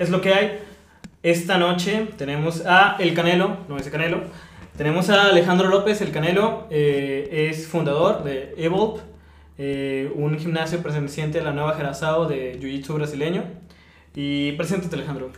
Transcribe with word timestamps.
es 0.00 0.08
lo 0.08 0.20
que 0.22 0.32
hay. 0.32 0.58
Esta 1.22 1.58
noche 1.58 2.08
tenemos 2.16 2.64
a 2.66 2.96
El 2.98 3.12
Canelo, 3.14 3.58
no 3.68 3.76
es 3.76 3.84
El 3.84 3.92
Canelo. 3.92 4.22
Tenemos 4.76 5.10
a 5.10 5.26
Alejandro 5.26 5.68
López, 5.68 6.00
El 6.00 6.10
Canelo, 6.10 6.66
eh, 6.70 7.50
es 7.50 7.66
fundador 7.66 8.24
de 8.24 8.54
Evolve, 8.56 9.02
eh, 9.58 10.10
un 10.16 10.38
gimnasio 10.38 10.82
perteneciente 10.82 11.40
a 11.40 11.42
la 11.42 11.52
nueva 11.52 11.74
Gerazao 11.74 12.26
de 12.26 12.58
Jiu-Jitsu 12.58 12.94
brasileño. 12.94 13.44
Y 14.14 14.52
preséntate 14.52 14.96
Alejandro. 14.96 15.30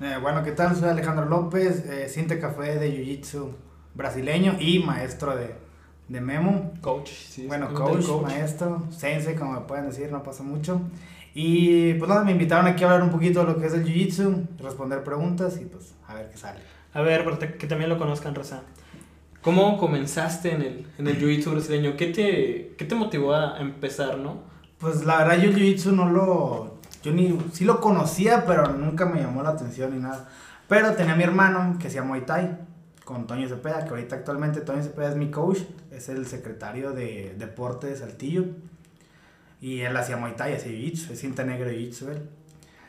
Eh, 0.00 0.18
bueno, 0.22 0.44
¿qué 0.44 0.52
tal? 0.52 0.76
Soy 0.76 0.88
Alejandro 0.88 1.24
López, 1.24 1.84
eh, 1.86 2.08
Cinte 2.08 2.38
Café 2.38 2.78
de 2.78 2.92
Jiu-Jitsu 2.92 3.50
brasileño 3.94 4.54
y 4.60 4.78
maestro 4.78 5.34
de, 5.34 5.56
de 6.06 6.20
Memo. 6.20 6.74
Coach, 6.80 7.10
sí. 7.10 7.48
Bueno, 7.48 7.74
coach, 7.74 8.06
un 8.08 8.22
maestro, 8.22 8.86
sensei, 8.90 9.34
como 9.34 9.54
me 9.54 9.60
pueden 9.62 9.86
decir, 9.86 10.12
no 10.12 10.22
pasa 10.22 10.44
mucho. 10.44 10.80
Y 11.38 11.92
pues 11.92 12.08
nada, 12.08 12.24
me 12.24 12.32
invitaron 12.32 12.66
aquí 12.66 12.82
a 12.82 12.86
hablar 12.86 13.02
un 13.02 13.10
poquito 13.10 13.40
de 13.40 13.52
lo 13.52 13.58
que 13.58 13.66
es 13.66 13.74
el 13.74 13.84
Jiu-Jitsu, 13.84 14.56
responder 14.58 15.04
preguntas 15.04 15.60
y 15.60 15.66
pues 15.66 15.92
a 16.08 16.14
ver 16.14 16.30
qué 16.30 16.38
sale. 16.38 16.60
A 16.94 17.02
ver, 17.02 17.24
para 17.24 17.58
que 17.58 17.66
también 17.66 17.90
lo 17.90 17.98
conozcan, 17.98 18.34
Raza. 18.34 18.62
¿Cómo 19.42 19.76
comenzaste 19.76 20.54
en 20.54 20.62
el, 20.62 20.86
en 20.96 21.06
el 21.08 21.20
Jiu-Jitsu 21.20 21.50
brasileño? 21.50 21.94
¿Qué 21.94 22.06
te, 22.06 22.74
¿Qué 22.78 22.86
te 22.86 22.94
motivó 22.94 23.34
a 23.34 23.60
empezar, 23.60 24.16
no? 24.16 24.44
Pues 24.78 25.04
la 25.04 25.18
verdad 25.18 25.36
yo 25.36 25.50
el 25.50 25.56
Jiu-Jitsu 25.56 25.92
no 25.92 26.08
lo... 26.08 26.78
Yo 27.02 27.12
ni... 27.12 27.38
Sí 27.52 27.66
lo 27.66 27.82
conocía, 27.82 28.46
pero 28.46 28.72
nunca 28.72 29.04
me 29.04 29.20
llamó 29.20 29.42
la 29.42 29.50
atención 29.50 29.94
ni 29.94 30.00
nada. 30.00 30.30
Pero 30.70 30.94
tenía 30.94 31.12
a 31.12 31.16
mi 31.16 31.24
hermano 31.24 31.76
que 31.78 31.90
se 31.90 31.96
llama 31.96 32.08
Muay 32.08 32.22
Thai, 32.22 32.56
con 33.04 33.26
Toño 33.26 33.46
Cepeda, 33.46 33.84
que 33.84 33.90
ahorita 33.90 34.16
actualmente 34.16 34.62
Toño 34.62 34.82
Cepeda 34.82 35.10
es 35.10 35.16
mi 35.16 35.30
coach, 35.30 35.58
es 35.90 36.08
el 36.08 36.24
secretario 36.24 36.92
de 36.92 37.34
deporte 37.36 37.88
de 37.88 37.96
Saltillo. 37.96 38.46
Y 39.66 39.80
él 39.80 39.96
hacía 39.96 40.16
Muay 40.16 40.36
Thai, 40.36 40.54
hacía 40.54 40.70
Jiu-Jitsu, 40.70 41.16
cinta 41.16 41.42
negra 41.42 41.66
de 41.66 41.76
Jiu-Jitsu 41.76 42.10
él. 42.10 42.30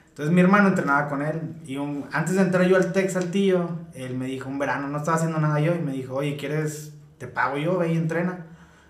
Entonces 0.09 0.31
mi 0.31 0.41
hermano 0.41 0.67
entrenaba 0.67 1.09
con 1.09 1.23
él 1.23 1.55
y 1.65 1.77
un, 1.77 2.05
antes 2.11 2.35
de 2.35 2.41
entrar 2.43 2.67
yo 2.67 2.75
al 2.75 2.91
Tec 2.91 3.09
Saltillo, 3.09 3.67
él 3.95 4.15
me 4.15 4.27
dijo 4.27 4.47
un 4.47 4.59
verano, 4.59 4.87
no 4.87 4.99
estaba 4.99 5.17
haciendo 5.17 5.39
nada 5.39 5.59
yo 5.59 5.73
y 5.73 5.79
me 5.79 5.91
dijo, 5.91 6.13
oye, 6.13 6.37
¿quieres? 6.37 6.93
Te 7.17 7.25
pago 7.25 7.57
yo, 7.57 7.79
ve 7.79 7.93
y 7.93 7.97
entrena. 7.97 8.45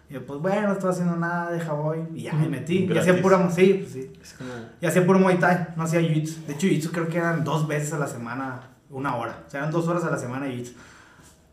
Y 0.09 0.16
yo, 0.16 0.25
pues 0.25 0.41
bueno, 0.41 0.67
no 0.67 0.73
estaba 0.73 0.91
haciendo 0.91 1.16
nada, 1.16 1.49
deja 1.49 1.71
voy. 1.71 1.99
Y 2.13 2.23
ya 2.23 2.33
me 2.33 2.49
metí. 2.49 2.89
Y 2.91 2.97
hacía 2.97 3.21
pura, 3.21 3.49
sí, 3.52 3.75
pues 3.75 3.94
sí. 3.94 4.11
Como... 4.38 4.51
Y 4.81 4.85
hacía 4.85 5.05
puro 5.05 5.19
Muay 5.19 5.39
Thai, 5.39 5.67
no 5.77 5.83
hacía 5.83 6.01
Jiu-Jitsu. 6.01 6.45
De 6.45 6.53
hecho, 6.55 6.67
Jiu-Jitsu 6.67 6.91
creo 6.91 7.07
que 7.07 7.19
eran 7.19 7.45
dos 7.45 7.69
veces 7.69 7.94
a 7.94 7.99
la 7.99 8.07
semana, 8.07 8.63
una 8.89 9.16
hora. 9.16 9.45
O 9.47 9.49
sea, 9.49 9.61
eran 9.61 9.72
dos 9.72 9.88
horas 9.88 10.03
a 10.03 10.09
la 10.09 10.17
semana 10.17 10.47
Jiu-Jitsu. 10.47 10.73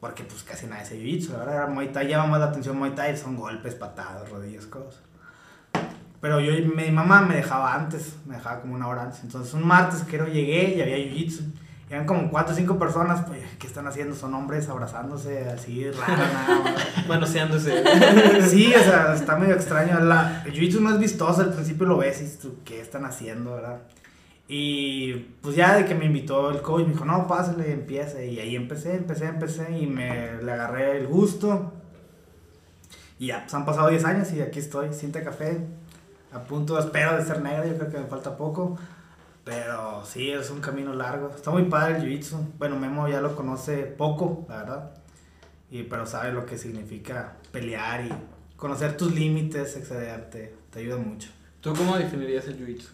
Porque 0.01 0.25
pues 0.25 0.43
casi 0.43 0.67
nadie 0.67 0.83
hacía 0.83 0.99
Jiu-Jitsu. 0.99 1.31
La 1.31 1.39
verdad 1.39 1.55
era 1.55 1.67
Muay 1.69 1.93
Thai, 1.93 2.09
llama 2.09 2.27
más 2.27 2.41
la 2.41 2.47
atención 2.47 2.77
Muay 2.77 2.93
Thai, 2.97 3.17
son 3.17 3.37
golpes, 3.37 3.77
patadas, 3.77 4.29
rodillas, 4.29 4.67
cosas. 4.67 5.01
Pero 6.25 6.41
yo, 6.41 6.53
mi 6.75 6.91
mamá 6.91 7.21
me 7.21 7.37
dejaba 7.37 7.75
antes, 7.75 8.17
me 8.25 8.37
dejaba 8.37 8.63
como 8.63 8.75
una 8.75 8.89
hora 8.89 9.03
antes. 9.03 9.23
Entonces 9.25 9.53
un 9.53 9.67
martes 9.67 10.05
que 10.05 10.17
yo 10.17 10.27
llegué 10.27 10.75
y 10.75 10.81
había 10.81 10.97
Jiu-Jitsu. 10.97 11.43
Eran 11.91 12.07
como 12.07 12.31
cuatro 12.31 12.55
o 12.55 12.57
cinco 12.57 12.79
personas, 12.79 13.27
pues, 13.27 13.43
¿qué 13.59 13.67
están 13.67 13.87
haciendo? 13.87 14.15
Son 14.15 14.33
hombres 14.33 14.67
abrazándose 14.71 15.47
así, 15.51 15.85
raro, 15.91 16.17
nada. 16.17 16.77
Manoseándose. 17.09 17.85
Sí, 18.49 18.73
o 18.75 18.83
sea, 18.83 19.13
está 19.15 19.37
medio 19.37 19.55
extraño. 19.55 20.01
La, 20.01 20.43
el 20.47 20.55
jiu-jitsu 20.55 20.81
no 20.81 20.95
es 20.95 20.99
vistoso, 20.99 21.43
al 21.43 21.53
principio 21.53 21.85
lo 21.85 21.99
ves 21.99 22.23
y 22.23 22.25
dices 22.25 22.49
¿qué 22.65 22.81
están 22.81 23.05
haciendo, 23.05 23.57
verdad? 23.57 23.83
Y 24.49 25.13
pues 25.43 25.57
ya 25.57 25.77
de 25.77 25.85
que 25.85 25.95
me 25.95 26.07
invitó 26.07 26.51
el 26.51 26.63
coach, 26.63 26.87
me 26.87 26.95
dijo, 26.95 27.05
no, 27.05 27.27
pásale, 27.27 27.71
empieza. 27.71 28.25
Y 28.25 28.41
ahí 28.41 28.57
empecé, 28.57 28.97
empecé, 28.97 29.27
empecé 29.27 29.77
y 29.77 29.87
me 29.87 30.43
le 30.43 30.53
agarré 30.53 30.97
el 30.97 31.07
gusto. 31.07 31.75
Y 33.19 33.27
ya, 33.27 33.43
pues 33.43 33.53
han 33.53 33.67
pasado 33.67 33.91
10 33.91 34.07
años 34.07 34.33
y 34.33 34.41
aquí 34.41 34.59
estoy, 34.59 34.91
Cinta 34.95 35.23
Café. 35.23 35.84
A 36.35 36.41
punto, 36.41 36.79
espero 36.79 37.17
de 37.17 37.25
ser 37.25 37.41
negra, 37.41 37.65
yo 37.65 37.77
creo 37.79 37.91
que 37.91 37.99
me 37.99 38.07
falta 38.07 38.37
poco. 38.37 38.77
Pero 39.45 40.05
sí, 40.05 40.31
es 40.31 40.51
un 40.51 40.61
camino 40.61 40.93
largo. 40.95 41.31
Está 41.35 41.51
muy 41.51 41.65
padre 41.65 41.99
el 41.99 42.03
jiu-jitsu. 42.03 42.55
Bueno, 42.59 42.77
Memo 42.77 43.07
ya 43.09 43.21
lo 43.21 43.37
conoce 43.37 43.85
poco, 43.85 44.45
la 44.49 44.59
verdad. 44.59 44.91
Y, 45.71 45.85
pero 45.85 46.07
sabe 46.07 46.33
lo 46.33 46.45
que 46.45 46.59
significa 46.59 47.35
pelear 47.53 48.07
y 48.07 48.13
conocer 48.57 48.97
tus 48.97 49.15
límites, 49.15 49.77
excederte. 49.77 50.55
Te 50.71 50.81
ayuda 50.81 50.97
mucho. 50.97 51.29
¿Tú 51.61 51.73
cómo 51.75 51.97
definirías 51.97 52.47
el 52.47 52.59
Jiu-Jitsu? 52.59 52.89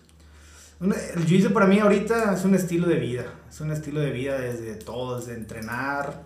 El 0.80 1.26
jiu-jitsu 1.26 1.52
para 1.52 1.66
mí 1.66 1.78
ahorita 1.78 2.34
es 2.34 2.44
un 2.44 2.54
estilo 2.54 2.88
de 2.88 2.96
vida. 2.96 3.24
Es 3.48 3.60
un 3.60 3.70
estilo 3.70 4.00
de 4.00 4.10
vida 4.10 4.38
desde 4.38 4.74
todo, 4.74 5.18
desde 5.18 5.34
entrenar, 5.34 6.22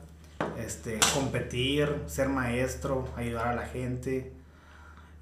este, 0.58 0.98
competir, 1.12 2.02
ser 2.06 2.28
maestro, 2.28 3.08
ayudar 3.16 3.48
a 3.48 3.54
la 3.54 3.66
gente. 3.66 4.32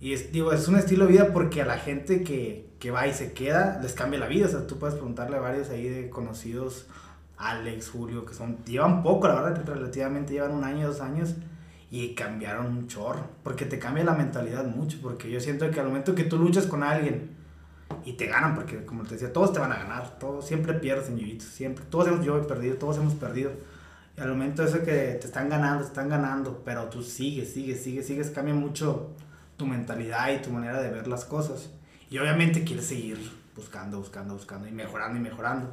Y 0.03 0.15
es, 0.15 0.33
digo, 0.33 0.53
es 0.53 0.67
un 0.67 0.75
estilo 0.75 1.07
de 1.07 1.13
vida 1.13 1.33
porque 1.33 1.63
a 1.63 1.65
la 1.65 1.79
gente 1.79 2.25
que, 2.25 2.69
que 2.81 2.91
va 2.91 3.07
y 3.07 3.15
se 3.15 3.33
queda 3.33 3.79
les 3.81 3.93
cambia 3.93 4.19
la 4.19 4.27
vida. 4.27 4.47
O 4.47 4.49
sea, 4.49 4.67
tú 4.67 4.77
puedes 4.77 4.97
preguntarle 4.97 5.37
a 5.37 5.41
varios 5.41 5.71
ahí 5.71 5.89
de 5.89 6.11
conocidos, 6.11 6.89
Alex, 7.37 7.91
Julio, 7.91 8.27
que 8.27 8.35
son, 8.35 8.65
llevan 8.65 9.05
poco, 9.05 9.29
la 9.29 9.41
verdad, 9.41 9.65
relativamente 9.65 10.33
llevan 10.33 10.51
un 10.51 10.65
año, 10.65 10.89
dos 10.89 11.01
años. 11.01 11.37
Y 11.89 12.17
cambiaron 12.17 12.67
un 12.67 12.89
chorro, 12.89 13.29
porque 13.45 13.65
te 13.65 13.79
cambia 13.79 14.03
la 14.03 14.15
mentalidad 14.15 14.65
mucho, 14.65 14.99
porque 15.01 15.31
yo 15.31 15.39
siento 15.39 15.71
que 15.71 15.79
al 15.79 15.87
momento 15.87 16.17
que 16.17 16.25
tú 16.25 16.37
luchas 16.37 16.67
con 16.67 16.83
alguien, 16.83 17.37
y 18.05 18.15
te 18.15 18.27
ganan, 18.27 18.57
porque 18.57 18.85
como 18.85 19.05
te 19.05 19.11
decía, 19.11 19.33
todos 19.33 19.53
te 19.53 19.61
van 19.61 19.71
a 19.71 19.77
ganar, 19.77 20.19
todos 20.19 20.45
siempre 20.45 20.75
pierdes 20.75 21.11
en 21.11 21.41
siempre, 21.41 21.85
todos 21.89 22.09
hemos 22.09 22.25
yo 22.25 22.39
he 22.39 22.43
perdido, 22.43 22.75
todos 22.77 22.97
hemos 22.97 23.15
perdido. 23.15 23.53
Y 24.17 24.21
al 24.21 24.31
momento 24.31 24.65
ese 24.65 24.81
que 24.81 25.19
te 25.21 25.27
están 25.27 25.49
ganando, 25.49 25.85
te 25.85 25.91
están 25.91 26.09
ganando, 26.09 26.62
pero 26.65 26.87
tú 26.87 27.05
sigues, 27.05 27.53
sigues, 27.53 27.85
sigues, 27.85 28.07
sigues, 28.07 28.31
cambia 28.31 28.55
mucho 28.55 29.15
tu 29.62 29.69
mentalidad 29.69 30.33
y 30.33 30.43
tu 30.43 30.50
manera 30.50 30.83
de 30.83 30.91
ver 30.91 31.06
las 31.06 31.25
cosas. 31.25 31.71
Y 32.11 32.19
obviamente 32.19 32.65
quieres 32.65 32.87
seguir 32.87 33.17
buscando, 33.55 33.99
buscando, 33.99 34.34
buscando 34.34 34.67
y 34.67 34.73
mejorando 34.73 35.19
y 35.19 35.23
mejorando. 35.23 35.73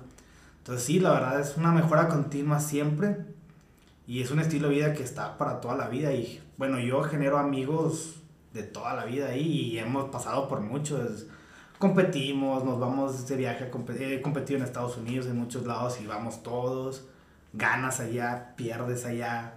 Entonces 0.59 0.85
sí, 0.85 0.99
la 0.99 1.09
verdad 1.09 1.39
es 1.39 1.57
una 1.57 1.71
mejora 1.71 2.07
continua 2.07 2.59
siempre 2.59 3.17
y 4.05 4.21
es 4.21 4.29
un 4.29 4.39
estilo 4.39 4.69
de 4.69 4.75
vida 4.75 4.93
que 4.93 5.01
está 5.01 5.39
para 5.39 5.59
toda 5.59 5.75
la 5.75 5.87
vida 5.87 6.13
y 6.13 6.39
bueno, 6.57 6.79
yo 6.79 7.01
genero 7.01 7.39
amigos 7.39 8.21
de 8.53 8.61
toda 8.61 8.93
la 8.93 9.05
vida 9.05 9.35
y 9.35 9.79
hemos 9.79 10.11
pasado 10.11 10.47
por 10.47 10.61
muchos 10.61 11.25
competimos, 11.79 12.63
nos 12.63 12.79
vamos 12.79 13.27
de 13.27 13.37
viaje 13.37 13.63
a 13.63 13.71
competir. 13.71 14.13
He 14.13 14.21
competido 14.21 14.59
en 14.59 14.65
Estados 14.65 14.97
Unidos, 14.97 15.25
en 15.25 15.37
muchos 15.37 15.65
lados, 15.65 15.99
y 15.99 16.05
vamos 16.05 16.43
todos. 16.43 17.07
Ganas 17.53 17.99
allá, 17.99 18.53
pierdes 18.55 19.05
allá, 19.05 19.55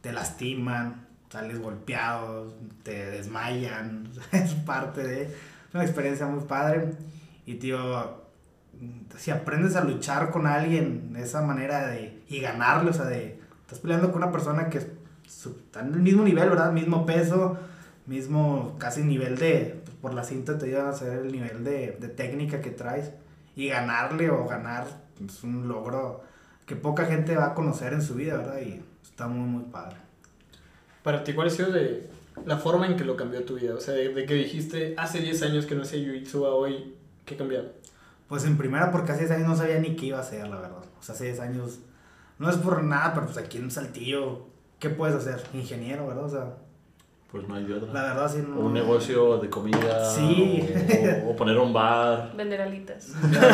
te 0.00 0.12
lastiman, 0.12 1.06
sales 1.30 1.60
golpeado, 1.60 2.52
te 2.82 3.10
desmayan. 3.10 4.08
Es 4.32 4.54
parte 4.54 5.02
de 5.02 5.34
una 5.72 5.84
experiencia 5.84 6.26
muy 6.26 6.44
padre. 6.44 6.92
Y 7.46 7.54
tío, 7.54 8.20
si 9.16 9.30
aprendes 9.30 9.76
a 9.76 9.84
luchar 9.84 10.30
con 10.30 10.46
alguien 10.46 11.12
de 11.12 11.22
esa 11.22 11.42
manera 11.42 11.86
de, 11.86 12.22
y 12.28 12.40
ganarle, 12.40 12.90
o 12.90 12.92
sea, 12.92 13.06
de, 13.06 13.40
estás 13.62 13.78
peleando 13.78 14.12
con 14.12 14.22
una 14.22 14.32
persona 14.32 14.68
que 14.68 14.78
está 14.78 15.80
en 15.80 15.94
el 15.94 16.00
mismo 16.00 16.24
nivel, 16.24 16.50
¿verdad? 16.50 16.72
Mismo 16.72 17.06
peso, 17.06 17.58
mismo 18.06 18.76
casi 18.78 19.02
nivel 19.02 19.38
de, 19.38 19.80
pues, 19.84 19.96
por 19.96 20.14
la 20.14 20.24
cinta 20.24 20.58
te 20.58 20.66
ayudan 20.66 20.88
a 20.88 20.92
saber 20.92 21.20
el 21.20 21.32
nivel 21.32 21.64
de, 21.64 21.96
de 22.00 22.08
técnica 22.08 22.60
que 22.60 22.70
traes 22.70 23.12
y 23.56 23.68
ganarle 23.68 24.30
o 24.30 24.46
ganar 24.46 24.86
es 25.24 25.44
un 25.44 25.68
logro 25.68 26.22
que 26.66 26.76
poca 26.76 27.04
gente 27.04 27.36
va 27.36 27.46
a 27.46 27.54
conocer 27.54 27.92
en 27.92 28.02
su 28.02 28.14
vida, 28.14 28.36
¿verdad? 28.36 28.60
Y 28.60 28.82
está 29.02 29.26
muy, 29.26 29.48
muy 29.48 29.64
padre. 29.64 29.96
Para 31.02 31.24
ti, 31.24 31.32
¿cuál 31.32 31.48
ha 31.48 31.50
sido 31.50 31.70
de 31.72 32.08
la 32.44 32.56
forma 32.58 32.86
en 32.86 32.96
que 32.96 33.04
lo 33.04 33.16
cambió 33.16 33.44
tu 33.44 33.54
vida? 33.56 33.74
O 33.74 33.80
sea, 33.80 33.94
de, 33.94 34.12
de 34.12 34.26
que 34.26 34.34
dijiste 34.34 34.94
hace 34.98 35.20
10 35.20 35.42
años 35.42 35.66
que 35.66 35.74
no 35.74 35.82
hacía 35.82 35.98
Jiu-Jitsu 36.00 36.44
a 36.46 36.50
hoy, 36.54 36.94
¿qué 37.24 37.36
cambiado? 37.36 37.68
Pues 38.28 38.44
en 38.44 38.56
primera 38.58 38.92
porque 38.92 39.12
hace 39.12 39.22
10 39.26 39.32
años 39.38 39.48
no 39.48 39.56
sabía 39.56 39.78
ni 39.78 39.96
qué 39.96 40.06
iba 40.06 40.18
a 40.18 40.22
hacer, 40.22 40.46
la 40.48 40.56
verdad. 40.56 40.84
O 40.98 41.02
sea, 41.02 41.14
hace 41.14 41.24
10 41.24 41.40
años, 41.40 41.78
no 42.38 42.50
es 42.50 42.56
por 42.56 42.82
nada, 42.84 43.12
pero 43.14 43.26
pues 43.26 43.38
aquí 43.38 43.58
en 43.58 43.70
Saltillo, 43.70 44.46
¿qué 44.78 44.90
puedes 44.90 45.16
hacer? 45.16 45.42
Ingeniero, 45.54 46.06
¿verdad? 46.06 46.24
O 46.24 46.28
sea, 46.28 46.54
Pues 47.32 47.48
no 47.48 47.54
hay 47.54 47.64
de 47.64 47.74
otra. 47.74 47.92
la 47.92 48.02
verdad 48.02 48.30
sí 48.32 48.44
no... 48.46 48.58
O 48.58 48.66
un 48.66 48.74
negocio 48.74 49.38
de 49.38 49.48
comida. 49.50 50.04
Sí. 50.14 50.68
O, 51.26 51.30
o 51.30 51.36
poner 51.36 51.56
un 51.58 51.72
bar. 51.72 52.32
Vender 52.36 52.60
alitas. 52.60 53.08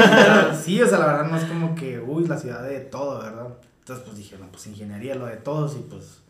Sí, 0.62 0.80
o 0.82 0.86
sea, 0.88 0.98
la 0.98 1.06
verdad 1.06 1.30
no 1.30 1.36
es 1.36 1.44
como 1.44 1.74
que, 1.74 2.00
uy, 2.00 2.26
la 2.26 2.36
ciudad 2.38 2.62
de 2.68 2.80
todo, 2.80 3.20
¿verdad? 3.22 3.48
Entonces, 3.80 4.04
pues 4.04 4.16
dije, 4.18 4.36
no, 4.38 4.46
pues 4.48 4.66
ingeniería, 4.66 5.14
lo 5.14 5.26
de 5.26 5.36
todos, 5.36 5.76
y 5.76 5.80
pues. 5.88 6.22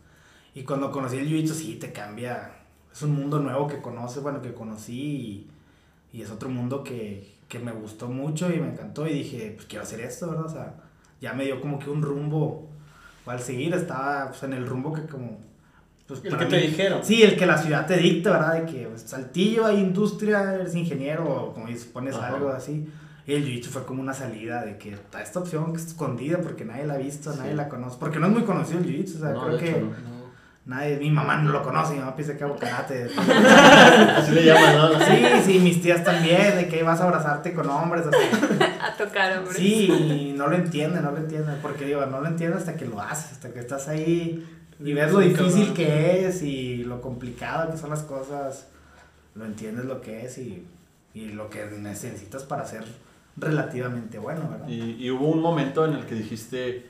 Y 0.57 0.63
cuando 0.63 0.91
conocí 0.91 1.17
el 1.17 1.27
jiu 1.27 1.47
sí 1.53 1.75
te 1.75 1.91
cambia. 1.91 2.49
Es 2.91 3.03
un 3.03 3.13
mundo 3.13 3.37
nuevo 3.37 3.67
que 3.67 3.79
conoces, 3.79 4.23
bueno, 4.23 4.41
que 4.41 4.55
conocí, 4.55 5.47
y, 6.11 6.17
y 6.17 6.23
es 6.23 6.31
otro 6.31 6.49
mundo 6.49 6.83
que, 6.83 7.31
que 7.47 7.59
me 7.59 7.71
gustó 7.71 8.07
mucho 8.07 8.51
y 8.51 8.59
me 8.59 8.69
encantó, 8.69 9.05
y 9.05 9.13
dije, 9.13 9.53
pues 9.55 9.67
quiero 9.67 9.83
hacer 9.83 9.99
esto, 9.99 10.27
¿verdad? 10.31 10.45
O 10.47 10.49
sea, 10.49 10.73
ya 11.21 11.33
me 11.33 11.45
dio 11.45 11.61
como 11.61 11.77
que 11.77 11.91
un 11.91 12.01
rumbo. 12.01 12.69
Al 13.27 13.39
seguir 13.39 13.71
estaba 13.75 14.29
pues, 14.29 14.41
en 14.41 14.53
el 14.53 14.65
rumbo 14.65 14.93
que, 14.93 15.03
como. 15.03 15.37
Pues, 16.07 16.25
El 16.25 16.35
que 16.35 16.45
te 16.45 16.57
dijeron. 16.57 17.05
Sí, 17.05 17.21
el 17.21 17.37
que 17.37 17.45
la 17.45 17.59
ciudad 17.59 17.85
te 17.85 17.97
dicta, 17.97 18.31
¿verdad? 18.31 18.63
De 18.63 18.65
que 18.65 18.87
pues, 18.87 19.01
Saltillo 19.03 19.63
hay 19.63 19.79
industria, 19.79 20.55
eres 20.55 20.73
ingeniero, 20.73 21.49
o 21.49 21.53
como 21.53 21.67
dices, 21.67 21.85
pones 21.85 22.15
Ajá. 22.15 22.29
algo 22.29 22.49
así. 22.49 22.89
Y 23.27 23.33
el 23.33 23.43
jiu 23.43 23.61
fue 23.69 23.85
como 23.85 24.01
una 24.01 24.13
salida 24.15 24.65
de 24.65 24.79
que 24.79 24.93
está 24.93 25.21
esta 25.21 25.39
opción 25.39 25.71
que 25.73 25.77
es 25.77 25.85
escondida 25.85 26.39
porque 26.41 26.65
nadie 26.65 26.87
la 26.87 26.95
ha 26.95 26.97
visto, 26.97 27.31
nadie 27.35 27.53
la 27.53 27.69
conoce. 27.69 27.97
Porque 27.99 28.17
no 28.17 28.25
es 28.25 28.33
muy 28.33 28.43
conocido 28.43 28.79
el 28.79 28.85
jiu 28.85 29.03
o 29.03 29.19
sea, 29.19 29.33
No, 29.33 29.45
creo 29.45 29.57
que 29.59 29.71
no. 29.81 30.16
Nadie, 30.67 30.97
mi 30.97 31.09
mamá 31.09 31.37
no 31.37 31.51
lo 31.51 31.63
conoce, 31.63 31.93
mi 31.93 31.99
mamá 31.99 32.15
piensa 32.15 32.37
que 32.37 32.43
hago 32.43 32.57
karate. 32.57 33.05
Así 34.17 34.31
le 34.31 34.45
llaman, 34.45 34.75
¿no? 34.75 34.99
sí, 34.99 35.25
sí, 35.43 35.59
mis 35.59 35.81
tías 35.81 36.03
también, 36.03 36.57
de 36.57 36.67
que 36.67 36.83
vas 36.83 36.99
a 36.99 37.05
abrazarte 37.05 37.53
con 37.53 37.69
hombres, 37.69 38.05
así. 38.05 38.17
tocar, 38.97 39.39
hombre. 39.39 39.53
Sí, 39.53 39.87
y 39.87 40.33
no 40.37 40.47
lo 40.47 40.55
entiende, 40.55 41.01
no 41.01 41.11
lo 41.11 41.17
entiende. 41.17 41.53
Porque 41.61 41.85
digo, 41.85 42.05
no 42.05 42.21
lo 42.21 42.27
entiende 42.27 42.57
hasta 42.57 42.75
que 42.75 42.85
lo 42.85 43.01
haces, 43.01 43.31
hasta 43.33 43.51
que 43.51 43.59
estás 43.59 43.87
ahí 43.87 44.45
y 44.83 44.93
ves 44.93 45.11
lo 45.11 45.19
difícil 45.19 45.73
que 45.73 46.27
es 46.27 46.43
y 46.43 46.83
lo 46.83 47.01
complicado 47.01 47.71
que 47.71 47.77
son 47.77 47.89
las 47.89 48.03
cosas. 48.03 48.67
Lo 49.35 49.45
entiendes 49.45 49.85
lo 49.85 50.01
que 50.01 50.25
es 50.25 50.37
y, 50.37 50.67
y 51.13 51.29
lo 51.29 51.49
que 51.49 51.65
necesitas 51.65 52.43
para 52.43 52.65
ser 52.65 52.83
relativamente 53.35 54.17
bueno, 54.17 54.49
¿verdad? 54.49 54.67
Y, 54.67 54.97
y 54.99 55.11
hubo 55.11 55.29
un 55.29 55.41
momento 55.41 55.85
en 55.85 55.93
el 55.93 56.05
que 56.05 56.15
dijiste, 56.15 56.85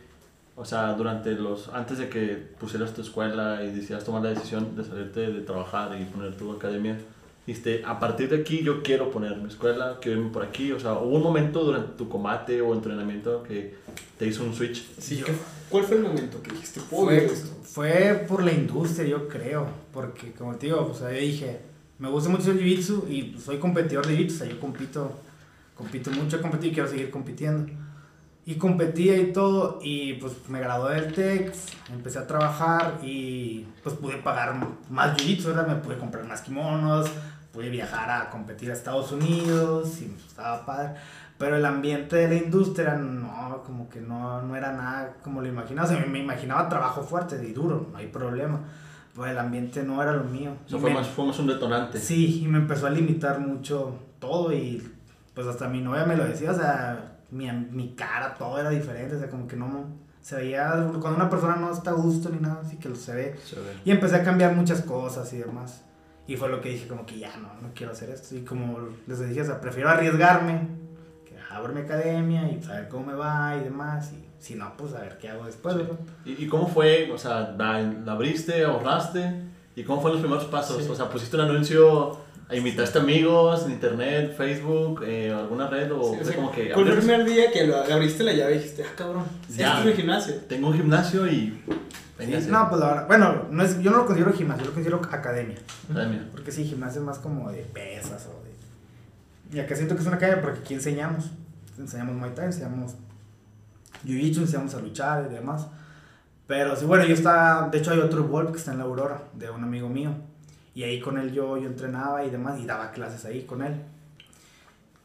o 0.60 0.66
sea, 0.66 0.94
durante 0.94 1.32
los, 1.34 1.70
antes 1.70 2.00
de 2.00 2.10
que 2.10 2.36
pusieras 2.60 2.94
tu 2.94 3.02
escuela 3.02 3.64
y 3.64 3.68
decidieras 3.72 4.04
tomar 4.04 4.24
la 4.24 4.30
decisión 4.32 4.76
de 4.76 4.84
salirte 4.84 5.20
de 5.32 5.42
trabajar 5.42 5.96
y 6.02 6.04
poner 6.06 6.36
tu 6.36 6.52
academia, 6.52 6.98
dijiste, 7.46 7.84
a 7.86 7.98
partir 8.00 8.28
de 8.30 8.42
aquí 8.42 8.64
yo 8.64 8.82
quiero 8.84 9.10
poner 9.12 9.38
mi 9.38 9.48
escuela, 9.48 10.00
quiero 10.02 10.20
irme 10.20 10.32
por 10.32 10.44
aquí, 10.44 10.72
o 10.74 10.80
sea, 10.80 10.94
hubo 10.94 11.16
un 11.16 11.24
momento 11.24 11.64
durante 11.64 11.94
tu 11.96 12.10
combate 12.10 12.60
o 12.62 12.74
entrenamiento 12.74 13.44
que 13.44 13.76
te 14.18 14.26
hizo 14.28 14.44
un 14.44 14.54
switch. 14.54 14.84
Sí, 15.00 15.22
¿qué- 15.26 15.34
¿Cuál 15.70 15.84
fue 15.84 15.98
el 15.98 16.04
momento 16.04 16.42
que 16.42 16.52
dijiste? 16.52 16.82
"Puedo 16.90 17.06
ver 17.08 17.24
Fue, 17.28 17.34
esto"? 17.34 17.50
fue 17.64 18.26
por 18.28 18.44
la 18.44 18.52
industria, 18.52 19.08
yo 19.08 19.28
creo. 19.28 19.68
Porque, 19.94 20.32
como 20.32 20.56
te 20.56 20.66
digo, 20.68 20.90
o 20.92 20.94
sea, 20.94 21.12
yo 21.14 21.20
dije, 21.20 21.60
me 22.00 22.10
gusta 22.10 22.30
mucho 22.30 22.52
el 22.52 22.60
jiu-jitsu 22.60 23.08
y 23.10 23.38
soy 23.40 23.58
competidor 23.60 24.08
de 24.08 24.18
jiu-jitsu. 24.18 24.36
O 24.36 24.38
sea, 24.40 24.48
yo 24.48 24.60
compito, 24.60 25.12
compito 25.76 26.10
mucho, 26.12 26.42
competí 26.42 26.68
y 26.68 26.72
quiero 26.74 26.90
seguir 26.90 27.10
compitiendo. 27.12 27.72
Y 28.48 28.56
competía 28.56 29.18
y 29.18 29.34
todo, 29.34 29.78
y 29.84 30.14
pues 30.14 30.32
me 30.48 30.62
gradué 30.62 31.02
del 31.02 31.12
TEX, 31.14 31.66
empecé 31.92 32.18
a 32.20 32.26
trabajar 32.28 32.98
y 33.04 33.68
pues 33.84 33.94
pude 33.96 34.16
pagar 34.16 34.56
más 34.90 35.18
jiu-jitsu. 35.18 35.68
Me 35.68 35.76
pude 35.76 35.98
comprar 35.98 36.24
más 36.24 36.40
kimonos, 36.40 37.12
pude 37.52 37.70
viajar 37.70 38.10
a 38.10 38.30
competir 38.30 38.70
a 38.72 38.74
Estados 38.74 39.12
Unidos 39.12 40.00
y 40.00 40.06
pues, 40.06 40.28
estaba 40.28 40.66
padre. 40.66 40.92
Pero 41.38 41.58
el 41.58 41.66
ambiente 41.66 42.16
de 42.16 42.30
la 42.30 42.36
industria, 42.36 42.96
no, 42.96 43.64
como 43.66 43.90
que 43.90 44.00
no, 44.00 44.42
no 44.42 44.56
era 44.56 44.72
nada 44.72 45.18
como 45.22 45.42
lo 45.42 45.50
imaginaba. 45.50 45.86
O 45.86 45.92
sea, 45.92 46.06
me 46.06 46.20
imaginaba 46.20 46.70
trabajo 46.70 47.04
fuerte 47.04 47.46
y 47.46 47.52
duro, 47.52 47.90
no 47.92 47.98
hay 47.98 48.08
problema. 48.08 48.62
Pero 49.14 49.26
el 49.26 49.38
ambiente 49.40 49.84
no 49.84 50.02
era 50.02 50.14
lo 50.14 50.24
mío. 50.24 50.54
Eso 50.66 50.80
fue 50.80 50.92
me- 50.92 50.96
más, 50.96 51.08
fue 51.08 51.26
más 51.26 51.38
un 51.40 51.48
detonante. 51.48 52.00
Sí, 52.00 52.44
y 52.44 52.48
me 52.48 52.60
empezó 52.60 52.88
a 52.88 52.92
limitar 52.92 53.42
mucho 53.42 54.00
todo 54.20 54.54
y 54.54 54.90
pues 55.34 55.46
hasta 55.48 55.68
mi 55.68 55.82
novia 55.82 56.06
me 56.06 56.16
lo 56.16 56.24
decía, 56.24 56.52
o 56.52 56.56
sea, 56.56 57.17
mi, 57.32 57.52
mi 57.52 57.96
cara, 57.96 58.36
todo 58.36 58.60
era 58.60 58.70
diferente, 58.70 59.16
o 59.16 59.20
sea, 59.20 59.30
como 59.30 59.48
que 59.48 59.56
no 59.56 59.88
se 60.22 60.36
veía, 60.36 60.72
cuando 61.00 61.16
una 61.16 61.30
persona 61.30 61.56
no 61.56 61.72
está 61.72 61.92
a 61.92 61.94
gusto 61.94 62.30
ni 62.30 62.40
nada, 62.40 62.62
así 62.62 62.78
que 62.78 62.90
lo 62.90 62.96
se 62.96 63.16
ve. 63.16 63.40
Se 63.46 63.56
ve. 63.56 63.74
Y 63.86 63.92
empecé 63.92 64.18
a 64.18 64.24
cambiar 64.24 64.54
muchas 64.56 64.82
cosas 64.82 65.32
y 65.32 65.38
demás. 65.38 65.84
Y 66.28 66.36
fue 66.36 66.50
lo 66.50 66.60
que 66.60 66.70
dije, 66.70 66.88
como 66.88 67.06
que 67.06 67.18
ya 67.18 67.38
no, 67.38 67.50
no 67.62 67.74
quiero 67.74 67.94
hacer 67.94 68.10
esto. 68.10 68.36
Y 68.36 68.42
como 68.42 68.90
les 69.08 69.26
dije, 69.26 69.42
o 69.42 69.46
sea, 69.46 69.62
prefiero 69.62 69.90
arriesgarme, 69.90 70.68
que 71.26 71.38
abro 71.50 71.72
mi 71.72 71.80
academia 71.80 72.52
y 72.52 72.62
saber 72.62 72.90
cómo 72.90 73.06
me 73.06 73.14
va 73.14 73.56
y 73.56 73.64
demás. 73.64 74.12
Y 74.12 74.26
si 74.38 74.56
no, 74.56 74.76
pues 74.76 74.94
a 74.94 75.00
ver 75.00 75.18
qué 75.18 75.30
hago 75.30 75.46
después, 75.46 75.78
Sí. 75.78 76.36
¿Y, 76.38 76.44
y 76.44 76.48
cómo 76.48 76.68
fue? 76.68 77.10
O 77.14 77.18
sea, 77.18 77.56
la, 77.58 77.82
la 77.82 78.12
abriste, 78.12 78.66
ahorraste. 78.66 79.44
¿Y 79.78 79.84
cómo 79.86 80.02
fueron 80.02 80.22
los 80.22 80.28
primeros 80.28 80.52
pasos? 80.52 80.84
Sí. 80.84 80.90
O 80.92 80.96
sea, 80.96 81.10
pusiste 81.10 81.38
un 81.38 81.44
anuncio, 81.44 82.18
invitaste 82.56 83.00
amigos 83.00 83.66
en 83.66 83.74
internet, 83.74 84.34
Facebook, 84.38 85.04
eh, 85.06 85.34
alguna 85.34 85.68
red 85.68 85.92
o, 85.92 86.02
Sí, 86.02 86.10
o 86.12 86.16
fue 86.16 86.26
sea, 86.26 86.36
como 86.36 86.52
que 86.52 86.72
¿Cuál 86.72 86.86
fue 86.86 86.94
el 86.94 87.00
primer 87.00 87.26
día 87.26 87.52
que 87.52 87.68
lo, 87.68 87.76
abriste 87.78 88.24
la 88.24 88.34
llave 88.34 88.56
y 88.56 88.58
dijiste, 88.60 88.84
ah, 88.84 88.94
cabrón, 88.96 89.26
Ya. 89.50 89.68
este 89.70 89.80
es 89.80 89.86
mi 89.86 89.94
gimnasio? 90.02 90.36
tengo 90.48 90.68
un 90.70 90.74
gimnasio 90.76 91.28
y 91.28 91.32
Sí, 91.40 91.64
véngase. 92.18 92.50
no, 92.50 92.70
pues 92.70 92.80
la 92.82 92.88
verdad, 92.88 93.08
bueno, 93.08 93.46
no 93.52 93.64
es, 93.64 93.80
yo 93.82 93.92
no 93.92 93.98
lo 93.98 94.06
considero 94.06 94.34
gimnasio, 94.34 94.64
yo 94.64 94.70
lo 94.70 94.74
considero 94.74 95.02
academia. 95.12 95.58
Academia. 95.92 96.28
Porque 96.32 96.52
sí, 96.52 96.64
gimnasio 96.66 97.02
es 97.02 97.06
más 97.06 97.20
como 97.20 97.52
de 97.52 97.60
pesas 97.64 98.28
o 98.28 98.44
de... 98.44 99.58
Y 99.58 99.60
acá 99.60 99.76
siento 99.76 99.96
que 99.96 100.02
es 100.02 100.08
una 100.08 100.16
academia 100.16 100.42
porque 100.42 100.60
aquí 100.60 100.74
enseñamos. 100.74 101.32
Enseñamos 101.78 102.16
Muay 102.16 102.32
Thai, 102.34 102.46
enseñamos 102.48 102.96
Jiu-Jitsu, 104.06 104.40
enseñamos 104.40 104.74
a 104.74 104.80
luchar 104.80 105.28
y 105.30 105.34
demás. 105.34 105.68
Pero 106.48 106.76
sí, 106.76 106.86
bueno, 106.86 107.06
yo 107.06 107.14
estaba... 107.14 107.70
De 107.70 107.78
hecho 107.78 107.92
hay 107.92 108.00
otro 108.00 108.24
Wolf 108.24 108.52
que 108.52 108.58
está 108.58 108.72
en 108.72 108.78
la 108.80 108.86
Aurora, 108.86 109.22
de 109.34 109.50
un 109.50 109.64
amigo 109.64 109.88
mío. 109.90 110.12
Y 110.78 110.84
ahí 110.84 111.00
con 111.00 111.18
él 111.18 111.34
yo, 111.34 111.58
yo 111.58 111.66
entrenaba 111.66 112.24
y 112.24 112.30
demás, 112.30 112.60
y 112.60 112.66
daba 112.68 112.92
clases 112.92 113.26
ahí 113.26 113.46
con 113.46 113.64
él. 113.64 113.82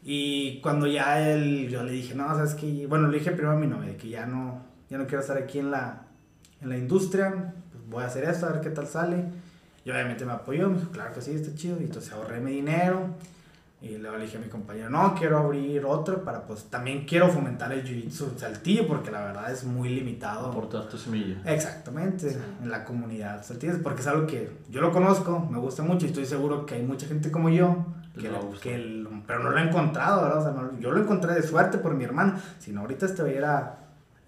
Y 0.03 0.61
cuando 0.61 0.87
ya 0.87 1.27
él, 1.27 1.71
yo 1.71 1.83
le 1.83 1.93
dije, 1.93 2.15
no, 2.15 2.29
sabes 2.29 2.55
que, 2.55 2.87
bueno, 2.87 3.09
le 3.09 3.19
dije 3.19 3.31
primero 3.31 3.57
a 3.57 3.59
mi 3.59 3.67
novia, 3.67 3.97
que 3.97 4.11
ya 4.11 4.27
no, 4.27 4.61
ya 4.91 4.99
no 4.99 5.07
quiero 5.07 5.23
estar 5.23 5.39
aquí 5.39 5.61
en 5.61 5.71
la, 5.71 6.03
en 6.61 6.69
la 6.69 6.77
industria, 6.77 7.55
pues 7.73 7.89
voy 7.89 8.03
a 8.03 8.09
hacer 8.09 8.25
esto, 8.25 8.45
a 8.45 8.53
ver 8.53 8.61
qué 8.61 8.69
tal 8.69 8.87
sale. 8.87 9.25
Y 9.83 9.91
obviamente 9.91 10.27
me 10.27 10.33
apoyó, 10.33 10.69
me 10.69 10.77
dijo, 10.77 10.91
claro 10.91 11.15
que 11.15 11.23
sí, 11.23 11.31
está 11.31 11.55
chido. 11.55 11.81
Y 11.81 11.85
entonces 11.85 12.13
ahorré 12.13 12.41
mi 12.41 12.53
dinero. 12.53 13.07
Y 13.83 13.99
luego 13.99 14.17
le 14.17 14.25
dije 14.27 14.37
a 14.37 14.41
mi 14.41 14.47
compañero, 14.47 14.89
no, 14.91 15.13
quiero 15.17 15.39
abrir 15.39 15.85
otro 15.85 16.23
para, 16.23 16.47
pues, 16.47 16.65
también 16.71 17.05
quiero 17.05 17.29
fomentar 17.29 17.73
el 17.73 17.83
jiu-jitsu 17.85 18.37
saltillo, 18.39 18.87
porque 18.87 19.11
la 19.11 19.25
verdad 19.25 19.51
es 19.51 19.65
muy 19.65 19.89
limitado. 19.89 20.51
Aportar 20.51 20.89
tu 20.89 20.97
semilla. 20.97 21.37
Exactamente, 21.45 22.37
en 22.63 22.71
la 22.71 22.85
comunidad 22.85 23.45
saltillense, 23.45 23.81
porque 23.83 24.03
es 24.03 24.07
algo 24.07 24.27
que 24.29 24.51
yo 24.71 24.81
lo 24.81 24.93
conozco, 24.93 25.41
me 25.51 25.59
gusta 25.59 25.83
mucho 25.83 26.07
y 26.07 26.11
estoy 26.11 26.27
seguro 26.27 26.65
que 26.65 26.77
hay 26.77 26.83
mucha 26.85 27.09
gente 27.09 27.33
como 27.33 27.49
yo 27.49 27.85
que, 28.15 28.21
Le 28.23 28.31
lo- 28.31 28.41
gustar. 28.43 28.61
que 28.61 28.79
lo- 28.79 29.11
pero 29.27 29.41
no 29.43 29.51
lo 29.51 29.59
he 29.59 29.63
encontrado, 29.63 30.23
¿verdad? 30.23 30.39
O 30.39 30.43
sea, 30.43 30.53
no- 30.53 30.79
yo 30.79 30.93
lo 30.93 31.01
encontré 31.01 31.35
de 31.35 31.43
suerte 31.43 31.79
por 31.79 31.95
mi 31.95 32.05
hermano, 32.05 32.35
si 32.61 32.71
no 32.73 32.83
ahorita 32.83 33.07
estuviera 33.07 33.79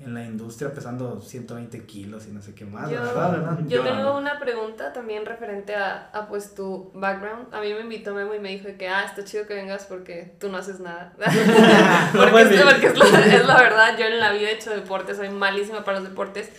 en 0.01 0.13
la 0.13 0.25
industria 0.25 0.73
pesando 0.75 1.21
120 1.21 1.87
kilos 1.87 2.27
y 2.27 2.33
no 2.33 2.43
sé 2.43 2.55
qué 2.55 2.65
más, 2.65 2.91
Yo, 2.91 3.01
¿verdad? 3.01 3.31
¿verdad? 3.31 3.59
yo 3.61 3.79
Llorando. 3.79 4.03
tengo 4.03 4.19
una 4.19 4.39
pregunta 4.39 4.93
también 4.93 5.25
referente 5.25 5.75
a, 5.77 6.11
a 6.13 6.27
pues 6.27 6.55
tu 6.55 6.91
background. 6.95 7.55
A 7.55 7.61
mí 7.61 7.73
me 7.73 7.81
invitó 7.81 8.13
Memo 8.13 8.35
y 8.35 8.41
me 8.41 8.51
dijo 8.51 8.69
que, 8.77 8.89
ah, 8.89 9.05
está 9.05 9.25
chido 9.25 9.47
que 9.47 9.55
vengas 9.55 9.87
porque 9.87 10.35
tú 10.41 10.49
no 10.51 10.59
haces 10.59 10.81
nada. 10.81 11.13
porque 12.13 12.31
pues, 12.33 12.51
es, 12.51 12.63
porque 12.63 12.87
es 12.89 12.99
la, 12.99 13.27
es 13.37 13.47
la 13.47 13.57
verdad, 13.57 13.97
yo 13.97 14.07
en 14.07 14.19
la 14.19 14.33
vida 14.33 14.51
he 14.51 14.55
hecho 14.55 14.71
deporte, 14.71 15.15
soy 15.15 15.31
malísima 15.31 15.85
para 15.85 16.01
los 16.01 16.09
deportes. 16.09 16.51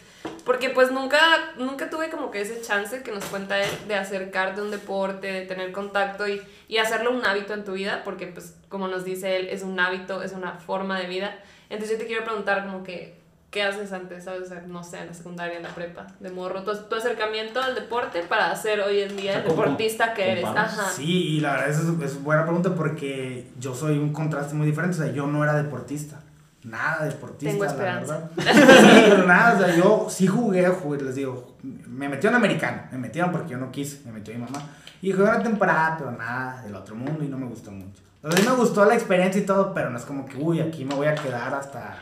Porque 0.43 0.69
pues 0.69 0.91
nunca, 0.91 1.19
nunca 1.57 1.89
tuve 1.89 2.09
como 2.09 2.31
que 2.31 2.41
ese 2.41 2.61
chance 2.61 3.03
que 3.03 3.11
nos 3.11 3.25
cuenta 3.25 3.59
él 3.61 3.69
de 3.87 3.95
acercarte 3.95 4.61
a 4.61 4.63
un 4.63 4.71
deporte, 4.71 5.27
de 5.31 5.41
tener 5.41 5.71
contacto 5.71 6.27
y, 6.27 6.41
y 6.67 6.77
hacerlo 6.77 7.11
un 7.11 7.23
hábito 7.25 7.53
en 7.53 7.63
tu 7.63 7.73
vida, 7.73 8.01
porque 8.03 8.27
pues 8.27 8.55
como 8.69 8.87
nos 8.87 9.03
dice 9.05 9.35
él, 9.37 9.49
es 9.49 9.61
un 9.61 9.79
hábito, 9.79 10.23
es 10.23 10.33
una 10.33 10.53
forma 10.53 10.99
de 10.99 11.07
vida. 11.07 11.35
Entonces 11.69 11.97
yo 11.97 12.01
te 12.01 12.07
quiero 12.07 12.23
preguntar 12.23 12.65
como 12.65 12.83
que, 12.83 13.15
¿qué 13.51 13.63
haces 13.63 13.91
antes, 13.93 14.23
sabes? 14.25 14.41
O 14.43 14.45
sea, 14.47 14.63
no 14.67 14.83
sé, 14.83 14.99
en 14.99 15.07
la 15.07 15.13
secundaria, 15.13 15.57
en 15.57 15.63
la 15.63 15.69
prepa, 15.73 16.07
de 16.19 16.29
morro, 16.29 16.63
tu, 16.63 16.75
tu 16.89 16.95
acercamiento 16.95 17.61
al 17.61 17.73
deporte 17.75 18.21
para 18.23 18.53
ser 18.55 18.81
hoy 18.81 18.99
en 19.01 19.15
día 19.15 19.31
O 19.31 19.33
sea, 19.33 19.41
el 19.43 19.47
¿cómo- 19.47 19.61
deportista 19.63 20.13
que 20.13 20.31
eres. 20.33 20.45
Ajá. 20.45 20.89
Sí, 20.93 21.35
y 21.37 21.39
la 21.39 21.51
verdad 21.53 21.69
es, 21.69 21.79
es 21.79 22.21
buena 22.23 22.43
pregunta 22.43 22.75
porque 22.75 23.47
yo 23.59 23.73
soy 23.73 23.97
un 23.97 24.11
contraste 24.11 24.53
muy 24.55 24.67
diferente, 24.67 24.97
o 24.99 25.03
sea, 25.03 25.11
yo 25.13 25.25
no 25.27 25.43
era 25.43 25.55
deportista. 25.55 26.19
Nada 26.63 27.05
deportista. 27.05 27.51
Tengo 27.51 27.63
la 27.63 27.69
esperanza. 27.71 28.29
verdad. 28.35 28.53
Sí, 28.55 29.05
pero 29.09 29.27
nada, 29.27 29.55
o 29.55 29.59
sea, 29.63 29.75
yo 29.75 30.07
sí 30.09 30.25
jugué, 30.25 30.67
jugué, 30.67 31.01
les 31.03 31.13
digo, 31.15 31.55
me 31.61 32.09
metieron 32.09 32.35
americano, 32.35 32.81
me 32.91 32.97
metieron 32.97 33.31
porque 33.31 33.51
yo 33.51 33.57
no 33.59 33.71
quise, 33.71 34.01
me 34.05 34.11
metió 34.11 34.33
mi 34.33 34.39
mamá. 34.41 34.61
Y 35.01 35.11
jugué 35.11 35.25
una 35.29 35.43
temporada, 35.43 35.95
pero 35.99 36.11
nada 36.11 36.63
del 36.63 36.73
otro 36.75 36.95
mundo 36.95 37.23
y 37.23 37.27
no 37.27 37.37
me 37.37 37.45
gustó 37.45 37.69
mucho. 37.69 38.01
O 38.23 38.31
sea, 38.31 38.41
sí 38.41 38.49
me 38.49 38.55
gustó 38.55 38.83
la 38.85 38.95
experiencia 38.95 39.39
y 39.39 39.45
todo, 39.45 39.75
pero 39.75 39.91
no 39.91 39.97
es 39.99 40.05
como 40.05 40.25
que, 40.25 40.37
uy, 40.37 40.59
aquí 40.59 40.83
me 40.85 40.95
voy 40.95 41.05
a 41.05 41.13
quedar 41.13 41.53
hasta, 41.53 41.97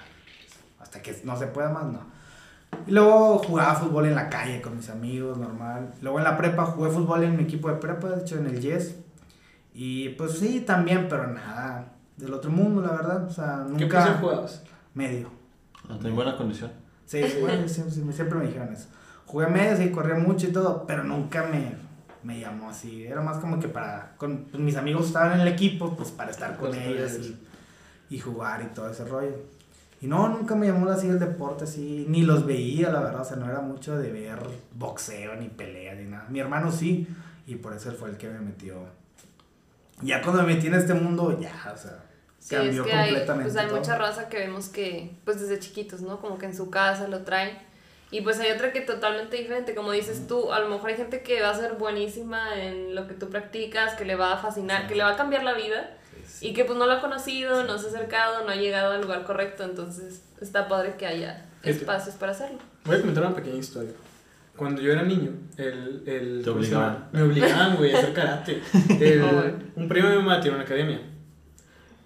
hasta 0.93 1.01
que 1.01 1.19
no 1.23 1.35
se 1.35 1.47
pueda 1.47 1.69
más, 1.69 1.85
no. 1.85 1.99
Y 2.85 2.91
luego 2.91 3.39
jugaba 3.39 3.75
fútbol 3.75 4.05
en 4.05 4.15
la 4.15 4.29
calle 4.29 4.61
con 4.61 4.75
mis 4.77 4.89
amigos, 4.89 5.37
normal. 5.37 5.91
Luego 6.01 6.19
en 6.19 6.23
la 6.23 6.37
prepa 6.37 6.65
jugué 6.65 6.91
fútbol 6.91 7.23
en 7.23 7.35
mi 7.35 7.43
equipo 7.43 7.69
de 7.69 7.75
prepa, 7.75 8.09
de 8.09 8.21
hecho 8.21 8.37
en 8.37 8.45
el 8.47 8.59
Yes. 8.59 8.95
Y 9.73 10.09
pues 10.09 10.33
sí, 10.37 10.61
también, 10.61 11.07
pero 11.09 11.25
nada 11.27 11.93
del 12.17 12.33
otro 12.33 12.51
mundo, 12.51 12.81
la 12.81 12.91
verdad. 12.91 13.25
O 13.25 13.29
sea, 13.31 13.63
¿Qué 13.65 13.83
nunca. 13.85 13.97
posición 13.99 14.21
jugabas? 14.21 14.63
Medio. 14.93 15.31
En 16.03 16.15
buena 16.15 16.37
condición. 16.37 16.71
Sí, 17.05 17.23
sí, 17.27 17.39
bueno, 17.41 17.67
siempre, 17.67 18.13
siempre- 18.13 18.37
me 18.39 18.45
dijeron 18.47 18.71
eso. 18.73 18.87
Jugué 19.25 19.47
medio, 19.47 19.75
sí, 19.77 19.89
corría 19.89 20.15
mucho 20.15 20.47
y 20.47 20.51
todo, 20.51 20.85
pero 20.85 21.03
nunca 21.03 21.43
me, 21.51 21.73
me 22.23 22.39
llamó 22.39 22.69
así. 22.69 23.03
Era 23.05 23.21
más 23.21 23.37
como 23.37 23.59
que 23.59 23.67
para. 23.67 24.13
Con, 24.17 24.45
pues, 24.51 24.61
mis 24.61 24.75
amigos 24.77 25.07
estaban 25.07 25.33
en 25.33 25.41
el 25.41 25.47
equipo, 25.47 25.95
pues 25.95 26.11
para 26.11 26.29
estar 26.31 26.55
con 26.57 26.73
ellos 26.75 27.13
y, 27.13 28.15
y 28.15 28.19
jugar 28.19 28.61
y 28.61 28.73
todo 28.75 28.89
ese 28.89 29.05
rollo. 29.05 29.35
Y 30.03 30.07
no, 30.07 30.27
nunca 30.27 30.53
me 30.53 30.67
llamó 30.67 30.89
así 30.89 31.07
el 31.07 31.17
deporte, 31.17 31.63
así, 31.63 32.05
ni 32.09 32.23
los 32.23 32.45
veía, 32.45 32.89
la 32.89 32.99
verdad, 32.99 33.21
o 33.21 33.23
sea, 33.23 33.37
no 33.37 33.49
era 33.49 33.61
mucho 33.61 33.97
de 33.97 34.11
ver 34.11 34.37
boxeo, 34.73 35.33
ni 35.37 35.47
peleas, 35.47 35.97
ni 35.97 36.03
nada. 36.03 36.25
Mi 36.27 36.41
hermano 36.41 36.69
sí, 36.73 37.07
y 37.47 37.55
por 37.55 37.73
eso 37.73 37.89
él 37.89 37.95
fue 37.95 38.09
el 38.09 38.17
que 38.17 38.27
me 38.27 38.39
metió. 38.39 38.75
Ya 40.01 40.21
cuando 40.21 40.43
me 40.43 40.55
metí 40.55 40.67
en 40.67 40.73
este 40.73 40.93
mundo, 40.93 41.39
ya, 41.39 41.71
o 41.73 41.77
sea, 41.77 42.03
Sí, 42.37 42.53
es 42.55 42.61
cambió 42.61 42.83
que 42.83 42.91
hay, 42.91 43.09
completamente. 43.11 43.49
pues 43.51 43.63
hay 43.63 43.67
todo. 43.69 43.77
mucha 43.79 43.97
raza 43.97 44.27
que 44.27 44.39
vemos 44.39 44.67
que, 44.67 45.15
pues 45.23 45.39
desde 45.39 45.57
chiquitos, 45.59 46.01
¿no? 46.01 46.19
Como 46.19 46.37
que 46.37 46.47
en 46.47 46.53
su 46.57 46.69
casa 46.69 47.07
lo 47.07 47.23
traen. 47.23 47.57
Y 48.11 48.19
pues 48.19 48.37
hay 48.41 48.51
otra 48.51 48.73
que 48.73 48.81
totalmente 48.81 49.37
diferente, 49.37 49.73
como 49.73 49.93
dices 49.93 50.27
tú, 50.27 50.51
a 50.51 50.59
lo 50.59 50.67
mejor 50.67 50.89
hay 50.89 50.97
gente 50.97 51.21
que 51.23 51.41
va 51.41 51.51
a 51.51 51.55
ser 51.55 51.75
buenísima 51.75 52.61
en 52.61 52.93
lo 52.93 53.07
que 53.07 53.13
tú 53.13 53.29
practicas, 53.29 53.93
que 53.93 54.03
le 54.03 54.15
va 54.15 54.33
a 54.33 54.37
fascinar, 54.37 54.87
que 54.89 54.95
le 54.95 55.03
va 55.03 55.11
a 55.13 55.15
cambiar 55.15 55.43
la 55.45 55.53
vida 55.53 55.95
Sí, 56.25 56.31
sí. 56.39 56.47
y 56.47 56.53
que 56.53 56.65
pues 56.65 56.77
no 56.77 56.85
lo 56.85 56.93
ha 56.93 57.01
conocido, 57.01 57.63
no 57.63 57.77
se 57.77 57.87
ha 57.87 57.89
acercado, 57.89 58.43
no 58.45 58.51
ha 58.51 58.55
llegado 58.55 58.93
al 58.93 59.01
lugar 59.01 59.23
correcto, 59.23 59.63
entonces 59.63 60.23
está 60.41 60.67
padre 60.67 60.95
que 60.97 61.05
haya 61.05 61.45
espacios 61.63 62.15
para 62.15 62.31
hacerlo. 62.33 62.57
Voy 62.85 62.95
a 62.97 62.99
comentar 63.01 63.25
una 63.25 63.35
pequeña 63.35 63.57
historia. 63.57 63.91
Cuando 64.55 64.81
yo 64.81 64.91
era 64.91 65.01
niño, 65.03 65.31
el, 65.57 66.03
el, 66.05 66.41
Te 66.43 66.49
¿cómo 66.51 66.61
se 66.61 66.75
obligaban. 66.75 67.09
Me 67.11 67.21
obligaban, 67.23 67.75
güey, 67.75 67.93
a 67.93 67.97
hacer 67.97 68.13
karate. 68.13 68.61
El- 68.99 69.23
Oh, 69.23 69.43
un 69.75 69.87
primo 69.87 70.09
de 70.09 70.15
mi 70.17 70.21
mamá 70.21 70.39
tiene 70.41 70.55
una 70.57 70.65
academia. 70.65 71.01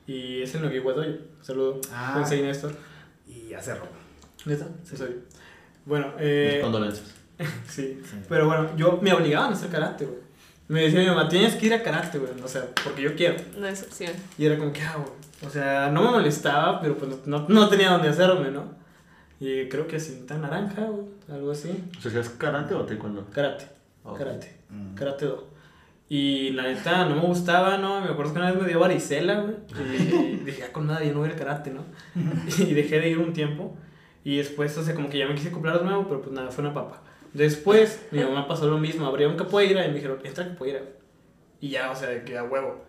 Y 0.05 0.41
es 0.41 0.55
el 0.55 0.61
Nogi 0.61 0.79
Guadoyo. 0.79 1.17
Saludo. 1.41 1.81
Ah. 1.91 2.13
Sensei 2.15 2.41
Néstor. 2.41 2.73
Y 3.27 3.49
ya 3.49 3.61
cerró. 3.61 3.85
¿Neta? 4.45 4.65
Sí, 4.83 4.95
soy. 4.95 5.19
Bueno, 5.85 6.13
eh. 6.19 6.51
Mis 6.55 6.63
condolencias. 6.63 7.13
Sí. 7.67 8.01
Sí. 8.03 8.17
Pero 8.29 8.47
bueno, 8.47 8.75
yo 8.77 8.97
me 9.01 9.13
obligaban 9.13 9.51
a 9.51 9.53
hacer 9.53 9.69
karate, 9.69 10.05
güey. 10.05 10.19
Me 10.67 10.81
decía 10.81 10.99
mi 10.99 11.07
mamá, 11.07 11.29
tienes 11.29 11.55
que 11.55 11.67
ir 11.67 11.73
a 11.73 11.81
karate, 11.81 12.17
güey. 12.17 12.31
O 12.43 12.47
sea, 12.47 12.65
porque 12.83 13.01
yo 13.01 13.15
quiero. 13.15 13.35
No 13.57 13.67
es 13.67 13.83
opción. 13.83 14.11
Y 14.37 14.45
era 14.45 14.57
como, 14.57 14.73
¿qué 14.73 14.81
hago? 14.81 15.15
O 15.45 15.49
sea, 15.49 15.89
no 15.91 16.03
me 16.03 16.11
molestaba, 16.11 16.81
pero 16.81 16.97
pues 16.97 17.25
no, 17.25 17.45
no 17.47 17.69
tenía 17.69 17.91
dónde 17.91 18.09
hacerme, 18.09 18.51
¿no? 18.51 18.75
Y 19.39 19.69
creo 19.69 19.87
que 19.87 19.99
cinta 19.99 20.37
naranja, 20.37 20.85
güey. 20.85 21.05
Algo 21.31 21.51
así. 21.51 21.69
O 21.97 22.09
sea, 22.09 22.19
¿es 22.19 22.29
karate 22.29 22.73
o 22.73 22.85
taekwondo? 22.85 23.27
Karate. 23.31 23.65
Ok. 24.03 24.17
Karate. 24.17 24.57
Mm. 24.69 24.95
Karate 24.95 25.25
do. 25.25 25.47
Y 26.09 26.51
la 26.51 26.63
neta 26.63 27.05
no 27.05 27.15
me 27.15 27.21
gustaba, 27.21 27.77
¿no? 27.77 27.99
Me 28.01 28.07
acuerdo 28.07 28.33
que 28.33 28.39
una 28.39 28.51
vez 28.51 28.61
me 28.61 28.67
dio 28.67 28.79
varicela, 28.79 29.41
güey. 29.41 29.55
Y 29.77 30.37
dije, 30.37 30.59
ya 30.61 30.71
con 30.71 30.87
nada, 30.87 31.03
ya 31.03 31.11
no 31.11 31.19
voy 31.19 31.29
al 31.29 31.35
karate, 31.35 31.71
¿no? 31.71 31.83
Y 32.57 32.73
dejé 32.73 32.99
de 32.99 33.09
ir 33.09 33.19
un 33.19 33.33
tiempo. 33.33 33.75
Y 34.23 34.37
después, 34.37 34.77
o 34.77 34.83
sea, 34.83 34.95
como 34.95 35.09
que 35.09 35.17
ya 35.17 35.27
me 35.27 35.35
quise 35.35 35.51
comprar 35.51 35.79
de 35.79 35.85
nuevo, 35.85 36.07
pero 36.07 36.21
pues 36.21 36.33
nada, 36.33 36.49
fue 36.49 36.63
una 36.63 36.73
papa. 36.73 37.01
Después, 37.33 38.05
mi 38.11 38.23
mamá 38.23 38.47
pasó 38.47 38.67
lo 38.67 38.77
mismo. 38.77 39.05
Abría 39.05 39.27
un 39.27 39.37
capoeira 39.37 39.85
y 39.85 39.89
me 39.89 39.95
dijeron, 39.95 40.19
entra 40.23 40.47
capoeira. 40.47 40.81
Y 41.59 41.69
ya, 41.69 41.91
o 41.91 41.95
sea, 41.95 42.09
de 42.09 42.23
que 42.23 42.37
a 42.37 42.43
huevo. 42.43 42.85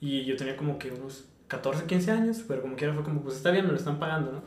Y 0.00 0.24
yo 0.24 0.36
tenía 0.36 0.56
como 0.56 0.78
que 0.78 0.90
unos 0.90 1.24
14, 1.48 1.84
15 1.84 2.10
años, 2.10 2.42
pero 2.48 2.62
como 2.62 2.76
quiera 2.76 2.94
fue 2.94 3.04
como, 3.04 3.22
pues 3.22 3.36
está 3.36 3.50
bien, 3.50 3.66
me 3.66 3.72
lo 3.72 3.78
están 3.78 3.98
pagando, 3.98 4.32
¿no? 4.32 4.42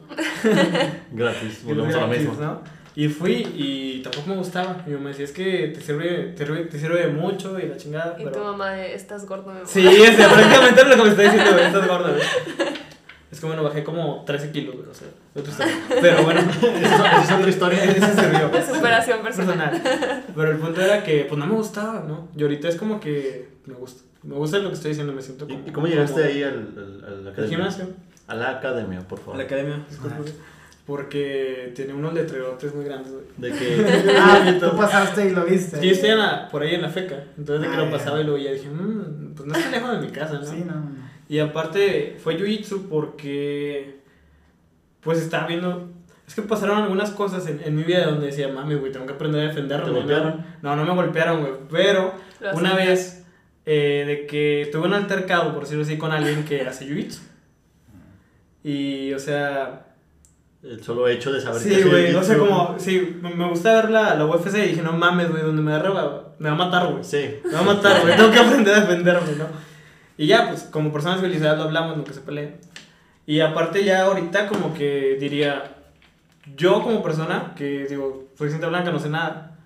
Gratis, 1.12 1.63
volvemos 1.63 1.94
a 1.96 2.01
lo 2.01 2.08
gratis, 2.08 2.27
mismo. 2.27 2.44
¿no? 2.44 2.62
Y 2.96 3.10
fui 3.10 3.46
y 3.55 4.01
tampoco 4.01 4.29
me 4.29 4.36
gustaba. 4.38 4.84
Y 4.86 4.89
mi 4.89 4.96
mamá 4.96 5.10
decía, 5.10 5.25
es 5.25 5.32
que 5.32 5.67
te 5.67 5.82
sirve, 5.82 6.34
te 6.36 6.46
sirve, 6.46 6.63
te 6.65 6.79
sirve 6.79 7.08
mucho 7.10 7.60
y 7.60 7.67
la 7.67 7.77
chingada. 7.77 8.15
Y 8.17 8.24
pero... 8.24 8.38
tu 8.38 8.44
mamá 8.44 8.82
estás 8.86 9.25
gordo, 9.27 9.48
mi 9.48 9.53
mamá. 9.53 9.65
Sí, 9.65 9.86
es 9.86 10.15
prácticamente 10.15 10.84
lo 10.86 10.96
que 10.96 11.03
me 11.03 11.10
está 11.10 11.22
diciendo, 11.24 11.58
estás 11.58 11.88
gorda, 11.88 12.12
güey. 12.12 12.24
Es 13.32 13.39
que 13.39 13.46
bueno, 13.46 13.63
bajé 13.63 13.84
como 13.84 14.24
13 14.25 14.51
kilos, 14.51 14.75
o 14.89 14.94
sea. 14.94 15.10
Pero 15.36 16.24
bueno, 16.24 16.39
Esa 16.82 17.22
es 17.24 17.32
otra 17.32 17.50
historia. 17.50 17.84
eso 17.84 18.08
sirvió. 18.22 18.50
De 18.50 18.62
superación 18.65 19.22
personal. 19.22 19.72
Personal. 19.82 20.24
Pero 20.34 20.51
el 20.51 20.58
punto 20.58 20.82
era 20.82 21.04
que, 21.04 21.25
pues 21.27 21.38
no 21.38 21.46
me 21.46 21.54
gustaba, 21.56 22.06
¿no? 22.08 22.30
Y 22.38 22.42
ahorita 22.44 22.70
es 22.70 22.75
como 22.77 23.00
que 23.01 23.50
me 23.65 23.74
gusta. 23.74 24.04
Me 24.24 24.36
gusta 24.36 24.58
lo 24.60 24.70
que 24.70 24.75
estoy 24.75 24.89
diciendo, 24.92 25.12
me 25.13 25.22
siento 25.22 25.46
como. 25.46 25.60
¿Y, 25.68 25.72
cómo 25.72 25.88
llegaste 25.88 26.13
como- 26.22 26.25
ahí 26.25 26.42
al, 26.42 26.54
al, 26.77 27.04
a 27.06 27.10
la 27.12 27.18
Al 27.20 27.27
academia? 27.27 27.50
gimnasio, 27.58 27.88
A 28.27 28.36
la 28.36 28.50
academia, 28.51 29.00
por 29.01 29.20
a 29.20 29.22
favor. 29.22 29.38
la 29.38 29.44
academia. 29.44 29.86
Porque 30.86 31.72
tiene 31.75 31.94
unos 31.94 32.13
letrerotes 32.13 32.74
muy 32.75 32.86
grandes, 32.86 33.12
güey. 33.12 33.25
De 33.38 33.51
que. 33.58 34.13
Ah, 34.18 34.56
tú 34.60 34.77
pasaste 34.77 35.27
y 35.27 35.32
lo 35.32 35.44
viste. 35.46 35.84
Yo 35.86 35.92
estoy 35.92 36.12
en 36.12 36.20
la- 36.20 36.48
por 36.50 36.62
ahí 36.62 36.75
en 36.75 36.82
la 36.84 36.89
feca, 36.89 37.24
entonces 37.38 37.62
de 37.70 37.75
que 37.75 37.82
Ah, 37.82 37.86
lo 37.86 37.92
pasaba 37.92 38.22
y 38.22 38.24
luego 38.24 38.38
ya 38.38 38.51
dije, 38.51 38.70
mmm, 38.70 39.34
pues 39.36 39.48
no 39.48 39.56
está 39.56 39.70
lejos 39.72 39.92
de 40.00 40.08
mi 40.08 40.12
casa, 40.13 40.36
¿no? 40.36 40.46
Sí, 40.46 40.63
no, 40.65 40.75
no. 40.75 41.06
Y 41.27 41.39
aparte 41.39 42.18
fue 42.24 42.38
Jiu-Jitsu 42.39 42.88
porque 42.88 44.00
pues 45.06 45.20
estaba 45.20 45.48
viendo... 45.48 45.90
Es 46.28 46.34
que 46.36 46.42
pasaron 46.42 46.80
algunas 46.80 47.12
cosas 47.12 47.48
en, 47.48 47.62
en 47.64 47.76
mi 47.76 47.84
vida 47.84 48.08
donde 48.08 48.26
decía, 48.26 48.48
mami, 48.50 48.76
güey, 48.76 48.92
tengo 48.92 49.06
que 49.06 49.14
aprender 49.14 49.42
a 49.46 49.48
defenderme. 49.50 49.86
¿Te 49.86 49.92
¿no?". 49.92 49.98
golpearon? 50.00 50.46
No, 50.62 50.76
no 50.76 50.84
me 50.84 50.94
golpearon, 50.94 51.40
güey. 51.42 51.54
Pero 51.72 52.14
Lo 52.42 52.54
una 52.56 52.76
vez 52.76 53.24
eh, 53.66 54.04
de 54.06 54.28
que 54.28 54.68
tuve 54.72 54.88
un 54.88 54.94
altercado, 54.96 55.54
por 55.54 55.64
decirlo 55.64 55.84
así, 55.84 55.98
con 55.98 56.12
alguien 56.12 56.44
que 56.44 56.62
hace 56.62 56.86
Jiu-Jitsu. 56.88 57.20
Y, 58.64 59.14
o 59.14 59.20
sea... 59.20 59.86
El 60.64 60.84
solo 60.84 61.08
hecho 61.08 61.32
de 61.32 61.40
saber 61.40 61.62
que 61.62 61.76
Sí, 61.76 61.84
güey, 61.84 62.16
o 62.16 62.24
sea, 62.24 62.36
jiu-jitsu. 62.36 62.40
como... 62.40 62.76
Sí, 62.80 63.18
me 63.22 63.30
me 63.36 63.48
gusta 63.48 63.74
ver 63.76 63.92
la, 63.92 64.16
la 64.16 64.26
UFC 64.26 64.58
y 64.58 64.70
dije, 64.70 64.82
no 64.82 64.94
mames, 64.94 65.30
güey, 65.30 65.44
donde 65.44 65.62
me 65.62 65.72
agarre 65.74 65.90
me 66.40 66.50
va 66.50 66.56
a 66.56 66.58
matar, 66.58 66.88
güey. 66.92 67.04
Sí. 67.04 67.36
Me 67.46 67.54
va 67.54 67.60
a 67.60 67.64
matar, 67.64 68.02
güey. 68.02 68.16
Tengo 68.18 68.32
que 68.32 68.40
aprender 68.46 68.74
a 68.74 68.80
defenderme, 68.82 69.32
¿no? 69.38 69.46
Y 70.18 70.28
ya, 70.28 70.50
pues, 70.50 70.64
como 70.64 70.92
personas 70.92 71.20
civilizadas 71.20 71.58
lo 71.58 71.66
hablamos, 71.66 71.96
nunca 71.98 72.14
se 72.14 72.22
peleen. 72.22 72.56
Y 73.25 73.39
aparte, 73.39 73.84
ya 73.84 74.03
ahorita, 74.03 74.48
como 74.48 74.74
que 74.74 75.17
diría. 75.20 75.72
Yo, 76.55 76.84
como 76.84 77.01
persona, 77.01 77.53
que 77.55 77.88
digo, 77.88 78.25
soy 78.38 78.51
cinta 78.51 78.67
blanca, 78.67 78.91
no 78.91 79.00
sé 79.00 79.10
nada. 79.10 79.58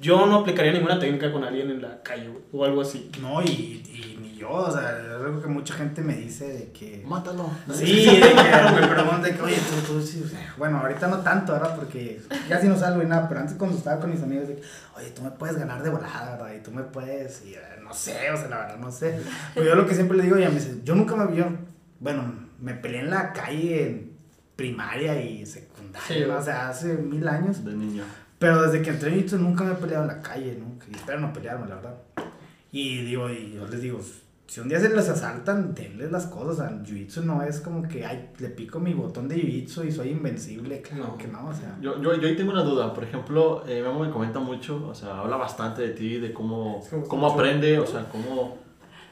Yo 0.00 0.26
no 0.26 0.36
aplicaría 0.36 0.72
ninguna 0.72 0.98
técnica 0.98 1.32
con 1.32 1.44
alguien 1.44 1.70
en 1.70 1.80
la 1.80 2.02
calle, 2.02 2.30
o 2.52 2.64
algo 2.64 2.82
así. 2.82 3.10
No, 3.20 3.42
y, 3.42 3.46
y 3.46 4.18
ni 4.20 4.36
yo, 4.36 4.50
o 4.50 4.70
sea, 4.70 4.98
es 4.98 5.10
algo 5.10 5.40
que 5.40 5.48
mucha 5.48 5.74
gente 5.74 6.02
me 6.02 6.14
dice 6.14 6.48
de 6.48 6.72
que... 6.72 7.02
Mátalo. 7.06 7.50
Sí, 7.72 8.06
de 8.06 8.20
que 8.20 8.80
me 8.80 8.86
preguntan 8.86 9.22
de 9.22 9.34
que, 9.34 9.42
oye, 9.42 9.56
tú, 9.56 9.92
tú, 9.92 10.02
sí, 10.02 10.22
o 10.24 10.28
sea, 10.28 10.54
bueno, 10.56 10.78
ahorita 10.78 11.08
no 11.08 11.18
tanto, 11.18 11.52
¿verdad? 11.52 11.76
Porque 11.76 12.20
ya 12.48 12.60
sí 12.60 12.68
no 12.68 12.76
salgo 12.76 13.02
y 13.02 13.06
nada, 13.06 13.28
pero 13.28 13.40
antes 13.40 13.56
cuando 13.56 13.76
estaba 13.76 14.00
con 14.00 14.10
mis 14.10 14.22
amigos, 14.22 14.48
de 14.48 14.56
que, 14.56 14.62
oye, 14.96 15.10
tú 15.10 15.22
me 15.22 15.30
puedes 15.30 15.56
ganar 15.56 15.82
de 15.82 15.90
volada, 15.90 16.32
¿verdad? 16.32 16.54
Y 16.58 16.62
tú 16.62 16.70
me 16.70 16.82
puedes, 16.82 17.44
y 17.44 17.54
eh, 17.54 17.60
no 17.82 17.92
sé, 17.92 18.30
o 18.30 18.36
sea, 18.36 18.48
la 18.48 18.58
verdad, 18.58 18.78
no 18.78 18.90
sé. 18.90 19.20
Pero 19.54 19.66
yo 19.66 19.74
lo 19.74 19.86
que 19.86 19.94
siempre 19.94 20.16
le 20.16 20.24
digo, 20.24 20.38
ya 20.38 20.48
me 20.48 20.56
dice, 20.56 20.80
yo 20.84 20.94
nunca 20.94 21.16
me, 21.16 21.36
yo, 21.36 21.46
bueno, 22.00 22.41
me 22.62 22.74
peleé 22.74 23.00
en 23.00 23.10
la 23.10 23.32
calle 23.32 23.86
en 23.88 24.12
primaria 24.56 25.20
y 25.22 25.44
secundaria, 25.44 26.06
Sí, 26.08 26.22
o 26.24 26.42
sea, 26.42 26.68
hace 26.70 26.94
mil 26.94 27.26
años. 27.28 27.64
De 27.64 27.74
niño. 27.74 28.04
Pero 28.38 28.62
desde 28.62 28.82
que 28.82 28.90
entré 28.90 29.12
en 29.12 29.28
jiu 29.28 29.38
nunca 29.38 29.64
me 29.64 29.72
he 29.72 29.76
peleado 29.76 30.02
en 30.04 30.08
la 30.08 30.20
calle, 30.20 30.56
nunca. 30.58 30.86
Y 30.90 30.94
espero 30.94 31.20
no 31.20 31.32
pelearme, 31.32 31.68
la 31.68 31.76
verdad. 31.76 31.94
Y 32.70 33.02
digo, 33.04 33.28
y 33.30 33.52
yo 33.54 33.66
les 33.66 33.80
digo, 33.82 34.00
si 34.46 34.60
un 34.60 34.68
día 34.68 34.80
se 34.80 34.88
les 34.94 35.08
asaltan, 35.08 35.74
denles 35.74 36.10
las 36.10 36.26
cosas. 36.26 36.48
O 36.50 36.54
sea, 36.56 36.70
jiu-jitsu 36.82 37.22
no 37.24 37.42
es 37.42 37.60
como 37.60 37.82
que, 37.86 38.04
ay, 38.04 38.30
le 38.38 38.48
pico 38.48 38.80
mi 38.80 38.94
botón 38.94 39.28
de 39.28 39.36
jiu-jitsu 39.36 39.86
y 39.86 39.92
soy 39.92 40.08
invencible. 40.10 40.82
Claro 40.82 41.04
No. 41.08 41.18
que 41.18 41.28
no, 41.28 41.46
o 41.48 41.52
sea. 41.54 41.76
Yo, 41.80 42.00
yo, 42.02 42.14
yo 42.16 42.28
ahí 42.28 42.36
tengo 42.36 42.52
una 42.52 42.62
duda. 42.62 42.92
Por 42.92 43.04
ejemplo, 43.04 43.64
eh, 43.66 43.80
Memo 43.82 44.00
me 44.04 44.10
comenta 44.10 44.38
mucho, 44.40 44.86
o 44.88 44.94
sea, 44.94 45.20
habla 45.20 45.36
bastante 45.36 45.82
de 45.82 45.90
ti, 45.90 46.18
de 46.18 46.32
cómo, 46.32 46.82
cómo 47.08 47.28
aprende, 47.28 47.78
o 47.78 47.86
sea, 47.86 48.08
cómo 48.10 48.58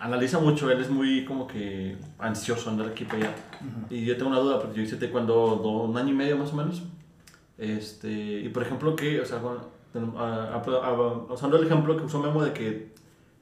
analiza 0.01 0.39
mucho. 0.41 0.71
Él 0.71 0.81
es 0.81 0.91
muy 0.91 1.25
como 1.25 1.47
que 1.47 1.97
ansioso 2.19 2.71
andar 2.71 2.89
aquí 2.89 3.05
para 3.05 3.19
allá. 3.19 3.35
ujú. 3.61 3.95
Y 3.95 4.05
yo 4.05 4.17
tengo 4.17 4.31
una 4.31 4.41
duda, 4.41 4.59
porque 4.61 4.77
yo 4.79 4.83
hice 4.83 4.97
taekwondo 4.97 5.61
do- 5.63 5.69
un 5.85 5.97
año 5.97 6.11
y 6.11 6.15
medio 6.17 6.37
más 6.37 6.53
o 6.53 6.57
menos. 6.57 6.83
Este, 7.59 8.11
y 8.11 8.49
por 8.49 8.63
ejemplo, 8.63 8.97
que, 8.97 9.21
o 9.21 9.27
sea, 9.27 9.39
bueno, 9.39 9.61
a- 10.19 10.55
a- 10.55 10.87
a- 10.87 11.33
usando 11.33 11.57
el 11.59 11.65
ejemplo 11.67 11.97
que 11.97 12.05
usó 12.05 12.19
Memo 12.21 12.43
de 12.43 12.53
que 12.53 12.93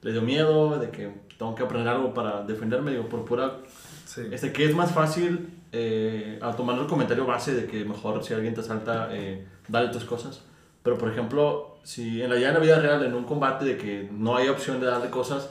le 0.02 0.12
dio 0.12 0.22
miedo, 0.22 0.78
de 0.78 0.90
que 0.90 1.12
tengo 1.38 1.54
que 1.54 1.62
aprender 1.62 1.88
algo 1.88 2.12
para 2.14 2.42
defenderme, 2.42 2.90
digo, 2.92 3.04
por 3.08 3.24
pura 3.24 3.58
Sí. 4.04 4.22
este, 4.32 4.52
que 4.52 4.64
es 4.64 4.74
más 4.74 4.92
fácil 4.92 5.50
eh, 5.70 6.38
a 6.40 6.52
tomar 6.52 6.78
el 6.78 6.86
comentario 6.86 7.26
base 7.26 7.54
de 7.54 7.66
que 7.66 7.84
mejor 7.84 8.24
si 8.24 8.32
alguien 8.32 8.54
te 8.54 8.60
asalta, 8.62 9.08
eh, 9.12 9.46
dale 9.68 9.88
tus 9.90 10.04
cosas. 10.04 10.42
Pero 10.82 10.96
por 10.96 11.10
ejemplo, 11.10 11.76
si 11.82 12.22
en 12.22 12.30
la, 12.30 12.38
ya 12.38 12.48
en 12.48 12.54
la 12.54 12.60
vida 12.60 12.78
real, 12.80 13.04
en 13.04 13.12
un 13.14 13.24
combate 13.24 13.66
de 13.66 13.76
que 13.76 14.08
no 14.10 14.34
hay 14.36 14.48
opción 14.48 14.80
de 14.80 14.86
darle 14.86 15.10
cosas, 15.10 15.50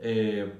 eh, 0.00 0.52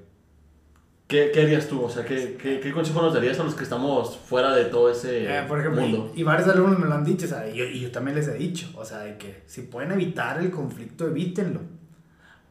¿qué, 1.09 1.30
¿qué 1.32 1.42
harías 1.42 1.66
tú? 1.68 1.82
O 1.82 1.90
sea, 1.90 2.04
¿qué, 2.04 2.37
qué, 2.40 2.61
qué 2.61 2.73
consejo 2.73 3.02
nos 3.02 3.14
darías 3.14 3.38
a 3.40 3.44
los 3.44 3.54
que 3.54 3.64
estamos 3.64 4.16
fuera 4.18 4.54
de 4.54 4.66
todo 4.66 4.90
ese 4.90 5.25
Eh, 5.25 5.44
por 5.49 5.59
ejemplo, 5.61 5.80
mundo? 5.82 6.12
y, 6.14 6.20
y 6.20 6.23
varios 6.23 6.49
alumnos 6.49 6.78
me 6.78 6.87
lo 6.87 6.94
han 6.94 7.04
dicho, 7.04 7.26
o 7.26 7.28
sea, 7.28 7.49
y 7.49 7.56
yo, 7.56 7.64
y 7.64 7.80
yo 7.80 7.90
también 7.90 8.16
les 8.16 8.28
he 8.28 8.35
dicho, 8.35 8.68
o 8.76 8.85
sea, 8.85 8.99
de 8.99 9.16
que 9.18 9.42
si 9.47 9.62
pueden 9.62 9.92
evitar 9.92 10.38
el 10.38 10.50
conflicto, 10.50 11.06
evítenlo. 11.06 11.61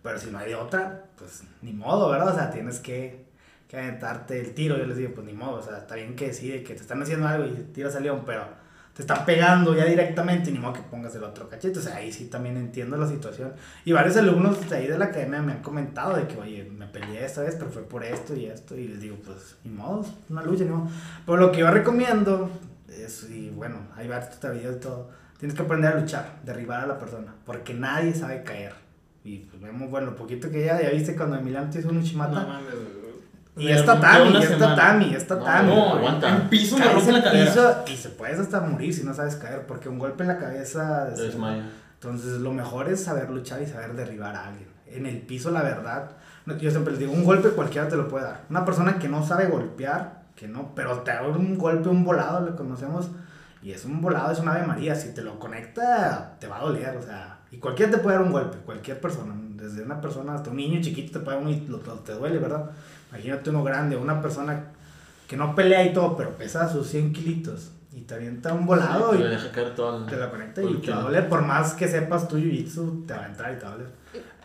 Pero 0.01 0.17
si 0.17 0.31
no 0.31 0.37
hay 0.37 0.49
de 0.49 0.55
otra, 0.55 1.05
pues 1.17 1.43
ni 1.61 1.73
modo, 1.73 2.09
¿verdad? 2.09 2.29
O 2.29 2.33
sea, 2.35 2.49
tienes 2.49 2.79
que, 2.79 3.25
que 3.67 3.77
aventarte 3.77 4.39
el 4.39 4.53
tiro. 4.53 4.77
Yo 4.77 4.85
les 4.85 4.95
digo, 4.97 5.11
pues 5.13 5.27
ni 5.27 5.33
modo, 5.33 5.59
o 5.59 5.61
sea, 5.61 5.77
está 5.79 5.95
bien 5.95 6.15
que 6.15 6.27
decide 6.27 6.63
que 6.63 6.73
te 6.73 6.81
están 6.81 7.01
haciendo 7.01 7.27
algo 7.27 7.45
y 7.45 7.51
tiras 7.73 7.95
al 7.97 8.03
león, 8.03 8.23
pero 8.25 8.45
te 8.93 9.03
están 9.03 9.25
pegando 9.25 9.75
ya 9.75 9.85
directamente, 9.85 10.51
ni 10.51 10.59
modo 10.59 10.73
que 10.73 10.81
pongas 10.81 11.15
el 11.15 11.23
otro 11.23 11.47
cachete. 11.47 11.79
O 11.79 11.81
sea, 11.81 11.95
ahí 11.95 12.11
sí 12.11 12.25
también 12.25 12.57
entiendo 12.57 12.97
la 12.97 13.07
situación. 13.07 13.53
Y 13.85 13.91
varios 13.91 14.17
alumnos 14.17 14.69
de 14.69 14.75
ahí 14.75 14.87
de 14.87 14.97
la 14.97 15.05
academia 15.05 15.41
me 15.41 15.53
han 15.53 15.61
comentado 15.61 16.15
de 16.15 16.27
que, 16.27 16.37
oye, 16.37 16.69
me 16.69 16.85
peleé 16.87 17.25
esta 17.25 17.41
vez, 17.41 17.55
pero 17.55 17.71
fue 17.71 17.83
por 17.83 18.03
esto 18.03 18.35
y 18.35 18.45
esto. 18.45 18.75
Y 18.75 18.87
les 18.87 19.01
digo, 19.01 19.17
pues 19.25 19.55
ni 19.63 19.71
modo, 19.71 20.05
una 20.29 20.43
lucha, 20.43 20.63
ni 20.63 20.71
modo. 20.71 20.89
Pero 21.25 21.37
lo 21.37 21.51
que 21.51 21.59
yo 21.59 21.71
recomiendo 21.71 22.49
es, 22.89 23.29
y 23.29 23.49
bueno, 23.49 23.77
hay 23.95 24.07
varios 24.07 24.39
videos 24.41 24.77
y 24.77 24.79
todo, 24.79 25.09
tienes 25.37 25.55
que 25.55 25.63
aprender 25.63 25.93
a 25.93 25.99
luchar, 25.99 26.39
derribar 26.43 26.83
a 26.83 26.87
la 26.87 26.99
persona, 26.99 27.33
porque 27.45 27.73
nadie 27.73 28.13
sabe 28.13 28.43
caer. 28.43 28.73
Y 29.23 29.39
pues 29.39 29.61
vemos, 29.61 29.89
bueno, 29.89 30.07
lo 30.07 30.15
poquito 30.15 30.49
que 30.49 30.65
ya, 30.65 30.81
ya 30.81 30.89
viste 30.89 31.15
cuando 31.15 31.37
Emiliano 31.37 31.69
te 31.69 31.79
hizo 31.79 31.89
un 31.89 31.97
Uchimata. 31.97 32.43
No. 32.43 32.98
Y 33.59 33.69
es 33.71 33.85
tatami, 33.85 34.37
es 34.37 34.57
tatami, 34.57 35.13
es 35.15 35.29
No, 35.29 35.35
tatami. 35.37 35.75
No, 35.75 35.93
aguanta. 35.95 36.29
en 36.29 36.49
piso 36.49 36.77
me 36.77 36.85
rompe 36.91 37.11
la 37.11 37.17
al 37.19 37.23
cadera. 37.23 37.45
piso 37.45 37.75
y 37.87 37.95
se 37.97 38.09
puedes 38.09 38.39
hasta 38.39 38.61
morir 38.61 38.93
si 38.93 39.03
no 39.03 39.13
sabes 39.13 39.35
caer, 39.35 39.65
porque 39.67 39.89
un 39.89 39.99
golpe 39.99 40.23
en 40.23 40.29
la 40.29 40.37
cabeza... 40.37 41.09
Es 41.13 41.35
Maya. 41.37 41.63
Entonces, 41.95 42.39
lo 42.39 42.53
mejor 42.53 42.87
es 42.89 43.03
saber 43.03 43.29
luchar 43.29 43.61
y 43.61 43.65
saber 43.67 43.93
derribar 43.93 44.35
a 44.35 44.47
alguien. 44.47 44.69
En 44.87 45.05
el 45.05 45.17
piso, 45.21 45.51
la 45.51 45.61
verdad, 45.61 46.11
yo 46.45 46.71
siempre 46.71 46.91
les 46.91 46.99
digo, 46.99 47.11
un 47.11 47.23
golpe 47.25 47.49
cualquiera 47.49 47.87
te 47.89 47.97
lo 47.97 48.07
puede 48.07 48.23
dar. 48.25 48.41
Una 48.49 48.63
persona 48.65 48.97
que 48.97 49.09
no 49.09 49.25
sabe 49.25 49.47
golpear, 49.47 50.21
que 50.35 50.47
no, 50.47 50.73
pero 50.75 50.99
te 50.99 51.11
da 51.11 51.23
un 51.23 51.57
golpe, 51.57 51.89
un 51.89 52.03
volado, 52.05 52.45
le 52.49 52.55
conocemos, 52.55 53.09
y 53.61 53.71
es 53.73 53.83
un 53.83 53.99
volado, 53.99 54.31
es 54.31 54.39
un 54.39 54.47
ave 54.47 54.65
María. 54.65 54.95
Si 54.95 55.13
te 55.13 55.21
lo 55.21 55.37
conecta, 55.37 56.37
te 56.39 56.47
va 56.47 56.59
a 56.59 56.61
doler, 56.61 56.95
o 56.97 57.01
sea, 57.01 57.39
y 57.51 57.57
cualquiera 57.57 57.91
te 57.91 57.97
puede 57.97 58.15
dar 58.15 58.25
un 58.25 58.31
golpe, 58.31 58.57
cualquier 58.59 59.01
persona, 59.01 59.33
desde 59.55 59.83
una 59.83 59.99
persona 59.99 60.35
hasta 60.35 60.49
un 60.51 60.55
niño 60.55 60.79
chiquito 60.81 61.19
te 61.19 61.25
puede 61.25 61.35
dar 61.37 61.45
uno 61.45 61.53
y 61.53 61.67
lo- 61.67 61.77
lo- 61.85 61.95
te 61.99 62.13
duele, 62.13 62.37
¿verdad? 62.39 62.69
Imagínate 63.09 63.49
uno 63.49 63.63
grande, 63.63 63.95
una 63.95 64.21
persona 64.21 64.65
que 65.27 65.37
no 65.37 65.55
pelea 65.55 65.85
y 65.85 65.93
todo, 65.93 66.15
pero 66.15 66.31
pesa 66.37 66.69
sus 66.71 66.87
100 66.87 67.13
kilitos 67.13 67.71
y 67.91 68.01
te 68.01 68.13
avienta 68.13 68.53
un 68.53 68.65
volado 68.65 69.11
Sí, 69.13 69.19
y 69.19 69.21
te 69.23 69.29
deja 69.29 69.51
caer 69.51 69.75
todo 69.75 70.05
te 70.05 70.15
la 70.15 70.29
conecta 70.29 70.61
y 70.61 70.75
te 70.75 70.91
doler. 70.91 71.27
Por 71.29 71.41
más 71.43 71.73
que 71.73 71.87
sepas 71.87 72.27
tu 72.27 72.37
jiu-jitsu, 72.37 73.05
te 73.05 73.13
va 73.13 73.23
a 73.23 73.27
entrar 73.27 73.53
y 73.53 73.59
te 73.59 73.65
doler. 73.65 73.87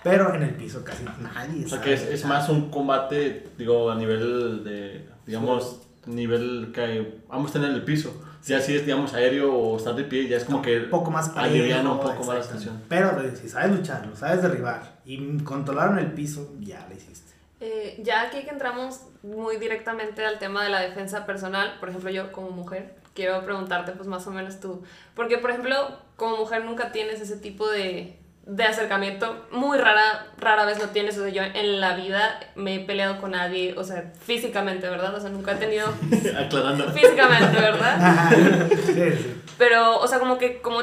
Pero 0.03 0.35
en 0.35 0.43
el 0.43 0.55
piso 0.55 0.85
casi 0.85 1.05
nadie. 1.05 1.65
O 1.65 1.69
sea 1.69 1.81
que 1.81 1.95
es, 1.95 2.03
es 2.03 2.25
más 2.27 2.49
un 2.49 2.71
combate, 2.71 3.49
digo, 3.57 3.91
a 3.91 3.95
nivel 3.95 4.63
de, 4.63 5.09
digamos, 5.27 5.81
nivel 6.07 6.71
que 6.75 7.21
vamos 7.29 7.51
a 7.51 7.55
tener 7.55 7.71
en 7.71 7.77
el 7.77 7.85
piso. 7.85 8.23
Si 8.41 8.53
así 8.53 8.77
es, 8.77 8.85
digamos, 8.85 9.15
aéreo 9.15 9.55
o 9.55 9.77
estar 9.79 9.95
de 9.95 10.05
pie, 10.05 10.29
ya 10.29 10.37
es 10.37 10.45
como 10.45 10.61
que 10.61 10.81
un 10.81 10.91
poco 10.91 11.11
más 11.11 11.35
aliviana 11.35 11.93
un 11.93 12.01
poco 12.01 12.25
más 12.25 12.67
la. 12.67 12.73
Pero 12.91 13.21
eh, 13.23 13.35
si 13.41 13.49
sabes 13.49 13.75
luchar, 13.75 14.07
lo 14.07 14.15
sabes 14.15 14.43
derribar 14.43 15.01
y 15.07 15.39
controlar 15.39 15.93
en 15.93 15.99
el 16.05 16.13
piso, 16.13 16.53
ya 16.61 16.87
lo 16.89 16.95
hiciste. 16.95 17.24
Eh, 17.67 17.97
ya 18.03 18.21
aquí 18.21 18.43
que 18.43 18.51
entramos 18.51 19.01
muy 19.23 19.57
directamente 19.57 20.23
al 20.23 20.39
tema 20.39 20.63
de 20.63 20.69
la 20.69 20.81
defensa 20.81 21.25
personal, 21.25 21.79
por 21.81 21.89
ejemplo, 21.89 22.11
yo 22.11 22.31
como 22.31 22.51
mujer, 22.51 22.95
quiero 23.15 23.43
preguntarte 23.43 23.93
pues 23.93 24.07
más 24.07 24.27
o 24.27 24.31
menos 24.33 24.61
tú, 24.61 24.83
porque 25.15 25.39
por 25.39 25.49
ejemplo, 25.51 25.99
como 26.17 26.37
mujer 26.37 26.63
nunca 26.63 26.93
tienes 26.93 27.23
ese 27.23 27.39
tipo 27.39 27.67
de, 27.71 28.19
de 28.45 28.65
acercamiento, 28.65 29.47
muy 29.51 29.79
rara, 29.79 30.27
rara 30.37 30.67
vez 30.67 30.79
lo 30.79 30.89
tienes, 30.89 31.17
o 31.17 31.23
sea, 31.23 31.33
yo 31.33 31.43
en 31.43 31.81
la 31.81 31.97
vida 31.97 32.39
me 32.55 32.75
he 32.75 32.81
peleado 32.81 33.19
con 33.19 33.31
nadie, 33.31 33.73
o 33.79 33.83
sea, 33.83 34.13
físicamente, 34.21 34.87
¿verdad? 34.87 35.15
O 35.15 35.21
sea, 35.21 35.31
nunca 35.31 35.53
he 35.53 35.57
tenido 35.57 35.89
Aclarando. 36.39 36.93
físicamente, 36.93 37.59
¿verdad? 37.63 38.31
sí, 38.85 38.93
sí. 38.93 39.43
Pero, 39.57 40.01
o 40.01 40.07
sea, 40.07 40.19
como 40.19 40.37
que 40.37 40.61
como 40.61 40.81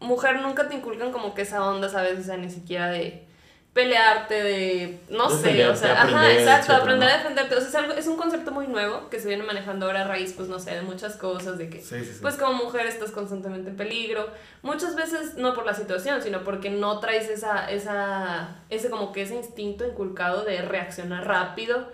mujer 0.00 0.40
nunca 0.40 0.66
te 0.66 0.74
inculcan 0.74 1.12
como 1.12 1.34
que 1.34 1.42
esa 1.42 1.64
onda, 1.64 1.88
¿sabes? 1.88 2.18
O 2.18 2.22
sea, 2.24 2.36
ni 2.36 2.50
siquiera 2.50 2.88
de 2.88 3.25
pelearte, 3.76 4.42
de, 4.42 5.00
no 5.10 5.28
sé, 5.28 5.68
o 5.68 5.76
sea, 5.76 6.02
ajá, 6.02 6.32
exacto, 6.32 6.72
etcétera, 6.72 6.78
aprender 6.78 7.08
a 7.10 7.16
defenderte. 7.18 7.54
O 7.56 7.60
sea, 7.60 7.68
es, 7.68 7.74
algo, 7.74 7.92
es 7.92 8.06
un 8.06 8.16
concepto 8.16 8.50
muy 8.50 8.66
nuevo 8.66 9.10
que 9.10 9.20
se 9.20 9.28
viene 9.28 9.42
manejando 9.44 9.84
ahora 9.84 10.00
a 10.00 10.08
raíz, 10.08 10.32
pues, 10.32 10.48
no 10.48 10.58
sé, 10.58 10.70
de 10.74 10.80
muchas 10.80 11.16
cosas, 11.16 11.58
de 11.58 11.68
que, 11.68 11.82
Sí, 11.82 11.98
sí, 12.02 12.12
sí. 12.14 12.18
pues, 12.22 12.36
como 12.36 12.54
mujer 12.54 12.86
estás 12.86 13.10
constantemente 13.10 13.68
en 13.68 13.76
peligro. 13.76 14.30
Muchas 14.62 14.96
veces 14.96 15.34
no 15.34 15.52
por 15.52 15.66
la 15.66 15.74
situación, 15.74 16.22
sino 16.22 16.42
porque 16.42 16.70
no 16.70 17.00
traes 17.00 17.28
esa, 17.28 17.70
esa, 17.70 18.62
ese 18.70 18.88
como 18.88 19.12
que 19.12 19.20
ese 19.20 19.36
instinto 19.36 19.86
inculcado 19.86 20.42
de 20.46 20.62
reaccionar 20.62 21.26
rápido. 21.26 21.92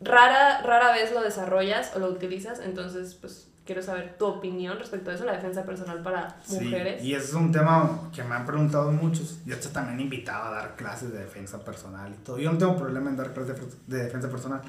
Rara, 0.00 0.62
rara 0.62 0.92
vez 0.92 1.12
lo 1.12 1.22
desarrollas 1.22 1.90
o 1.96 1.98
lo 1.98 2.06
utilizas, 2.06 2.60
entonces, 2.60 3.14
pues, 3.20 3.48
quiero 3.64 3.82
saber 3.82 4.16
tu 4.18 4.26
opinión 4.26 4.78
respecto 4.78 5.10
a 5.10 5.14
eso, 5.14 5.24
la 5.24 5.32
defensa 5.32 5.64
personal 5.64 6.02
para 6.02 6.36
Sí, 6.44 6.60
mujeres. 6.64 7.02
y 7.02 7.14
ese 7.14 7.24
es 7.28 7.32
un 7.34 7.50
tema 7.50 8.10
que 8.14 8.22
me 8.22 8.34
han 8.34 8.44
preguntado 8.44 8.90
muchos. 8.92 9.38
Yo 9.46 9.54
estoy 9.54 9.72
también 9.72 10.00
invitado 10.00 10.44
a 10.44 10.50
dar 10.50 10.76
clases 10.76 11.12
de 11.12 11.20
defensa 11.20 11.64
personal 11.64 12.12
y 12.12 12.24
todo. 12.24 12.38
Yo 12.38 12.52
no 12.52 12.58
tengo 12.58 12.76
problema 12.76 13.08
en 13.10 13.16
dar 13.16 13.32
clases 13.32 13.56
de, 13.88 13.96
de 13.96 14.04
defensa 14.04 14.28
personal. 14.28 14.60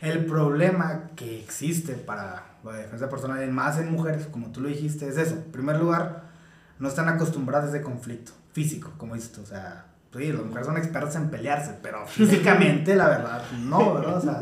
El 0.00 0.24
problema 0.26 1.10
que 1.16 1.40
existe 1.40 1.94
para 1.94 2.44
la 2.62 2.72
defensa 2.72 3.08
personal, 3.08 3.42
y 3.46 3.50
más 3.50 3.78
en 3.78 3.90
mujeres, 3.92 4.26
como 4.26 4.50
tú 4.52 4.60
lo 4.60 4.68
dijiste, 4.68 5.08
es 5.08 5.16
eso. 5.18 5.34
En 5.34 5.52
primer 5.52 5.76
lugar, 5.78 6.22
no 6.78 6.88
están 6.88 7.08
acostumbradas 7.08 7.66
a 7.72 7.76
ese 7.76 7.82
conflicto 7.84 8.32
físico, 8.52 8.92
como 8.96 9.14
dices 9.14 9.32
tú. 9.32 9.42
O 9.42 9.46
sea, 9.46 9.86
sí, 10.16 10.32
las 10.32 10.44
mujeres 10.44 10.66
son 10.66 10.76
expertas 10.76 11.16
en 11.16 11.30
pelearse, 11.30 11.74
pero 11.82 12.06
físicamente, 12.06 12.94
la 12.94 13.08
verdad, 13.08 13.42
no, 13.58 13.94
¿verdad? 13.94 14.16
O 14.16 14.20
sea, 14.20 14.40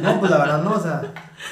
no, 0.00 0.20
pues 0.20 0.30
la 0.30 0.38
verdad 0.38 0.62
no, 0.62 0.74
o 0.74 0.80
sea, 0.80 1.02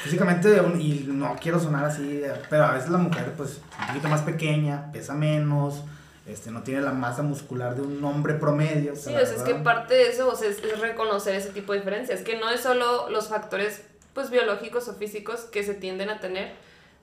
físicamente, 0.03 0.61
y 0.79 1.07
no 1.09 1.37
quiero 1.41 1.59
sonar 1.59 1.85
así, 1.85 2.23
pero 2.51 2.65
a 2.65 2.73
veces 2.73 2.91
la 2.91 2.99
mujer, 2.99 3.33
pues, 3.37 3.61
un 3.81 3.87
poquito 3.89 4.09
más 4.09 4.23
pequeña, 4.23 4.93
pesa 4.93 5.15
menos, 5.15 5.83
este, 6.27 6.51
no 6.51 6.63
tiene 6.63 6.83
la 6.83 6.93
masa 6.93 7.23
muscular 7.23 7.75
de 7.75 7.83
un 7.83 8.05
hombre 8.05 8.35
promedio. 8.35 8.95
Sí, 8.95 9.13
la 9.13 9.23
o 9.23 9.27
sea, 9.27 9.37
es 9.37 9.43
que 9.43 9.55
parte 9.57 9.95
de 9.95 10.09
eso 10.09 10.29
o 10.29 10.37
sea, 10.37 10.49
es, 10.49 10.63
es 10.63 10.79
reconocer 10.79 11.35
ese 11.35 11.51
tipo 11.51 11.73
de 11.73 11.79
diferencias, 11.79 12.21
que 12.21 12.39
no 12.39 12.49
es 12.51 12.61
solo 12.61 13.09
los 13.11 13.29
factores 13.29 13.83
pues 14.15 14.31
biológicos 14.31 14.89
o 14.89 14.95
físicos 14.95 15.41
que 15.41 15.63
se 15.63 15.75
tienden 15.75 16.11
a 16.11 16.21
tener, 16.21 16.53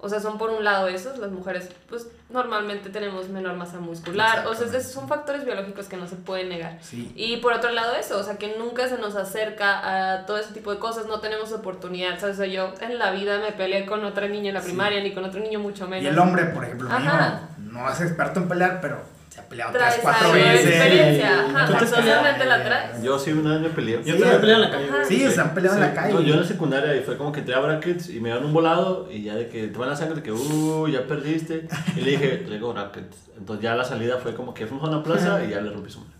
o 0.01 0.07
sea, 0.07 0.19
son 0.21 0.37
por 0.37 0.49
un 0.49 0.63
lado 0.63 0.87
esos, 0.87 1.17
las 1.17 1.29
mujeres 1.31 1.69
pues 1.89 2.07
normalmente 2.29 2.89
tenemos 2.89 3.27
menor 3.29 3.55
masa 3.55 3.79
muscular, 3.79 4.47
o 4.47 4.55
sea, 4.55 4.67
es- 4.67 4.91
son 4.91 5.07
factores 5.09 5.43
biológicos 5.45 5.87
que 5.87 5.97
no 5.97 6.07
se 6.07 6.15
pueden 6.15 6.47
negar. 6.49 6.77
Sí. 6.81 7.11
Y 7.15 7.37
por 7.37 7.51
otro 7.53 7.71
lado 7.71 7.95
eso, 7.95 8.17
o 8.17 8.23
sea, 8.23 8.37
que 8.37 8.55
nunca 8.57 8.87
se 8.87 8.97
nos 8.97 9.15
acerca 9.15 10.13
a 10.15 10.25
todo 10.25 10.37
ese 10.37 10.53
tipo 10.53 10.71
de 10.73 10.79
cosas, 10.79 11.05
no 11.07 11.19
tenemos 11.19 11.51
oportunidad, 11.51 12.17
¿sabes? 12.19 12.35
O 12.37 12.43
sea, 12.43 12.47
yo 12.47 12.73
en 12.81 12.97
la 12.97 13.11
vida 13.11 13.39
me 13.39 13.51
peleé 13.51 13.85
con 13.85 14.05
otra 14.05 14.27
niña 14.27 14.49
en 14.49 14.53
la 14.55 14.61
Sí. 14.61 14.67
primaria, 14.69 15.01
ni 15.03 15.13
con 15.13 15.25
otro 15.25 15.41
niño 15.41 15.59
mucho 15.59 15.87
menos. 15.87 16.05
Y 16.05 16.07
el 16.07 16.17
hombre, 16.19 16.45
por 16.45 16.63
ejemplo, 16.63 16.87
mío, 16.89 17.11
no 17.57 17.89
es 17.91 17.99
experto 18.01 18.39
en 18.39 18.47
pelear, 18.47 18.79
pero 18.81 19.01
se 19.39 19.45
ha 19.45 19.49
peleado 19.49 19.71
tres, 19.73 19.99
cuatro 20.01 20.31
veces. 20.33 20.67
experiencia, 20.67 21.45
ajá, 21.45 21.65
¿Tú 21.65 21.73
te 21.73 21.83
has 21.85 21.89
socialmente 21.89 22.45
la 22.45 22.63
traes. 22.63 23.03
Yo 23.03 23.19
sí 23.19 23.31
una 23.31 23.53
vez 23.53 23.61
me 23.61 23.69
peleé. 23.69 24.03
Yo 24.03 24.17
también 24.17 24.41
peleé 24.41 24.55
en 24.55 24.61
la 24.61 24.71
calle. 24.71 24.87
Sí, 25.07 25.31
se 25.31 25.41
han 25.41 25.53
peleado 25.53 25.77
en 25.77 25.81
la 25.83 25.93
calle. 25.93 26.13
No, 26.13 26.21
yo 26.21 26.33
en 26.33 26.39
la 26.41 26.45
secundaria 26.45 26.95
y 26.95 27.01
fue 27.01 27.17
como 27.17 27.31
que 27.31 27.39
entré 27.39 27.55
a 27.55 27.59
brackets 27.59 28.09
y 28.09 28.19
me 28.19 28.29
dieron 28.29 28.45
un 28.45 28.53
volado 28.53 29.09
y 29.11 29.23
ya 29.23 29.35
de 29.35 29.47
que 29.47 29.67
te 29.67 29.77
van 29.77 29.89
la 29.89 29.95
sangre 29.95 30.15
de 30.15 30.23
que, 30.23 30.31
uh, 30.31 30.87
ya 30.87 31.07
perdiste. 31.07 31.67
Y 31.95 32.01
le 32.01 32.11
dije, 32.11 32.45
le 32.47 32.55
digo 32.55 32.73
brackets. 32.73 33.17
Entonces 33.37 33.63
ya 33.63 33.75
la 33.75 33.83
salida 33.83 34.17
fue 34.17 34.35
como 34.35 34.53
que 34.53 34.67
fuimos 34.67 34.85
a 34.85 34.91
una 34.91 35.03
plaza 35.03 35.43
y 35.43 35.49
ya 35.49 35.61
le 35.61 35.69
rompí 35.69 35.89
su 35.89 35.99
madre. 35.99 36.18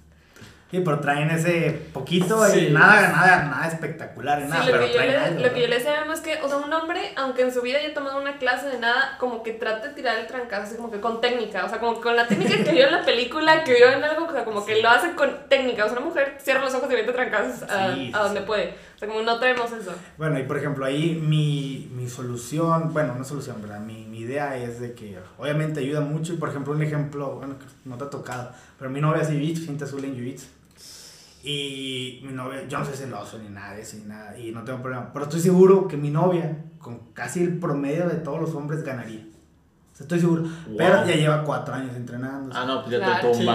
Sí, 0.71 0.81
pero 0.85 0.99
traen 0.99 1.31
ese 1.31 1.71
poquito 1.91 2.45
Sí. 2.45 2.67
y 2.67 2.71
nada, 2.71 3.09
nada, 3.11 3.43
nada 3.45 3.67
espectacular, 3.67 4.39
Sí, 4.43 4.47
nada, 4.49 4.65
lo 4.65 4.71
pero 4.71 4.83
que, 4.83 4.87
yo 4.89 4.93
traen 4.95 5.11
le, 5.11 5.17
algo, 5.17 5.39
lo 5.41 5.53
que 5.53 5.59
yo 5.61 5.65
¿no? 5.65 5.69
le 5.69 5.75
decía 5.77 5.91
a 5.91 5.93
mi 5.95 5.99
mamá 6.01 6.13
es 6.13 6.19
que, 6.21 6.39
o 6.43 6.47
sea, 6.47 6.57
un 6.57 6.71
hombre, 6.71 7.01
aunque 7.15 7.41
en 7.41 7.51
su 7.51 7.61
vida 7.63 7.79
haya 7.79 7.91
tomado 7.93 8.21
una 8.21 8.37
clase 8.37 8.67
de 8.67 8.77
nada, 8.77 9.17
como 9.19 9.41
que 9.41 9.53
trata 9.53 9.87
de 9.87 9.93
tirar 9.95 10.19
el 10.19 10.27
trancazo 10.27 10.63
así 10.67 10.75
como 10.75 10.91
que 10.91 10.99
con 10.99 11.21
técnica, 11.21 11.65
o 11.65 11.69
sea, 11.69 11.79
como 11.79 11.95
que 11.95 12.01
con 12.01 12.15
la 12.15 12.27
técnica 12.27 12.63
que 12.63 12.71
vio 12.71 12.85
en 12.85 12.91
la 12.91 13.03
película, 13.03 13.63
que 13.63 13.73
vio 13.73 13.89
en 13.89 14.03
algo, 14.03 14.25
o 14.27 14.31
sea, 14.31 14.45
como 14.45 14.63
que 14.63 14.79
lo 14.81 14.89
hace 14.89 15.13
con 15.15 15.31
técnica, 15.49 15.85
o 15.85 15.89
sea, 15.89 15.97
una 15.97 16.05
mujer 16.05 16.37
cierra 16.39 16.61
los 16.61 16.73
ojos 16.75 16.87
y 16.91 16.93
mete 16.93 17.13
trancazos 17.13 17.63
a, 17.69 17.95
Sí, 17.95 18.05
sí, 18.05 18.11
a 18.13 18.19
donde 18.19 18.41
sí. 18.41 18.45
puede, 18.45 18.75
o 18.95 18.99
sea, 18.99 19.07
como 19.07 19.21
no 19.23 19.39
traemos 19.39 19.71
eso. 19.71 19.91
Bueno, 20.17 20.37
y 20.37 20.43
por 20.43 20.57
ejemplo, 20.57 20.85
ahí 20.85 21.15
mi, 21.19 21.89
mi 21.95 22.07
solución, 22.07 22.93
bueno, 22.93 23.15
no 23.15 23.23
solución, 23.23 23.59
¿verdad? 23.59 23.79
Mi, 23.79 24.05
mi 24.05 24.19
idea 24.19 24.55
es 24.55 24.79
de 24.79 24.93
que 24.93 25.17
obviamente 25.39 25.79
ayuda 25.79 26.01
mucho 26.01 26.33
y 26.33 26.37
por 26.37 26.49
ejemplo, 26.49 26.73
un 26.73 26.83
ejemplo, 26.83 27.31
bueno, 27.37 27.57
que 27.57 27.65
no 27.85 27.97
te 27.97 28.03
ha 28.03 28.09
tocado, 28.11 28.51
pero 28.77 28.91
mi 28.91 29.01
novia 29.01 29.23
hace 29.23 29.33
jiu-jitsu, 29.33 29.65
cinta 29.65 29.85
azul 29.85 30.05
en 30.05 30.15
jiu-jitsu. 30.15 30.45
Y 31.43 32.19
mi 32.23 32.33
novia, 32.33 32.67
yo 32.67 32.79
no 32.79 32.85
soy 32.85 32.95
celoso 32.95 33.37
ni 33.39 33.49
nada 33.49 33.73
de 33.73 33.81
eso, 33.81 33.97
ni 33.97 34.05
nada, 34.05 34.37
y 34.37 34.51
no 34.51 34.63
tengo 34.63 34.81
problema. 34.81 35.11
Pero 35.13 35.25
estoy 35.25 35.39
seguro 35.39 35.87
que 35.87 35.95
mi 35.95 36.09
novia, 36.09 36.65
con 36.79 36.99
casi 37.13 37.41
el 37.41 37.57
promedio 37.59 38.09
de 38.09 38.15
todos 38.15 38.41
los 38.41 38.53
hombres, 38.55 38.83
ganaría. 38.83 39.25
O 39.93 39.95
sea, 39.95 40.03
estoy 40.03 40.19
seguro. 40.19 40.41
Wow. 40.43 40.77
Pero 40.77 41.05
ya 41.05 41.15
lleva 41.15 41.43
cuatro 41.43 41.73
años 41.73 41.95
entrenando. 41.95 42.53
Ah, 42.55 42.65
no, 42.65 42.81
pues 42.83 42.91
ya 42.91 43.05
Claro. 43.05 43.31
te 43.31 43.37
un 43.37 43.43
Sí. 43.43 43.47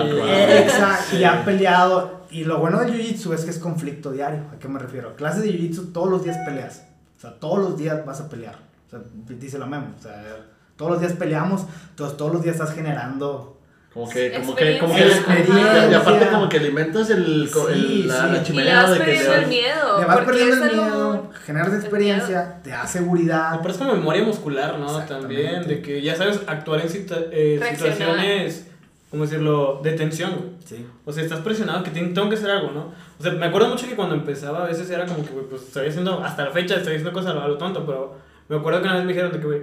Exacto, 0.63 1.17
y 1.19 1.25
ha 1.25 1.45
peleado. 1.45 2.25
Y 2.31 2.45
lo 2.45 2.59
bueno 2.59 2.81
del 2.81 2.93
jiu-jitsu 2.95 3.35
es 3.35 3.45
que 3.45 3.51
es 3.51 3.59
conflicto 3.59 4.11
diario. 4.11 4.45
¿A 4.53 4.59
qué 4.59 4.67
me 4.67 4.79
refiero? 4.79 5.15
Clases 5.15 5.43
de 5.43 5.53
jiu-jitsu 5.53 5.93
todos 5.93 6.11
los 6.11 6.25
días 6.25 6.39
peleas. 6.47 6.85
O 7.17 7.21
sea, 7.21 7.39
todos 7.39 7.59
los 7.59 7.77
días 7.79 8.05
vas 8.05 8.21
a 8.21 8.29
pelear. 8.29 8.57
O 8.87 8.91
sea, 8.91 9.01
dice 9.39 9.59
la 9.59 9.67
memo. 9.67 9.89
O 9.99 10.03
sea, 10.03 10.47
todos 10.77 10.93
los 10.93 11.01
días 11.01 11.13
peleamos, 11.13 11.67
entonces 11.91 12.17
todos 12.17 12.33
los 12.33 12.43
días 12.43 12.57
estás 12.57 12.75
generando. 12.75 13.54
Como 13.95 14.11
que, 14.11 14.33
como 14.33 14.55
que, 14.57 14.79
como 14.81 14.93
que, 14.95 15.03
Experiencia. 15.07 15.89
y 15.91 15.95
aparte 15.95 16.27
como 16.27 16.49
que 16.49 16.57
alimentas 16.59 17.11
el, 17.11 17.49
co- 17.53 17.69
el- 17.69 17.75
Sí, 17.87 18.03
la, 18.03 18.27
sí. 18.27 18.33
la 18.33 18.39
Y 18.39 18.43
chimenea 18.43 18.83
vas 18.83 18.99
de 18.99 19.05
que 19.05 19.21
el 19.35 19.47
miedo, 19.47 20.01
Le 20.01 20.05
vas 20.05 20.19
perdiendo 20.25 20.55
es 20.57 20.63
el 20.73 20.81
algo- 20.81 20.85
miedo, 21.13 21.31
generas 21.47 21.75
experiencia, 21.75 22.61
te 22.65 22.71
da 22.71 22.87
seguridad. 22.89 23.61
Pero 23.63 23.73
es 23.73 23.79
como 23.79 23.95
memoria 23.95 24.25
muscular, 24.25 24.79
¿no? 24.81 24.99
También, 25.05 25.67
de 25.69 25.81
que 25.81 26.03
ya 26.03 26.17
sabes 26.17 26.41
actuar 26.49 26.81
en 26.81 26.89
situa- 26.89 27.29
eh, 27.31 27.61
situaciones, 27.71 28.67
¿cómo 29.11 29.23
decirlo?, 29.23 29.81
de 29.85 29.93
tensión, 29.93 30.33
güey. 30.33 30.51
Sí. 30.65 30.85
O 31.05 31.13
sea, 31.13 31.23
estás 31.23 31.39
presionado 31.41 31.85
que 31.85 31.91
tengo, 31.91 32.29
que 32.29 32.35
hacer 32.35 32.51
algo, 32.51 32.73
¿no? 32.73 32.93
O 33.21 33.23
sea, 33.23 33.31
me 33.31 33.47
acuerdo 33.47 33.69
mucho 33.69 33.87
que 33.87 33.95
cuando 33.95 34.17
empezaba 34.17 34.65
a 34.65 34.67
veces 34.67 34.91
era 34.91 35.07
como 35.07 35.25
que, 35.25 35.31
güey, 35.33 35.47
pues 35.47 35.63
estoy 35.63 35.87
haciendo, 35.89 36.19
hasta 36.25 36.47
la 36.47 36.51
fecha 36.51 36.75
estoy 36.75 36.95
haciendo 36.95 37.13
cosas 37.13 37.31
a 37.31 37.35
lo, 37.35 37.43
a 37.43 37.49
lo 37.49 37.59
tonto, 37.59 37.87
pero 37.87 38.17
me 38.49 38.57
acuerdo 38.57 38.81
que 38.81 38.87
una 38.89 38.97
vez 38.97 39.05
me 39.05 39.13
dijeron 39.13 39.31
de 39.31 39.39
que, 39.39 39.47
güey, 39.47 39.63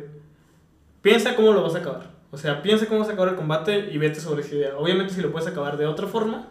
piensa 1.01 1.35
cómo 1.35 1.51
lo 1.51 1.63
vas 1.63 1.75
a 1.75 1.79
acabar. 1.79 2.10
O 2.31 2.37
sea, 2.37 2.61
piensa 2.61 2.85
cómo 2.87 2.99
vas 3.01 3.09
a 3.09 3.13
acabar 3.13 3.29
el 3.31 3.35
combate 3.35 3.89
y 3.91 3.97
vete 3.97 4.19
sobre 4.21 4.41
esa 4.41 4.55
idea. 4.55 4.77
Obviamente 4.77 5.13
si 5.13 5.21
lo 5.21 5.31
puedes 5.31 5.47
acabar 5.49 5.77
de 5.77 5.85
otra 5.85 6.07
forma, 6.07 6.47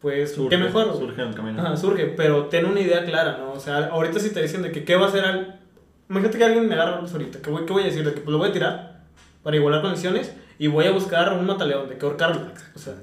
pues 0.00 0.34
surge, 0.34 0.50
qué 0.56 0.62
mejor. 0.62 0.96
surge 0.96 1.22
en 1.22 1.28
el 1.28 1.34
camino. 1.34 1.62
Ajá, 1.62 1.76
surge, 1.76 2.06
pero 2.16 2.46
ten 2.46 2.66
una 2.66 2.80
idea 2.80 3.04
clara, 3.04 3.38
¿no? 3.38 3.52
O 3.52 3.60
sea, 3.60 3.86
ahorita 3.86 4.18
si 4.18 4.30
te 4.30 4.42
dicen 4.42 4.62
de 4.62 4.72
que 4.72 4.84
qué 4.84 4.96
va 4.96 5.06
a 5.06 5.08
hacer 5.08 5.24
al... 5.24 5.60
Imagínate 6.08 6.38
que 6.38 6.44
alguien 6.44 6.68
me 6.68 6.74
agarra 6.74 6.98
ahorita, 7.10 7.38
¿qué 7.40 7.50
voy, 7.50 7.64
qué 7.64 7.72
voy 7.72 7.82
a 7.82 7.86
decir? 7.86 8.04
De 8.04 8.12
que 8.12 8.20
pues 8.20 8.32
lo 8.32 8.38
voy 8.38 8.48
a 8.50 8.52
tirar 8.52 9.00
para 9.44 9.56
igualar 9.56 9.80
condiciones 9.80 10.34
y 10.58 10.66
voy 10.66 10.86
a 10.86 10.90
buscar 10.90 11.32
un 11.32 11.46
mataleón, 11.46 11.88
de 11.88 11.96
que 11.96 12.04
ahorcarlo. 12.04 12.42
O 12.74 12.78
sea, 12.78 12.94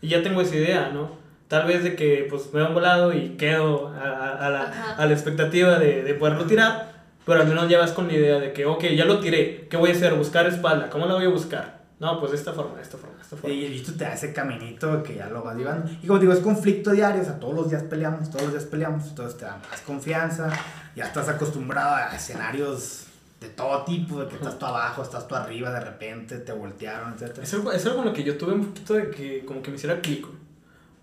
y 0.00 0.08
ya 0.08 0.22
tengo 0.22 0.40
esa 0.40 0.56
idea, 0.56 0.90
¿no? 0.92 1.10
Tal 1.48 1.66
vez 1.66 1.84
de 1.84 1.94
que 1.94 2.26
pues 2.30 2.52
me 2.54 2.62
han 2.62 2.72
volado 2.74 3.12
y 3.12 3.30
quedo 3.36 3.88
a, 3.88 4.00
a- 4.08 4.46
a 4.46 4.50
la, 4.50 4.94
a 4.96 5.06
la 5.06 5.12
expectativa 5.12 5.78
de, 5.78 6.02
de 6.02 6.14
poderlo 6.14 6.46
tirar, 6.46 6.89
pero 7.24 7.40
al 7.42 7.46
menos 7.48 7.68
ya 7.68 7.78
vas 7.78 7.92
con 7.92 8.06
la 8.08 8.14
idea 8.14 8.38
de 8.38 8.52
que, 8.52 8.66
ok, 8.66 8.84
ya 8.96 9.04
lo 9.04 9.20
tiré, 9.20 9.66
¿qué 9.68 9.76
voy 9.76 9.90
a 9.90 9.92
hacer? 9.94 10.14
Buscar 10.14 10.46
espalda, 10.46 10.88
¿cómo 10.90 11.06
la 11.06 11.14
voy 11.14 11.24
a 11.26 11.28
buscar? 11.28 11.80
No, 12.00 12.18
pues 12.18 12.32
de 12.32 12.38
esta 12.38 12.52
forma, 12.54 12.76
de 12.76 12.82
esta 12.82 12.96
forma, 12.96 13.16
de 13.16 13.22
esta 13.22 13.36
forma. 13.36 13.54
Y 13.54 13.60
jiu-jitsu 13.68 13.98
te 13.98 14.04
da 14.04 14.14
ese 14.14 14.32
caminito 14.32 15.02
que 15.02 15.16
ya 15.16 15.28
lo 15.28 15.42
vas 15.42 15.54
llevando. 15.56 15.90
Y 16.02 16.06
como 16.06 16.18
digo, 16.18 16.32
es 16.32 16.40
conflicto 16.40 16.92
diario, 16.92 17.20
o 17.20 17.24
sea, 17.24 17.38
todos 17.38 17.54
los 17.54 17.68
días 17.68 17.82
peleamos, 17.82 18.30
todos 18.30 18.44
los 18.44 18.52
días 18.52 18.64
peleamos, 18.64 19.06
entonces 19.08 19.36
te 19.38 19.44
da 19.44 19.60
más 19.70 19.80
confianza, 19.82 20.50
ya 20.96 21.04
estás 21.04 21.28
acostumbrado 21.28 21.94
a 21.96 22.16
escenarios 22.16 23.04
de 23.38 23.48
todo 23.50 23.84
tipo, 23.84 24.20
de 24.20 24.28
que 24.28 24.36
estás 24.36 24.58
tú 24.58 24.64
abajo, 24.66 25.02
estás 25.02 25.28
tú 25.28 25.34
arriba, 25.34 25.70
de 25.72 25.80
repente 25.80 26.38
te 26.38 26.52
voltearon, 26.52 27.12
etc. 27.14 27.38
Es 27.42 27.52
algo, 27.54 27.70
es 27.72 27.84
algo 27.84 27.98
con 27.98 28.06
lo 28.06 28.12
que 28.14 28.24
yo 28.24 28.36
tuve 28.38 28.52
un 28.54 28.66
poquito 28.66 28.94
de 28.94 29.10
que 29.10 29.44
como 29.44 29.60
que 29.62 29.70
me 29.70 29.76
hiciera 29.76 30.00
clic. 30.00 30.26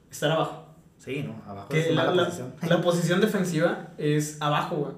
Estar 0.10 0.32
abajo. 0.32 0.66
Sí, 0.98 1.24
¿no? 1.24 1.42
Abajo 1.50 1.70
Que 1.70 1.90
es 1.90 1.96
la, 1.96 2.06
la- 2.12 2.26
posición. 2.26 2.54
la 2.68 2.82
posición 2.82 3.22
defensiva 3.22 3.90
es 4.00 4.38
abajo, 4.42 4.76
güey. 4.78 4.94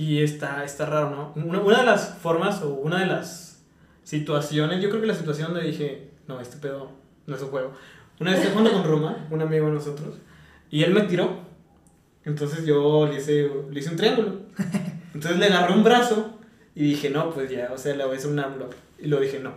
Y 0.00 0.22
está, 0.22 0.64
está 0.64 0.86
raro, 0.86 1.10
¿no? 1.10 1.32
Una, 1.44 1.60
una 1.60 1.80
de 1.80 1.84
las 1.84 2.14
formas 2.14 2.62
o 2.62 2.70
una 2.70 3.00
de 3.00 3.06
las 3.06 3.60
situaciones, 4.02 4.80
yo 4.80 4.88
creo 4.88 5.02
que 5.02 5.06
la 5.06 5.14
situación 5.14 5.52
donde 5.52 5.68
dije, 5.68 6.08
no, 6.26 6.40
este 6.40 6.56
pedo 6.56 6.90
no 7.26 7.36
es 7.36 7.42
un 7.42 7.50
juego. 7.50 7.72
Una 8.18 8.30
vez 8.30 8.40
estaba 8.40 8.60
jugando 8.60 8.80
con 8.80 8.90
Roma, 8.90 9.26
un 9.28 9.42
amigo 9.42 9.66
de 9.66 9.72
nosotros, 9.72 10.14
y 10.70 10.84
él 10.84 10.94
me 10.94 11.02
tiró. 11.02 11.40
Entonces 12.24 12.64
yo 12.64 13.06
le 13.08 13.18
hice, 13.18 13.50
le 13.70 13.78
hice 13.78 13.90
un 13.90 13.96
triángulo. 13.96 14.36
Entonces 15.12 15.38
le 15.38 15.44
agarré 15.44 15.74
un 15.74 15.84
brazo 15.84 16.38
y 16.74 16.84
dije, 16.84 17.10
no, 17.10 17.28
pues 17.28 17.50
ya, 17.50 17.70
o 17.70 17.76
sea, 17.76 17.94
le 17.94 18.02
voy 18.06 18.14
a 18.14 18.18
hacer 18.18 18.30
un 18.30 18.38
AMLO. 18.38 18.70
Y 19.00 19.06
lo 19.06 19.20
dije, 19.20 19.38
no. 19.38 19.52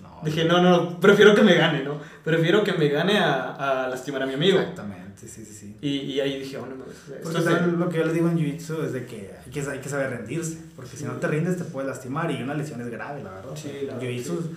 No, 0.00 0.22
Dije, 0.24 0.46
no, 0.46 0.62
no, 0.62 0.98
prefiero 0.98 1.34
que 1.34 1.42
me 1.42 1.54
gane, 1.54 1.82
¿no? 1.82 2.00
Prefiero 2.24 2.64
que 2.64 2.72
me 2.72 2.88
gane 2.88 3.18
a, 3.18 3.84
a 3.84 3.88
lastimar 3.88 4.22
a 4.22 4.26
mi 4.26 4.32
amigo. 4.32 4.60
Exactamente, 4.60 5.07
sí, 5.26 5.44
sí, 5.44 5.52
sí. 5.52 5.76
Y, 5.80 5.88
y 6.12 6.20
ahí 6.20 6.38
dije, 6.38 6.56
oh, 6.58 6.66
no, 6.66 6.76
mames, 6.76 6.96
Porque 7.22 7.40
también 7.40 7.78
lo 7.78 7.88
que 7.88 7.98
yo 7.98 8.04
les 8.04 8.14
digo 8.14 8.28
en 8.28 8.38
Jiu-Jitsu 8.38 8.84
es 8.84 8.92
de 8.92 9.06
que 9.06 9.32
hay, 9.44 9.50
que 9.50 9.60
hay 9.60 9.78
que 9.80 9.88
saber 9.88 10.10
rendirse. 10.10 10.58
Porque 10.76 10.96
si 10.96 11.04
no 11.04 11.12
te 11.12 11.26
rindes 11.26 11.56
te 11.56 11.64
puedes 11.64 11.88
lastimar 11.88 12.30
y 12.30 12.42
una 12.42 12.54
lesión 12.54 12.80
es 12.80 12.88
grave, 12.88 13.22
la 13.22 13.30
verdad. 13.32 13.50
Sí, 13.54 13.72
la 13.86 13.98
Jiu-Jitsu, 13.98 14.42
sí. 14.42 14.56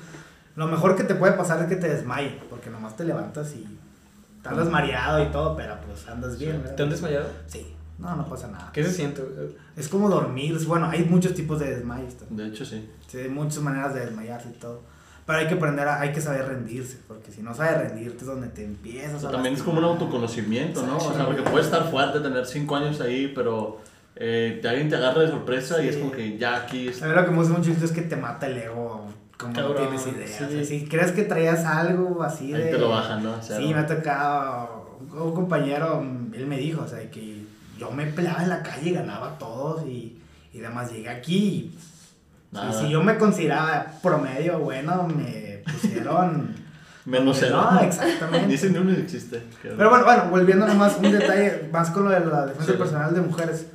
lo 0.56 0.68
mejor 0.68 0.96
que 0.96 1.04
te 1.04 1.16
puede 1.16 1.34
pasar 1.34 1.62
es 1.62 1.68
que 1.68 1.76
te 1.76 1.88
desmayes. 1.90 2.34
Porque 2.50 2.70
nomás 2.70 2.96
te 2.96 3.04
levantas 3.04 3.54
y 3.56 3.66
te 4.44 4.50
andas 4.50 4.70
mareado 4.70 5.24
y 5.24 5.32
todo, 5.32 5.56
pero 5.56 5.78
pues 5.86 6.08
andas 6.08 6.38
bien. 6.38 6.64
¿Te 6.76 6.84
han 6.84 6.90
desmayado? 6.90 7.30
Sí, 7.48 7.76
no, 8.00 8.16
no 8.16 8.28
pasa 8.28 8.48
nada. 8.48 8.72
¿Qué 8.74 8.84
se 8.84 8.92
siente? 8.92 9.22
Es 9.76 9.88
como 9.88 10.10
dormir. 10.10 10.58
Bueno, 10.66 10.88
hay 10.90 11.04
muchos 11.06 11.34
tipos 11.34 11.60
de 11.60 11.76
desmayos. 11.76 12.16
también. 12.16 12.50
De 12.50 12.56
hecho, 12.56 12.66
sí. 12.66 12.90
Sí, 13.08 13.20
hay 13.20 13.30
muchas 13.30 13.62
maneras 13.62 13.94
de 13.94 14.02
desmayarse 14.02 14.50
y 14.50 14.60
todo. 14.60 14.82
Pero 15.26 15.40
hay 15.40 15.48
que 15.48 15.54
aprender, 15.54 15.88
a- 15.88 16.02
hay 16.02 16.12
que 16.12 16.20
saber 16.22 16.46
rendirse. 16.48 16.98
Porque 17.08 17.32
si 17.32 17.42
no 17.42 17.54
sabes 17.54 17.78
rendirte 17.90 18.18
es 18.20 18.26
donde 18.26 18.48
te 18.48 18.64
empiezas 18.66 19.16
O 19.16 19.20
sea, 19.20 19.30
a 19.30 19.32
también 19.34 19.56
es 19.56 19.64
como 19.64 19.78
un 19.80 19.86
autoconocimiento, 19.86 20.86
¿no? 20.86 20.98
O 20.98 21.14
sea, 21.14 21.26
porque 21.26 21.42
puedes 21.44 21.68
estar 21.68 21.90
fuerte, 21.90 22.20
tener 22.20 22.46
5 22.46 22.76
años 22.76 23.00
ahí, 23.02 23.32
pero 23.34 23.80
eh, 24.16 24.62
alguien 24.68 24.90
te 24.90 24.96
agarra 24.96 25.22
de 25.22 25.30
sorpresa 25.30 25.82
y 25.84 25.88
es 25.88 25.96
Sí. 25.96 26.02
como 26.02 26.12
que 26.12 26.38
ya 26.38 26.56
aquí 26.58 26.88
es... 26.90 27.02
A 27.02 27.08
mí 27.08 27.14
lo 27.16 27.24
que 27.26 27.32
me 27.32 27.38
gusta 27.38 27.58
mucho 27.58 27.72
es 27.72 27.92
que 27.92 28.02
te 28.02 28.16
mata 28.18 28.48
el 28.48 28.58
ego, 28.58 29.06
como 29.38 29.54
no 29.54 29.60
Cabrón, 29.60 29.88
tienes 29.88 30.08
idea. 30.08 30.28
sí. 30.28 30.44
O 30.44 30.50
sea, 30.50 30.66
si 30.66 30.86
crees 30.86 31.12
que 31.14 31.24
traías 31.24 31.64
algo 31.66 32.22
así 32.24 32.54
Ahí 32.54 32.64
de... 32.64 32.72
te 32.72 32.78
lo 32.78 32.90
bajan, 32.90 33.24
¿no? 33.24 33.34
O 33.36 33.42
sea, 33.42 33.58
sí, 33.58 33.74
me 33.74 33.80
ha 33.80 33.86
tocado, 33.88 35.00
un, 35.14 35.34
compañero, 35.34 36.02
mm, 36.02 36.34
él 36.36 36.46
me 36.46 36.58
dijo, 36.58 36.84
o 36.84 36.88
sea, 36.88 37.00
que 37.10 37.42
yo 37.80 37.90
me 37.92 38.06
peleaba 38.08 38.44
en 38.44 38.50
la 38.50 38.62
calle 38.62 38.90
y 38.90 38.94
ganaba 38.94 39.28
a 39.30 39.38
todos 39.40 39.86
y, 39.88 40.18
y 40.54 40.60
demás, 40.60 40.92
llegué 40.92 41.10
aquí 41.10 41.38
y, 41.38 41.78
Nada. 42.52 42.70
y 42.70 42.86
si 42.86 42.90
yo 42.92 43.02
me 43.02 43.18
consideraba 43.18 43.86
promedio 44.04 44.60
bueno, 44.60 45.08
me 45.08 45.64
pusieron... 45.72 46.56
Menos 47.06 47.38
cero. 47.40 47.68
No, 47.72 47.80
exactamente. 47.82 48.48
Dicen 48.48 48.78
uno 48.78 48.92
existe. 48.92 49.42
Pero 49.64 49.90
bueno, 49.90 50.06
bueno, 50.06 50.26
volviendo 50.30 50.68
nomás 50.68 50.98
un 50.98 51.12
detalle 51.12 51.68
más 51.74 51.90
con 51.90 52.04
lo 52.04 52.12
de 52.12 52.20
la 52.20 52.46
defensa 52.46 52.74
Sí. 52.74 52.78
personal 52.78 53.14
de 53.16 53.22
mujeres, 53.22 53.66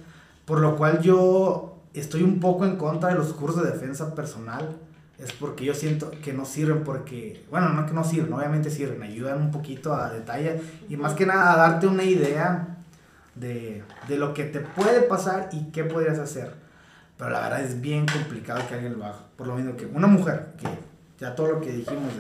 por 0.45 0.61
lo 0.61 0.77
cual 0.77 1.01
yo 1.01 1.81
estoy 1.93 2.23
un 2.23 2.39
poco 2.39 2.65
en 2.67 2.77
contra 2.77 3.09
de 3.09 3.17
los 3.17 3.33
cursos 3.33 3.65
de 3.65 3.73
defensa 3.73 4.15
personal, 4.15 4.77
es 5.19 5.33
porque 5.33 5.65
yo 5.65 5.75
siento 5.75 6.13
que 6.23 6.33
no 6.35 6.45
sirven 6.45 6.85
porque, 6.85 7.45
bueno, 7.51 7.71
no 7.71 7.85
que 7.87 7.95
no 7.95 8.05
sirven, 8.05 8.33
obviamente 8.33 8.71
sirven, 8.71 9.03
ayudan 9.03 9.41
un 9.41 9.51
poquito 9.51 9.93
a 9.95 10.11
detalle 10.11 10.61
y 10.89 10.97
más 10.97 11.15
que 11.15 11.27
nada 11.27 11.53
a 11.53 11.57
darte 11.57 11.89
una 11.89 12.05
idea 12.05 12.77
de, 13.35 13.83
de 14.07 14.19
lo 14.19 14.35
que 14.35 14.45
te 14.45 14.61
puede 14.61 15.01
pasar 15.01 15.49
y 15.53 15.73
qué 15.73 15.83
podrías 15.85 16.19
hacer. 16.21 16.55
Pero 17.19 17.31
la 17.31 17.41
verdad 17.41 17.61
es 17.63 17.81
bien 17.81 18.07
complicado 18.07 18.61
que 18.69 18.75
alguien 18.75 18.99
lo 18.99 19.05
haga. 19.05 19.19
Por 19.37 19.47
lo 19.47 19.55
mismo 19.57 19.77
que 19.77 19.87
una 19.87 20.07
mujer, 20.07 20.49
que 20.59 20.69
ya 21.19 21.35
todo 21.35 21.47
lo 21.49 21.61
que 21.61 21.73
dijimos 21.73 22.13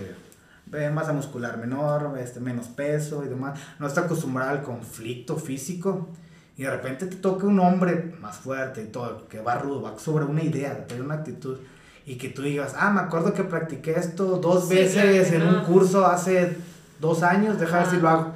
de 0.67 0.91
masa 0.91 1.13
muscular 1.13 1.59
menor, 1.59 2.17
este, 2.19 2.41
menos 2.41 2.67
peso 2.69 3.25
y 3.25 3.29
demás, 3.29 3.59
no 3.79 3.87
está 3.87 4.03
acostumbrada 4.03 4.51
al 4.53 4.63
conflicto 4.63 5.37
físico. 5.37 6.09
Y 6.57 6.63
de 6.63 6.71
repente 6.71 7.07
te 7.07 7.17
toca 7.17 7.47
un 7.47 7.61
hombre 7.61 8.15
más 8.21 8.37
fuerte 8.39 8.83
y 8.83 8.87
todo, 8.87 9.29
que 9.29 9.41
va 9.41 9.57
rudo, 9.59 9.83
va 9.83 9.99
sobre 9.99 10.25
una 10.25 10.43
idea, 10.43 10.87
tiene 10.87 11.03
una 11.05 11.17
actitud. 11.17 11.59
Y 12.07 12.17
que 12.17 12.31
tú 12.31 12.41
digas, 12.43 12.75
ah, 12.79 12.91
me 12.91 13.01
acuerdo 13.01 13.35
que 13.35 13.45
practiqué 13.45 13.93
esto 13.99 14.39
dos 14.39 14.69
Sí, 14.69 14.75
veces 14.77 15.33
en 15.33 15.43
un 15.43 15.53
no. 15.57 15.65
curso 15.65 16.07
hace 16.07 16.57
dos 16.99 17.23
años, 17.23 17.61
deja 17.61 17.79
ver 17.81 17.87
si 17.89 17.97
lo 17.99 18.09
hago. 18.09 18.33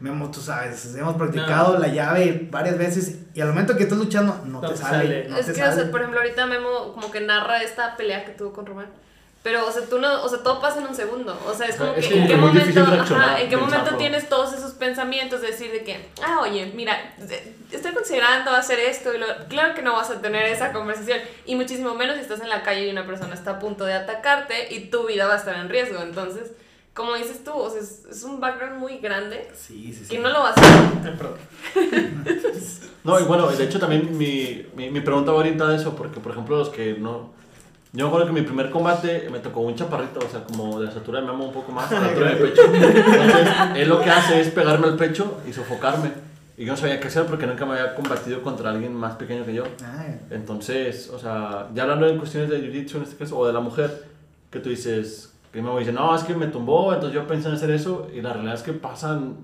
Memo, 0.00 0.30
tú 0.30 0.40
sabes, 0.40 0.94
hemos 0.94 1.16
practicado 1.16 1.74
No. 1.74 1.78
la 1.80 1.88
llave 1.88 2.48
varias 2.50 2.78
veces 2.78 3.18
y 3.34 3.40
al 3.40 3.48
momento 3.48 3.76
que 3.76 3.84
estás 3.84 3.98
luchando 3.98 4.40
no, 4.44 4.60
No 4.60 4.68
te 4.68 4.76
sale. 4.76 4.98
sale. 5.06 5.28
no 5.28 5.36
es 5.36 5.46
te 5.46 5.52
que, 5.52 5.62
o 5.62 5.66
sale. 5.66 5.82
sea, 5.82 5.90
por 5.90 6.00
ejemplo, 6.00 6.20
ahorita 6.20 6.46
Memo 6.46 6.92
como 6.92 7.10
que 7.10 7.20
narra 7.20 7.62
esta 7.62 7.96
pelea 7.96 8.24
que 8.24 8.32
tuvo 8.32 8.52
con 8.52 8.66
Román. 8.66 8.86
Pero, 9.40 9.64
o 9.66 9.70
sea, 9.70 9.82
tú 9.88 10.00
no, 10.00 10.24
o 10.24 10.28
sea, 10.28 10.40
todo 10.42 10.60
pasa 10.60 10.80
en 10.80 10.86
un 10.88 10.94
segundo. 10.96 11.38
O 11.46 11.54
sea, 11.54 11.68
es 11.68 11.76
como 11.76 11.92
es 11.92 12.06
que 12.08 12.14
como 12.14 12.48
en 12.48 12.52
que 12.66 12.72
qué 12.72 12.80
momento, 12.80 13.14
ajá, 13.14 13.40
en 13.40 13.48
qué 13.48 13.56
momento 13.56 13.76
pensarlo. 13.76 13.98
tienes 13.98 14.28
todos 14.28 14.52
esos 14.52 14.72
pensamientos 14.72 15.40
de 15.40 15.46
decir 15.46 15.70
de 15.70 15.84
que, 15.84 16.08
ah, 16.22 16.40
oye, 16.42 16.72
mira, 16.74 17.14
estoy 17.70 17.92
considerando 17.92 18.50
hacer 18.50 18.80
esto 18.80 19.14
y 19.14 19.18
lo, 19.18 19.26
claro 19.48 19.74
que 19.74 19.82
no 19.82 19.92
vas 19.94 20.10
a 20.10 20.20
tener 20.20 20.42
esa 20.46 20.72
conversación 20.72 21.20
y 21.46 21.54
muchísimo 21.54 21.94
menos 21.94 22.16
si 22.16 22.22
estás 22.22 22.40
en 22.40 22.48
la 22.48 22.62
calle 22.62 22.88
y 22.88 22.90
una 22.90 23.06
persona 23.06 23.32
está 23.32 23.52
a 23.52 23.58
punto 23.60 23.84
de 23.84 23.94
atacarte 23.94 24.74
y 24.74 24.86
tu 24.90 25.06
vida 25.06 25.26
va 25.28 25.34
a 25.34 25.38
estar 25.38 25.54
en 25.54 25.68
riesgo. 25.68 26.02
Entonces, 26.02 26.50
como 26.98 27.14
dices 27.14 27.44
tú, 27.44 27.52
o 27.52 27.70
sea, 27.70 27.80
es, 27.80 28.04
es 28.10 28.24
un 28.24 28.40
background 28.40 28.78
muy 28.78 28.98
grande 28.98 29.48
Sí, 29.54 29.94
sí, 29.96 30.04
sí. 30.04 30.16
que 30.16 30.18
no 30.18 30.28
lo 30.30 30.40
vas 30.40 30.56
a. 30.58 30.62
No, 33.04 33.18
y 33.18 33.22
bueno, 33.22 33.46
de 33.46 33.64
hecho 33.64 33.78
también 33.78 34.18
mi, 34.18 34.66
mi, 34.76 34.90
mi 34.90 35.00
pregunta 35.00 35.32
va 35.32 35.38
orientada 35.38 35.72
a 35.72 35.76
eso, 35.76 35.94
porque 35.94 36.20
por 36.20 36.32
ejemplo 36.32 36.58
los 36.58 36.68
que 36.68 36.94
no... 36.98 37.30
Yo 37.92 38.04
me 38.04 38.08
acuerdo 38.08 38.26
que 38.26 38.32
mi 38.32 38.42
primer 38.42 38.70
combate 38.70 39.28
me 39.30 39.38
tocó 39.38 39.60
un 39.60 39.76
chaparrito, 39.76 40.18
o 40.18 40.28
sea, 40.28 40.44
como 40.44 40.78
de 40.78 40.86
la 40.86 40.90
estatura 40.90 41.20
de 41.20 41.26
Memo 41.26 41.46
un 41.46 41.52
poco 41.54 41.72
más, 41.72 41.90
a 41.90 42.00
la 42.00 42.08
altura 42.08 42.30
de 42.30 42.34
mi 42.34 42.50
pecho. 42.50 42.62
Entonces, 42.64 43.46
él 43.76 43.88
lo 43.88 44.02
que 44.02 44.10
hace 44.10 44.40
es 44.40 44.50
pegarme 44.50 44.88
al 44.88 44.96
pecho 44.96 45.40
y 45.48 45.52
sofocarme. 45.54 46.10
Y 46.58 46.66
yo 46.66 46.72
no 46.72 46.76
sabía 46.76 47.00
qué 47.00 47.08
hacer 47.08 47.24
porque 47.24 47.46
nunca 47.46 47.64
me 47.64 47.78
había 47.78 47.94
combatido 47.94 48.42
contra 48.42 48.70
alguien 48.70 48.92
más 48.92 49.14
pequeño 49.14 49.46
que 49.46 49.54
yo. 49.54 49.64
Ay, 49.82 50.20
Entonces, 50.30 51.08
o 51.08 51.18
sea, 51.18 51.68
ya 51.72 51.84
hablando 51.84 52.08
en 52.08 52.18
cuestiones 52.18 52.50
de 52.50 52.60
jiu-jitsu 52.60 52.96
en 52.96 53.02
este 53.04 53.16
caso, 53.16 53.38
o 53.38 53.46
de 53.46 53.54
la 53.54 53.60
mujer, 53.60 54.04
que 54.50 54.58
tú 54.58 54.68
dices, 54.68 55.32
que 55.52 55.62
me 55.62 55.78
dice, 55.78 55.92
no, 55.92 56.14
es 56.14 56.22
que 56.22 56.34
me 56.34 56.46
tumbó, 56.46 56.92
entonces 56.92 57.14
yo 57.14 57.26
pensé 57.26 57.48
en 57.48 57.54
hacer 57.54 57.70
eso, 57.70 58.08
y 58.12 58.20
la 58.20 58.32
realidad 58.32 58.54
es 58.54 58.62
que 58.62 58.72
pasan 58.72 59.36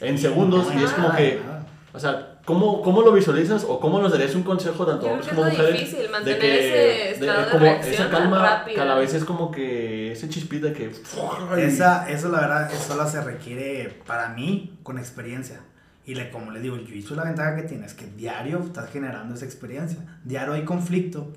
en 0.00 0.18
segundos, 0.18 0.66
y 0.74 0.82
es 0.82 0.90
como 0.92 1.12
que, 1.14 1.40
o 1.92 1.98
sea, 1.98 2.38
¿cómo, 2.44 2.82
¿cómo 2.82 3.02
lo 3.02 3.12
visualizas 3.12 3.64
o 3.64 3.80
cómo 3.80 4.00
nos 4.00 4.12
darías 4.12 4.34
un 4.34 4.42
consejo 4.42 4.86
tanto 4.86 5.06
hombres 5.06 5.28
como 5.28 5.42
que 5.44 5.48
es 5.48 5.58
mujeres? 5.58 5.80
difícil, 5.80 6.10
mantener 6.10 6.44
ese 6.44 7.10
estado 7.12 7.44
de 7.44 7.50
como 7.50 7.64
reacción 7.64 7.94
esa 7.94 8.10
calma, 8.10 8.42
rápida. 8.42 8.74
que 8.74 8.80
a 8.80 8.84
la 8.84 8.94
vez 8.94 9.14
es 9.14 9.24
como 9.24 9.50
que 9.50 10.12
ese 10.12 10.28
chispita 10.28 10.72
que... 10.72 10.92
Esa, 11.58 12.08
eso 12.10 12.28
la 12.28 12.40
verdad, 12.40 12.72
eso 12.72 12.94
solo 12.94 13.08
se 13.08 13.22
requiere 13.22 14.00
para 14.06 14.28
mí 14.30 14.78
con 14.82 14.98
experiencia. 14.98 15.60
Y 16.08 16.14
le, 16.14 16.30
como 16.30 16.50
les 16.52 16.62
digo, 16.62 16.76
el 16.76 16.86
jiu-jitsu 16.86 17.14
la 17.16 17.24
ventaja 17.24 17.54
que 17.54 17.64
tiene 17.64 17.84
es 17.84 17.92
que 17.92 18.06
diario 18.06 18.60
estás 18.60 18.90
generando 18.90 19.34
esa 19.34 19.44
experiencia. 19.44 19.98
Diario 20.24 20.54
hay 20.54 20.64
conflicto. 20.64 21.34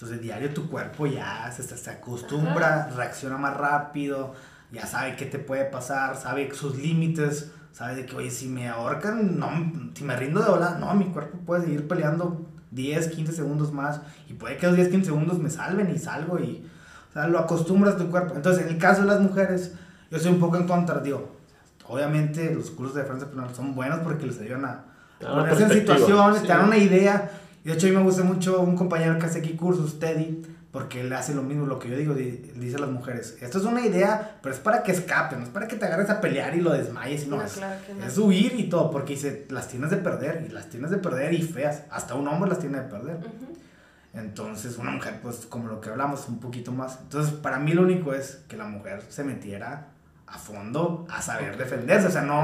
Entonces 0.00 0.22
diario 0.22 0.48
tu 0.54 0.66
cuerpo 0.70 1.04
ya 1.06 1.52
se, 1.52 1.62
se- 1.62 1.90
acostumbra, 1.90 2.88
reacciona 2.96 3.36
más 3.36 3.54
rápido, 3.54 4.32
ya 4.72 4.86
sabe 4.86 5.14
qué 5.14 5.26
te 5.26 5.38
puede 5.38 5.66
pasar, 5.66 6.16
sabe 6.16 6.50
sus 6.54 6.78
límites, 6.78 7.50
sabe 7.70 7.96
de 7.96 8.06
que, 8.06 8.16
oye, 8.16 8.30
si 8.30 8.48
me 8.48 8.66
ahorcan, 8.66 9.38
no, 9.38 9.50
si 9.94 10.02
me 10.04 10.16
rindo 10.16 10.42
de 10.42 10.48
volada, 10.48 10.78
no, 10.78 10.94
mi 10.94 11.04
cuerpo 11.12 11.36
puede 11.44 11.64
seguir 11.64 11.86
peleando 11.86 12.46
10, 12.70 13.08
15 13.08 13.32
segundos 13.34 13.72
más. 13.74 14.00
Y 14.26 14.32
puede 14.32 14.56
que 14.56 14.64
esos 14.64 14.76
10, 14.76 14.88
15 14.88 15.04
segundos 15.04 15.38
me 15.38 15.50
salven 15.50 15.90
y 15.94 15.98
salgo 15.98 16.38
y... 16.38 16.66
O 17.10 17.12
sea, 17.12 17.26
lo 17.28 17.38
acostumbras 17.38 17.98
tu 17.98 18.08
cuerpo. 18.10 18.34
Entonces, 18.36 18.62
en 18.62 18.70
el 18.70 18.78
caso 18.78 19.02
de 19.02 19.08
las 19.08 19.20
mujeres, 19.20 19.74
yo 20.10 20.18
soy 20.18 20.32
un 20.32 20.40
poco 20.40 20.56
en 20.56 20.66
contra, 20.66 21.00
digo, 21.00 21.36
obviamente 21.86 22.54
los 22.54 22.70
cursos 22.70 22.94
de 22.94 23.02
defensa 23.02 23.26
personal 23.26 23.54
son 23.54 23.74
buenos 23.74 23.98
porque 24.00 24.24
les 24.26 24.40
ayudan 24.40 24.64
a 24.64 24.84
ponerse 25.18 25.64
en 25.64 25.68
situaciones, 25.80 26.40
sí. 26.40 26.46
te 26.46 26.48
dan 26.52 26.64
una 26.66 26.76
idea. 26.78 27.30
Y 27.64 27.68
de 27.68 27.74
hecho, 27.74 27.86
a 27.86 27.90
mí 27.90 27.96
me 27.96 28.02
gusta 28.02 28.22
mucho 28.24 28.60
un 28.60 28.76
compañero 28.76 29.18
que 29.18 29.26
hace 29.26 29.38
aquí 29.40 29.54
cursos, 29.54 29.98
Teddy, 29.98 30.42
porque 30.72 31.00
él 31.00 31.12
hace 31.12 31.34
lo 31.34 31.42
mismo, 31.42 31.66
lo 31.66 31.78
que 31.78 31.90
yo 31.90 31.96
digo, 31.96 32.14
di- 32.14 32.52
dice 32.56 32.76
a 32.76 32.80
las 32.80 32.90
mujeres, 32.90 33.36
esto 33.40 33.58
es 33.58 33.64
una 33.64 33.84
idea, 33.84 34.38
pero 34.42 34.54
es 34.54 34.60
para 34.60 34.82
que 34.82 34.92
escapen, 34.92 35.40
no 35.40 35.44
es 35.44 35.50
para 35.50 35.66
que 35.68 35.76
te 35.76 35.84
agarres 35.84 36.08
a 36.10 36.20
pelear 36.20 36.54
y 36.54 36.60
lo 36.60 36.72
desmayes, 36.72 37.26
no, 37.26 37.36
No, 37.38 37.42
es, 37.42 37.54
claro 37.54 37.80
que 37.86 37.92
no. 37.94 38.04
es 38.06 38.16
huir 38.16 38.54
y 38.58 38.68
todo, 38.70 38.90
porque 38.90 39.14
dice, 39.14 39.46
las 39.50 39.68
tienes 39.68 39.90
de 39.90 39.96
perder, 39.98 40.46
y 40.48 40.52
las 40.52 40.68
tienes 40.70 40.90
de 40.90 40.98
perder 40.98 41.34
y 41.34 41.42
feas, 41.42 41.82
hasta 41.90 42.14
un 42.14 42.28
hombre 42.28 42.48
las 42.50 42.60
tiene 42.60 42.78
de 42.78 42.84
perder. 42.84 43.16
Ujú. 43.16 43.56
Entonces, 44.14 44.76
una 44.78 44.90
mujer, 44.92 45.20
pues, 45.22 45.46
como 45.46 45.68
lo 45.68 45.80
que 45.80 45.90
hablamos, 45.90 46.28
un 46.28 46.40
poquito 46.40 46.72
más. 46.72 46.98
Entonces, 47.02 47.32
para 47.32 47.58
mí 47.58 47.72
lo 47.74 47.82
único 47.82 48.12
es 48.14 48.40
que 48.48 48.56
la 48.56 48.64
mujer 48.64 49.02
se 49.08 49.22
metiera 49.22 49.88
a 50.32 50.38
fondo 50.38 51.06
a 51.10 51.20
saber 51.20 51.56
defenderse. 51.56 52.06
O 52.06 52.10
sea, 52.10 52.22
no. 52.22 52.42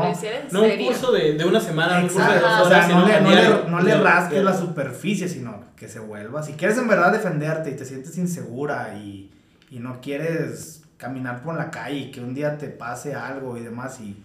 No 0.52 0.62
un 0.62 0.76
curso 0.86 1.12
de, 1.12 1.34
de 1.34 1.44
una 1.44 1.60
semana, 1.60 1.98
un 2.00 2.08
curso 2.08 2.18
de 2.18 2.36
Exacto, 2.36 2.48
dos 2.58 2.66
o 2.66 2.68
sea, 2.68 2.78
horas, 2.78 2.88
no 2.90 3.06
le, 3.06 3.20
no 3.20 3.30
le- 3.30 3.70
no 3.70 3.80
le 3.80 3.94
rasques 4.00 4.42
la 4.42 4.54
superficie, 4.56 5.28
sino 5.28 5.64
que 5.76 5.88
se 5.88 6.00
vuelva. 6.00 6.42
Si 6.42 6.54
quieres 6.54 6.78
en 6.78 6.88
verdad 6.88 7.12
defenderte 7.12 7.70
y 7.70 7.76
te 7.76 7.84
sientes 7.84 8.18
insegura 8.18 8.94
y, 8.96 9.30
y 9.70 9.78
no 9.78 10.00
quieres 10.00 10.82
caminar 10.96 11.42
por 11.42 11.54
la 11.56 11.70
calle 11.70 11.96
y 11.98 12.10
que 12.10 12.20
un 12.20 12.34
día 12.34 12.56
te 12.58 12.68
pase 12.68 13.14
algo 13.14 13.56
y 13.56 13.60
demás 13.60 14.00
y 14.00 14.22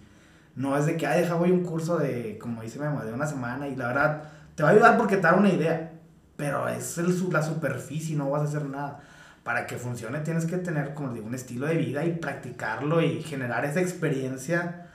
no 0.56 0.76
es 0.76 0.86
de 0.86 0.96
que, 0.96 1.06
ay, 1.06 1.20
deja 1.22 1.34
voy 1.34 1.50
a 1.50 1.54
un 1.54 1.64
curso 1.64 1.98
de, 1.98 2.38
como 2.38 2.62
dice 2.62 2.78
Memo, 2.78 3.02
de 3.04 3.12
una 3.12 3.26
semana 3.26 3.68
y 3.68 3.76
la 3.76 3.88
verdad 3.88 4.22
te 4.54 4.62
va 4.62 4.70
a 4.70 4.72
ayudar 4.72 4.96
porque 4.98 5.16
te 5.16 5.22
da 5.22 5.34
una 5.34 5.50
idea, 5.50 5.92
pero 6.36 6.68
es 6.68 6.98
el 6.98 7.14
la 7.30 7.42
superficie, 7.42 8.16
no 8.16 8.30
vas 8.30 8.42
a 8.42 8.44
hacer 8.46 8.64
nada. 8.64 9.00
Para 9.42 9.66
que 9.66 9.76
funcione 9.76 10.20
tienes 10.20 10.44
que 10.46 10.56
tener, 10.58 10.94
como 10.94 11.12
digo, 11.12 11.26
un 11.26 11.34
estilo 11.34 11.66
de 11.66 11.76
vida 11.76 12.04
y 12.04 12.12
practicarlo 12.12 13.02
y 13.02 13.22
generar 13.22 13.64
esa 13.64 13.80
experiencia. 13.80 14.86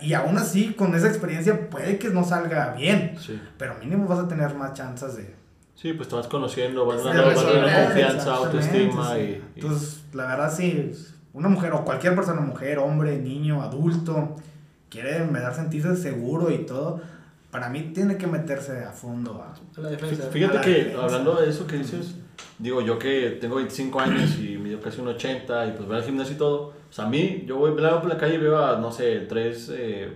Y 0.00 0.14
aún 0.14 0.38
así, 0.38 0.74
con 0.74 0.94
esa 0.94 1.08
experiencia 1.08 1.68
puede 1.70 1.98
que 1.98 2.08
no 2.10 2.24
salga 2.24 2.74
bien, 2.74 3.16
Sí. 3.18 3.40
pero 3.58 3.74
mínimo 3.80 4.06
vas 4.06 4.18
a 4.20 4.28
tener 4.28 4.54
más 4.54 4.74
chances 4.74 5.16
de, 5.16 5.34
Sí, 5.74 5.92
pues 5.94 6.08
te 6.08 6.14
vas 6.14 6.28
conociendo, 6.28 6.86
vas 6.86 7.02
ganando, 7.02 7.32
confianza, 7.34 8.34
autoestima 8.34 9.14
sí. 9.14 9.18
y... 9.20 9.22
y- 9.22 9.42
Entonces, 9.56 10.02
la 10.12 10.26
verdad 10.26 10.52
sí, 10.54 10.92
una 11.32 11.48
mujer 11.48 11.72
o 11.72 11.84
cualquier 11.84 12.14
persona, 12.14 12.40
mujer, 12.40 12.78
hombre, 12.78 13.18
niño, 13.18 13.62
adulto, 13.62 14.36
quiere 14.88 15.24
verdad 15.26 15.56
sentirse 15.56 15.96
seguro 15.96 16.50
y 16.52 16.58
todo, 16.66 17.00
para 17.50 17.68
mí 17.68 17.90
tiene 17.94 18.16
que 18.16 18.26
meterse 18.28 18.84
a 18.84 18.92
fondo 18.92 19.42
a... 19.42 19.54
A 19.78 19.80
la 19.80 19.88
defensa. 19.90 20.24
Fíjate 20.30 20.52
A 20.58 20.60
la 20.60 20.64
que 20.64 20.70
defensa. 20.74 21.02
hablando 21.04 21.40
de 21.40 21.50
eso 21.50 21.66
que 21.66 21.76
dices, 21.78 22.14
digo 22.58 22.80
yo 22.80 22.98
que 22.98 23.38
tengo 23.40 23.56
25 23.56 24.00
años 24.00 24.38
y 24.38 24.56
mido 24.56 24.80
casi 24.80 25.00
un 25.00 25.08
80 25.08 25.66
y 25.66 25.72
pues 25.72 25.86
voy 25.86 25.96
al 25.96 26.04
gimnasio 26.04 26.34
y 26.34 26.38
todo. 26.38 26.72
O 26.88 26.92
sea, 26.92 27.06
a 27.06 27.08
mí, 27.08 27.44
yo 27.46 27.56
voy 27.56 27.72
por 27.72 28.06
la 28.06 28.18
calle 28.18 28.34
y 28.34 28.38
veo 28.38 28.64
a, 28.64 28.78
no 28.78 28.92
sé, 28.92 29.20
tres, 29.20 29.70
eh, 29.74 30.12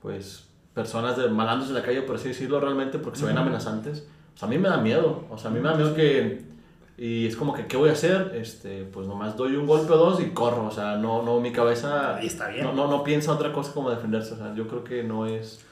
pues, 0.00 0.44
personas 0.72 1.16
de, 1.16 1.28
malandros 1.28 1.68
de 1.68 1.74
la 1.78 1.84
calle, 1.84 2.02
por 2.02 2.16
así 2.16 2.28
decirlo, 2.28 2.60
realmente, 2.60 2.98
porque 2.98 3.18
se 3.18 3.26
ven 3.26 3.36
amenazantes. 3.36 4.06
O 4.34 4.38
sea, 4.38 4.48
a 4.48 4.50
mí 4.50 4.58
me 4.58 4.68
da 4.68 4.78
miedo. 4.78 5.24
O 5.30 5.36
sea, 5.36 5.50
a 5.50 5.52
mí 5.52 5.60
me 5.60 5.68
da 5.68 5.74
miedo 5.74 5.94
que... 5.94 6.42
Y 6.96 7.26
es 7.26 7.36
como 7.36 7.52
que, 7.52 7.66
¿qué 7.66 7.76
voy 7.76 7.90
a 7.90 7.92
hacer? 7.92 8.32
Este, 8.36 8.84
pues 8.84 9.06
nomás 9.06 9.36
doy 9.36 9.56
un 9.56 9.66
golpe 9.66 9.92
o 9.92 9.96
dos 9.96 10.20
y 10.20 10.30
corro. 10.30 10.66
O 10.66 10.70
sea, 10.70 10.96
no, 10.96 11.22
no, 11.22 11.40
mi 11.40 11.52
cabeza... 11.52 12.18
Y 12.22 12.26
está 12.26 12.48
bien. 12.48 12.64
No, 12.64 12.72
no, 12.72 12.88
no 12.88 13.04
piensa 13.04 13.32
otra 13.32 13.52
cosa 13.52 13.72
como 13.72 13.90
defenderse. 13.90 14.34
O 14.34 14.36
sea, 14.36 14.54
yo 14.54 14.66
creo 14.68 14.84
que 14.84 15.02
no 15.02 15.26
es 15.26 15.64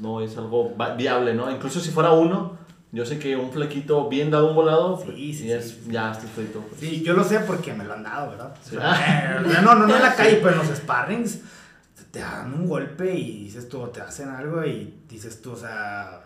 no 0.00 0.20
es 0.20 0.36
algo 0.36 0.74
viable, 0.96 1.34
¿no? 1.34 1.50
Incluso 1.50 1.80
si 1.80 1.90
fuera 1.90 2.12
uno, 2.12 2.56
yo 2.94 3.04
sé 3.04 3.18
que 3.18 3.36
un 3.36 3.50
flequito 3.52 4.08
bien 4.08 4.30
dado 4.30 4.48
un 4.48 4.54
volado, 4.54 4.96
Sí, 4.98 5.04
pues, 5.06 5.16
sí, 5.38 5.44
y 5.46 5.52
es, 5.52 5.68
sí. 5.70 5.90
ya 5.90 6.12
estoy 6.12 6.28
frito. 6.28 6.60
pues. 6.60 6.80
Sí, 6.80 7.02
yo 7.02 7.12
lo 7.14 7.24
sé 7.24 7.40
porque 7.40 7.72
me 7.74 7.84
lo 7.84 7.92
han 7.94 8.02
dado, 8.04 8.30
¿verdad? 8.30 8.54
Sí. 8.62 8.76
O 8.76 8.80
sea, 8.80 9.42
eh, 9.44 9.60
no, 9.62 9.74
no, 9.74 9.86
no 9.86 9.96
en 9.96 10.02
la 10.02 10.14
calle, 10.14 10.36
pero 10.42 10.52
en 10.52 10.58
los 10.68 10.76
sparrings 10.76 11.40
te 12.10 12.20
dan 12.20 12.54
un 12.54 12.68
golpe 12.68 13.12
y 13.12 13.44
dices 13.44 13.68
tú, 13.68 13.84
te 13.88 14.00
hacen 14.00 14.28
algo 14.28 14.64
y 14.64 15.02
dices 15.08 15.42
tú, 15.42 15.52
o 15.52 15.56
sea, 15.56 16.20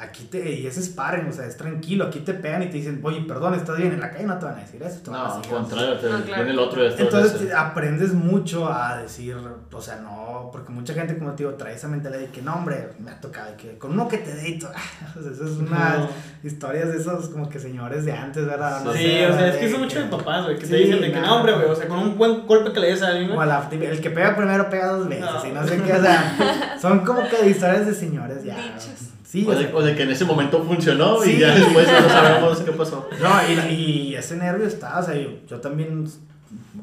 aquí 0.00 0.26
te, 0.26 0.48
y 0.52 0.64
es 0.64 0.76
sparring, 0.76 1.26
o 1.28 1.32
sea, 1.32 1.44
es 1.46 1.56
tranquilo, 1.56 2.04
aquí 2.06 2.20
te 2.20 2.32
pegan 2.32 2.62
y 2.62 2.66
te 2.66 2.74
dicen, 2.74 3.00
oye, 3.02 3.20
perdón, 3.22 3.54
estás 3.54 3.76
bien, 3.78 3.92
en 3.92 3.98
la 4.00 4.12
calle 4.12 4.26
no 4.26 4.38
te 4.38 4.44
van 4.44 4.54
a 4.54 4.60
decir 4.60 4.80
eso, 4.80 5.00
te 5.02 5.10
van 5.10 5.20
a 5.22 5.24
No, 5.28 5.34
al 5.34 5.42
contrario, 5.48 5.98
te, 5.98 6.08
No, 6.08 6.22
claro. 6.22 6.34
viene 6.36 6.50
el 6.52 6.58
otro 6.60 6.84
y 6.84 6.86
esto 6.86 7.02
Entonces 7.02 7.52
aprendes 7.52 8.12
mucho 8.12 8.72
a 8.72 8.96
decir, 8.98 9.36
o 9.72 9.80
sea, 9.82 9.96
no, 9.96 10.50
porque 10.52 10.70
mucha 10.70 10.94
gente, 10.94 11.18
como 11.18 11.32
te 11.32 11.42
digo, 11.42 11.54
trae 11.56 11.74
esa 11.74 11.88
mentalidad 11.88 12.20
de 12.20 12.26
que 12.28 12.42
no, 12.42 12.54
hombre, 12.54 12.90
me 13.00 13.10
ha 13.10 13.20
tocado, 13.20 13.56
que 13.56 13.76
con 13.76 13.90
uno 13.90 14.06
que 14.06 14.18
te 14.18 14.32
dé 14.34 14.50
y 14.50 14.58
todo. 14.60 14.70
O 15.18 15.20
sea, 15.20 15.32
esas 15.32 15.50
es 15.50 15.56
unas 15.56 15.98
No. 15.98 16.08
historias 16.44 16.92
de 16.92 16.98
esos 16.98 17.30
como 17.30 17.48
que 17.48 17.58
señores 17.58 18.04
de 18.04 18.12
antes, 18.12 18.46
¿verdad? 18.46 18.84
No 18.84 18.92
Sí, 18.92 18.98
sé, 19.02 19.26
o 19.26 19.32
sea, 19.32 19.48
es 19.48 19.54
de 19.54 19.58
que 19.60 19.66
eso 19.66 19.78
mucho 19.78 20.00
de 20.00 20.06
papás, 20.06 20.44
güey, 20.44 20.58
que 20.60 20.64
Sí, 20.66 20.70
te 20.70 20.76
dicen 20.76 21.00
de 21.00 21.10
que 21.10 21.20
no, 21.20 21.36
hombre, 21.38 21.54
güey, 21.54 21.66
o 21.66 21.74
sea, 21.74 21.88
con 21.88 21.98
un 21.98 22.16
buen 22.16 22.46
golpe 22.46 22.70
que 22.72 22.78
le 22.78 22.86
des 22.92 23.02
a 23.02 23.08
alguien, 23.08 23.32
O 23.32 23.34
güey. 23.34 23.48
a 23.50 23.52
la- 23.52 23.68
el 23.68 24.00
que 24.00 24.10
pega 24.10 24.36
primero 24.36 24.70
pega 24.70 24.92
dos 24.92 25.08
veces 25.08 25.24
No. 25.24 25.44
y 25.48 25.52
no 25.52 25.66
sé 25.66 25.82
qué, 25.82 25.92
o 25.92 26.00
sea, 26.02 26.76
son 26.80 27.04
como 27.04 27.20
que 27.28 27.48
historias 27.50 27.84
de 27.86 27.94
señores 27.94 28.44
ya. 28.44 28.54
Dichos. 28.54 29.07
Sí, 29.30 29.44
o, 29.46 29.50
o 29.50 29.54
de, 29.54 29.64
sea, 29.66 29.76
o 29.76 29.82
de 29.82 29.94
que 29.94 30.04
en 30.04 30.10
ese 30.10 30.24
momento 30.24 30.62
funcionó 30.64 31.20
Sí. 31.20 31.32
y 31.32 31.38
ya 31.40 31.54
después 31.54 31.86
no 31.86 32.08
sabemos 32.08 32.58
qué 32.60 32.72
pasó. 32.72 33.08
no, 33.20 33.68
y, 33.70 33.74
y 33.74 34.14
ese 34.14 34.36
nervio 34.36 34.66
está, 34.66 34.98
o 34.98 35.02
sea, 35.02 35.14
yo, 35.16 35.30
yo 35.46 35.60
también, 35.60 36.08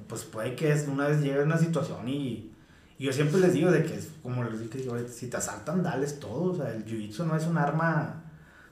pues 0.08 0.24
puede 0.26 0.54
que 0.54 0.72
es- 0.72 0.88
una 0.88 1.08
vez 1.08 1.22
llegue 1.22 1.40
a 1.40 1.44
una 1.44 1.58
situación 1.58 2.08
y, 2.08 2.52
y 3.00 3.06
yo 3.06 3.12
siempre 3.12 3.40
les 3.42 3.54
digo 3.54 3.72
de 3.72 3.84
que, 3.84 3.96
es 3.96 4.10
como 4.22 4.44
les 4.44 4.60
dije, 4.60 4.88
ahorita, 4.88 5.10
si 5.12 5.28
te 5.28 5.38
asaltan, 5.38 5.82
dales 5.82 6.20
todo, 6.20 6.52
o 6.52 6.56
sea, 6.56 6.72
el 6.72 6.86
jiu-jitsu 6.86 7.26
no 7.26 7.36
es 7.36 7.46
un 7.48 7.58
arma 7.58 8.22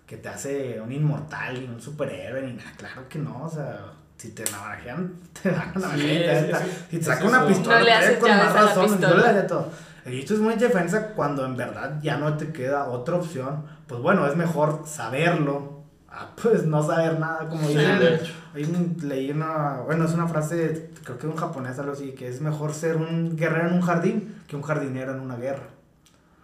que 0.05 0.17
te 0.17 0.29
hace 0.29 0.79
un 0.79 0.91
inmortal 0.91 1.57
y 1.59 1.65
un 1.65 1.81
superhéroe 1.81 2.43
ni 2.43 2.53
nada, 2.53 2.71
claro 2.77 3.09
que 3.09 3.17
no, 3.17 3.43
o 3.45 3.49
sea, 3.49 3.79
si 4.17 4.29
te 4.29 4.43
navajean, 4.51 5.13
te 5.41 5.49
van 5.49 5.71
a 5.75 5.79
navajear, 5.79 6.61
Sí, 6.61 6.69
si 6.91 6.97
te 6.99 7.03
sacan 7.05 7.27
una 7.27 7.47
pistola, 7.47 7.79
No 7.79 7.85
le 7.85 7.89
te 7.91 7.95
haces 7.97 8.17
con 8.19 8.29
más 8.29 8.53
razón, 8.53 9.01
le 9.01 9.07
haría 9.07 9.47
todo. 9.47 9.71
El 10.05 10.13
jiu-jitsu 10.13 10.33
es 10.33 10.39
mucha 10.39 10.57
defensa 10.57 11.07
cuando 11.15 11.45
en 11.45 11.55
verdad 11.55 11.99
ya 12.01 12.17
no 12.17 12.35
te 12.37 12.51
queda 12.51 12.85
otra 12.89 13.15
opción. 13.15 13.63
Pues 13.87 14.01
bueno, 14.01 14.25
es 14.27 14.35
mejor 14.35 14.83
saberlo 14.85 15.83
a 16.09 16.35
pues 16.35 16.65
no 16.65 16.83
saber 16.83 17.19
nada, 17.19 17.47
como 17.49 17.67
Sí, 17.67 17.77
dicen. 17.77 18.97
leí 19.03 19.31
una, 19.31 19.77
bueno, 19.85 20.05
es 20.05 20.13
una 20.13 20.27
frase, 20.27 20.91
creo 21.03 21.17
que 21.17 21.25
de 21.27 21.33
un 21.33 21.39
japonés, 21.39 21.79
algo 21.79 21.93
así, 21.93 22.11
que 22.11 22.27
es 22.27 22.39
mejor 22.41 22.73
ser 22.73 22.97
un 22.97 23.35
guerrero 23.35 23.69
en 23.69 23.75
un 23.75 23.81
jardín 23.81 24.35
que 24.47 24.55
un 24.55 24.61
jardinero 24.61 25.13
en 25.13 25.21
una 25.21 25.37
guerra. 25.37 25.63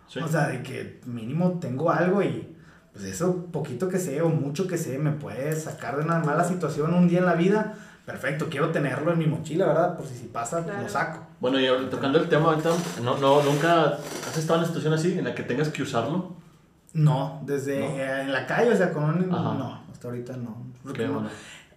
Sí. 0.07 0.19
O 0.21 0.27
sea, 0.27 0.47
de 0.47 0.63
que 0.63 1.01
mínimo 1.05 1.59
tengo 1.59 1.91
algo 1.91 2.23
y 2.23 2.55
pues 2.93 3.05
eso 3.05 3.45
poquito 3.51 3.87
que 3.89 3.99
sé 3.99 4.21
o 4.23 4.29
mucho 4.29 4.65
que 4.67 4.77
sé 4.77 4.97
me 4.97 5.11
puede 5.11 5.55
sacar 5.55 5.97
de 5.97 6.03
una 6.03 6.17
mala 6.19 6.43
situación 6.45 6.93
un 6.95 7.07
día 7.07 7.19
en 7.19 7.25
la 7.27 7.35
vida. 7.35 7.75
Perfecto, 8.07 8.47
quiero 8.49 8.69
tenerlo 8.71 9.11
en 9.11 9.19
mi 9.19 9.27
mochila, 9.27 9.67
¿verdad? 9.67 9.95
Por 9.97 10.07
si, 10.07 10.15
si 10.17 10.25
pasa, 10.27 10.63
Claro. 10.63 10.81
lo 10.81 10.89
saco. 10.89 11.19
Bueno, 11.39 11.59
y 11.59 11.67
tocando 11.89 12.19
el 12.19 12.27
tema 12.27 12.49
ahorita, 12.49 12.69
no, 13.03 13.17
no, 13.17 13.41
¿nunca 13.43 13.97
has 14.27 14.37
estado 14.37 14.55
en 14.55 14.59
una 14.59 14.67
situación 14.67 14.93
así 14.93 15.17
en 15.17 15.23
la 15.25 15.33
que 15.35 15.43
tengas 15.43 15.69
que 15.69 15.83
usarlo? 15.83 16.33
No, 16.93 17.41
desde 17.45 17.79
No. 17.79 17.85
eh, 17.85 18.21
en 18.23 18.33
la 18.33 18.45
calle, 18.45 18.71
o 18.71 18.75
sea, 18.75 18.91
con 18.91 19.03
un... 19.05 19.33
Ajá. 19.33 19.53
No, 19.53 19.83
hasta 19.91 20.07
ahorita 20.07 20.35
no. 20.37 20.65
Porque 20.83 21.01
Qué 21.01 21.07
no. 21.07 21.13
bueno. 21.13 21.29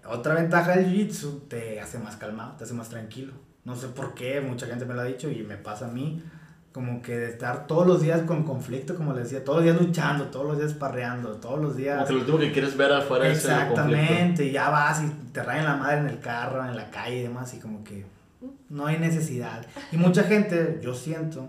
Otra 0.09 0.35
ventaja 0.35 0.72
del 0.77 0.87
jiu-jitsu 0.92 1.48
te 1.48 1.81
hace 1.81 1.98
más 1.98 2.16
calmado, 2.16 2.55
te 2.57 2.64
hace 2.64 2.75
más 2.75 2.88
tranquilo. 2.88 3.35
No 3.64 3.77
sé 3.77 3.87
por 3.88 4.14
qué, 4.14 4.40
mucha 4.40 4.66
gente 4.66 4.85
me 4.85 4.94
lo 4.94 5.03
ha 5.03 5.05
dicho 5.05 5.31
y 5.31 5.42
me 5.42 5.57
pasa 5.57 5.87
a 5.87 5.90
mí. 5.90 6.22
Como 6.72 7.03
que 7.03 7.16
de 7.18 7.29
estar 7.29 7.66
todos 7.66 7.87
los 7.87 8.01
días 8.01 8.22
con 8.22 8.44
conflicto, 8.44 8.96
como 8.96 9.12
les 9.12 9.25
decía, 9.25 9.44
todos 9.44 9.59
los 9.59 9.64
días 9.66 9.79
luchando, 9.81 10.25
todos 10.25 10.46
los 10.46 10.59
días 10.59 10.72
parreando, 10.72 11.33
todos 11.37 11.61
los 11.61 11.77
días... 11.77 11.96
Como 11.98 12.07
que 12.09 12.12
lo 12.14 12.20
último 12.20 12.38
que 12.38 12.51
quieres 12.53 12.77
ver 12.79 12.90
afuera 12.94 13.29
es 13.29 13.44
el 13.44 13.51
conflicto. 13.68 13.83
Exactamente, 13.83 14.51
ya 14.51 14.70
vas 14.70 15.03
y 15.03 15.09
te 15.33 15.42
rayan 15.42 15.66
la 15.66 15.77
madre 15.77 15.98
en 15.98 16.07
el 16.09 16.18
carro, 16.18 16.64
en 16.64 16.75
la 16.75 16.90
calle 16.90 17.18
y 17.18 17.22
demás, 17.25 17.53
y 17.53 17.61
como 17.61 17.85
que 17.85 18.07
no 18.68 18.87
hay 18.87 18.98
necesidad. 18.98 19.66
Y 19.90 19.96
mucha 19.96 20.24
gente, 20.24 20.81
yo 20.83 20.94
siento, 20.94 21.48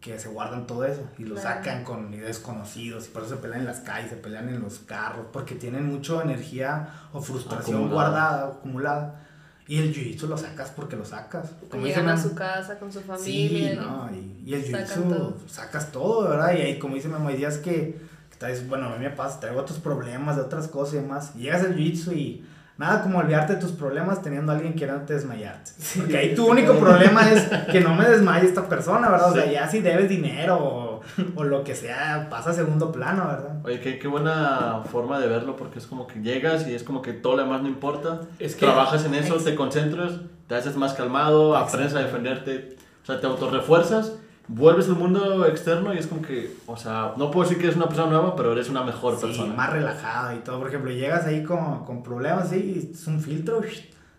que 0.00 0.18
se 0.20 0.28
guardan 0.28 0.66
todo 0.66 0.84
eso 0.84 1.02
y 1.18 1.24
lo 1.24 1.34
Claro. 1.34 1.56
sacan 1.56 1.82
con 1.82 2.10
desconocidos 2.12 3.06
y 3.06 3.08
por 3.10 3.22
eso 3.24 3.34
se 3.36 3.40
pelean 3.42 3.60
en 3.62 3.66
las 3.66 3.80
calles, 3.80 4.10
se 4.10 4.16
pelean 4.16 4.48
en 4.48 4.60
los 4.60 4.78
carros, 4.80 5.26
porque 5.32 5.54
tienen 5.56 5.86
mucha 5.86 6.22
energía 6.22 6.88
o 7.12 7.20
frustración 7.20 7.76
Acumulada. 7.78 8.10
guardada, 8.10 8.46
acumulada. 8.48 9.22
Y 9.68 9.78
el 9.78 9.92
jiu-jitsu 9.92 10.28
lo 10.28 10.38
sacas 10.38 10.70
porque 10.70 10.94
lo 10.94 11.04
sacas. 11.04 11.50
Como 11.70 11.84
Llegan 11.84 12.06
dice 12.06 12.14
a 12.28 12.30
su 12.30 12.34
casa 12.36 12.78
con 12.78 12.92
su 12.92 13.00
Sí, 13.00 13.04
familia. 13.04 13.72
y- 13.72 13.76
no, 13.76 14.10
y, 14.14 14.42
y 14.50 14.54
el 14.54 14.64
jiu-jitsu 14.64 15.34
sacas 15.48 15.90
todo, 15.90 16.28
¿verdad? 16.28 16.54
Y 16.56 16.60
ahí, 16.62 16.78
como 16.78 16.94
dice 16.94 17.08
Memo, 17.08 17.28
hay 17.28 17.36
días 17.36 17.58
que, 17.58 17.98
que 18.30 18.36
traes, 18.38 18.68
bueno, 18.68 18.86
a 18.86 18.96
mí 18.96 19.02
me 19.02 19.10
pasa, 19.10 19.40
traigo 19.40 19.60
otros 19.60 19.80
problemas 19.80 20.36
de 20.36 20.42
otras 20.42 20.68
cosas 20.68 20.94
y 20.94 20.98
demás. 20.98 21.32
Y 21.34 21.40
llegas 21.40 21.62
al 21.64 21.74
jiu-jitsu 21.76 22.12
y 22.16 22.44
nada 22.78 23.02
como 23.02 23.18
olvidarte 23.18 23.54
de 23.54 23.60
tus 23.60 23.72
problemas 23.72 24.20
teniendo 24.22 24.52
a 24.52 24.54
alguien 24.56 24.74
que 24.74 24.86
no 24.86 24.96
te 25.02 25.14
desmayarte. 25.14 25.70
Porque 25.96 26.16
ahí 26.18 26.34
tu 26.34 26.46
único 26.46 26.74
problema 26.74 27.30
es 27.30 27.42
que 27.72 27.80
no 27.80 27.94
me 27.94 28.04
desmaye 28.08 28.46
esta 28.46 28.68
persona, 28.68 29.08
¿verdad? 29.10 29.30
O 29.30 29.34
sea, 29.34 29.44
Sí. 29.44 29.50
ya 29.52 29.68
si 29.68 29.80
debes 29.80 30.08
dinero 30.08 30.56
o, 30.58 31.00
o 31.36 31.44
lo 31.44 31.64
que 31.64 31.74
sea, 31.74 32.28
pasa 32.30 32.50
a 32.50 32.52
segundo 32.52 32.92
plano, 32.92 33.26
¿verdad? 33.26 33.56
Oye, 33.64 33.80
qué, 33.80 33.98
qué 33.98 34.08
buena 34.08 34.82
forma 34.90 35.18
de 35.18 35.26
verlo 35.28 35.56
porque 35.56 35.78
es 35.78 35.86
como 35.86 36.06
que 36.06 36.20
llegas 36.20 36.66
y 36.68 36.74
es 36.74 36.82
como 36.82 37.00
que 37.02 37.12
todo 37.12 37.36
lo 37.36 37.42
demás 37.44 37.62
no 37.62 37.68
importa. 37.68 38.20
Es 38.38 38.54
que- 38.54 38.66
Trabajas 38.66 39.04
en 39.04 39.14
eso, 39.14 39.36
te 39.36 39.54
concentras, 39.54 40.12
te 40.46 40.54
haces 40.54 40.76
más 40.76 40.92
calmado, 40.94 41.56
aprendes 41.56 41.94
a 41.94 42.00
defenderte, 42.00 42.76
o 43.02 43.06
sea, 43.06 43.20
te 43.20 43.26
autorrefuerzas, 43.26 44.12
vuelves 44.48 44.88
al 44.88 44.94
mundo 44.96 45.46
externo 45.46 45.92
y 45.94 45.98
es 45.98 46.06
como 46.06 46.22
que, 46.22 46.54
o 46.66 46.76
sea, 46.76 47.14
no 47.16 47.30
puedo 47.30 47.44
decir 47.48 47.58
que 47.58 47.64
eres 47.64 47.76
una 47.76 47.86
persona 47.88 48.10
nueva, 48.10 48.36
pero 48.36 48.52
eres 48.52 48.68
una 48.68 48.82
mejor 48.84 49.16
Sí, 49.18 49.26
persona. 49.26 49.54
más 49.54 49.72
relajado 49.72 50.36
y 50.36 50.40
todo. 50.40 50.58
Por 50.58 50.68
ejemplo, 50.68 50.90
llegas 50.92 51.26
ahí 51.26 51.42
con, 51.42 51.84
con 51.84 52.02
problemas, 52.02 52.52
y 52.52 52.90
es 52.92 53.06
un 53.06 53.20
filtro, 53.20 53.60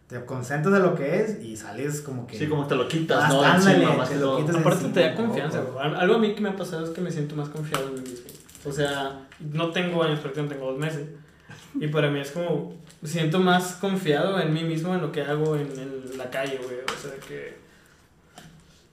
te 0.07 0.23
concentras 0.25 0.73
de 0.73 0.79
lo 0.79 0.95
que 0.95 1.21
es 1.21 1.41
y 1.43 1.55
sales 1.57 2.01
como 2.01 2.25
que... 2.27 2.37
Sí, 2.37 2.47
como 2.47 2.65
te 2.65 2.75
lo 2.75 2.87
quitas, 2.87 3.23
Más 3.23 3.33
¿no? 3.33 3.41
Ándale, 3.41 3.75
encima, 3.75 3.93
más 3.97 4.09
te 4.09 4.15
lo 4.15 4.37
quitas. 4.37 4.55
Aparte 4.55 4.85
te 4.89 4.99
da 5.01 5.07
encima, 5.09 5.25
confianza, 5.27 5.61
poco. 5.61 5.73
güey. 5.73 5.95
Algo 5.95 6.15
a 6.15 6.17
mí 6.19 6.33
que 6.33 6.41
me 6.41 6.49
ha 6.49 6.55
pasado 6.55 6.83
es 6.85 6.89
que 6.91 7.01
me 7.01 7.11
siento 7.11 7.35
más 7.35 7.49
confiado 7.49 7.87
en 7.89 7.95
mí 7.95 7.99
mismo. 8.01 8.27
O 8.65 8.71
sea, 8.71 9.27
no 9.53 9.71
tengo 9.71 10.03
años, 10.03 10.19
no 10.23 10.31
tengo 10.45 10.71
dos 10.71 10.77
meses. 10.79 11.07
Y 11.75 11.87
para 11.87 12.09
mí 12.09 12.19
es 12.21 12.31
como, 12.31 12.73
siento 13.03 13.39
más 13.39 13.73
confiado 13.75 14.39
en 14.39 14.53
mí 14.53 14.63
mismo 14.63 14.95
en 14.95 15.01
lo 15.01 15.11
que 15.11 15.21
hago 15.21 15.55
en, 15.57 15.67
en 15.77 16.17
la 16.17 16.29
calle, 16.29 16.57
güey. 16.63 16.77
O 16.85 17.01
sea, 17.01 17.11
que 17.27 17.57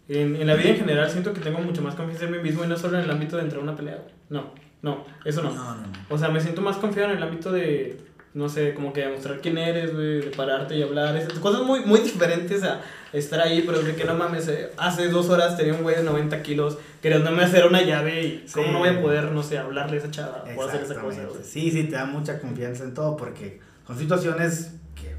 en, 0.09 0.37
en 0.37 0.47
la 0.47 0.55
vida 0.55 0.71
en 0.71 0.77
general 0.77 1.11
siento 1.11 1.33
que 1.33 1.41
tengo 1.41 1.59
mucho 1.61 1.83
más 1.83 1.95
confianza 1.95 2.27
en 2.27 2.33
mí 2.33 2.39
mismo 2.39 2.65
y 2.65 2.67
no 2.69 2.77
solo 2.77 2.99
en 2.99 3.05
el 3.05 3.11
ámbito 3.11 3.37
de 3.37 3.43
entrar 3.43 3.61
a 3.61 3.65
una 3.65 3.77
pelea. 3.77 3.97
güey. 3.97 4.15
No, 4.31 4.53
no, 4.83 5.05
eso 5.25 5.43
no. 5.43 5.51
No, 5.53 5.75
no. 5.77 5.83
O 6.11 6.19
sea, 6.19 6.29
me 6.29 6.41
siento 6.41 6.61
más 6.61 6.77
confiado 6.77 7.11
en 7.11 7.17
el 7.19 7.23
ámbito 7.23 7.51
de, 7.53 7.99
no 8.35 8.49
sé, 8.49 8.75
como 8.75 8.93
que 8.93 9.01
demostrar 9.01 9.41
quién 9.41 9.57
eres, 9.59 9.95
güey, 9.95 10.21
de 10.21 10.31
pararte 10.37 10.77
y 10.77 10.83
hablar. 10.83 11.17
esas 11.17 11.39
Cosas 11.39 11.63
muy, 11.63 11.81
muy 11.85 12.01
diferentes 12.01 12.63
a 12.65 12.81
estar 13.13 13.41
ahí, 13.41 13.63
pero 13.65 13.81
de 13.81 13.95
que 13.95 14.05
no 14.05 14.15
mames, 14.15 14.49
eh, 14.49 14.71
hace 14.77 15.09
dos 15.09 15.31
horas 15.31 15.57
tenía 15.57 15.73
un 15.73 15.83
güey 15.83 15.97
de 15.97 16.03
90 16.03 16.43
kilos 16.43 16.77
queriéndome 17.01 17.45
hacer 17.45 17.65
una 17.65 17.81
llave 17.83 18.23
y 18.25 18.47
cómo 18.53 18.67
Sí. 18.67 18.73
no 18.73 18.79
voy 18.81 18.89
a 18.89 19.01
poder, 19.01 19.31
no 19.33 19.43
sé, 19.43 19.57
hablarle 19.57 19.97
a 19.97 20.01
esa 20.01 20.11
chava 20.11 20.45
o 20.57 20.63
hacer 20.65 20.83
esa 20.83 20.97
cosa, 21.01 21.23
güey. 21.25 21.45
Sí, 21.45 21.71
sí, 21.71 21.85
te 21.85 21.93
da 21.97 22.05
mucha 22.07 22.41
confianza 22.41 22.83
en 22.85 22.93
todo 22.93 23.17
porque 23.17 23.61
son 23.87 23.97
situaciones 23.99 24.73
que 24.97 25.15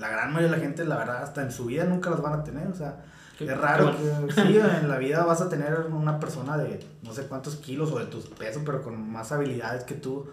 la 0.00 0.08
gran 0.08 0.32
mayoría 0.32 0.50
de 0.52 0.56
la 0.56 0.62
gente, 0.62 0.84
la 0.84 0.96
verdad, 0.96 1.22
hasta 1.22 1.42
en 1.42 1.52
su 1.52 1.66
vida 1.66 1.84
nunca 1.84 2.08
las 2.10 2.22
van 2.22 2.40
a 2.40 2.42
tener. 2.44 2.66
O 2.68 2.74
sea, 2.74 2.96
es 3.44 3.56
raro 3.58 3.96
qué 3.96 4.02
bueno. 4.02 4.26
que 4.26 4.32
sí, 4.34 4.58
en 4.80 4.88
la 4.88 4.98
vida 4.98 5.24
vas 5.24 5.40
a 5.40 5.48
tener 5.48 5.74
una 5.90 6.18
persona 6.20 6.56
de 6.58 6.80
no 7.02 7.12
sé 7.12 7.26
cuántos 7.26 7.56
kilos 7.56 7.90
o 7.92 7.98
de 7.98 8.06
tus 8.06 8.26
pesos, 8.26 8.62
pero 8.64 8.82
con 8.82 9.10
más 9.10 9.32
habilidades 9.32 9.84
que 9.84 9.94
tú, 9.94 10.28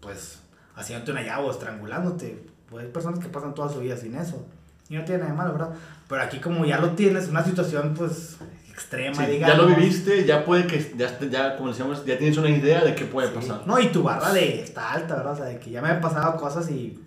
pues 0.00 0.40
haciéndote 0.76 1.12
una 1.12 1.22
llave 1.22 1.44
o 1.46 1.50
estrangulándote. 1.50 2.46
Pues 2.70 2.84
hay 2.86 2.90
personas 2.92 3.18
que 3.20 3.28
pasan 3.28 3.54
toda 3.54 3.72
su 3.72 3.80
vida 3.80 3.96
sin 3.96 4.14
eso. 4.16 4.44
Y 4.88 4.96
no 4.96 5.04
tiene 5.04 5.20
nada 5.20 5.30
de 5.32 5.36
malo, 5.38 5.52
¿verdad? 5.52 5.70
Pero 6.08 6.22
aquí 6.22 6.40
como 6.40 6.64
ya 6.64 6.78
lo 6.78 6.90
tienes, 6.90 7.28
una 7.28 7.42
situación 7.44 7.94
pues 7.96 8.36
extrema, 8.70 9.14
Sí, 9.16 9.22
ya 9.22 9.28
digamos. 9.28 9.56
lo 9.58 9.66
viviste, 9.76 10.24
ya 10.24 10.44
puede 10.44 10.66
que, 10.66 10.94
ya, 10.96 11.18
ya, 11.30 11.56
como 11.56 11.68
decíamos, 11.70 12.04
ya 12.04 12.18
tienes 12.18 12.36
una 12.38 12.50
idea 12.50 12.82
de 12.84 12.94
qué 12.94 13.04
puede 13.04 13.28
Sí. 13.28 13.34
pasar. 13.34 13.62
No, 13.66 13.78
y 13.78 13.88
tu 13.88 14.02
barra 14.02 14.32
de 14.32 14.60
está 14.62 14.92
alta, 14.92 15.14
¿verdad? 15.16 15.32
O 15.32 15.36
sea, 15.36 15.44
de 15.46 15.58
que 15.60 15.70
ya 15.70 15.80
me 15.80 15.88
han 15.88 16.00
pasado 16.00 16.36
cosas 16.36 16.68
y 16.70 17.00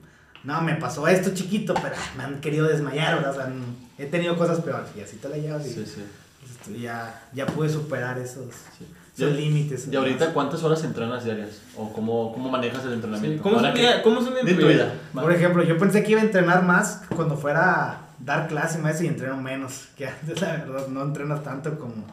no, 0.47 0.61
me 0.61 0.75
pasó 0.75 1.07
esto 1.09 1.31
chiquito, 1.33 1.73
pero 1.73 1.93
me 2.17 2.23
han 2.23 2.39
querido 2.39 2.65
desmayar. 2.67 3.23
O 3.27 3.33
sea, 3.33 3.49
he 3.97 4.05
tenido 4.05 4.37
cosas 4.37 4.61
peores 4.61 4.87
y 4.97 5.01
así 5.01 5.17
te 5.17 5.27
la 5.27 5.37
llevas 5.37 5.65
y 5.67 5.73
Sí, 5.73 5.85
sí. 5.85 6.03
pues, 6.65 6.79
ya, 6.79 7.21
ya 7.33 7.45
pude 7.45 7.67
superar 7.69 8.17
esos, 8.17 8.45
sí. 8.77 8.87
esos 9.15 9.35
límites. 9.35 9.89
¿Y 9.91 9.95
ahorita 9.97 10.33
cuántas 10.33 10.63
horas 10.63 10.81
entrenas 10.85 11.25
diarias? 11.25 11.61
¿O 11.75 11.91
cómo, 11.91 12.31
cómo 12.33 12.49
manejas 12.49 12.85
el 12.85 12.93
entrenamiento? 12.93 13.43
¿Cómo, 13.43 13.61
que- 13.61 13.79
día, 13.79 14.01
¿Cómo 14.01 14.21
es 14.21 14.27
un 14.27 14.35
día 14.35 14.43
de 14.43 14.53
tu 14.53 14.67
vida? 14.67 14.93
Por 15.13 15.31
ejemplo, 15.33 15.63
yo 15.63 15.77
pensé 15.77 16.01
que 16.03 16.11
iba 16.13 16.21
a 16.21 16.23
entrenar 16.23 16.63
más 16.63 17.01
cuando 17.13 17.35
fuera 17.35 17.91
a 17.91 18.01
dar 18.19 18.47
clase 18.47 18.77
más 18.79 19.01
y 19.01 19.07
entreno 19.07 19.35
menos. 19.35 19.89
Que 19.97 20.07
antes, 20.07 20.39
la 20.41 20.53
verdad, 20.53 20.87
no 20.87 21.01
entrenas 21.03 21.43
tanto 21.43 21.77
como, 21.77 22.05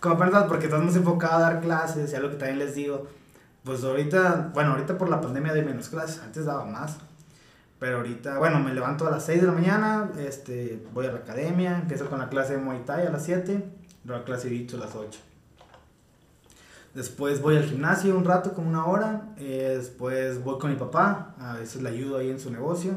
como 0.00 0.18
pensas 0.18 0.44
porque 0.44 0.64
estás 0.64 0.82
más 0.82 0.96
enfocado 0.96 1.34
a 1.36 1.40
dar 1.40 1.60
clases 1.60 2.10
y 2.10 2.16
algo 2.16 2.30
que 2.30 2.36
también 2.36 2.58
les 2.58 2.74
digo. 2.74 3.06
Pues 3.64 3.84
ahorita, 3.84 4.50
bueno, 4.54 4.70
ahorita 4.72 4.96
por 4.98 5.08
la 5.10 5.20
pandemia 5.20 5.52
doy 5.52 5.62
menos 5.62 5.88
clases, 5.90 6.20
antes 6.24 6.46
daba 6.46 6.64
más. 6.64 6.96
Pero 7.82 7.96
ahorita, 7.96 8.38
bueno, 8.38 8.60
me 8.60 8.72
levanto 8.72 9.08
a 9.08 9.10
las 9.10 9.24
6 9.24 9.40
de 9.40 9.46
la 9.48 9.52
mañana, 9.52 10.12
este, 10.16 10.86
voy 10.94 11.06
a 11.06 11.10
la 11.10 11.18
academia, 11.18 11.78
empiezo 11.78 12.08
con 12.08 12.20
la 12.20 12.28
clase 12.28 12.52
de 12.52 12.62
Muay 12.62 12.84
Thai 12.84 13.08
a 13.08 13.10
las 13.10 13.24
7, 13.24 13.60
luego 14.04 14.20
la 14.20 14.24
clase 14.24 14.48
de 14.48 14.54
Jiu-Jitsu 14.54 14.74
a 14.74 14.84
las 14.84 14.94
8. 14.94 15.18
Después 16.94 17.42
voy 17.42 17.56
al 17.56 17.64
gimnasio 17.64 18.16
un 18.16 18.24
rato, 18.24 18.54
como 18.54 18.68
una 18.68 18.86
hora. 18.86 19.34
eh, 19.36 19.74
después 19.78 20.44
voy 20.44 20.60
con 20.60 20.70
mi 20.70 20.76
papá, 20.76 21.34
a 21.40 21.54
veces 21.54 21.82
le 21.82 21.88
ayudo 21.88 22.18
ahí 22.18 22.30
en 22.30 22.38
su 22.38 22.52
negocio. 22.52 22.92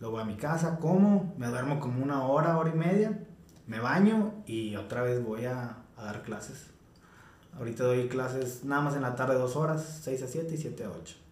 Luego 0.00 0.14
voy 0.14 0.22
a 0.22 0.24
mi 0.26 0.36
casa, 0.36 0.78
como, 0.80 1.34
me 1.36 1.48
duermo 1.48 1.78
como 1.78 2.02
una 2.02 2.22
hora, 2.24 2.56
hora 2.56 2.70
y 2.70 2.78
media. 2.78 3.20
Me 3.66 3.80
baño 3.80 4.32
y 4.46 4.76
otra 4.76 5.02
vez 5.02 5.22
voy 5.22 5.44
a, 5.44 5.76
a 5.94 6.04
dar 6.04 6.22
clases. 6.22 6.68
Ahorita 7.58 7.84
doy 7.84 8.08
clases 8.08 8.64
nada 8.64 8.80
más 8.80 8.96
en 8.96 9.02
la 9.02 9.14
tarde 9.14 9.34
dos 9.34 9.56
horas, 9.56 10.00
6 10.04 10.22
a 10.22 10.26
7 10.26 10.54
y 10.54 10.56
7 10.56 10.84
a 10.84 10.90
8. 10.90 11.25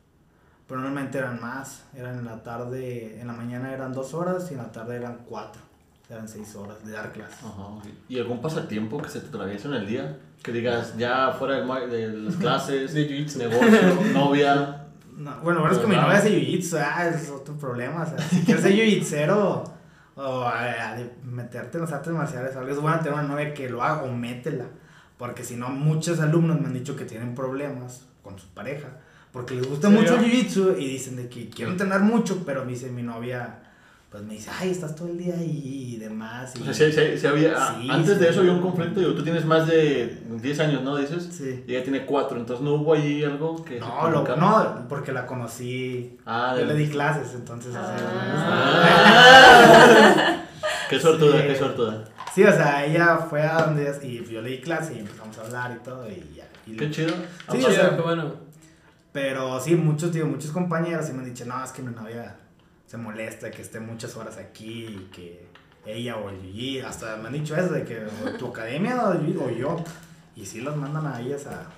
Pero 0.67 0.81
normalmente 0.81 1.19
eran 1.19 1.41
más, 1.41 1.85
eran 1.95 2.19
en 2.19 2.25
la 2.25 2.43
tarde, 2.43 3.21
en 3.21 3.27
la 3.27 3.33
mañana 3.35 3.73
eran 3.73 3.93
dos 3.93 4.15
horas 4.15 4.47
y 4.51 4.55
en 4.55 4.59
la 4.59 4.73
tarde 4.73 4.97
eran 4.97 5.19
cuatro. 5.29 5.61
Eran 6.09 6.29
seis 6.29 6.55
horas 6.55 6.85
de 6.85 6.93
dar 6.93 7.13
clases. 7.13 7.39
Ajá. 7.45 7.69
¿Y 8.09 8.19
algún 8.19 8.41
pasatiempo 8.41 8.99
que 8.99 9.09
se 9.09 9.21
te 9.21 9.29
atraviese 9.29 9.69
en 9.69 9.75
el 9.75 9.87
día? 9.87 10.19
Que 10.43 10.53
digas, 10.53 10.97
ya 10.97 11.33
fuera 11.39 11.57
del 11.57 11.91
de 11.91 12.09
las 12.09 12.37
clases, 12.37 12.93
De 12.95 13.09
jiu-jitsu. 13.09 13.39
negocio, 13.39 14.13
novia. 14.13 14.81
No, 15.17 15.39
bueno, 15.41 15.61
ahora 15.61 15.73
es 15.73 15.79
que 15.79 15.87
mi 15.87 15.95
Ajá. 15.95 16.07
novia 16.07 16.19
hace 16.19 16.31
jiu-jitsu, 16.31 16.79
ah, 16.79 17.09
es 17.09 17.31
otro 17.31 17.55
problema. 17.57 18.03
O 18.03 18.07
sea, 18.07 18.19
si 18.19 18.43
quieres 18.43 18.63
ser 18.63 18.73
jiu-jitsero 18.73 19.65
o 20.17 20.51
eh, 20.61 20.97
de 20.99 21.27
meterte 21.31 21.79
en 21.79 21.85
las 21.85 21.93
artes 21.93 22.13
marciales, 22.13 22.55
algo 22.57 22.71
es 22.71 22.79
bueno 22.81 22.99
tener 22.99 23.15
una 23.15 23.23
novia 23.23 23.53
que 23.55 23.69
lo 23.69 23.83
haga 23.83 24.03
o 24.05 24.13
métela. 24.13 24.67
Porque 25.19 25.43
si 25.45 25.57
no, 25.57 25.69
muchos 25.71 26.21
alumnos 26.21 26.61
me 26.61 26.67
han 26.67 26.75
dicho 26.75 26.97
que 26.97 27.05
tienen 27.05 27.35
problemas 27.35 28.03
con 28.23 28.39
su 28.39 28.49
pareja. 28.49 28.89
Porque 29.35 29.55
les 29.57 29.67
gusta 29.69 29.89
¿En 29.89 29.95
mucho 29.95 30.15
el 30.15 30.21
jiu-jitsu 30.25 30.79
y 30.79 30.87
dicen 30.89 31.17
de 31.17 31.29
que 31.29 31.51
quiero 31.51 31.73
entrenar 31.73 32.01
mucho, 32.01 32.43
pero 32.47 32.65
me 32.65 32.71
dice 32.73 32.89
mi 32.89 33.03
novia, 33.03 33.59
pues 34.09 34.23
me 34.23 34.35
dice, 34.35 34.49
ay, 34.61 34.71
estás 34.71 34.95
todo 34.95 35.09
el 35.09 35.19
día 35.19 35.35
ahí 35.37 35.95
y 35.95 35.97
demás. 35.97 36.55
Y, 36.55 36.61
O 36.63 36.65
sea, 36.73 36.73
si, 36.73 36.93
si- 36.93 37.19
si 37.19 37.27
había, 37.27 37.57
Sí, 37.75 37.89
antes 37.91 38.21
de 38.21 38.29
eso 38.31 38.39
había 38.41 38.53
un 38.53 38.61
conflicto. 38.63 39.01
Digo, 39.01 39.13
tú 39.13 39.25
tienes 39.25 39.45
más 39.45 39.67
de 39.67 40.23
10 40.41 40.61
años, 40.61 40.83
¿no? 40.85 40.97
Dices. 40.97 41.29
Sí. 41.37 41.65
Y 41.67 41.75
ella 41.75 41.83
tiene 41.83 42.07
4, 42.07 42.39
entonces 42.39 42.65
no 42.65 42.75
hubo 42.75 42.95
ahí 42.95 43.25
algo 43.25 43.65
que. 43.65 43.81
No, 43.81 44.09
lo, 44.09 44.37
no, 44.37 44.87
porque 44.89 45.11
la 45.11 45.27
conocí, 45.27 46.17
Ah, 46.25 46.55
yo 46.57 46.61
de... 46.67 46.73
le 46.73 46.79
di 46.79 46.89
clases, 46.89 47.35
entonces... 47.35 47.75
así, 47.75 48.05
Ah. 48.97 50.45
qué 50.89 51.01
sortuda, 51.01 51.41
Sí. 51.41 51.47
qué 51.49 51.57
sortuda. 51.57 52.05
Sí, 52.35 52.43
o 52.45 52.53
sea, 52.53 52.85
ella 52.85 53.17
fue 53.29 53.43
a 53.43 53.63
donde 53.63 53.93
y 54.03 54.25
yo 54.33 54.41
le 54.43 54.51
di 54.51 54.61
clase 54.61 54.95
y 54.95 54.99
empezamos 55.01 55.37
a 55.39 55.43
hablar 55.43 55.77
y 55.81 55.85
todo 55.85 56.09
y 56.09 56.35
ya. 56.37 56.45
Y- 56.67 56.77
Qué 56.77 56.91
chido. 56.91 57.11
Sí, 57.51 57.59
Sí, 57.59 57.65
o 57.65 57.71
sea, 57.71 57.97
qué 57.97 58.03
bueno. 58.03 58.33
Pero 59.15 59.61
sí, 59.61 59.77
muchos, 59.77 60.13
digo, 60.13 60.27
muchos 60.27 60.51
compañeros 60.51 61.07
sí 61.07 61.13
me 61.13 61.21
han 61.21 61.27
dicho, 61.27 61.45
no, 61.47 61.63
es 61.63 61.71
que 61.71 61.83
mi 61.83 61.95
novia 61.95 62.35
se 62.85 62.97
molesta 62.97 63.49
que 63.53 63.63
esté 63.63 63.79
muchas 63.79 64.17
horas 64.17 64.39
aquí 64.39 64.87
y 64.87 65.09
que 65.13 65.47
ella 65.87 66.17
o 66.17 66.31
el 66.31 66.43
Yuyi, 66.43 66.81
hasta 66.81 67.15
me 67.19 67.29
han 67.29 67.35
dicho 67.35 67.55
eso, 67.55 67.73
de 67.73 67.85
que 67.85 68.01
tu 68.41 68.49
academia 68.49 69.01
o, 69.09 69.51
yo. 69.51 69.77
Y 70.35 70.45
sí 70.45 70.63
los 70.63 70.75
mandan 70.77 71.07
a 71.07 71.21
ellas 71.21 71.47
a... 71.47 71.71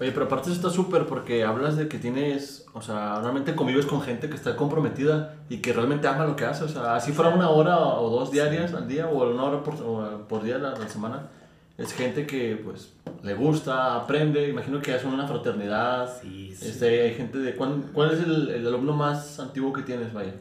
Oye, 0.00 0.12
pero 0.12 0.26
aparte 0.26 0.50
eso 0.50 0.56
está 0.56 0.68
súper 0.68 1.06
porque 1.06 1.44
hablas 1.44 1.78
de 1.78 1.88
que 1.88 1.96
tienes, 1.98 2.66
o 2.74 2.82
sea, 2.82 3.22
realmente 3.22 3.54
convives 3.54 3.86
con 3.86 4.02
gente 4.02 4.28
que 4.28 4.36
está 4.36 4.54
comprometida 4.54 5.36
y 5.48 5.62
que 5.62 5.72
realmente 5.72 6.08
ama 6.08 6.26
lo 6.26 6.36
que 6.36 6.44
hace. 6.44 6.64
O 6.64 6.68
sea, 6.68 6.94
así 6.94 7.12
fuera 7.12 7.34
una 7.34 7.48
hora 7.48 7.78
o 7.78 8.10
dos 8.10 8.30
diarias 8.30 8.74
al 8.74 8.86
día 8.86 9.06
o 9.06 9.32
una 9.32 9.44
hora 9.44 9.62
por, 9.62 9.76
o 9.76 10.28
por 10.28 10.42
día 10.42 10.56
a 10.56 10.58
la, 10.58 10.72
a 10.72 10.78
la 10.78 10.90
semana, 10.90 11.30
es 11.78 11.92
gente 11.92 12.26
que 12.26 12.56
pues 12.62 12.92
le 13.22 13.34
gusta, 13.34 13.96
aprende. 13.96 14.48
Imagino 14.48 14.80
que 14.80 14.90
ya 14.92 15.00
son 15.00 15.14
una 15.14 15.26
fraternidad. 15.26 16.10
Sí, 16.20 16.54
sí. 16.56 16.68
Este, 16.68 17.02
hay 17.02 17.14
gente 17.14 17.38
de... 17.38 17.54
¿Cuál, 17.54 17.84
cuál 17.92 18.12
es 18.12 18.20
el, 18.24 18.48
el 18.50 18.66
alumno 18.66 18.92
más 18.92 19.38
antiguo 19.40 19.72
que 19.72 19.82
tienes, 19.82 20.12
vaya? 20.12 20.34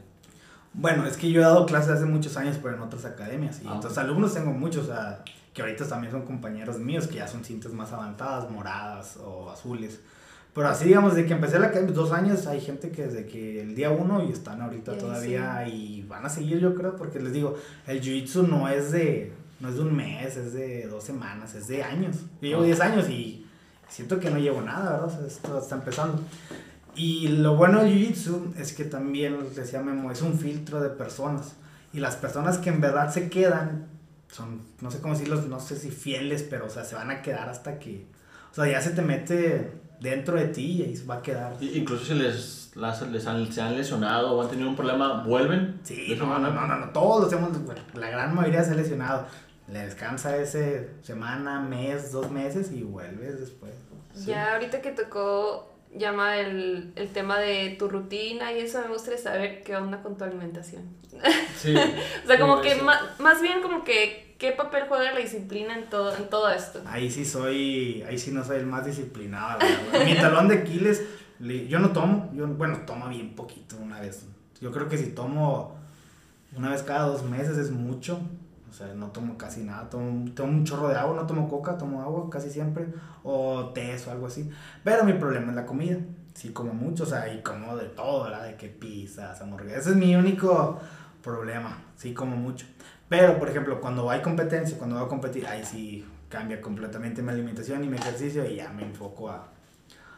Bueno, 0.74 1.06
es 1.06 1.17
que 1.17 1.30
yo 1.32 1.41
he 1.41 1.44
dado 1.44 1.65
clases 1.65 1.91
hace 1.91 2.06
muchos 2.06 2.38
años, 2.38 2.58
pero 2.62 2.76
en 2.76 2.82
otras 2.82 3.06
academias. 3.06 3.62
Y 3.63 3.67
Ah, 3.67 3.74
entonces 3.76 3.98
ok. 3.98 4.06
alumnos 4.06 4.34
tengo 4.34 4.52
muchos, 4.52 4.84
o 4.86 4.88
sea, 4.88 5.24
que 5.54 5.62
ahorita 5.62 5.86
también 5.88 6.12
son 6.13 6.24
compañeros 6.26 6.80
míos, 6.80 7.08
que 7.08 7.15
ya 7.15 7.28
son 7.28 7.44
cintas 7.44 7.74
más 7.74 7.91
avanzadas, 7.91 8.50
moradas 8.50 9.17
o 9.17 9.50
azules. 9.52 10.00
Pero 10.54 10.67
así, 10.67 10.86
digamos, 10.86 11.15
de 11.15 11.26
que 11.26 11.34
empecé 11.34 11.60
la 11.60 11.67
academia, 11.67 11.94
dos 11.94 12.12
años, 12.12 12.46
hay 12.48 12.60
gente 12.62 12.89
que 12.91 13.04
desde 13.08 13.26
que 13.26 13.62
el 13.62 13.74
día 13.76 13.89
uno 13.89 14.24
y 14.24 14.32
están 14.32 14.62
ahorita 14.62 14.94
Sí, 14.94 15.00
todavía 15.00 15.67
y 15.67 16.04
van 16.04 16.26
a 16.26 16.30
seguir, 16.30 16.60
yo 16.60 16.74
creo, 16.76 16.96
porque 16.96 17.20
les 17.20 17.32
digo, 17.34 17.56
el 17.88 18.02
jiu-jitsu 18.02 18.48
no 18.48 18.67
es 18.67 18.91
de, 18.91 19.32
no 19.62 19.69
es 19.69 19.76
de 19.76 19.82
un 19.82 19.95
mes, 19.95 20.36
es 20.38 20.54
de 20.54 20.88
dos 20.88 21.04
semanas, 21.04 21.54
es 21.56 21.67
de 21.67 21.84
años. 21.84 22.17
Yo 22.41 22.47
llevo 22.50 22.62
Ah. 22.63 22.65
10 22.65 22.82
años 22.82 23.10
y 23.10 23.45
siento 23.88 24.19
que 24.19 24.30
no 24.30 24.38
llevo 24.39 24.62
nada, 24.62 24.91
¿verdad? 24.93 25.06
O 25.06 25.10
sea, 25.10 25.28
esto 25.28 25.58
está 25.60 25.76
empezando. 25.76 26.21
Y 26.95 27.28
lo 27.30 27.56
bueno 27.56 27.82
del 27.84 27.93
Jiu-Jitsu 27.93 28.56
es 28.58 28.74
que 28.74 28.84
también, 28.84 29.39
les 29.43 29.56
decía 29.56 29.82
Memo, 29.82 30.12
es 30.12 30.21
un 30.21 30.38
filtro 30.38 30.82
de 30.82 30.89
personas. 30.89 31.54
Y 31.93 32.00
las 32.00 32.15
personas 32.15 32.58
que 32.58 32.69
en 32.69 32.82
verdad 32.82 33.12
se 33.13 33.30
quedan 33.30 33.88
son, 34.30 34.62
no 34.82 34.91
sé 34.91 35.00
cómo 35.00 35.13
decirlos, 35.13 35.45
no 35.47 35.60
sé 35.60 35.76
si 35.78 35.89
fieles, 35.91 36.43
pero 36.43 36.65
o 36.65 36.69
sea, 36.69 36.84
se 36.86 36.95
van 36.95 37.10
a 37.12 37.21
quedar 37.21 37.50
hasta 37.50 37.80
que, 37.80 38.06
o 38.52 38.56
sea, 38.56 38.65
ya 38.65 38.82
se 38.82 38.91
te 38.91 39.02
mete 39.02 39.71
dentro 40.00 40.36
de 40.38 40.47
ti 40.47 40.65
y 40.80 40.82
ahí 40.84 41.04
va 41.10 41.15
a 41.15 41.21
quedar. 41.21 41.54
Incluso 41.62 42.06
si 42.06 42.13
les, 42.13 42.71
las- 42.76 43.02
les 43.10 43.28
han, 43.28 43.52
se 43.52 43.62
han 43.62 43.76
lesionado 43.76 44.32
o 44.32 44.41
han 44.41 44.50
tenido 44.50 44.69
un 44.69 44.76
problema, 44.78 45.24
¿vuelven? 45.26 45.80
Sí, 45.84 45.95
¿De 45.95 46.13
esa 46.13 46.24
no, 46.26 46.39
no, 46.39 46.50
no, 46.50 46.67
no, 46.78 46.89
todos 46.89 47.24
los 47.24 47.34
hemos, 47.34 47.62
bueno, 47.65 47.82
la 47.93 48.10
gran 48.10 48.34
mayoría 48.34 48.63
se 48.63 48.71
ha 48.71 48.76
lesionado. 48.76 49.28
Le 49.67 49.80
descansa 49.86 50.36
ese 50.38 50.89
semana, 51.02 51.60
mes, 51.62 52.12
dos 52.12 52.30
meses 52.32 52.71
y 52.71 52.84
vuelves 52.84 53.39
después. 53.39 53.71
Sí. 54.13 54.26
Ya 54.28 54.54
ahorita 54.54 54.82
que 54.82 54.91
tocó 54.91 55.71
llama 55.95 56.38
el, 56.38 56.93
el 56.95 57.08
tema 57.10 57.39
de 57.39 57.76
tu 57.80 57.88
rutina 57.89 58.52
y 58.54 58.60
eso 58.60 58.82
me 58.82 58.88
gustaría 58.93 59.19
saber 59.19 59.63
qué 59.63 59.76
onda 59.76 60.02
con 60.02 60.17
tu 60.17 60.24
alimentación. 60.24 60.84
Sí. 61.58 61.76
O 62.24 62.28
sea, 62.28 62.39
como 62.39 62.62
que 62.62 62.76
ma- 62.76 63.15
más 63.19 63.41
bien 63.41 63.62
como 63.62 63.84
que 63.84 64.36
qué 64.38 64.52
papel 64.52 64.86
juega 64.88 65.12
la 65.12 65.19
disciplina 65.19 65.78
en 65.78 65.89
todo, 65.89 66.15
en 66.15 66.30
todo 66.30 66.50
esto. 66.50 66.82
Ahí 66.86 67.10
sí 67.12 67.24
soy, 67.26 68.04
ahí 68.08 68.17
sí 68.17 68.32
no 68.32 68.43
soy 68.43 68.58
el 68.60 68.65
más 68.65 68.86
disciplinado. 68.86 69.60
verdad. 69.60 70.06
Mi 70.06 70.15
talón 70.15 70.47
de 70.47 70.56
Aquiles, 70.60 71.02
le- 71.39 71.67
yo 71.67 71.80
no 71.80 71.89
tomo, 71.91 72.30
yo, 72.34 72.47
bueno, 72.47 72.80
tomo 72.86 73.08
bien 73.10 73.36
poquito 73.36 73.78
una 73.78 74.00
vez. 74.02 74.26
Yo 74.60 74.71
creo 74.71 74.88
que 74.89 74.97
si 74.97 75.08
tomo 75.12 75.76
una 76.56 76.71
vez 76.71 76.84
cada 76.84 77.06
dos 77.08 77.24
meses 77.24 77.58
es 77.58 77.71
mucho. 77.71 78.19
O 78.72 78.74
sea, 78.74 78.88
no 78.96 79.12
tomo 79.12 79.38
casi 79.38 79.64
nada, 79.64 79.90
tomo, 79.90 80.32
tomo 80.34 80.52
un 80.54 80.66
chorro 80.66 80.88
de 80.90 80.96
agua, 80.96 81.16
no 81.16 81.28
tomo 81.28 81.50
coca, 81.50 81.78
tomo 81.78 82.02
agua 82.02 82.30
casi 82.30 82.50
siempre, 82.50 82.88
o 83.24 83.72
té 83.74 83.98
o 84.08 84.12
algo 84.12 84.28
así. 84.28 84.50
Pero 84.84 85.04
mi 85.04 85.14
problema 85.14 85.50
es 85.52 85.56
la 85.58 85.66
comida. 85.66 85.98
Sí, 86.34 86.54
como 86.54 86.74
mucho, 86.74 87.04
o 87.04 87.06
sea, 87.06 87.34
y 87.34 87.42
como 87.44 87.76
de 87.76 87.88
todo, 87.90 88.24
¿verdad? 88.24 88.46
De 88.46 88.56
que 88.56 88.70
pizzas, 88.70 89.42
hamburguesas. 89.42 89.82
Ese 89.82 89.90
es 89.92 89.96
mi 89.98 90.16
único 90.16 90.80
problema, 91.22 91.78
sí, 91.98 92.14
como 92.14 92.38
mucho. 92.38 92.66
Pero, 93.10 93.38
por 93.38 93.50
ejemplo, 93.50 93.82
cuando 93.82 94.10
hay 94.10 94.22
competencia, 94.22 94.78
cuando 94.78 94.96
voy 94.96 95.06
a 95.06 95.10
competir, 95.10 95.46
ahí 95.48 95.66
sí 95.66 96.06
cambia 96.30 96.62
completamente 96.62 97.22
mi 97.22 97.30
alimentación 97.32 97.84
y 97.84 97.88
mi 97.90 97.98
ejercicio 97.98 98.46
y 98.50 98.56
ya 98.56 98.70
me 98.72 98.84
enfoco 98.84 99.30
a, 99.30 99.50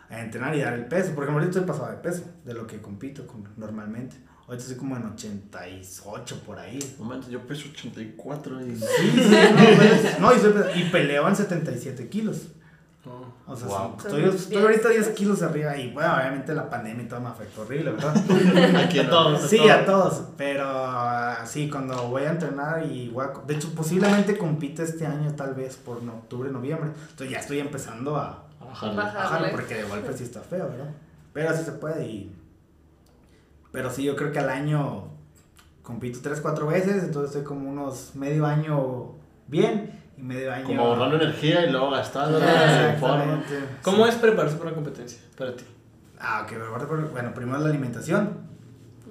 a 0.09 0.19
entrenar 0.21 0.55
y 0.55 0.61
dar 0.61 0.73
el 0.73 0.85
peso. 0.85 1.13
Por 1.15 1.23
ejemplo, 1.23 1.41
ahorita 1.43 1.59
estoy 1.59 1.65
pasado 1.67 1.91
de 1.91 1.97
peso 1.97 2.25
de 2.45 2.53
lo 2.53 2.67
que 2.67 2.81
compito 2.81 3.25
con- 3.27 3.47
normalmente. 3.57 4.17
Ahorita 4.53 4.63
estoy 4.71 4.77
como 4.77 4.95
en 4.97 5.05
88 5.05 6.41
por 6.45 6.59
ahí. 6.59 6.95
No 6.99 7.05
manches, 7.05 7.29
yo 7.31 7.45
peso 7.47 7.67
84 7.73 8.61
y... 8.67 8.75
Sí, 8.75 8.85
sí, 9.15 9.35
no, 10.19 10.29
no, 10.29 10.35
y, 10.35 10.39
soy 10.39 10.53
y 10.75 10.83
peleo 10.89 11.27
en 11.27 11.35
77 11.35 12.07
kilos. 12.09 12.49
Oh. 13.05 13.25
O 13.51 13.55
sea, 13.55 13.67
Wow. 13.67 13.95
sí, 13.99 14.05
estoy, 14.07 14.23
estoy 14.23 14.57
ahorita 14.61 14.89
10 14.89 15.09
kilos 15.09 15.41
arriba 15.41 15.75
y 15.75 15.91
bueno, 15.91 16.13
obviamente 16.15 16.53
la 16.53 16.69
pandemia 16.69 17.03
y 17.03 17.07
todo 17.07 17.19
me 17.19 17.27
afectó 17.29 17.63
horrible, 17.63 17.91
¿verdad? 17.91 18.15
Aquí 18.85 18.99
A 18.99 19.09
todos. 19.09 19.49
Sí, 19.49 19.59
a 19.67 19.85
todos, 19.85 20.21
pero 20.37 20.63
ah, 20.67 21.43
sí, 21.45 21.69
cuando 21.69 22.07
voy 22.07 22.23
a 22.23 22.29
entrenar 22.31 22.85
y 22.85 23.09
voy 23.09 23.25
a, 23.25 23.33
de 23.45 23.55
hecho 23.55 23.69
posiblemente 23.75 24.37
compite 24.37 24.83
este 24.83 25.05
año 25.05 25.33
tal 25.35 25.53
vez 25.55 25.75
por 25.75 26.01
no- 26.03 26.13
octubre, 26.13 26.49
noviembre, 26.51 26.91
entonces 27.09 27.29
ya 27.31 27.39
estoy 27.39 27.59
empezando 27.59 28.15
a 28.15 28.45
A 28.61 28.65
bajarle. 28.65 28.95
Baja. 28.95 29.07
bajarle 29.13 29.23
Bajarle. 29.23 29.49
porque 29.49 29.75
de 29.75 29.83
golpe 29.83 30.13
sí 30.17 30.23
está 30.23 30.39
feo, 30.41 30.69
¿verdad? 30.69 30.91
Pero 31.33 31.49
así 31.49 31.63
se 31.65 31.71
puede 31.73 32.05
y 32.07 32.33
pero 33.73 33.89
sí, 33.91 34.03
yo 34.03 34.15
creo 34.15 34.31
que 34.31 34.39
al 34.39 34.49
año 34.49 35.09
compito 35.81 36.19
3, 36.23 36.39
4 36.39 36.67
veces, 36.67 37.03
entonces 37.03 37.31
estoy 37.35 37.43
como 37.43 37.69
unos 37.69 38.15
medio 38.15 38.45
año 38.45 39.15
bien 39.47 39.99
y 40.17 40.21
medio 40.21 40.53
año 40.53 40.65
Como 40.65 40.81
ahorrando 40.85 41.17
energía 41.17 41.65
y 41.65 41.71
luego 41.71 41.89
gastando 41.91 42.37
en 42.37 42.45
forma. 42.99 43.23
Exactamente. 43.23 43.59
¿Cómo 43.81 44.03
Sí. 44.05 44.09
es 44.11 44.15
prepararse 44.15 44.55
para 44.55 44.69
una 44.69 44.75
competencia? 44.75 45.19
Para 45.37 45.53
ti. 45.55 45.65
Ah, 46.19 46.45
ok, 46.45 46.53
bueno, 47.11 47.33
primero 47.33 47.59
la 47.59 47.67
alimentación. 47.69 48.53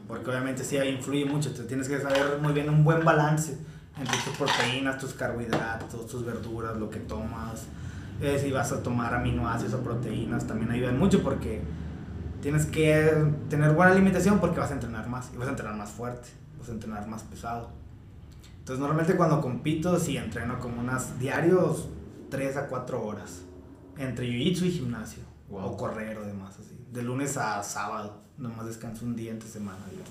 Porque 0.08 0.30
obviamente 0.30 0.64
sí 0.64 0.76
influye 0.78 1.24
mucho, 1.24 1.52
te 1.52 1.62
tienes 1.64 1.88
que 1.88 1.98
saber 2.00 2.38
muy 2.40 2.52
bien 2.52 2.68
un 2.68 2.84
buen 2.84 3.04
balance 3.04 3.56
entre 3.98 4.16
tus 4.18 4.36
proteínas, 4.36 4.98
tus 4.98 5.12
carbohidratos, 5.14 6.06
tus 6.06 6.24
verduras, 6.24 6.76
lo 6.76 6.88
que 6.90 6.98
tomas. 7.00 7.66
Eh, 8.20 8.38
si 8.38 8.50
vas 8.52 8.72
a 8.72 8.82
tomar 8.82 9.14
aminoácidos 9.14 9.74
o 9.74 9.80
proteínas, 9.80 10.46
también 10.46 10.70
ayudan 10.70 10.98
mucho 10.98 11.22
porque 11.22 11.62
tienes 12.42 12.66
que 12.66 13.10
tener 13.48 13.72
buena 13.72 13.92
alimentación 13.92 14.40
porque 14.40 14.60
vas 14.60 14.70
a 14.70 14.74
entrenar 14.74 15.08
más 15.08 15.30
y 15.32 15.38
vas 15.38 15.46
a 15.46 15.52
entrenar 15.52 15.74
más 15.76 15.90
fuerte, 15.90 16.28
vas 16.58 16.68
a 16.68 16.72
entrenar 16.72 17.06
más 17.08 17.22
pesado. 17.22 17.70
Entonces 18.58 18.80
normalmente 18.80 19.16
cuando 19.16 19.40
compito 19.40 19.98
sí 19.98 20.16
entreno 20.18 20.58
como 20.58 20.80
unas 20.80 21.18
diarios 21.18 21.88
3 22.30 22.56
a 22.58 22.66
4 22.66 23.02
horas 23.02 23.42
entre 23.96 24.26
jiu-jitsu 24.26 24.66
y 24.66 24.70
gimnasio 24.72 25.22
Wow. 25.48 25.66
o 25.66 25.76
correr 25.76 26.16
o 26.18 26.24
demás 26.24 26.58
así. 26.58 26.74
De 26.90 27.02
lunes 27.02 27.36
a 27.36 27.62
sábado, 27.62 28.22
nomás 28.38 28.66
descanso 28.66 29.04
un 29.04 29.14
día 29.14 29.30
entre 29.30 29.48
semana. 29.48 29.78
yo. 29.90 30.02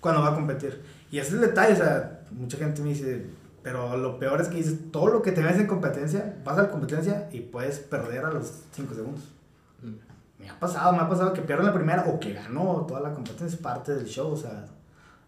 Cuando 0.00 0.20
va 0.20 0.32
a 0.32 0.34
competir. 0.34 0.82
Y 1.10 1.18
ese 1.18 1.28
es 1.28 1.34
el 1.34 1.40
detalle, 1.40 1.72
o 1.72 1.76
sea, 1.76 2.24
mucha 2.30 2.58
gente 2.58 2.82
me 2.82 2.90
dice, 2.90 3.26
pero 3.62 3.96
lo 3.96 4.18
peor 4.18 4.42
es 4.42 4.48
que 4.48 4.56
dices, 4.56 4.92
todo 4.92 5.06
lo 5.06 5.22
que 5.22 5.32
te 5.32 5.42
ves 5.42 5.56
en 5.58 5.66
competencia, 5.66 6.36
vas 6.44 6.58
a 6.58 6.64
la 6.64 6.70
competencia 6.70 7.28
y 7.32 7.40
puedes 7.40 7.78
perder 7.78 8.26
a 8.26 8.30
los 8.30 8.52
5 8.72 8.94
segundos. 8.94 9.33
Me 10.44 10.50
ha 10.50 10.60
pasado, 10.60 10.92
me 10.92 10.98
ha 11.00 11.08
pasado 11.08 11.32
que 11.32 11.40
pierdo 11.40 11.62
la 11.64 11.72
primera 11.72 12.04
o 12.06 12.20
que 12.20 12.34
ganó 12.34 12.84
toda 12.86 13.00
la 13.00 13.12
competencia, 13.14 13.46
es 13.56 13.56
parte 13.56 13.94
del 13.94 14.04
show, 14.06 14.30
o 14.32 14.36
sea, 14.36 14.66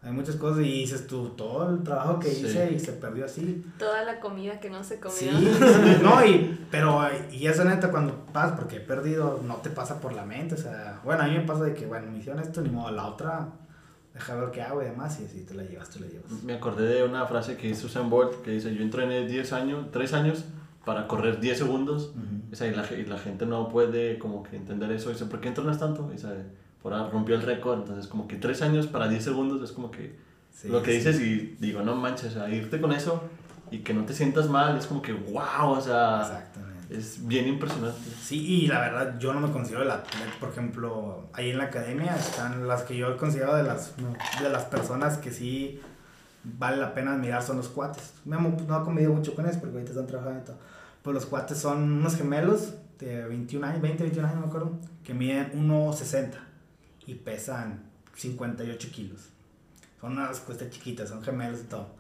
hay 0.02 0.12
muchas 0.12 0.36
cosas 0.36 0.58
y 0.60 0.70
dices 0.70 1.06
tú, 1.06 1.30
todo 1.30 1.70
el 1.70 1.82
trabajo 1.82 2.18
que 2.18 2.28
Sí. 2.30 2.44
hice 2.46 2.70
y 2.72 2.78
se 2.78 2.92
perdió 2.92 3.24
así. 3.24 3.64
Toda 3.78 4.04
la 4.04 4.20
comida 4.20 4.60
que 4.60 4.68
no 4.68 4.84
se 4.84 5.00
comió. 5.00 5.16
Sí, 5.18 5.30
sí, 5.30 5.98
no, 6.02 6.22
y, 6.24 6.66
pero, 6.70 7.00
y 7.32 7.46
eso 7.46 7.64
neta 7.64 7.90
cuando 7.90 8.14
pasa, 8.32 8.56
porque 8.56 8.76
he 8.76 8.80
perdido, 8.80 9.40
no 9.42 9.56
te 9.56 9.70
pasa 9.70 9.98
por 10.00 10.12
la 10.12 10.24
mente, 10.26 10.54
o 10.54 10.58
sea, 10.58 11.00
bueno, 11.02 11.22
a 11.22 11.26
mí 11.28 11.32
me 11.34 11.40
pasa 11.44 11.64
de 11.64 11.72
que, 11.72 11.86
bueno, 11.86 12.10
me 12.12 12.18
hicieron 12.18 12.40
esto, 12.42 12.60
ni 12.60 12.68
modo, 12.68 12.90
la 12.90 13.06
otra, 13.06 13.48
deja 14.12 14.34
ver 14.36 14.50
qué 14.50 14.60
hago 14.62 14.82
y 14.82 14.84
demás, 14.84 15.18
y 15.20 15.24
así 15.24 15.40
te 15.44 15.54
la 15.54 15.62
llevas, 15.62 15.88
te 15.88 15.98
la 15.98 16.06
llevas. 16.08 16.30
Me 16.44 16.54
acordé 16.54 16.86
de 16.86 17.04
una 17.04 17.24
frase 17.26 17.56
que 17.56 17.68
dice 17.68 17.86
Usain 17.86 18.10
Bolt 18.10 18.42
que 18.42 18.50
dice, 18.50 18.74
yo 18.74 18.82
entrené 18.82 19.26
10 19.26 19.52
años, 19.54 19.86
3 19.92 20.12
años 20.12 20.44
para 20.86 21.06
correr 21.08 21.40
10 21.40 21.58
segundos. 21.58 22.12
O 22.50 22.56
sea, 22.56 22.68
y, 22.68 22.74
la, 22.74 22.86
y 22.96 23.04
la 23.04 23.18
gente 23.18 23.44
no 23.44 23.68
puede 23.68 24.18
como 24.18 24.42
que 24.42 24.56
entender 24.56 24.90
eso. 24.92 25.10
Dice, 25.10 25.26
¿por 25.26 25.40
qué 25.40 25.48
entrenas 25.48 25.78
tanto? 25.78 26.10
Y 26.14 26.18
por 26.82 26.94
ahí 26.94 27.08
rompió 27.12 27.34
el 27.34 27.42
récord. 27.42 27.80
Entonces, 27.80 28.06
como 28.06 28.26
que 28.26 28.36
3 28.36 28.62
años 28.62 28.86
para 28.86 29.08
10 29.08 29.22
segundos 29.22 29.62
es 29.62 29.72
como 29.72 29.90
que 29.90 30.16
Sí, 30.54 30.68
lo 30.68 30.82
que 30.82 30.92
sí. 30.92 30.96
dices 30.98 31.20
y 31.20 31.56
digo, 31.60 31.82
no 31.82 31.94
manches, 31.96 32.28
o 32.28 32.38
sea, 32.38 32.48
irte 32.48 32.80
con 32.80 32.92
eso 32.92 33.22
y 33.70 33.80
que 33.80 33.92
no 33.92 34.04
te 34.06 34.14
sientas 34.14 34.48
mal, 34.48 34.78
es 34.78 34.86
como 34.86 35.02
que, 35.02 35.12
wow, 35.12 35.70
o 35.72 35.80
sea, 35.82 36.20
Exactamente. 36.22 36.96
es 36.96 37.26
bien 37.26 37.46
impresionante. 37.48 37.98
Sí, 38.22 38.62
y 38.62 38.66
la 38.68 38.80
verdad 38.80 39.18
yo 39.18 39.34
no 39.34 39.40
me 39.40 39.52
considero 39.52 39.82
el 39.82 39.90
atleta, 39.90 40.32
por 40.40 40.48
ejemplo, 40.50 41.28
ahí 41.34 41.50
en 41.50 41.58
la 41.58 41.64
academia 41.64 42.16
están 42.16 42.66
las 42.66 42.84
que 42.84 42.96
yo 42.96 43.18
considero 43.18 43.54
de 43.54 43.64
las, 43.64 43.92
de 44.40 44.48
las 44.48 44.64
personas 44.64 45.18
que 45.18 45.30
sí 45.30 45.78
vale 46.58 46.76
la 46.78 46.94
pena 46.94 47.14
admirar 47.14 47.42
son 47.42 47.56
los 47.58 47.68
cuates. 47.68 48.14
Me 48.24 48.36
no 48.38 48.48
he 48.56 48.84
convivido 48.84 49.12
mucho 49.12 49.34
con 49.34 49.44
ellos 49.44 49.58
porque 49.58 49.74
ahorita 49.74 49.90
están 49.90 50.06
trabajando 50.06 50.40
y 50.40 50.44
todo. 50.46 50.56
Pero 51.06 51.14
los 51.14 51.26
cuates 51.26 51.58
son 51.58 51.84
unos 51.84 52.16
gemelos 52.16 52.74
de 52.98 53.24
21 53.26 53.64
años, 53.64 53.80
20, 53.80 54.02
21 54.02 54.26
años, 54.26 54.40
no 54.40 54.46
me 54.46 54.48
acuerdo, 54.48 54.80
que 55.04 55.14
miden 55.14 55.52
1,60 55.52 56.32
y 57.06 57.14
pesan 57.14 57.84
58 58.16 58.88
kilos. 58.92 59.28
Son 60.00 60.14
unas 60.14 60.40
cuestas 60.40 60.68
chiquitas, 60.70 61.08
son 61.08 61.22
gemelos 61.22 61.60
y 61.60 61.64
todo. 61.68 61.94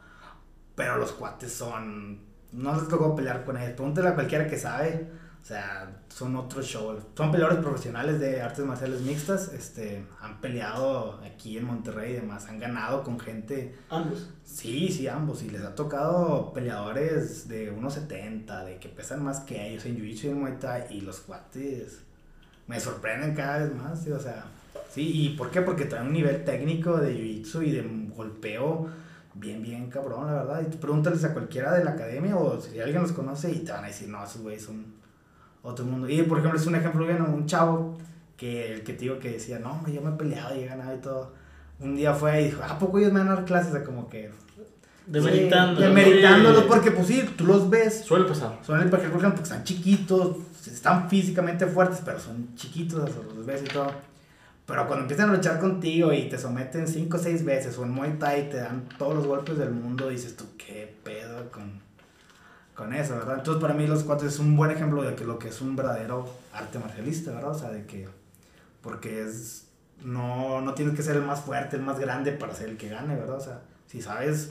Pero 0.74 0.96
los 0.96 1.12
cuates 1.12 1.52
son. 1.52 2.18
No 2.50 2.74
les 2.74 2.88
tocó 2.88 3.14
pelear 3.14 3.44
con 3.44 3.56
ellos. 3.56 3.74
Pregúntale 3.74 4.08
a 4.08 4.14
cualquiera 4.16 4.48
que 4.48 4.58
sabe. 4.58 5.08
O 5.46 5.48
sea, 5.48 6.02
son 6.08 6.34
otro 6.34 6.60
show. 6.60 6.98
Son 7.16 7.30
peleadores 7.30 7.62
profesionales 7.62 8.18
de 8.18 8.42
artes 8.42 8.64
marciales 8.64 9.00
mixtas. 9.02 9.52
Este, 9.52 10.04
han 10.20 10.40
peleado 10.40 11.20
aquí 11.24 11.56
en 11.56 11.66
Monterrey 11.66 12.14
y 12.14 12.16
demás. 12.16 12.48
Han 12.48 12.58
ganado 12.58 13.04
con 13.04 13.20
gente. 13.20 13.72
Ambos. 13.88 14.28
Sí, 14.42 14.88
sí, 14.88 15.06
ambos. 15.06 15.44
Y 15.44 15.50
les 15.50 15.62
ha 15.62 15.76
tocado 15.76 16.52
peleadores 16.52 17.46
de 17.46 17.72
1.70, 17.72 18.64
de 18.64 18.78
que 18.78 18.88
pesan 18.88 19.22
más 19.22 19.38
que 19.38 19.68
ellos 19.68 19.86
en 19.86 19.96
Jiu-Jitsu 19.96 20.24
y 20.24 20.28
en 20.30 20.40
Muay 20.40 20.58
Thai. 20.58 20.86
Y 20.90 21.02
los 21.02 21.20
cuates 21.20 22.00
me 22.66 22.80
sorprenden 22.80 23.36
cada 23.36 23.58
vez 23.58 23.72
más. 23.72 24.02
sí, 24.02 24.10
o 24.10 24.18
sea, 24.18 24.46
sí. 24.90 25.08
¿Y 25.14 25.36
por 25.36 25.52
qué? 25.52 25.62
Porque 25.62 25.84
traen 25.84 26.08
un 26.08 26.12
nivel 26.12 26.44
técnico 26.44 26.96
de 26.96 27.14
Jiu-Jitsu 27.14 27.64
y 27.64 27.70
de 27.70 27.82
golpeo 28.16 28.88
bien, 29.34 29.62
bien 29.62 29.90
cabrón, 29.90 30.26
la 30.26 30.42
verdad. 30.42 30.62
Y 30.66 30.70
tú 30.72 30.80
pregúntales 30.80 31.22
a 31.22 31.32
cualquiera 31.32 31.72
de 31.72 31.84
la 31.84 31.92
academia 31.92 32.36
o 32.36 32.60
si 32.60 32.80
alguien 32.80 33.02
los 33.02 33.12
conoce 33.12 33.52
y 33.52 33.60
te 33.60 33.70
van 33.70 33.84
a 33.84 33.86
decir, 33.86 34.08
no, 34.08 34.24
esos 34.24 34.42
güeyes 34.42 34.64
son 34.64 35.05
otro 35.66 35.84
mundo. 35.84 36.08
Y 36.08 36.22
por 36.22 36.38
ejemplo, 36.38 36.58
es 36.58 36.66
un 36.66 36.76
ejemplo 36.76 37.04
bien, 37.06 37.20
un 37.20 37.46
chavo 37.46 37.96
que 38.36 38.72
el 38.72 38.82
que 38.82 38.92
te 38.92 39.00
digo 39.00 39.18
que 39.18 39.32
decía, 39.32 39.58
no, 39.58 39.82
yo 39.88 40.00
me 40.00 40.10
he 40.10 40.12
peleado 40.12 40.54
y 40.54 40.60
he 40.60 40.66
ganado 40.66 40.94
y 40.94 41.00
todo. 41.00 41.32
Un 41.80 41.96
día 41.96 42.14
fue 42.14 42.42
y 42.42 42.44
dijo, 42.46 42.62
¿a 42.62 42.78
poco 42.78 42.98
ellos 42.98 43.12
me 43.12 43.20
van 43.20 43.28
a 43.28 43.34
dar 43.34 43.44
clases? 43.44 43.70
O 43.70 43.72
sea, 43.74 43.84
como 43.84 44.08
que. 44.08 44.30
Sí, 45.06 45.50
demeritándolos 45.78 46.64
porque 46.64 46.90
pues 46.90 47.06
sí, 47.06 47.24
tú 47.36 47.46
los 47.46 47.70
ves. 47.70 48.04
Suele 48.04 48.24
pasar. 48.24 48.58
El 48.68 48.90
porque, 48.90 49.08
por 49.08 49.18
ejemplo, 49.20 49.30
porque 49.30 49.42
están 49.42 49.62
chiquitos, 49.62 50.38
están 50.66 51.08
físicamente 51.08 51.66
fuertes, 51.66 52.02
pero 52.04 52.18
son 52.18 52.54
chiquitos, 52.56 53.00
o 53.00 53.06
sea, 53.06 53.22
los 53.22 53.46
ves 53.46 53.62
y 53.64 53.68
todo. 53.68 53.92
Pero 54.66 54.84
cuando 54.88 55.02
empiezan 55.04 55.30
a 55.30 55.34
luchar 55.34 55.60
contigo 55.60 56.12
y 56.12 56.28
te 56.28 56.38
someten 56.38 56.88
5 56.88 57.16
o 57.16 57.20
6 57.20 57.44
veces, 57.44 57.78
o 57.78 57.84
en 57.84 57.90
Muay 57.90 58.18
Thai 58.18 58.50
te 58.50 58.56
dan 58.56 58.88
todos 58.98 59.14
los 59.14 59.26
golpes 59.26 59.58
del 59.58 59.70
mundo, 59.70 60.08
dices 60.08 60.34
tú, 60.36 60.44
¿qué 60.58 60.92
pedo 61.04 61.52
con, 61.52 61.80
con 62.76 62.92
eso, 62.92 63.14
verdad? 63.14 63.38
Entonces, 63.38 63.60
para 63.60 63.74
mí, 63.74 63.86
los 63.86 64.04
cuatro 64.04 64.28
es 64.28 64.38
un 64.38 64.54
buen 64.54 64.70
ejemplo 64.70 65.02
de 65.02 65.14
que 65.14 65.24
lo 65.24 65.38
que 65.38 65.48
es 65.48 65.60
un 65.60 65.74
verdadero 65.74 66.28
arte 66.52 66.78
marcialista, 66.78 67.32
¿verdad? 67.32 67.52
O 67.52 67.58
sea, 67.58 67.70
de 67.70 67.86
que, 67.86 68.06
porque 68.82 69.22
es, 69.22 69.68
no, 70.04 70.60
no 70.60 70.74
tienes 70.74 70.94
que 70.94 71.02
ser 71.02 71.16
el 71.16 71.22
más 71.22 71.40
fuerte, 71.40 71.76
el 71.76 71.82
más 71.82 71.98
grande 71.98 72.32
para 72.32 72.54
ser 72.54 72.68
el 72.68 72.76
que 72.76 72.90
gane, 72.90 73.16
¿verdad? 73.16 73.36
O 73.36 73.40
sea, 73.40 73.62
si 73.86 74.02
sabes 74.02 74.50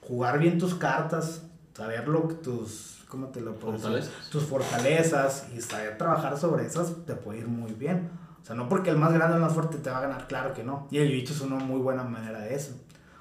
jugar 0.00 0.38
bien 0.38 0.58
tus 0.58 0.74
cartas, 0.74 1.42
saber 1.74 2.08
lo 2.08 2.28
que 2.28 2.34
tus, 2.36 3.04
¿cómo 3.08 3.28
te 3.28 3.42
lo 3.42 3.54
puedo 3.56 3.74
decir? 3.74 3.90
Fortalezas. 3.90 4.30
tus 4.30 4.44
fortalezas 4.44 5.46
y 5.54 5.60
saber 5.60 5.98
trabajar 5.98 6.38
sobre 6.38 6.64
esas 6.64 7.04
te 7.04 7.14
puede 7.14 7.40
ir 7.40 7.48
muy 7.48 7.72
bien. 7.72 8.08
O 8.42 8.46
sea, 8.46 8.56
no 8.56 8.68
porque 8.70 8.88
el 8.88 8.96
más 8.96 9.12
grande 9.12 9.34
o 9.34 9.36
el 9.36 9.42
más 9.42 9.52
fuerte 9.52 9.76
te 9.78 9.90
va 9.90 9.98
a 9.98 10.02
ganar, 10.02 10.28
claro 10.28 10.54
que 10.54 10.64
no. 10.64 10.86
Y 10.90 10.98
el 10.98 11.08
jiu 11.08 11.24
es 11.24 11.40
una 11.42 11.56
muy 11.56 11.80
buena 11.80 12.04
manera 12.04 12.40
de 12.40 12.54
eso. 12.54 12.72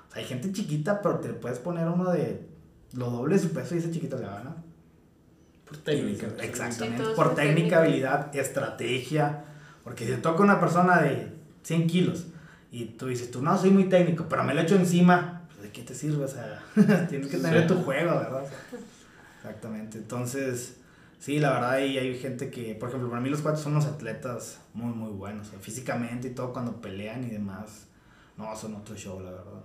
O 0.07 0.13
sea, 0.13 0.21
hay 0.21 0.27
gente 0.27 0.51
chiquita, 0.53 1.01
pero 1.01 1.19
te 1.19 1.33
puedes 1.33 1.59
poner 1.59 1.87
uno 1.87 2.11
de 2.11 2.54
lo 2.93 3.09
doble 3.09 3.35
de 3.35 3.41
su 3.41 3.49
peso 3.51 3.75
y 3.75 3.79
ese 3.79 3.91
chiquito 3.91 4.17
le 4.17 4.25
va 4.25 4.33
a 4.33 4.37
ganar. 4.37 4.55
Por 5.67 5.77
técnica. 5.77 6.27
Sí, 6.29 6.45
Exactamente. 6.45 7.03
Por 7.03 7.15
por 7.15 7.35
técnica, 7.35 7.53
técnica. 7.55 7.79
habilidad, 7.79 8.35
estrategia. 8.35 9.43
Porque 9.83 10.05
si 10.05 10.11
te 10.11 10.17
toca 10.17 10.43
una 10.43 10.59
persona 10.59 11.01
de 11.01 11.31
100 11.63 11.87
kilos 11.87 12.27
y 12.71 12.85
tú 12.85 13.07
dices, 13.07 13.31
tú 13.31 13.41
no, 13.41 13.57
soy 13.57 13.69
muy 13.71 13.85
técnico, 13.89 14.25
pero 14.29 14.43
me 14.43 14.53
lo 14.53 14.61
echo 14.61 14.75
encima, 14.75 15.43
pues, 15.47 15.61
¿de 15.63 15.71
qué 15.71 15.81
te 15.83 15.93
sirve? 15.95 16.23
O 16.25 16.27
sea, 16.27 16.63
tienes 17.09 17.27
que 17.29 17.37
tener 17.37 17.61
Sí. 17.63 17.67
tu 17.67 17.81
juego, 17.83 18.11
¿verdad? 18.11 18.43
O 18.43 18.47
sea, 18.47 18.79
exactamente. 19.37 19.97
Entonces, 19.97 20.77
sí, 21.19 21.39
la 21.39 21.51
verdad, 21.53 21.79
y 21.79 21.97
hay 21.97 22.17
gente 22.17 22.49
que, 22.49 22.75
por 22.75 22.89
ejemplo, 22.89 23.09
para 23.09 23.21
mí 23.21 23.29
los 23.29 23.41
cuatro 23.41 23.61
son 23.61 23.73
unos 23.73 23.85
atletas 23.85 24.59
muy, 24.73 24.93
muy 24.93 25.11
buenos. 25.11 25.47
o 25.47 25.51
sea, 25.51 25.59
físicamente 25.59 26.29
y 26.29 26.31
todo, 26.31 26.51
cuando 26.53 26.81
pelean 26.81 27.23
y 27.23 27.29
demás. 27.29 27.87
No, 28.37 28.55
son 28.55 28.75
otro 28.75 28.95
show, 28.95 29.19
la 29.21 29.31
verdad. 29.31 29.61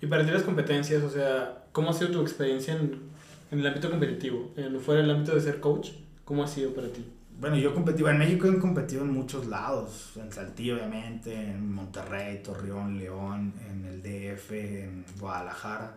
Y 0.00 0.06
para 0.06 0.24
ti 0.24 0.30
las 0.30 0.42
competencias, 0.42 1.02
o 1.02 1.10
sea, 1.10 1.59
¿cómo 1.72 1.90
ha 1.90 1.92
sido 1.92 2.10
tu 2.10 2.20
experiencia 2.20 2.74
en, 2.74 2.98
en 3.50 3.58
el 3.58 3.66
ámbito 3.66 3.90
competitivo? 3.90 4.52
En, 4.56 4.80
fuera 4.80 5.02
del 5.02 5.10
ámbito 5.10 5.34
de 5.34 5.40
ser 5.40 5.60
coach, 5.60 5.90
¿cómo 6.24 6.44
ha 6.44 6.46
sido 6.46 6.74
para 6.74 6.88
ti? 6.88 7.04
Bueno, 7.40 7.56
yo 7.56 7.72
competí, 7.72 8.04
en 8.04 8.18
México 8.18 8.48
he 8.48 8.58
competido 8.58 9.02
en 9.02 9.12
muchos 9.12 9.46
lados, 9.46 10.12
en 10.16 10.30
Saltillo 10.30 10.74
obviamente, 10.74 11.34
en 11.34 11.72
Monterrey, 11.72 12.42
Torreón, 12.42 12.98
León, 12.98 13.54
en 13.70 13.84
el 13.86 14.02
DF, 14.02 14.52
en 14.52 15.04
Guadalajara 15.18 15.94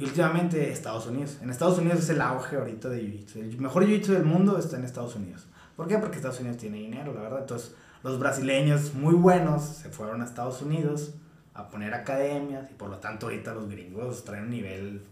y 0.00 0.04
últimamente 0.04 0.70
Estados 0.72 1.06
Unidos. 1.06 1.36
En 1.42 1.50
Estados 1.50 1.78
Unidos 1.78 1.98
es 1.98 2.08
el 2.08 2.22
auge 2.22 2.56
ahorita 2.56 2.88
de 2.88 3.02
Jiu-Jitsu. 3.02 3.36
El 3.36 3.60
mejor 3.60 3.84
Jiu-Jitsu 3.84 4.12
del 4.12 4.24
mundo 4.24 4.58
está 4.58 4.78
en 4.78 4.84
Estados 4.84 5.14
Unidos. 5.14 5.46
¿Por 5.76 5.88
qué? 5.88 5.98
Porque 5.98 6.16
Estados 6.16 6.40
Unidos 6.40 6.56
tiene 6.56 6.78
dinero, 6.78 7.12
la 7.12 7.20
verdad. 7.20 7.40
Entonces, 7.40 7.74
los 8.02 8.18
brasileños 8.18 8.94
muy 8.94 9.14
buenos 9.14 9.62
se 9.62 9.90
fueron 9.90 10.22
a 10.22 10.24
Estados 10.24 10.62
Unidos 10.62 11.12
a 11.60 11.68
poner 11.68 11.92
academias 11.94 12.70
y 12.70 12.74
por 12.74 12.88
lo 12.90 12.98
tanto 12.98 13.26
ahorita 13.26 13.54
los 13.54 13.68
gringos 13.68 14.24
traen 14.24 14.44
un 14.44 14.50
nivel, 14.50 15.02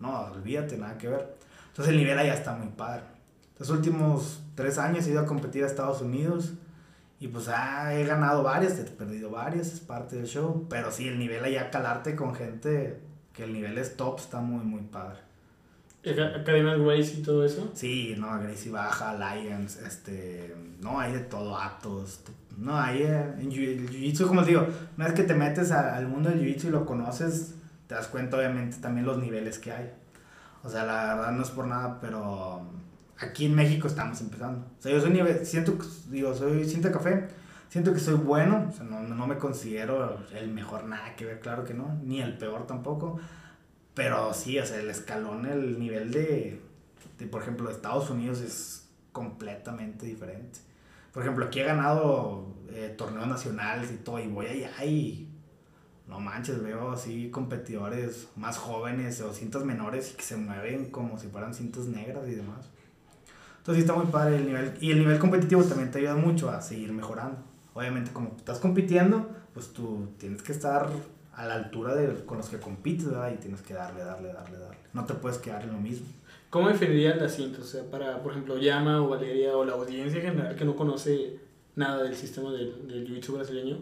no, 0.00 0.20
olvídate, 0.26 0.76
nada 0.76 0.96
que 0.98 1.08
ver. 1.08 1.36
Entonces 1.68 1.92
el 1.92 1.98
nivel 2.00 2.18
allá 2.18 2.34
está 2.34 2.54
muy 2.54 2.68
padre. 2.68 3.02
Los 3.58 3.70
últimos 3.70 4.40
tres 4.54 4.78
años 4.78 5.06
he 5.06 5.10
ido 5.10 5.20
a 5.20 5.26
competir 5.26 5.64
a 5.64 5.66
Estados 5.66 6.00
Unidos 6.00 6.52
y 7.20 7.28
pues 7.28 7.48
ah, 7.48 7.92
he 7.94 8.04
ganado 8.04 8.42
varias, 8.44 8.78
he 8.78 8.84
perdido 8.84 9.30
varias, 9.30 9.72
es 9.72 9.80
parte 9.80 10.16
del 10.16 10.26
show. 10.26 10.66
Pero 10.70 10.90
sí, 10.92 11.08
el 11.08 11.18
nivel 11.18 11.42
allá, 11.44 11.70
calarte 11.70 12.14
con 12.14 12.34
gente 12.34 13.00
que 13.32 13.44
el 13.44 13.52
nivel 13.52 13.76
es 13.78 13.96
top, 13.96 14.18
está 14.18 14.40
muy, 14.40 14.64
muy 14.64 14.82
padre. 14.82 15.18
Aca- 16.04 16.40
Academias 16.40 16.78
Grace 16.78 17.14
y 17.18 17.22
todo 17.22 17.44
eso. 17.44 17.70
Sí, 17.74 18.14
no, 18.16 18.38
Gracie 18.40 18.70
Baja, 18.70 19.14
Lions, 19.34 19.76
este, 19.78 20.54
no, 20.80 21.00
hay 21.00 21.12
de 21.12 21.20
todo, 21.20 21.58
Atos, 21.58 22.20
no, 22.58 22.78
hay 22.78 23.02
eh, 23.02 23.34
en 23.38 23.50
Jiu-Jitsu, 23.50 24.26
como 24.26 24.40
les 24.40 24.48
digo, 24.48 24.66
una 24.96 25.06
vez 25.06 25.14
que 25.14 25.22
te 25.24 25.34
metes 25.34 25.70
a- 25.72 25.96
al 25.96 26.08
mundo 26.08 26.28
del 26.30 26.40
Jiu-Jitsu 26.40 26.68
y 26.68 26.70
lo 26.70 26.86
conoces, 26.86 27.54
te 27.86 27.94
das 27.94 28.08
cuenta 28.08 28.36
obviamente 28.36 28.78
también 28.78 29.06
los 29.06 29.18
niveles 29.18 29.58
que 29.58 29.72
hay. 29.72 29.90
O 30.62 30.68
sea, 30.68 30.84
la 30.84 31.14
verdad 31.14 31.32
no 31.32 31.42
es 31.42 31.50
por 31.50 31.66
nada, 31.66 31.98
pero 32.00 32.62
aquí 33.18 33.46
en 33.46 33.54
México 33.54 33.86
estamos 33.88 34.20
empezando. 34.20 34.66
O 34.78 34.82
sea, 34.82 34.92
yo 34.92 35.00
soy 35.00 35.10
nivel, 35.10 35.44
siento, 35.46 35.78
digo, 36.10 36.34
soy 36.34 36.64
Cinta 36.64 36.92
Café, 36.92 37.28
Siento 37.70 37.92
que 37.92 38.00
soy 38.00 38.14
bueno, 38.14 38.66
o 38.70 38.72
sea, 38.72 38.84
no, 38.84 39.02
no 39.02 39.26
me 39.26 39.36
considero 39.36 40.18
el 40.34 40.48
mejor, 40.48 40.84
nada 40.84 41.14
que 41.16 41.26
ver, 41.26 41.40
claro 41.40 41.64
que 41.64 41.74
no, 41.74 41.98
ni 42.02 42.22
el 42.22 42.38
peor 42.38 42.66
tampoco. 42.66 43.20
Pero 43.94 44.32
sí, 44.32 44.58
o 44.58 44.64
sea, 44.64 44.78
el 44.80 44.88
escalón, 44.90 45.44
el 45.46 45.78
nivel 45.78 46.10
de, 46.12 46.62
de 47.18 47.26
por 47.26 47.42
ejemplo, 47.42 47.68
de 47.68 47.74
Estados 47.74 48.08
Unidos 48.10 48.40
es 48.40 48.88
completamente 49.12 50.06
diferente. 50.06 50.60
Por 51.18 51.24
ejemplo, 51.24 51.46
aquí 51.46 51.58
he 51.58 51.64
ganado 51.64 52.46
eh, 52.70 52.94
torneos 52.96 53.26
nacionales 53.26 53.90
y 53.90 53.96
todo, 53.96 54.20
y 54.20 54.28
voy 54.28 54.46
allá 54.46 54.84
y 54.84 55.28
no 56.06 56.20
manches, 56.20 56.62
veo 56.62 56.92
así 56.92 57.28
competidores 57.32 58.28
más 58.36 58.56
jóvenes 58.56 59.20
o 59.22 59.34
cintas 59.34 59.64
menores 59.64 60.12
que 60.16 60.22
se 60.22 60.36
mueven 60.36 60.92
como 60.92 61.18
si 61.18 61.26
fueran 61.26 61.54
cintas 61.54 61.86
negras 61.86 62.28
y 62.28 62.36
demás. 62.36 62.70
Entonces 63.56 63.74
sí 63.74 63.80
está 63.80 63.94
muy 63.94 64.06
padre 64.06 64.36
el 64.36 64.46
nivel. 64.46 64.78
Y 64.80 64.92
el 64.92 65.00
nivel 65.00 65.18
competitivo 65.18 65.64
también 65.64 65.90
te 65.90 65.98
ayuda 65.98 66.14
mucho 66.14 66.50
a 66.50 66.62
seguir 66.62 66.92
mejorando. 66.92 67.38
Obviamente 67.74 68.12
como 68.12 68.36
estás 68.36 68.60
compitiendo, 68.60 69.28
pues 69.54 69.72
tú 69.72 70.10
tienes 70.18 70.40
que 70.40 70.52
estar 70.52 70.88
a 71.32 71.46
la 71.46 71.54
altura 71.54 71.96
de 71.96 72.24
con 72.26 72.38
los 72.38 72.48
que 72.48 72.60
compites, 72.60 73.06
¿verdad? 73.06 73.32
Y 73.34 73.38
tienes 73.38 73.60
que 73.62 73.74
darle, 73.74 74.04
darle, 74.04 74.32
darle, 74.32 74.56
darle. 74.56 74.78
No 74.92 75.04
te 75.04 75.14
puedes 75.14 75.38
quedar 75.38 75.64
en 75.64 75.72
lo 75.72 75.80
mismo. 75.80 76.06
¿Cómo 76.50 76.68
definirías 76.68 77.20
las 77.20 77.36
cintas? 77.36 77.60
O 77.60 77.66
sea, 77.66 77.82
para, 77.90 78.22
por 78.22 78.32
ejemplo, 78.32 78.56
Llama 78.56 79.02
o 79.02 79.08
Valeria 79.08 79.56
o 79.56 79.64
la 79.64 79.74
audiencia 79.74 80.20
en 80.20 80.28
general 80.28 80.56
que 80.56 80.64
no 80.64 80.76
conoce 80.76 81.36
nada 81.76 82.02
del 82.02 82.14
sistema 82.14 82.50
del, 82.52 82.88
del 82.88 83.06
jiu-jitsu 83.06 83.34
brasileño, 83.34 83.78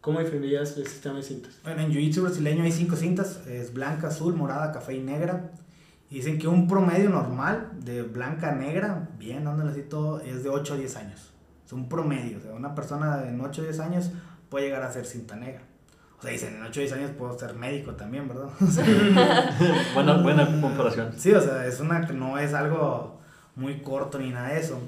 ¿cómo 0.00 0.20
definirías 0.20 0.76
el 0.76 0.86
sistema 0.86 1.16
de 1.16 1.22
cintas? 1.22 1.58
Bueno, 1.62 1.80
en 1.80 1.92
Jiu-Jitsu 1.92 2.22
brasileño 2.22 2.62
hay 2.62 2.72
cinco 2.72 2.96
cintas, 2.96 3.46
es 3.46 3.72
blanca, 3.72 4.08
azul, 4.08 4.34
morada, 4.34 4.70
café 4.72 4.94
y 4.94 5.00
negra. 5.00 5.50
Y 6.10 6.16
dicen 6.16 6.38
que 6.38 6.48
un 6.48 6.66
promedio 6.66 7.08
normal 7.08 7.70
de 7.84 8.02
blanca 8.02 8.50
a 8.50 8.54
negra, 8.54 9.08
bien, 9.18 9.44
dándole 9.44 9.70
así 9.70 9.82
todo, 9.82 10.20
es 10.20 10.42
de 10.42 10.48
8 10.48 10.74
a 10.74 10.76
10 10.76 10.96
años. 10.96 11.30
Es 11.64 11.72
un 11.72 11.88
promedio, 11.88 12.38
o 12.38 12.40
sea, 12.40 12.52
una 12.52 12.74
persona 12.74 13.28
en 13.28 13.40
8 13.40 13.62
a 13.62 13.64
10 13.64 13.80
años 13.80 14.10
puede 14.48 14.66
llegar 14.66 14.82
a 14.82 14.92
ser 14.92 15.06
cinta 15.06 15.36
negra. 15.36 15.62
O 16.20 16.22
sea, 16.22 16.32
dicen, 16.32 16.56
en 16.56 16.62
8 16.62 16.80
o 16.80 16.82
10 16.82 16.92
años 16.92 17.10
puedo 17.16 17.38
ser 17.38 17.54
médico 17.54 17.92
también, 17.92 18.28
¿verdad? 18.28 18.50
O 18.60 19.94
buena, 19.94 20.18
buena 20.18 20.60
comparación. 20.60 21.14
Sí, 21.16 21.32
o 21.32 21.40
sea, 21.40 21.66
es 21.66 21.80
una, 21.80 22.00
no 22.00 22.36
es 22.36 22.52
algo 22.52 23.18
muy 23.56 23.80
corto 23.80 24.18
ni 24.18 24.30
nada 24.30 24.48
de 24.48 24.60
eso. 24.60 24.78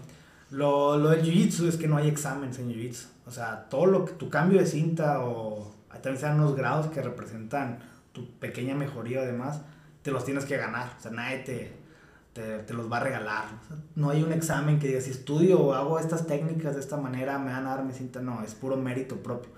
Lo, 0.50 0.98
lo 0.98 1.08
del 1.08 1.22
jiu-jitsu 1.22 1.66
es 1.68 1.78
que 1.78 1.88
no 1.88 1.96
hay 1.96 2.08
exámenes 2.08 2.58
en 2.58 2.68
jiu-jitsu. 2.68 3.06
O 3.26 3.30
sea, 3.30 3.66
todo 3.70 3.86
lo 3.86 4.04
que 4.04 4.12
tu 4.12 4.28
cambio 4.28 4.60
de 4.60 4.66
cinta 4.66 5.20
o 5.20 5.74
también 6.02 6.18
sean 6.18 6.40
unos 6.40 6.54
grados 6.54 6.88
que 6.88 7.00
representan 7.00 7.78
tu 8.12 8.30
pequeña 8.38 8.74
mejoría 8.74 9.20
además, 9.20 9.62
te 10.02 10.10
los 10.10 10.24
tienes 10.24 10.44
que 10.44 10.58
ganar. 10.58 10.94
O 10.98 11.00
sea, 11.00 11.12
nadie 11.12 11.38
te, 11.38 11.72
te, 12.34 12.58
te 12.58 12.74
los 12.74 12.90
va 12.90 12.98
a 12.98 13.00
regalar. 13.00 13.46
O 13.64 13.68
sea, 13.68 13.76
no 13.94 14.10
hay 14.10 14.22
un 14.22 14.32
examen 14.32 14.78
que 14.78 14.88
diga, 14.88 15.00
si 15.00 15.10
estudio 15.10 15.60
o 15.60 15.74
hago 15.74 15.98
estas 15.98 16.26
técnicas 16.26 16.74
de 16.74 16.80
esta 16.80 16.96
manera, 16.96 17.38
me 17.38 17.52
van 17.52 17.66
a 17.66 17.70
dar 17.70 17.84
mi 17.84 17.92
cinta. 17.92 18.20
No, 18.20 18.42
es 18.42 18.54
puro 18.54 18.76
mérito 18.76 19.16
propio. 19.22 19.50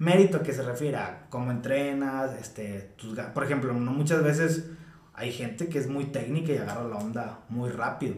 Mérito 0.00 0.42
que 0.42 0.54
se 0.54 0.62
refiere 0.62 0.96
a 0.96 1.26
cómo 1.28 1.50
entrenas, 1.50 2.32
este, 2.40 2.94
tus, 2.96 3.18
por 3.18 3.44
ejemplo, 3.44 3.74
no 3.74 3.92
muchas 3.92 4.24
veces 4.24 4.64
hay 5.12 5.30
gente 5.30 5.68
que 5.68 5.78
es 5.78 5.88
muy 5.88 6.06
técnica 6.06 6.52
y 6.52 6.56
agarra 6.56 6.84
la 6.84 6.96
onda 6.96 7.40
muy 7.50 7.68
rápido. 7.68 8.14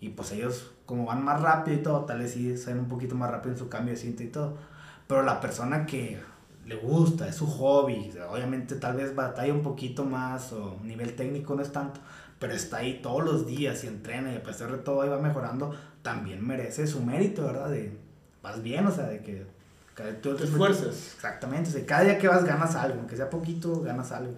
Y 0.00 0.08
pues 0.08 0.32
ellos, 0.32 0.72
como 0.86 1.04
van 1.04 1.22
más 1.22 1.42
rápido 1.42 1.76
y 1.76 1.82
todo, 1.82 2.06
tal 2.06 2.20
vez 2.20 2.32
sí 2.32 2.56
saben 2.56 2.78
un 2.78 2.88
poquito 2.88 3.14
más 3.16 3.30
rápido 3.30 3.52
en 3.52 3.58
su 3.58 3.68
cambio 3.68 3.92
de 3.92 4.00
cinta 4.00 4.22
y 4.22 4.28
todo. 4.28 4.56
Pero 5.06 5.22
la 5.24 5.38
persona 5.38 5.84
que 5.84 6.18
le 6.64 6.76
gusta, 6.76 7.28
es 7.28 7.36
su 7.36 7.46
hobby, 7.46 8.14
obviamente 8.30 8.76
tal 8.76 8.96
vez 8.96 9.14
batalla 9.14 9.52
un 9.52 9.62
poquito 9.62 10.06
más 10.06 10.54
o 10.54 10.80
nivel 10.84 11.16
técnico 11.16 11.54
no 11.54 11.60
es 11.60 11.70
tanto, 11.70 12.00
pero 12.38 12.54
está 12.54 12.78
ahí 12.78 13.00
todos 13.02 13.22
los 13.22 13.46
días 13.46 13.84
y 13.84 13.88
entrena 13.88 14.32
y 14.32 14.36
a 14.36 14.42
pesar 14.42 14.72
de 14.72 14.78
todo 14.78 15.02
ahí 15.02 15.10
va 15.10 15.18
mejorando, 15.18 15.74
también 16.00 16.46
merece 16.46 16.86
su 16.86 17.02
mérito, 17.02 17.44
¿verdad? 17.44 17.68
De, 17.68 17.94
vas 18.42 18.62
bien, 18.62 18.86
o 18.86 18.90
sea, 18.90 19.06
de 19.06 19.20
que... 19.20 19.55
cada- 19.96 20.12
tú 20.20 20.34
Te 20.36 20.44
esfuerzas. 20.44 21.14
Exactamente, 21.16 21.70
o 21.70 21.72
sea, 21.72 21.84
cada 21.86 22.02
día 22.04 22.18
que 22.18 22.28
vas 22.28 22.44
ganas 22.44 22.76
algo, 22.76 22.98
aunque 23.00 23.16
sea 23.16 23.28
poquito, 23.30 23.80
ganas 23.80 24.12
algo. 24.12 24.34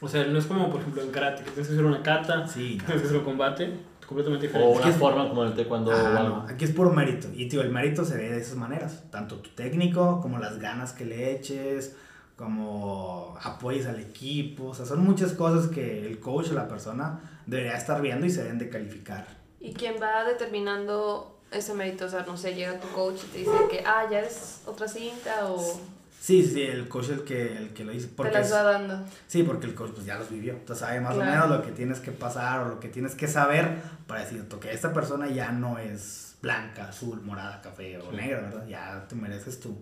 O 0.00 0.06
sea, 0.08 0.24
no 0.26 0.38
es 0.38 0.46
como, 0.46 0.70
por 0.70 0.80
ejemplo, 0.80 1.02
en 1.02 1.10
karate, 1.10 1.42
que 1.42 1.50
tienes 1.50 1.66
que 1.66 1.72
hacer 1.74 1.84
una 1.84 2.02
kata, 2.02 2.46
Sí, 2.46 2.78
tienes 2.86 3.00
que 3.02 3.08
hacer 3.08 3.18
un 3.18 3.24
combate, 3.24 3.80
completamente 4.06 4.46
O 4.46 4.48
diferente. 4.48 4.74
una 4.76 4.84
que 4.84 4.90
es- 4.90 4.96
forma 4.96 5.28
como 5.28 5.42
en 5.42 5.48
el 5.48 5.54
taekwondo 5.56 5.90
o 5.90 5.94
Ah, 5.94 6.16
algo. 6.20 6.36
no, 6.36 6.42
aquí 6.48 6.64
es 6.64 6.70
puro 6.70 6.92
mérito. 6.92 7.28
Y 7.34 7.48
tío, 7.48 7.62
el 7.62 7.70
mérito 7.70 8.04
se 8.04 8.16
ve 8.16 8.30
de 8.30 8.38
esas 8.40 8.54
maneras. 8.56 9.02
Tanto 9.10 9.36
tu 9.38 9.50
técnico, 9.50 10.20
como 10.20 10.38
las 10.38 10.58
ganas 10.60 10.92
que 10.92 11.04
le 11.04 11.32
eches, 11.32 11.96
como 12.36 13.36
apoyes 13.42 13.86
al 13.86 13.98
equipo. 14.00 14.66
O 14.68 14.74
sea, 14.74 14.86
son 14.86 15.00
muchas 15.04 15.32
cosas 15.32 15.68
que 15.68 16.06
el 16.06 16.20
coach 16.20 16.50
o 16.52 16.54
la 16.54 16.68
persona 16.68 17.20
debería 17.46 17.76
estar 17.76 18.00
viendo 18.00 18.24
y 18.26 18.30
se 18.30 18.42
deben 18.44 18.58
de 18.58 18.68
calificar. 18.68 19.26
¿Y 19.60 19.72
quién 19.74 19.96
va 20.00 20.24
determinando 20.24 21.37
ese 21.50 21.74
mérito? 21.74 22.04
O 22.06 22.08
sea, 22.08 22.24
no 22.26 22.36
sé, 22.36 22.54
llega 22.54 22.78
tu 22.80 22.88
coach 22.88 23.20
y 23.24 23.26
te 23.28 23.38
dice 23.38 23.50
que, 23.70 23.82
ah, 23.86 24.06
ya 24.10 24.20
es 24.20 24.62
otra 24.66 24.86
cinta 24.88 25.46
o 25.46 25.80
Sí, 26.20 26.44
sí, 26.44 26.62
el 26.62 26.88
coach 26.88 27.10
el 27.10 27.22
que, 27.22 27.56
el 27.56 27.72
que 27.72 27.84
lo 27.84 27.92
te 27.92 28.00
Porque 28.08 28.32
las 28.32 28.48
es- 28.48 28.52
va 28.52 28.62
dando. 28.64 28.98
Sí, 29.28 29.44
porque 29.44 29.66
el 29.66 29.74
coach 29.74 29.92
pues, 29.94 30.04
ya 30.04 30.18
los 30.18 30.28
vivió. 30.28 30.52
Entonces 30.54 30.84
sabe 30.84 31.00
más 31.00 31.14
Claro. 31.14 31.30
o 31.30 31.32
menos 31.34 31.48
lo 31.58 31.62
que 31.64 31.70
tienes 31.72 32.00
que 32.00 32.10
pasar 32.10 32.60
o 32.60 32.68
lo 32.68 32.80
que 32.80 32.88
tienes 32.88 33.14
que 33.14 33.28
saber 33.28 33.78
para 34.06 34.20
decir 34.22 34.44
que 34.60 34.72
esta 34.72 34.92
persona 34.92 35.28
ya 35.28 35.52
no 35.52 35.78
es 35.78 36.36
blanca, 36.42 36.88
azul, 36.88 37.20
morada, 37.22 37.60
café 37.62 37.98
o 37.98 38.10
Sí. 38.10 38.16
negra, 38.16 38.40
¿verdad? 38.42 38.66
Ya 38.66 39.06
te 39.08 39.14
mereces 39.14 39.60
tu, 39.60 39.76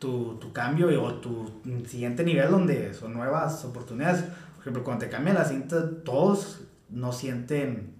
tu, 0.00 0.38
tu 0.40 0.52
cambio 0.52 0.90
y- 0.90 0.96
o 0.96 1.14
tu 1.14 1.62
siguiente 1.88 2.24
nivel 2.24 2.50
donde 2.50 2.92
son 2.92 3.14
nuevas 3.14 3.64
oportunidades. 3.64 4.22
Por 4.56 4.62
ejemplo, 4.62 4.82
cuando 4.84 5.04
te 5.06 5.10
cambian 5.10 5.36
la 5.36 5.44
cinta, 5.44 5.88
todos 6.04 6.60
no 6.90 7.12
sienten 7.12 7.94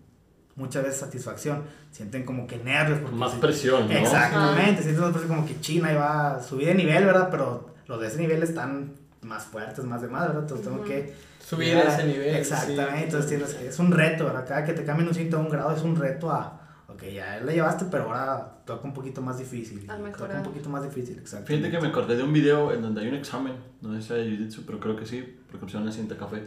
muchas 0.61 0.85
veces 0.85 1.01
satisfacción, 1.01 1.63
sienten 1.91 2.25
como 2.25 2.47
que 2.47 2.57
nervios. 2.59 2.99
porque 3.01 3.17
Más 3.17 3.33
se- 3.33 3.39
presión, 3.39 3.89
¿no? 3.89 3.95
Exactamente, 3.95 4.83
sientes 4.83 5.03
una 5.03 5.11
presión 5.13 5.35
como 5.37 5.47
que 5.49 5.61
China 5.61 5.91
iba 5.93 6.37
a 6.37 6.43
subir 6.43 6.69
de 6.69 6.75
nivel, 6.75 7.05
¿verdad? 7.05 7.29
Pero 7.31 7.71
los 7.89 8.01
de 8.01 8.07
ese 8.07 8.19
nivel 8.19 8.43
están 8.43 8.93
más 9.23 9.45
fuertes, 9.45 9.85
más 9.85 10.01
de 10.03 10.09
más, 10.09 10.29
¿verdad? 10.29 10.43
Entonces 10.43 10.67
tengo 10.67 10.85
que... 10.85 11.13
Subir 11.45 11.77
a 11.79 11.83
ese 11.95 12.05
nivel. 12.07 12.37
Exactamente, 12.37 12.99
sí. 12.99 13.05
entonces 13.05 13.29
tienes 13.29 13.55
es 13.55 13.79
un 13.81 13.91
reto, 13.91 14.25
¿verdad? 14.27 14.45
Cada 14.47 14.65
que 14.65 14.73
te 14.73 14.85
cambien 14.85 15.09
un 15.09 15.15
cinto 15.15 15.37
a 15.39 15.41
un 15.41 15.49
grado 15.49 15.75
es 15.75 15.83
un 15.83 15.97
reto 15.97 16.31
a... 16.31 16.60
Ok, 17.01 17.09
ya 17.15 17.41
la 17.41 17.53
llevaste, 17.53 17.87
pero 17.91 18.05
ahora 18.05 18.59
toca 18.67 18.87
un 18.87 18.93
poquito 18.93 19.23
más 19.23 19.39
difícil. 19.39 19.91
A 19.91 19.97
toca 19.97 20.37
un 20.37 20.43
poquito 20.43 20.69
más 20.69 20.83
difícil, 20.83 21.19
exacto. 21.19 21.47
Fíjate 21.47 21.71
que 21.71 21.81
me 21.81 21.89
acordé 21.89 22.17
de 22.17 22.23
un 22.23 22.33
video 22.33 22.73
en 22.73 22.83
donde 22.83 23.01
hay 23.01 23.09
un 23.09 23.15
examen, 23.15 23.55
no 23.81 23.95
sé 23.95 24.03
si 24.03 24.15
de 24.15 24.25
jiu-jitsu, 24.31 24.65
pero 24.67 24.79
creo 24.79 24.97
que 24.97 25.07
sí, 25.07 25.39
porque 25.47 25.65
pusieron 25.65 25.85
una 25.85 25.93
cinta 25.93 26.17
café. 26.17 26.43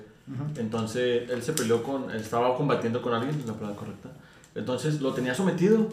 Entonces 0.58 1.30
él 1.30 1.42
se 1.42 1.54
peleó 1.54 1.82
con, 1.82 2.12
él 2.12 2.22
estaba 2.22 2.56
combatiendo 2.56 3.02
con 3.02 3.14
alguien, 3.14 3.38
es 3.38 3.48
la 3.48 3.54
palabra 3.54 3.76
correcta. 3.76 4.10
Entonces 4.54 5.02
lo 5.02 5.12
tenía 5.14 5.34
sometido, 5.34 5.90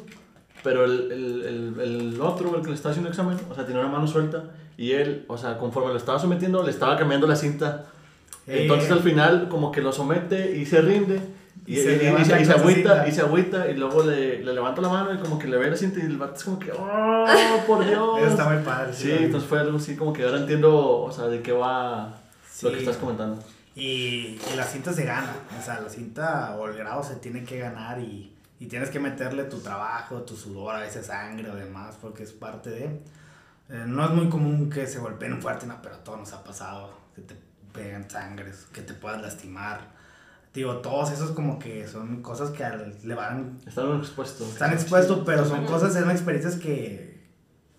pero 0.63 0.85
el, 0.85 1.11
el, 1.11 1.45
el, 1.45 1.81
el 1.81 2.21
otro, 2.21 2.55
el 2.57 2.63
que 2.63 2.69
le 2.69 2.75
estaba 2.75 2.91
haciendo 2.91 3.09
el 3.09 3.15
examen, 3.15 3.39
o 3.51 3.55
sea, 3.55 3.65
tenía 3.65 3.81
una 3.81 3.91
mano 3.91 4.07
suelta 4.07 4.45
y 4.77 4.93
él, 4.93 5.25
o 5.27 5.39
sea, 5.39 5.57
conforme 5.57 5.91
lo 5.91 5.97
estaba 5.97 6.19
sometiendo, 6.19 6.63
le 6.63 6.71
estaba 6.71 6.97
cambiando 6.99 7.27
la 7.27 7.37
cinta. 7.37 7.87
Eh. 8.47 8.63
Entonces 8.63 8.91
al 8.91 9.01
final 9.01 9.49
como 9.49 9.73
que 9.73 9.81
lo 9.81 9.91
somete 9.91 10.57
y 10.57 10.67
se 10.67 10.81
rinde. 10.83 11.21
Y, 11.67 11.79
Y 11.79 11.83
se 11.83 11.93
y- 11.93 12.21
y 12.21 12.25
se, 12.25 12.53
agüita, 12.53 13.07
y 13.09 13.13
se 13.13 13.21
agüita, 13.21 13.69
y 13.69 13.75
luego 13.77 14.03
le, 14.03 14.43
le 14.43 14.53
levanta 14.55 14.81
la 14.81 14.89
mano 14.89 15.13
y 15.15 15.19
como 15.19 15.39
que 15.39 15.47
le 15.47 15.57
ve 15.59 15.71
la 15.71 15.77
cinta 15.77 15.99
y 16.01 16.03
el 16.03 16.17
vato 16.19 16.35
es 16.37 16.45
como 16.45 16.59
que, 16.59 16.73
¡oh, 16.73 17.27
por 17.67 17.85
Dios! 17.87 18.19
Eso 18.21 18.29
está 18.31 18.49
muy 18.49 18.63
padre. 18.65 18.93
Sí, 18.95 19.09
vi. 19.13 19.25
entonces 19.25 19.49
fue 19.49 19.61
algo 19.61 19.77
así 19.77 19.95
como 19.97 20.13
que 20.13 20.25
ahora 20.25 20.39
entiendo, 20.39 21.01
o 21.03 21.13
sea, 21.13 21.27
de 21.27 21.43
qué 21.43 21.53
va 21.53 22.15
Sí. 22.51 22.67
lo 22.67 22.73
que 22.73 22.79
estás 22.81 22.97
comentando. 22.97 23.43
Y, 23.75 24.39
y 24.53 24.57
la 24.57 24.65
cinta 24.65 24.93
se 24.93 25.05
gana, 25.05 25.33
o 25.59 25.63
sea, 25.63 25.81
la 25.81 25.89
cinta 25.89 26.57
o 26.59 26.67
el 26.67 26.77
grado 26.77 27.03
se 27.05 27.17
tiene 27.17 27.45
que 27.45 27.59
ganar 27.59 28.01
y, 28.01 28.35
y 28.59 28.67
tienes 28.67 28.91
que 28.91 28.99
meterle 28.99 29.45
tu 29.45 29.59
trabajo, 29.61 30.23
tu 30.23 30.37
sudor, 30.37 30.75
a 30.77 30.81
veces 30.81 31.07
sangre 31.07 31.49
o 31.51 31.55
demás, 31.55 31.97
porque 32.01 32.25
es 32.25 32.33
parte 32.33 32.71
de... 32.71 32.85
eh, 32.85 33.85
no 33.87 34.05
es 34.05 34.11
muy 34.11 34.29
común 34.29 34.69
que 34.69 34.87
se 34.87 34.99
golpeen 34.99 35.41
fuerte, 35.41 35.67
no, 35.67 35.77
pero 35.83 35.95
a 35.95 35.99
todos 36.05 36.19
nos 36.19 36.33
ha 36.33 36.43
pasado, 36.43 36.93
que 37.15 37.23
te 37.23 37.37
pegan 37.73 38.11
sangres, 38.11 38.67
que 38.73 38.83
te 38.83 38.93
puedas 38.95 39.23
lastimar. 39.23 40.00
Digo, 40.53 40.79
todos 40.79 41.13
esos 41.13 41.31
como 41.31 41.59
que 41.59 41.87
son 41.87 42.23
cosas 42.23 42.51
que 42.51 42.65
al- 42.65 42.97
le 43.05 43.15
van... 43.15 43.59
Están 43.67 43.99
expuestos. 43.99 44.49
Están 44.49 44.73
expuestos, 44.73 45.21
pero 45.25 45.45
son 45.45 45.65
cosas, 45.65 45.93
son 45.95 46.11
experiencias 46.11 46.57
que, 46.57 47.21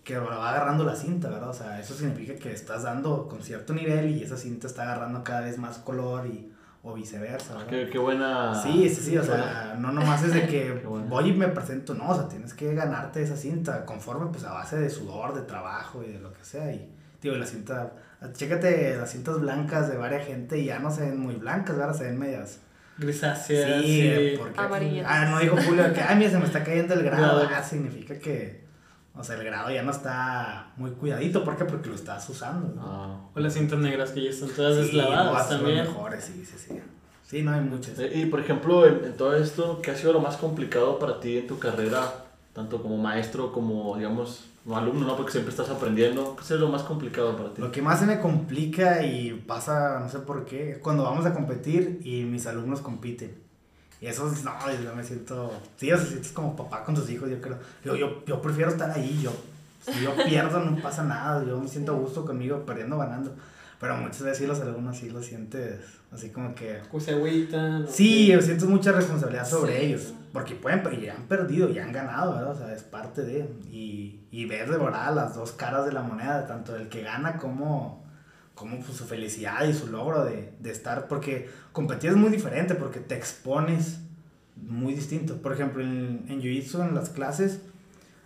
que 0.04 0.16
va 0.18 0.48
agarrando 0.50 0.82
la 0.84 0.96
cinta, 0.96 1.28
¿verdad? 1.28 1.50
O 1.50 1.54
sea, 1.54 1.78
eso 1.78 1.92
significa 1.94 2.34
que 2.36 2.50
estás 2.52 2.82
dando 2.84 3.28
con 3.28 3.42
cierto 3.42 3.74
nivel 3.74 4.10
y 4.16 4.22
esa 4.22 4.36
cinta 4.38 4.66
está 4.66 4.84
agarrando 4.84 5.22
cada 5.22 5.42
vez 5.42 5.58
más 5.58 5.76
color 5.78 6.26
y, 6.26 6.50
o 6.82 6.94
viceversa, 6.94 7.54
¿verdad? 7.54 7.68
Qué, 7.68 7.90
qué 7.90 7.98
buena. 7.98 8.54
Sí, 8.62 8.88
sí, 8.88 9.02
sí, 9.02 9.18
o 9.18 9.22
sea, 9.22 9.76
no 9.78 9.92
nomás 9.92 10.22
es 10.24 10.32
de 10.32 10.46
que 10.46 10.72
voy 11.08 11.28
y 11.28 11.32
me 11.34 11.48
presento, 11.48 11.92
no, 11.94 12.08
o 12.08 12.14
sea, 12.14 12.26
tienes 12.26 12.54
que 12.54 12.74
ganarte 12.74 13.22
esa 13.22 13.36
cinta 13.36 13.84
conforme 13.84 14.26
pues 14.32 14.44
a 14.44 14.52
base 14.54 14.78
de 14.78 14.88
sudor, 14.88 15.34
de 15.34 15.42
trabajo 15.42 16.02
y 16.02 16.10
de 16.10 16.18
lo 16.20 16.32
que 16.32 16.42
sea 16.42 16.72
y, 16.72 16.90
digo, 17.20 17.36
la 17.36 17.46
cinta, 17.46 17.92
chécate 18.32 18.96
las 18.96 19.10
cintas 19.10 19.40
blancas 19.40 19.88
de 19.90 19.96
varias 19.96 20.26
gente 20.26 20.58
y 20.58 20.66
ya 20.66 20.78
no 20.78 20.90
se 20.90 21.02
ven 21.02 21.18
muy 21.18 21.34
blancas, 21.36 21.76
ahora 21.78 21.94
se 21.94 22.04
ven 22.04 22.18
medias. 22.18 22.60
Grisácea, 22.98 23.80
Sí, 23.80 23.86
sí. 24.02 24.34
porque... 24.38 24.60
Amarillas. 24.60 25.06
Ah, 25.08 25.26
no 25.30 25.38
dijo 25.40 25.56
Julio 25.66 25.92
que, 25.92 26.00
ay, 26.00 26.16
mira, 26.16 26.30
se 26.30 26.38
me 26.38 26.44
está 26.44 26.62
cayendo 26.62 26.94
el 26.94 27.02
grado. 27.02 27.48
Ah, 27.52 27.62
significa 27.62 28.18
que, 28.18 28.64
o 29.14 29.24
sea, 29.24 29.36
el 29.36 29.44
grado 29.44 29.70
ya 29.70 29.82
no 29.82 29.90
está 29.90 30.72
muy 30.76 30.90
cuidadito, 30.92 31.42
¿por 31.42 31.56
qué? 31.56 31.64
Porque 31.64 31.88
lo 31.88 31.94
estás 31.94 32.28
usando, 32.28 32.74
¿no? 32.74 32.82
Ah. 32.84 33.20
O 33.34 33.40
las 33.40 33.54
cintas 33.54 33.78
negras 33.78 34.10
que 34.10 34.22
ya 34.24 34.30
están 34.30 34.50
todas 34.50 34.76
Sí, 34.76 34.82
deslavadas 34.96 35.48
también. 35.48 35.78
mejores, 35.84 36.24
sí, 36.24 36.44
sí, 36.44 36.56
sí. 36.58 36.80
Sí, 37.26 37.42
no 37.42 37.52
hay 37.52 37.60
muchas. 37.62 37.98
Eh, 37.98 38.10
Y 38.14 38.26
por 38.26 38.40
ejemplo, 38.40 38.86
en, 38.86 39.04
en 39.04 39.16
todo 39.16 39.34
esto, 39.34 39.80
¿qué 39.82 39.90
ha 39.90 39.96
sido 39.96 40.12
lo 40.12 40.20
más 40.20 40.36
complicado 40.36 40.98
para 40.98 41.18
ti 41.18 41.38
en 41.38 41.46
tu 41.46 41.58
carrera, 41.58 42.12
tanto 42.52 42.82
como 42.82 42.98
maestro 42.98 43.52
como, 43.52 43.96
digamos, 43.96 44.50
como 44.64 44.76
alumno, 44.78 45.06
¿no? 45.06 45.16
Porque 45.16 45.32
siempre 45.32 45.50
estás 45.50 45.68
aprendiendo. 45.70 46.36
¿Qué 46.36 46.42
es 46.54 46.60
lo 46.60 46.68
más 46.68 46.82
complicado 46.82 47.36
para 47.36 47.52
ti? 47.52 47.60
Lo 47.60 47.72
que 47.72 47.82
más 47.82 47.98
se 48.00 48.06
me 48.06 48.20
complica 48.20 49.04
y 49.04 49.32
pasa, 49.46 49.98
no 50.00 50.08
sé 50.08 50.20
por 50.20 50.44
qué, 50.44 50.72
es 50.72 50.78
cuando 50.78 51.02
vamos 51.04 51.26
a 51.26 51.34
competir 51.34 52.00
y 52.04 52.24
mis 52.24 52.46
alumnos 52.46 52.80
compiten. 52.80 53.34
Y 54.00 54.06
eso, 54.06 54.30
es- 54.30 54.44
no, 54.44 54.52
yo 54.84 54.94
me 54.94 55.04
siento, 55.04 55.52
sí, 55.76 55.92
o 55.92 55.96
sea, 55.96 56.06
sientes 56.06 56.32
como 56.32 56.56
papá 56.56 56.84
con 56.84 56.94
tus 56.94 57.08
hijos, 57.10 57.28
yo 57.30 57.40
creo. 57.40 57.56
Yo, 57.84 57.96
yo, 57.96 58.24
yo 58.26 58.40
prefiero 58.42 58.70
estar 58.70 58.90
ahí, 58.90 59.20
yo, 59.22 59.32
si 59.80 60.00
yo 60.02 60.14
pierdo 60.24 60.60
no 60.60 60.80
pasa 60.82 61.02
nada, 61.04 61.44
yo 61.44 61.58
me 61.60 61.68
siento 61.68 61.92
a 61.92 61.96
gusto 61.96 62.24
conmigo, 62.24 62.64
perdiendo, 62.66 62.98
ganando. 62.98 63.32
Pero 63.82 63.96
muchas 63.96 64.22
veces 64.22 64.38
sí 64.38 64.46
los 64.46 64.60
alumnos 64.60 64.96
sí 64.96 65.10
lo 65.10 65.20
sientes 65.22 65.80
así 66.12 66.30
como 66.30 66.54
que... 66.54 66.80
Se 67.00 67.10
agüitan. 67.10 67.86
Sí, 67.88 68.28
yo 68.28 68.40
siento 68.40 68.66
mucha 68.66 68.92
responsabilidad 68.92 69.44
sobre 69.46 69.76
Sí. 69.80 69.86
ellos, 69.86 70.14
porque 70.32 70.54
pueden, 70.54 70.82
y 71.02 71.08
han 71.08 71.24
perdido, 71.24 71.68
y 71.68 71.78
han 71.80 71.90
ganado, 71.90 72.34
¿verdad? 72.34 72.52
O 72.52 72.56
sea, 72.56 72.72
es 72.72 72.84
parte 72.84 73.22
de, 73.22 73.40
y, 73.72 74.20
y 74.30 74.44
ver 74.46 74.70
de 74.70 74.78
verdad 74.78 75.12
las 75.14 75.34
dos 75.34 75.50
caras 75.52 75.84
de 75.84 75.92
la 75.92 76.02
moneda, 76.02 76.46
tanto 76.46 76.76
el 76.76 76.88
que 76.88 77.02
gana 77.02 77.38
como, 77.38 78.04
como 78.54 78.78
pues, 78.78 78.96
su 78.96 79.04
felicidad 79.04 79.64
y 79.64 79.72
su 79.74 79.88
logro 79.88 80.24
de, 80.24 80.52
de 80.60 80.70
estar, 80.70 81.08
porque 81.08 81.50
competir 81.72 82.10
es 82.10 82.16
muy 82.16 82.30
diferente, 82.30 82.76
porque 82.76 83.00
te 83.00 83.16
expones 83.16 83.98
muy 84.54 84.94
distinto. 84.94 85.42
Por 85.42 85.52
ejemplo, 85.54 85.82
en, 85.82 86.24
en 86.28 86.40
Jiu-Jitsu, 86.40 86.86
en 86.88 86.94
las 86.94 87.08
clases, 87.10 87.60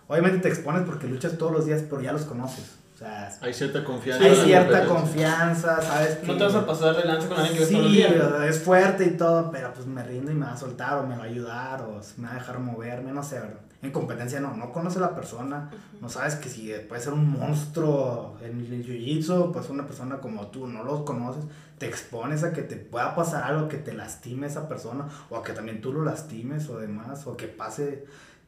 obviamente 0.07 0.41
te 0.41 0.49
expones 0.49 0.83
porque 0.85 1.07
luchas 1.07 1.39
todos 1.39 1.53
los 1.53 1.65
días, 1.65 1.83
pero 1.89 2.03
ya 2.03 2.13
los 2.13 2.27
conoces. 2.27 2.75
O 2.97 2.99
sea, 2.99 3.31
Hay 3.43 3.53
cierta 3.53 3.85
confianza. 3.85 4.25
hay 4.25 4.35
cierta 4.37 4.87
confianza, 4.87 5.83
¿sabes? 5.83 6.19
No 6.23 6.33
que- 6.33 6.39
te 6.39 6.45
vas 6.45 6.55
a 6.55 6.65
pasar 6.67 6.97
de 6.97 7.05
lanza 7.05 7.29
con 7.29 7.37
alguien 7.37 7.53
que 7.53 7.61
ves 7.61 7.69
Sí, 7.69 7.75
todos 7.75 7.85
los 7.89 7.93
días. 7.95 8.17
¿no? 8.17 8.43
es 8.43 8.59
fuerte 8.59 9.05
y 9.05 9.11
todo, 9.19 9.51
pero 9.51 9.71
pues 9.75 9.87
me 9.87 10.03
rindo 10.03 10.33
y 10.33 10.35
me 10.35 10.47
va 10.47 10.53
a 10.55 10.57
soltar 10.57 10.99
o 11.01 11.07
me 11.07 11.15
va 11.15 11.25
a 11.25 11.27
ayudar 11.27 11.83
o 11.83 12.01
me 12.17 12.27
va 12.27 12.33
a 12.33 12.39
dejar 12.39 12.59
moverme, 12.59 13.13
no 13.13 13.23
sé, 13.23 13.39
¿verdad? 13.39 13.61
En 13.83 13.91
competencia 13.91 14.41
no, 14.41 14.57
no 14.57 14.73
conoce 14.73 14.97
a 14.97 15.03
la 15.03 15.15
persona, 15.15 15.71
no 16.01 16.09
sabes 16.09 16.37
que 16.37 16.49
si 16.49 16.73
puede 16.89 17.03
ser 17.03 17.13
un 17.13 17.31
monstruo 17.39 18.39
en 18.43 18.61
el 18.61 18.83
jiu-jitsu, 18.87 19.53
pues 19.53 19.69
una 19.69 19.87
persona 19.87 20.17
como 20.17 20.47
tú 20.47 20.67
no 20.67 20.83
los 20.83 21.03
conoces, 21.03 21.45
te 21.77 21.87
expones 21.87 22.45
a 22.45 22.53
que 22.55 22.63
te 22.63 22.77
pueda 22.77 23.15
pasar 23.15 23.43
algo 23.45 23.69
que 23.69 23.77
te 23.77 23.93
lastime 23.93 24.47
esa 24.47 24.67
persona 24.69 25.07
o 25.29 25.37
a 25.37 25.43
que 25.45 25.53
también 25.53 25.83
tú 25.83 25.93
lo 25.93 26.03
lastimes 26.03 26.67
o 26.71 26.79
demás, 26.79 27.27
o 27.27 27.37
que 27.37 27.47
pase, 27.47 28.07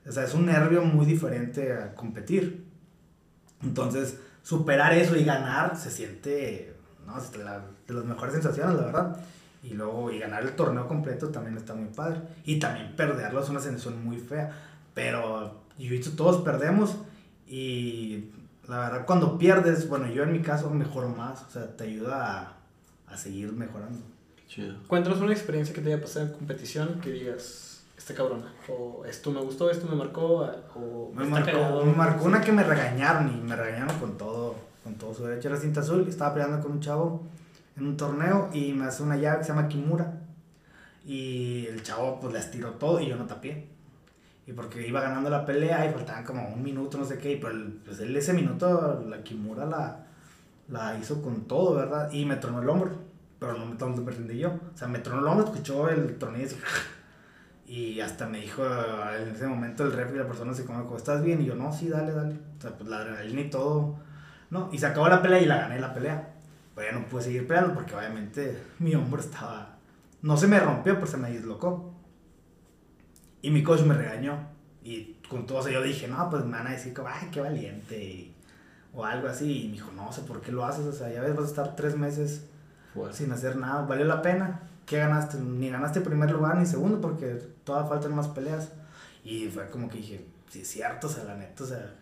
o 0.08 0.10
sea, 0.10 0.24
es 0.24 0.32
un 0.32 0.46
nervio 0.46 0.80
muy 0.82 1.04
diferente 1.04 1.74
a 1.74 1.94
competir. 1.94 2.66
Entonces, 3.62 4.16
superar 4.48 4.94
eso 4.94 5.14
y 5.14 5.24
ganar 5.24 5.76
se 5.76 5.90
siente, 5.90 6.74
no, 7.06 7.18
es 7.18 7.30
de, 7.32 7.44
la- 7.44 7.64
de 7.86 7.92
las 7.94 8.04
mejores 8.04 8.32
sensaciones, 8.32 8.76
la 8.76 8.84
verdad. 8.86 9.16
Y 9.62 9.74
luego, 9.74 10.10
y 10.10 10.18
ganar 10.18 10.42
el 10.42 10.52
torneo 10.56 10.88
completo 10.88 11.28
también 11.28 11.56
está 11.58 11.74
muy 11.74 11.88
padre. 11.88 12.20
Y 12.46 12.58
también 12.58 12.94
perderlo 12.96 13.42
es 13.42 13.48
una 13.50 13.60
sensación 13.60 14.02
muy 14.02 14.16
fea. 14.16 14.50
Pero 14.94 15.60
Jiu-Jitsu 15.78 16.16
todos 16.16 16.38
perdemos 16.42 16.96
y 17.46 18.30
la 18.68 18.78
verdad 18.80 19.04
cuando 19.06 19.36
pierdes, 19.36 19.86
bueno, 19.88 20.06
yo 20.08 20.22
en 20.22 20.32
mi 20.32 20.40
caso 20.40 20.70
mejoro 20.70 21.08
más, 21.10 21.42
o 21.42 21.50
sea, 21.50 21.76
te 21.76 21.84
ayuda 21.84 22.40
a, 23.06 23.12
a 23.12 23.16
seguir 23.18 23.52
mejorando. 23.52 23.98
Chido. 24.48 24.76
Cuéntanos 24.86 25.20
una 25.20 25.32
experiencia 25.32 25.74
que 25.74 25.82
te 25.82 25.92
haya 25.92 26.00
pasado 26.02 26.26
en 26.26 26.32
competición 26.32 27.00
que 27.02 27.10
digas, 27.10 27.67
esta 27.98 28.14
cabrona, 28.14 28.54
o 28.68 29.04
esto 29.04 29.32
me 29.32 29.40
gustó, 29.40 29.68
esto 29.70 29.88
me 29.88 29.96
marcó, 29.96 30.48
o 30.76 31.12
Me 31.14 31.24
está 31.24 31.40
marcó, 31.40 31.84
me 31.84 31.92
marcó 31.92 32.24
una 32.26 32.40
que 32.40 32.52
me 32.52 32.62
regañaron 32.62 33.28
y 33.28 33.40
me 33.40 33.56
regañaron 33.56 33.98
con 33.98 34.16
todo, 34.16 34.54
con 34.84 34.94
todo 34.94 35.12
su 35.12 35.24
derecho. 35.24 35.48
Era 35.48 35.58
cinta 35.58 35.80
azul 35.80 36.06
estaba 36.08 36.32
peleando 36.32 36.62
con 36.62 36.72
un 36.72 36.80
chavo 36.80 37.26
en 37.76 37.86
un 37.86 37.96
torneo 37.96 38.50
y 38.52 38.72
me 38.72 38.84
hace 38.86 39.02
una 39.02 39.16
llave 39.16 39.38
que 39.38 39.44
se 39.44 39.50
llama 39.50 39.68
Kimura. 39.68 40.12
Y 41.04 41.66
el 41.66 41.82
chavo 41.82 42.20
pues 42.20 42.32
le 42.32 42.38
estiró 42.38 42.70
todo 42.72 43.00
y 43.00 43.08
yo 43.08 43.16
no 43.16 43.26
tapé. 43.26 43.66
Y 44.46 44.52
porque 44.52 44.86
iba 44.86 45.00
ganando 45.00 45.28
la 45.28 45.44
pelea 45.44 45.84
y 45.84 45.92
faltaban 45.92 46.24
como 46.24 46.48
un 46.48 46.62
minuto, 46.62 46.98
no 46.98 47.04
sé 47.04 47.18
qué. 47.18 47.32
Y 47.32 47.36
pues, 47.36 47.52
pues 47.84 47.98
él 47.98 48.16
ese 48.16 48.32
minuto, 48.32 49.04
la 49.08 49.22
Kimura 49.24 49.66
la, 49.66 50.06
la 50.68 50.96
hizo 50.98 51.20
con 51.20 51.46
todo, 51.46 51.74
¿verdad? 51.74 52.12
Y 52.12 52.24
me 52.24 52.36
tronó 52.36 52.62
el 52.62 52.68
hombro. 52.68 52.92
Pero 53.40 53.54
no 53.54 53.66
me, 53.66 54.10
rindí 54.12 54.38
yo. 54.38 54.50
O 54.50 54.76
sea, 54.76 54.86
me 54.86 55.00
tronó 55.00 55.20
el 55.20 55.26
hombro, 55.26 55.46
escuchó 55.46 55.88
el 55.88 56.16
tornillo 56.16 56.44
y 56.44 56.46
así, 56.46 56.56
y 57.68 58.00
hasta 58.00 58.26
me 58.26 58.40
dijo 58.40 58.64
en 58.64 59.28
ese 59.28 59.46
momento 59.46 59.84
el 59.84 59.92
ref 59.92 60.14
y 60.14 60.16
la 60.16 60.26
persona 60.26 60.52
así 60.52 60.62
como, 60.62 60.96
¿estás 60.96 61.22
bien? 61.22 61.42
Y 61.42 61.44
yo, 61.44 61.54
no, 61.54 61.70
sí, 61.70 61.90
dale, 61.90 62.12
dale. 62.12 62.34
O 62.58 62.62
sea, 62.62 62.70
pues 62.70 62.88
la 62.88 62.96
adrenalina 62.96 63.42
y 63.42 63.50
todo. 63.50 63.96
No, 64.48 64.70
y 64.72 64.78
se 64.78 64.86
acabó 64.86 65.06
la 65.08 65.20
pelea 65.20 65.42
y 65.42 65.44
la 65.44 65.58
gané 65.58 65.78
la 65.78 65.92
pelea. 65.92 66.34
Pero 66.74 66.90
ya 66.90 66.98
no 66.98 67.06
pude 67.06 67.24
seguir 67.24 67.46
peleando 67.46 67.74
porque 67.74 67.94
obviamente 67.94 68.58
mi 68.78 68.94
hombro 68.94 69.20
estaba... 69.20 69.76
No 70.22 70.38
se 70.38 70.46
me 70.46 70.58
rompió, 70.58 70.94
pero 70.94 71.06
se 71.06 71.18
me 71.18 71.30
dislocó. 71.30 71.92
Y 73.42 73.50
mi 73.50 73.62
coach 73.62 73.82
me 73.82 73.94
regañó. 73.94 74.48
Y 74.82 75.18
con 75.28 75.46
todo 75.46 75.60
eso 75.60 75.68
yo 75.68 75.82
dije, 75.82 76.08
no, 76.08 76.30
pues 76.30 76.46
me 76.46 76.52
van 76.52 76.68
a 76.68 76.70
decir 76.70 76.94
ay, 77.06 77.28
qué 77.30 77.42
valiente. 77.42 78.32
o 78.94 79.04
algo 79.04 79.28
así. 79.28 79.64
Y 79.64 79.68
me 79.68 79.74
dijo, 79.74 79.92
no 79.92 80.10
sé 80.10 80.22
por 80.22 80.40
qué 80.40 80.52
lo 80.52 80.64
haces. 80.64 80.86
O 80.86 80.92
sea, 80.92 81.12
ya 81.12 81.20
ves, 81.20 81.36
vas 81.36 81.44
a 81.44 81.48
estar 81.48 81.76
tres 81.76 81.98
meses 81.98 82.48
Sin 83.12 83.32
hacer 83.32 83.56
nada. 83.56 83.82
¿Valió 83.82 84.04
la 84.04 84.22
pena? 84.22 84.60
¿Qué 84.86 84.98
ganaste? 84.98 85.38
Ni 85.38 85.70
ganaste 85.70 86.00
primer 86.00 86.30
lugar 86.30 86.56
ni 86.56 86.66
segundo 86.66 87.00
porque 87.00 87.40
todavía 87.64 87.88
faltan 87.88 88.14
más 88.14 88.28
peleas. 88.28 88.70
Y 89.24 89.48
fue 89.48 89.68
como 89.68 89.88
que 89.88 89.98
dije, 89.98 90.26
sí 90.48 90.62
es 90.62 90.68
cierto, 90.68 91.06
o 91.06 91.10
sea, 91.10 91.24
la 91.24 91.34
neta, 91.34 91.64
o 91.64 91.66
sea, 91.66 91.94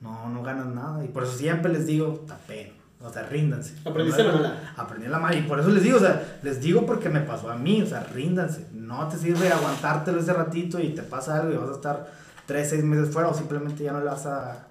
no, 0.00 0.28
no 0.28 0.42
ganas 0.42 0.66
nada. 0.66 1.04
Y 1.04 1.08
por 1.08 1.22
eso 1.22 1.32
siempre 1.32 1.72
les 1.72 1.86
digo, 1.86 2.24
tapen, 2.26 2.72
o 3.00 3.12
sea, 3.12 3.22
ríndanse. 3.24 3.74
Aprendiste 3.84 4.24
la 4.24 4.32
mala. 4.32 4.74
Aprendí 4.76 5.06
la 5.08 5.18
mala. 5.18 5.36
Y 5.36 5.42
por 5.42 5.60
eso 5.60 5.68
les 5.68 5.82
digo, 5.82 5.98
o 5.98 6.00
sea, 6.00 6.38
les 6.42 6.60
digo 6.60 6.84
porque 6.86 7.08
me 7.08 7.20
pasó 7.20 7.50
a 7.50 7.56
mí, 7.56 7.82
o 7.82 7.86
sea, 7.86 8.02
ríndanse. 8.04 8.66
No 8.72 9.06
te 9.08 9.16
sirve 9.16 9.48
aguantártelo 9.48 10.18
ese 10.20 10.32
ratito 10.32 10.80
y 10.80 10.94
te 10.94 11.02
pasa 11.02 11.36
algo 11.36 11.52
y 11.52 11.56
vas 11.56 11.70
a 11.70 11.74
estar 11.74 12.12
tres, 12.46 12.70
seis 12.70 12.82
meses 12.84 13.12
fuera 13.12 13.28
o 13.28 13.34
simplemente 13.34 13.84
ya 13.84 13.92
no 13.92 14.00
le 14.00 14.06
vas 14.06 14.26
a, 14.26 14.66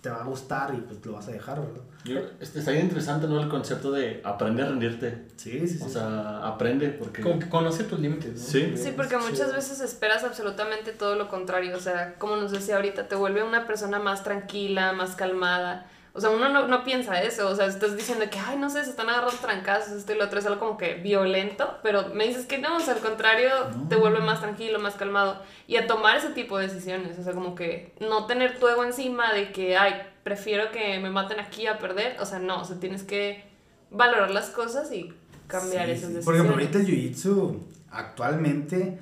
te 0.00 0.08
va 0.10 0.20
a 0.20 0.24
gustar 0.24 0.72
y 0.74 0.80
pues 0.80 1.04
lo 1.04 1.14
vas 1.14 1.26
a 1.28 1.32
dejar, 1.32 1.60
¿verdad? 1.60 1.82
Yo- 2.04 2.20
este, 2.40 2.60
está 2.60 2.70
bien 2.70 2.84
interesante, 2.84 3.26
¿no? 3.26 3.40
El 3.40 3.48
concepto 3.48 3.90
de 3.90 4.20
aprender 4.24 4.66
a 4.66 4.68
rendirte. 4.68 5.24
Sí, 5.36 5.66
sí, 5.66 5.78
sí. 5.78 5.84
O 5.84 5.88
sea, 5.88 6.46
aprende 6.46 6.90
porque... 6.90 7.20
Como 7.22 7.38
que 7.40 7.48
conoce 7.48 7.84
tus 7.84 7.98
límites, 7.98 8.32
¿no? 8.32 8.38
Sí. 8.38 8.74
Sí, 8.76 8.92
porque 8.96 9.16
muchas 9.16 9.52
veces 9.52 9.80
esperas 9.80 10.22
absolutamente 10.22 10.92
todo 10.92 11.16
lo 11.16 11.28
contrario. 11.28 11.76
O 11.76 11.80
sea, 11.80 12.14
como 12.18 12.36
nos 12.36 12.52
decía 12.52 12.76
ahorita, 12.76 13.08
te 13.08 13.16
vuelve 13.16 13.42
una 13.42 13.66
persona 13.66 13.98
más 13.98 14.22
tranquila, 14.22 14.92
más 14.92 15.16
calmada. 15.16 15.86
O 16.16 16.20
sea, 16.20 16.30
uno 16.30 16.48
no, 16.48 16.66
no 16.66 16.82
piensa 16.82 17.20
eso. 17.22 17.46
O 17.48 17.54
sea, 17.54 17.66
estás 17.66 17.94
diciendo 17.96 18.24
que, 18.30 18.38
ay, 18.38 18.56
no 18.58 18.70
sé, 18.70 18.82
se 18.84 18.90
están 18.90 19.08
agarrando 19.10 19.36
trancazos, 19.40 19.92
esto 19.92 20.14
y 20.14 20.16
lo 20.16 20.24
otro. 20.24 20.38
Es 20.38 20.46
algo 20.46 20.58
como 20.58 20.78
que 20.78 20.94
violento. 20.94 21.76
Pero 21.82 22.08
me 22.14 22.26
dices 22.26 22.46
que 22.46 22.56
no, 22.58 22.76
o 22.76 22.80
sea, 22.80 22.94
al 22.94 23.00
contrario, 23.00 23.50
No. 23.76 23.88
te 23.88 23.96
vuelve 23.96 24.20
más 24.20 24.40
tranquilo, 24.40 24.78
más 24.78 24.94
calmado. 24.94 25.42
Y 25.66 25.76
a 25.76 25.86
tomar 25.86 26.16
ese 26.16 26.30
tipo 26.30 26.56
de 26.58 26.68
decisiones. 26.68 27.18
O 27.18 27.22
sea, 27.22 27.34
como 27.34 27.54
que 27.54 27.92
no 28.00 28.26
tener 28.26 28.58
tu 28.58 28.66
ego 28.66 28.82
encima 28.84 29.32
de 29.34 29.52
que, 29.52 29.76
ay, 29.76 29.92
prefiero 30.22 30.70
que 30.72 30.98
me 30.98 31.10
maten 31.10 31.38
aquí 31.38 31.66
a 31.66 31.78
perder. 31.78 32.16
O 32.20 32.24
sea, 32.24 32.38
no, 32.38 32.62
o 32.62 32.64
sea, 32.64 32.80
tienes 32.80 33.02
que 33.02 33.44
valorar 33.90 34.30
las 34.30 34.48
cosas 34.50 34.90
y 34.92 35.12
cambiar 35.46 35.84
Sí, 35.86 35.92
esas 35.92 36.00
decisiones. 36.14 36.24
Por 36.24 36.34
ejemplo, 36.34 36.54
ahorita 36.54 36.78
el 36.78 36.86
jiu-jitsu 36.86 37.58
actualmente, 37.92 38.98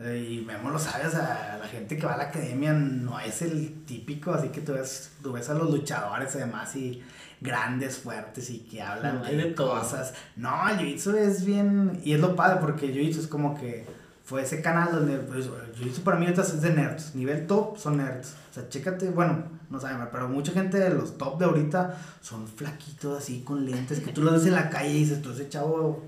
y 0.00 0.42
Memo 0.44 0.70
lo 0.70 0.78
sabe, 0.78 1.06
o 1.06 1.10
sea, 1.10 1.58
la 1.60 1.68
gente 1.68 1.96
que 1.96 2.04
va 2.04 2.14
a 2.14 2.16
la 2.16 2.24
academia 2.24 2.72
no 2.72 3.20
es 3.20 3.42
el 3.42 3.84
típico, 3.84 4.32
así 4.32 4.48
que 4.48 4.60
tú 4.60 4.72
ves, 4.72 5.12
tú 5.22 5.32
ves 5.32 5.48
a 5.50 5.54
los 5.54 5.70
luchadores 5.70 6.34
además 6.34 6.74
y 6.74 7.00
grandes, 7.40 7.98
fuertes 7.98 8.50
y 8.50 8.58
que 8.60 8.82
hablan 8.82 9.18
No, 9.18 9.24
de 9.24 9.44
todo. 9.52 9.78
cosas. 9.78 10.14
No, 10.36 10.68
el 10.68 10.78
jiu-jitsu 10.78 11.14
es 11.16 11.44
bien, 11.44 12.00
y 12.02 12.12
es 12.12 12.20
lo 12.20 12.34
padre 12.34 12.58
porque 12.60 12.86
el 12.86 12.94
jiu-jitsu 12.94 13.20
es 13.20 13.26
como 13.28 13.54
que 13.58 13.86
fue 14.24 14.42
ese 14.42 14.62
canal 14.62 14.90
donde, 14.90 15.18
pues, 15.18 15.46
el 15.46 15.74
jiu-jitsu 15.76 16.02
para 16.02 16.18
mí 16.18 16.26
es 16.26 16.60
de 16.62 16.70
nerds, 16.70 17.14
nivel 17.14 17.46
top 17.46 17.76
son 17.78 17.98
nerds. 17.98 18.34
O 18.50 18.54
sea, 18.54 18.68
chécate, 18.68 19.10
bueno, 19.10 19.44
no 19.70 19.80
saben, 19.80 20.08
pero 20.10 20.28
mucha 20.28 20.50
gente 20.52 20.78
de 20.78 20.90
los 20.90 21.18
top 21.18 21.38
de 21.38 21.44
ahorita 21.44 21.96
son 22.20 22.48
flaquitos 22.48 23.18
así 23.18 23.42
con 23.42 23.64
lentes 23.64 24.00
que 24.00 24.12
tú 24.12 24.22
los 24.22 24.34
ves 24.34 24.46
en 24.46 24.54
la 24.54 24.70
calle 24.70 24.90
y 24.90 24.98
dices, 25.00 25.22
tú 25.22 25.30
ese 25.32 25.48
chavo, 25.48 26.02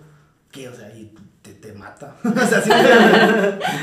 ¿qué? 0.50 0.68
O 0.68 0.74
sea, 0.74 0.88
y 0.96 1.12
te, 1.46 1.68
te 1.68 1.72
mata. 1.72 2.16
o 2.24 2.46
sea, 2.46 2.60
sí, 2.60 2.70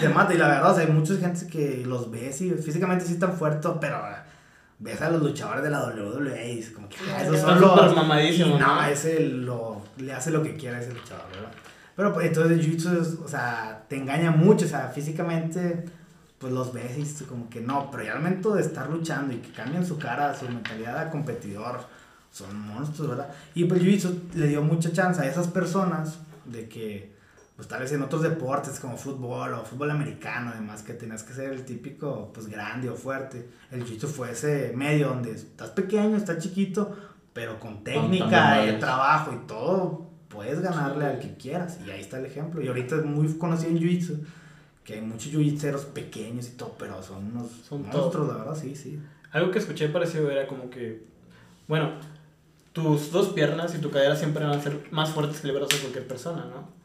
te 0.01 0.09
mata. 0.09 0.33
Y 0.33 0.37
la 0.37 0.47
verdad, 0.47 0.71
o 0.71 0.75
sea, 0.75 0.85
hay 0.85 0.91
mucha 0.91 1.15
gente 1.15 1.47
que 1.47 1.83
los 1.85 2.11
ves 2.11 2.41
y 2.41 2.51
físicamente 2.51 3.05
sí 3.05 3.13
están 3.13 3.33
fuertes, 3.33 3.71
pero 3.79 4.01
ves 4.79 5.01
a 5.01 5.09
los 5.09 5.21
luchadores 5.21 5.63
de 5.63 5.69
la 5.69 5.85
WWE 5.85 6.51
y 6.51 6.55
dices 6.57 6.73
como 6.73 6.89
que 6.89 6.97
ah, 7.09 7.23
esos 7.23 7.39
son 7.39 7.61
los... 7.61 7.95
mamadísimos, 7.95 8.57
y 8.57 8.59
no, 8.59 8.75
¿no? 8.75 8.85
ese 8.85 9.21
lo, 9.21 9.81
le 9.97 10.13
hace 10.13 10.31
lo 10.31 10.43
que 10.43 10.55
quiera 10.57 10.77
a 10.77 10.81
ese 10.81 10.93
luchador, 10.93 11.25
¿verdad? 11.31 11.51
Pero 11.95 12.13
pues, 12.13 12.27
entonces 12.27 12.59
jiu-jitsu, 12.59 13.01
es, 13.01 13.19
o 13.23 13.27
sea, 13.27 13.85
te 13.87 13.95
engaña 13.95 14.31
mucho, 14.31 14.65
o 14.65 14.67
sea, 14.67 14.89
físicamente, 14.89 15.85
pues 16.37 16.51
los 16.51 16.73
ves 16.73 16.97
y 16.97 17.01
dices 17.01 17.27
como 17.27 17.49
que 17.49 17.61
no, 17.61 17.89
pero 17.91 18.03
ya 18.03 18.13
al 18.13 18.19
momento 18.19 18.55
de 18.55 18.61
estar 18.61 18.89
luchando 18.89 19.33
y 19.33 19.37
que 19.37 19.51
cambien 19.51 19.85
su 19.85 19.97
cara, 19.97 20.35
su 20.35 20.45
mentalidad 20.45 20.97
a 20.97 21.09
competidor, 21.09 21.81
son 22.31 22.59
monstruos, 22.59 23.11
¿verdad? 23.11 23.29
Y 23.53 23.65
pues 23.65 23.81
jiu-jitsu 23.81 24.33
le 24.33 24.47
dio 24.47 24.63
mucha 24.63 24.91
chance 24.91 25.21
a 25.21 25.25
esas 25.25 25.47
personas 25.47 26.17
de 26.45 26.67
que, 26.67 27.12
pues 27.55 27.67
tal 27.67 27.81
vez 27.81 27.91
en 27.91 28.01
otros 28.01 28.23
deportes 28.23 28.79
como 28.79 28.97
fútbol 28.97 29.53
o 29.53 29.63
fútbol 29.63 29.91
americano, 29.91 30.51
además 30.53 30.81
que 30.81 30.93
tenías 30.93 31.23
que 31.23 31.33
ser 31.33 31.53
el 31.53 31.65
típico, 31.65 32.31
pues 32.33 32.47
grande 32.47 32.89
o 32.89 32.95
fuerte, 32.95 33.47
el 33.71 33.85
jiu-jitsu 33.85 34.07
fue 34.07 34.31
ese 34.31 34.73
medio 34.75 35.09
donde 35.09 35.31
estás 35.31 35.69
pequeño, 35.69 36.17
estás 36.17 36.39
chiquito, 36.39 36.95
pero 37.33 37.59
con 37.59 37.83
técnica 37.83 38.65
y 38.65 38.79
trabajo 38.79 39.33
y 39.33 39.47
todo, 39.47 40.09
puedes 40.29 40.61
ganarle 40.61 41.05
al 41.05 41.19
que 41.19 41.35
quieras. 41.35 41.79
Y 41.85 41.91
ahí 41.91 42.01
está 42.01 42.17
el 42.17 42.25
ejemplo. 42.25 42.61
Y 42.61 42.67
ahorita 42.67 42.95
es 42.97 43.05
muy 43.05 43.31
conocido 43.37 43.69
en 43.69 43.79
Jiu-Jitsu, 43.79 44.19
que 44.83 44.95
hay 44.95 45.01
muchos 45.01 45.31
jiu-jitseros 45.31 45.85
pequeños 45.93 46.47
y 46.47 46.51
todo, 46.51 46.75
pero 46.77 47.01
son 47.03 47.31
unos 47.31 47.51
Son 47.67 47.83
monstruos, 47.83 48.27
la 48.27 48.37
verdad, 48.37 48.55
sí, 48.55 48.75
sí. 48.75 48.99
Algo 49.31 49.51
que 49.51 49.59
escuché 49.59 49.89
parecido 49.89 50.29
era 50.29 50.47
como 50.47 50.69
que, 50.69 51.05
bueno, 51.67 51.91
tus 52.71 53.11
dos 53.11 53.29
piernas 53.29 53.75
y 53.75 53.77
tu 53.79 53.91
cadera 53.91 54.15
siempre 54.15 54.43
van 54.43 54.59
a 54.59 54.61
ser 54.61 54.87
más 54.91 55.11
fuertes 55.11 55.41
que 55.41 55.47
el 55.47 55.55
brazo 55.55 55.75
de 55.75 55.81
cualquier 55.81 56.07
persona, 56.07 56.45
¿no? 56.45 56.82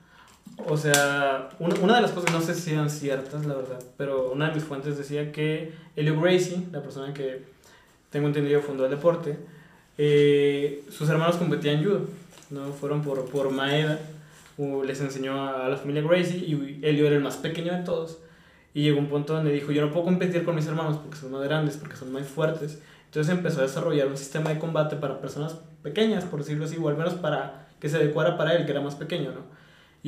O 0.66 0.76
sea, 0.76 1.50
una, 1.59 1.74
una 1.76 1.96
de 1.96 2.02
las 2.02 2.11
cosas, 2.11 2.32
no 2.32 2.40
sé 2.40 2.54
si 2.54 2.72
eran 2.72 2.90
ciertas, 2.90 3.46
la 3.46 3.54
verdad, 3.54 3.78
pero 3.96 4.32
una 4.32 4.48
de 4.48 4.56
mis 4.56 4.64
fuentes 4.64 4.98
decía 4.98 5.30
que 5.30 5.72
Elio 5.94 6.20
Gracie, 6.20 6.66
la 6.72 6.82
persona 6.82 7.14
que 7.14 7.42
tengo 8.11 8.26
entendido 8.26 8.61
fundó 8.61 8.84
el 8.84 8.90
deporte, 8.90 9.38
eh, 9.98 10.84
sus 10.90 11.09
hermanos 11.09 11.36
competían 11.36 11.82
judo, 11.82 12.02
¿no? 12.50 12.72
Fueron 12.72 13.02
por, 13.02 13.24
por 13.30 13.50
Maeda, 13.50 14.00
les 14.84 15.00
enseñó 15.00 15.48
a 15.48 15.68
la 15.68 15.76
familia 15.76 16.02
Gracie 16.02 16.38
y 16.38 16.80
Elio 16.82 17.06
era 17.06 17.16
el 17.16 17.22
más 17.22 17.36
pequeño 17.36 17.72
de 17.72 17.82
todos. 17.84 18.18
Y 18.74 18.82
llegó 18.82 18.98
un 18.98 19.09
punto 19.09 19.34
donde 19.34 19.52
dijo, 19.52 19.72
yo 19.72 19.84
no 19.84 19.92
puedo 19.92 20.04
competir 20.04 20.44
con 20.44 20.54
mis 20.54 20.66
hermanos 20.66 20.98
porque 20.98 21.16
son 21.16 21.32
más 21.32 21.42
grandes, 21.42 21.76
porque 21.76 21.96
son 21.96 22.12
más 22.12 22.26
fuertes. 22.26 22.80
Entonces 23.06 23.32
empezó 23.32 23.61
a 23.61 23.62
desarrollar 23.62 24.06
un 24.09 24.16
sistema 24.16 24.50
de 24.50 24.59
combate 24.59 24.96
para 24.96 25.20
personas 25.20 25.56
pequeñas, 25.82 26.24
por 26.24 26.40
decirlo 26.40 26.64
así, 26.64 26.76
o 26.80 26.88
al 26.88 26.96
menos 26.96 27.14
para 27.14 27.68
que 27.80 27.88
se 27.88 27.96
adecuara 27.96 28.36
para 28.36 28.54
él, 28.54 28.66
que 28.66 28.72
era 28.72 28.80
más 28.80 28.94
pequeño, 28.94 29.30
¿no? 29.32 29.57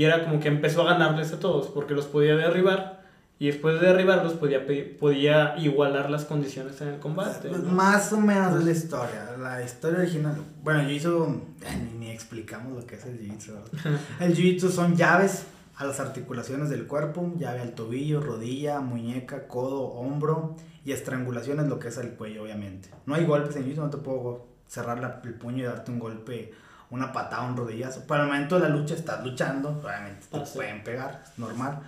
Y 0.01 0.05
era 0.05 0.25
como 0.25 0.41
que 0.41 0.49
empezó 0.49 0.83
a 0.83 0.93
ganarles 0.93 1.31
a 1.33 1.39
todos, 1.39 1.67
porque 1.69 1.93
los 1.95 2.07
podía 2.07 2.35
derribar, 2.35 3.03
y 3.39 3.49
después 3.49 3.79
de 3.81 3.89
derribarlos 3.89 4.33
podía, 4.35 4.61
podía 4.99 5.55
igualar 5.59 6.11
las 6.11 6.25
condiciones 6.25 6.81
en 6.81 6.89
el 6.89 7.01
combate. 7.01 7.49
Pues 7.51 7.63
¿no? 7.63 7.71
Más 7.73 8.11
o 8.13 8.19
menos 8.21 8.57
es 8.59 8.65
la 8.65 8.71
historia. 8.71 9.31
La 9.39 9.63
historia 9.63 9.99
original. 9.99 10.37
Bueno, 10.63 10.81
Jiu-Jitsu. 10.89 11.41
eh, 11.63 11.89
Ni, 11.93 11.99
ni 12.07 12.11
explicamos 12.11 12.73
lo 12.79 12.87
que 12.87 12.95
es 12.97 13.05
el 13.05 13.19
Jiu-Jitsu. 13.21 13.53
El 14.21 14.35
Jiu-Jitsu 14.37 14.71
son 14.71 14.97
llaves 14.97 15.45
a 15.77 15.85
las 15.85 16.01
articulaciones 16.01 16.71
del 16.71 16.87
cuerpo: 16.87 17.33
llave 17.39 17.61
al 17.61 17.73
tobillo, 17.73 18.21
rodilla, 18.23 18.81
muñeca, 18.81 19.47
codo, 19.49 19.83
hombro. 19.83 20.57
Y 20.85 20.93
estrangulaciones, 20.93 21.67
lo 21.69 21.79
que 21.79 21.89
es 21.89 21.99
el 21.99 22.11
cuello, 22.15 22.43
obviamente. 22.45 22.89
No 23.07 23.15
hay 23.15 23.25
golpes 23.27 23.55
en 23.57 23.65
Jiu-Jitsu, 23.67 23.77
no 23.83 23.91
te 23.91 23.99
puedo 23.99 24.47
cerrar 24.67 24.99
la- 25.01 25.21
el 25.25 25.35
puño 25.35 25.59
y 25.59 25.67
darte 25.67 25.91
un 25.91 25.99
golpe, 25.99 26.53
una 26.91 27.13
patada, 27.13 27.43
un 27.43 27.57
rodillazo. 27.57 28.07
Para 28.07 28.23
el 28.23 28.29
momento 28.29 28.59
de 28.59 28.69
la 28.69 28.75
lucha 28.75 28.95
estás 28.95 29.25
luchando, 29.25 29.81
obviamente 29.83 30.27
te 30.31 30.41
pueden 30.41 30.83
pegar, 30.85 31.23
es 31.25 31.39
normal 31.39 31.81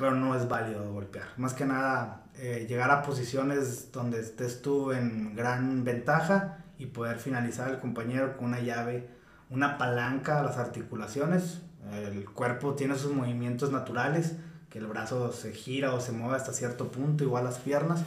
pero 0.00 0.12
no 0.12 0.34
es 0.34 0.48
válido 0.48 0.90
golpear. 0.90 1.26
Más 1.36 1.52
que 1.52 1.66
nada, 1.66 2.22
eh, 2.38 2.64
llegar 2.66 2.90
a 2.90 3.02
posiciones 3.02 3.92
donde 3.92 4.18
estés 4.18 4.62
tú 4.62 4.92
en 4.92 5.36
gran 5.36 5.84
ventaja 5.84 6.64
y 6.78 6.86
poder 6.86 7.18
finalizar 7.18 7.68
al 7.68 7.80
compañero 7.80 8.38
con 8.38 8.46
una 8.46 8.60
llave, 8.60 9.10
una 9.50 9.76
palanca 9.76 10.40
a 10.40 10.42
las 10.42 10.56
articulaciones. 10.56 11.60
El 11.92 12.24
cuerpo 12.30 12.74
tiene 12.74 12.96
sus 12.96 13.12
movimientos 13.12 13.72
naturales, 13.72 14.36
que 14.70 14.78
el 14.78 14.86
brazo 14.86 15.32
se 15.32 15.52
gira 15.52 15.92
o 15.92 16.00
se 16.00 16.12
mueve 16.12 16.36
hasta 16.36 16.54
cierto 16.54 16.90
punto, 16.90 17.22
igual 17.22 17.44
las 17.44 17.58
piernas. 17.58 18.02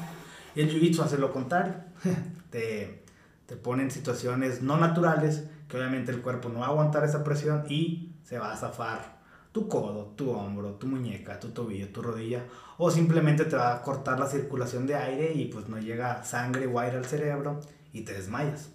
Y 0.56 0.62
el 0.62 0.72
jiu-jitsu 0.72 1.04
hace 1.04 1.20
lo 1.20 1.32
contrario. 1.32 1.76
te, 2.50 3.04
te 3.46 3.56
pone 3.56 3.84
en 3.84 3.92
situaciones 3.92 4.64
no 4.64 4.78
naturales, 4.78 5.44
que 5.74 5.80
obviamente 5.80 6.12
el 6.12 6.22
cuerpo 6.22 6.50
no 6.50 6.60
va 6.60 6.68
a 6.68 6.70
aguantar 6.70 7.04
esa 7.04 7.24
presión 7.24 7.64
y 7.68 8.14
se 8.24 8.38
va 8.38 8.54
a 8.54 8.56
zafar 8.56 9.18
tu 9.52 9.68
codo, 9.68 10.14
tu 10.16 10.30
hombro, 10.30 10.74
tu 10.76 10.86
muñeca, 10.86 11.40
tu 11.40 11.50
tobillo, 11.50 11.90
tu 11.90 12.04
rodilla, 12.04 12.44
o 12.78 12.92
simplemente 12.92 13.46
te 13.46 13.56
va 13.56 13.74
a 13.74 13.82
cortar 13.82 14.20
la 14.20 14.28
circulación 14.28 14.86
de 14.86 14.94
aire 14.94 15.34
y 15.34 15.46
pues 15.46 15.70
no 15.70 15.80
llega 15.80 16.24
sangre 16.24 16.68
o 16.68 16.80
aire 16.80 16.98
al 16.98 17.06
cerebro 17.06 17.60
y 17.92 18.02
te 18.02 18.14
desmayas. 18.14 18.70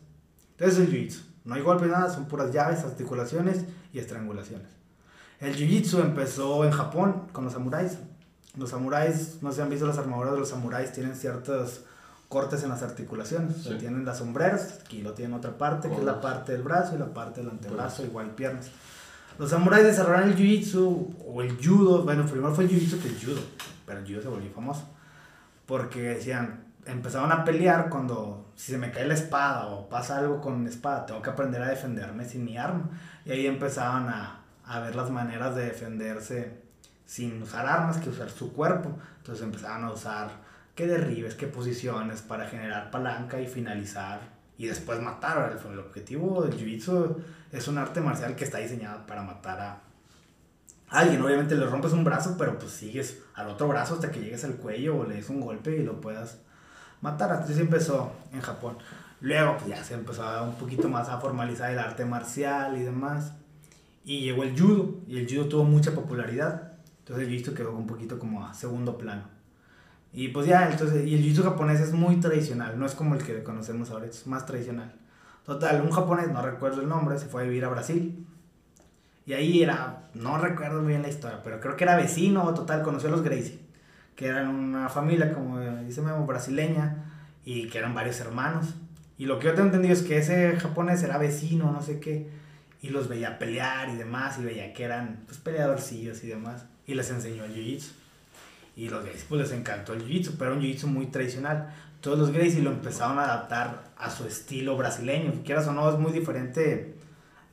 Entonces 0.57 0.81
el 0.81 0.93
jiu-jitsu, 0.93 1.21
no 1.45 1.55
hay 1.55 1.63
golpes, 1.63 1.89
nada, 1.89 2.13
son 2.13 2.27
puras 2.27 2.53
llaves, 2.53 2.81
articulaciones 2.81 3.65
y 3.93 4.01
estrangulaciones. 4.01 4.67
El 5.39 5.55
jiu-jitsu 5.55 6.01
empezó 6.01 6.65
en 6.65 6.73
Japón 6.73 7.29
con 7.31 7.45
los 7.45 7.53
samuráis. 7.53 7.97
Los 8.57 8.71
samuráis, 8.71 9.39
no 9.41 9.53
si 9.53 9.61
han 9.61 9.71
visto 9.71 9.87
las 9.87 9.99
armaduras 9.99 10.33
de 10.33 10.41
los 10.41 10.49
samuráis, 10.49 10.91
tienen 10.91 11.15
ciertos 11.15 11.85
cortes 12.29 12.63
en 12.63 12.69
las 12.71 12.83
articulaciones. 12.83 13.57
O 13.57 13.63
sea, 13.63 13.73
Sí. 13.73 13.79
tienen 13.79 14.05
las 14.05 14.19
sombreras, 14.19 14.81
aquí 14.85 15.03
lo 15.03 15.13
tienen 15.15 15.35
otra 15.35 15.57
parte, 15.57 15.89
que 15.89 15.97
es 15.97 16.05
la 16.05 16.21
parte 16.21 16.53
del 16.53 16.63
brazo 16.63 16.95
y 16.95 16.99
la 16.99 17.13
parte 17.15 17.41
del 17.41 17.51
antebrazo, 17.51 18.05
igual 18.05 18.31
piernas. 18.33 18.71
Los 19.39 19.51
samuráis 19.51 19.85
desarrollaron 19.87 20.31
el 20.31 20.37
jiu-jitsu 20.37 21.17
o 21.27 21.43
el 21.43 21.57
judo. 21.65 22.03
Bueno, 22.05 22.27
primero 22.27 22.55
fue 22.55 22.65
el 22.65 22.71
jiu-jitsu 22.71 23.01
que 23.01 23.09
el 23.09 23.19
judo, 23.25 23.41
pero 23.87 24.01
el 24.01 24.07
judo 24.07 24.21
se 24.23 24.29
volvió 24.29 24.51
famoso. 24.51 24.83
Porque 25.67 26.01
decían, 26.03 26.65
empezaban 26.87 27.31
a 27.33 27.45
pelear 27.45 27.89
cuando 27.89 28.51
si 28.57 28.73
se 28.73 28.79
me 28.79 28.91
cae 28.91 29.07
la 29.07 29.15
espada 29.15 29.67
o 29.67 29.89
pasa 29.89 30.19
algo 30.19 30.41
con 30.41 30.63
mi 30.63 30.69
espada, 30.69 31.07
tengo 31.07 31.23
que 31.23 31.31
aprender 31.31 31.63
a 31.63 31.69
defenderme 31.69 32.25
sin 32.25 32.45
mi 32.45 32.59
arma. 32.59 32.91
Y 33.25 33.31
ahí 33.31 33.47
empezaban 33.47 34.09
a, 34.09 34.41
a 34.65 34.81
ver 34.81 34.97
las 34.97 35.11
maneras 35.11 35.55
de 35.55 35.67
defenderse 35.67 36.63
sin 37.07 37.41
usar 37.43 37.67
armas, 37.67 37.99
que 37.99 38.09
usar 38.11 38.31
su 38.31 38.53
cuerpo. 38.53 38.91
Entonces 39.19 39.45
empezaban 39.45 39.85
a 39.85 39.93
usar 39.93 40.31
qué 40.79 40.87
derribes, 40.87 41.35
qué 41.35 41.49
posiciones 41.49 42.23
para 42.23 42.47
generar 42.47 42.93
palanca 42.93 43.41
y 43.41 43.49
finalizar 43.49 44.21
y 44.57 44.69
después 44.69 45.01
matar. 45.01 45.37
Ahora, 45.37 45.59
El, 45.61 45.73
el 45.73 45.81
objetivo 45.81 46.41
del 46.45 46.57
jiu-jitsu 46.57 47.17
es 47.51 47.67
un 47.67 47.79
arte 47.79 48.01
marcial 48.01 48.37
que 48.37 48.45
está 48.45 48.59
diseñado 48.59 49.05
para 49.05 49.25
matar 49.25 49.59
a 49.61 49.81
alguien. 50.89 51.21
Obviamente 51.21 51.57
le 51.57 51.67
rompes 51.67 51.91
un 51.91 52.05
brazo, 52.05 52.37
pero 52.39 52.57
pues 52.61 52.71
sigues 52.71 53.25
al 53.35 53.49
otro 53.49 53.67
brazo 53.67 53.95
hasta 53.95 54.13
que 54.13 54.21
llegues 54.21 54.45
al 54.45 54.55
cuello 54.55 54.99
o 54.99 55.05
le 55.05 55.17
des 55.17 55.29
un 55.29 55.41
golpe 55.41 55.77
y 55.77 55.83
lo 55.83 56.01
puedas 56.01 56.39
matar. 57.01 57.33
Así 57.33 57.59
empezó 57.59 58.13
en 58.33 58.41
Japón. 58.41 58.79
Luego 59.21 59.57
pues 59.57 59.71
ya 59.71 59.83
se 59.83 59.95
empezó 59.95 60.45
un 60.45 60.55
poquito 60.55 60.89
más 60.89 61.09
a 61.09 61.19
formalizar 61.19 61.73
el 61.73 61.81
arte 61.81 62.05
marcial 62.05 62.77
y 62.77 62.85
demás. 62.85 63.33
Y 64.05 64.21
llegó 64.21 64.45
el 64.45 64.57
judo, 64.57 64.95
y 65.09 65.19
el 65.19 65.27
judo 65.29 65.49
tuvo 65.49 65.65
mucha 65.65 65.91
popularidad. 65.91 66.75
Entonces 67.01 67.27
el 67.27 67.35
jiu-jitsu 67.35 67.53
quedó 67.53 67.73
un 67.73 67.89
poquito 67.89 68.21
como 68.21 68.47
a 68.47 68.55
segundo 68.55 68.97
plano. 68.97 69.38
Y 70.13 70.29
pues 70.29 70.47
ya, 70.47 70.71
entonces, 70.71 71.07
y 71.07 71.15
el 71.15 71.23
jiu-jitsu 71.23 71.43
japonés 71.43 71.81
es 71.81 71.93
muy 71.93 72.17
tradicional, 72.17 72.79
no 72.79 72.87
es 72.87 72.95
como 72.95 73.15
el 73.15 73.23
que 73.23 73.43
conocemos 73.43 73.91
ahora, 73.91 74.07
es 74.07 74.27
más 74.27 74.47
tradicional. 74.47 74.95
Total, 75.45 75.81
un 75.81 75.91
japonés, 75.91 76.29
no 76.29 76.43
recuerdo 76.43 76.83
el 76.83 76.89
nombre, 76.89 77.19
se 77.19 77.27
fue 77.27 77.43
a 77.43 77.45
vivir 77.45 77.65
a 77.65 77.69
Brasil. 77.69 78.27
Y 79.27 79.35
ahí 79.35 79.63
era, 79.63 80.09
no 80.15 80.39
recuerdo 80.39 80.81
muy 80.81 80.89
bien 80.89 81.03
la 81.03 81.09
historia, 81.09 81.43
pero 81.43 81.61
creo 81.61 81.77
que 81.77 81.85
era 81.85 81.97
vecino, 81.97 82.55
total, 82.55 82.83
conoció 82.83 83.09
a 83.09 83.13
los 83.13 83.23
Gracie, 83.23 83.59
que 84.17 84.27
eran 84.27 84.49
una 84.49 84.89
familia, 84.89 85.33
como 85.35 85.61
dice 85.61 86.01
Memo, 86.01 86.27
brasileña, 86.27 87.05
y 87.45 87.69
que 87.69 87.79
eran 87.79 87.95
varios 87.95 88.19
hermanos. 88.21 88.75
Y 89.19 89.27
lo 89.27 89.39
que 89.39 89.47
yo 89.47 89.55
tengo 89.55 89.67
entendido 89.67 89.93
es 89.93 90.03
que 90.03 90.19
ese 90.19 90.57
japonés 90.57 91.03
era 91.03 91.19
vecino, 91.19 91.71
no 91.73 91.83
sé 91.83 92.01
qué, 92.01 92.31
y 92.81 92.89
los 92.89 93.09
veía 93.09 93.39
pelear 93.39 93.91
y 93.91 93.97
demás, 93.97 94.39
y 94.39 94.45
veía 94.45 94.73
que 94.73 94.85
eran 94.85 95.25
pues, 95.27 95.39
peleadorcillos 95.39 96.25
y 96.25 96.29
demás, 96.29 96.65
y 96.87 96.95
les 96.95 97.11
enseñó 97.11 97.45
el 97.45 97.55
jiu-jitsu. 97.55 97.93
Y 98.79 98.89
los 98.89 99.05
Gracie 99.05 99.25
pues 99.29 99.41
les 99.41 99.51
encantó 99.51 99.93
el 99.93 100.07
jiu-jitsu, 100.07 100.37
pero 100.39 100.55
un 100.55 100.61
jiu-jitsu 100.61 100.87
muy 100.87 101.07
tradicional. 101.07 101.75
Todos 102.01 102.17
los 102.17 102.31
Gracie 102.31 102.63
lo 102.63 102.71
empezaron 102.71 103.19
a 103.19 103.25
adaptar 103.25 103.91
a 103.99 104.09
su 104.09 104.25
estilo 104.25 104.77
brasileño. 104.77 105.33
Quieras 105.45 105.67
o 105.67 105.73
no, 105.73 105.91
es 105.91 105.99
muy 105.99 106.13
diferente 106.13 106.95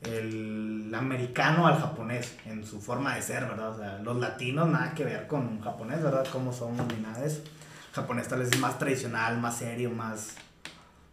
el 0.02 0.88
americano 0.94 1.66
al 1.66 1.80
japonés 1.80 2.36
en 2.46 2.64
su 2.64 2.80
forma 2.80 3.16
de 3.16 3.22
ser, 3.22 3.44
¿verdad? 3.44 3.70
O 3.70 3.76
sea, 3.76 3.98
los 4.04 4.18
latinos 4.18 4.68
nada 4.68 4.94
que 4.94 5.04
ver 5.04 5.26
con 5.26 5.40
un 5.48 5.60
japonés, 5.60 6.00
¿verdad? 6.00 6.24
Cómo 6.30 6.52
somos 6.52 6.86
ni 6.94 7.02
nada 7.02 7.18
de 7.18 7.26
eso. 7.26 7.42
El 7.88 7.94
japonés 7.94 8.28
tal 8.28 8.38
vez 8.38 8.52
es 8.52 8.60
más 8.60 8.78
tradicional, 8.78 9.40
más 9.40 9.56
serio, 9.56 9.90
más, 9.90 10.36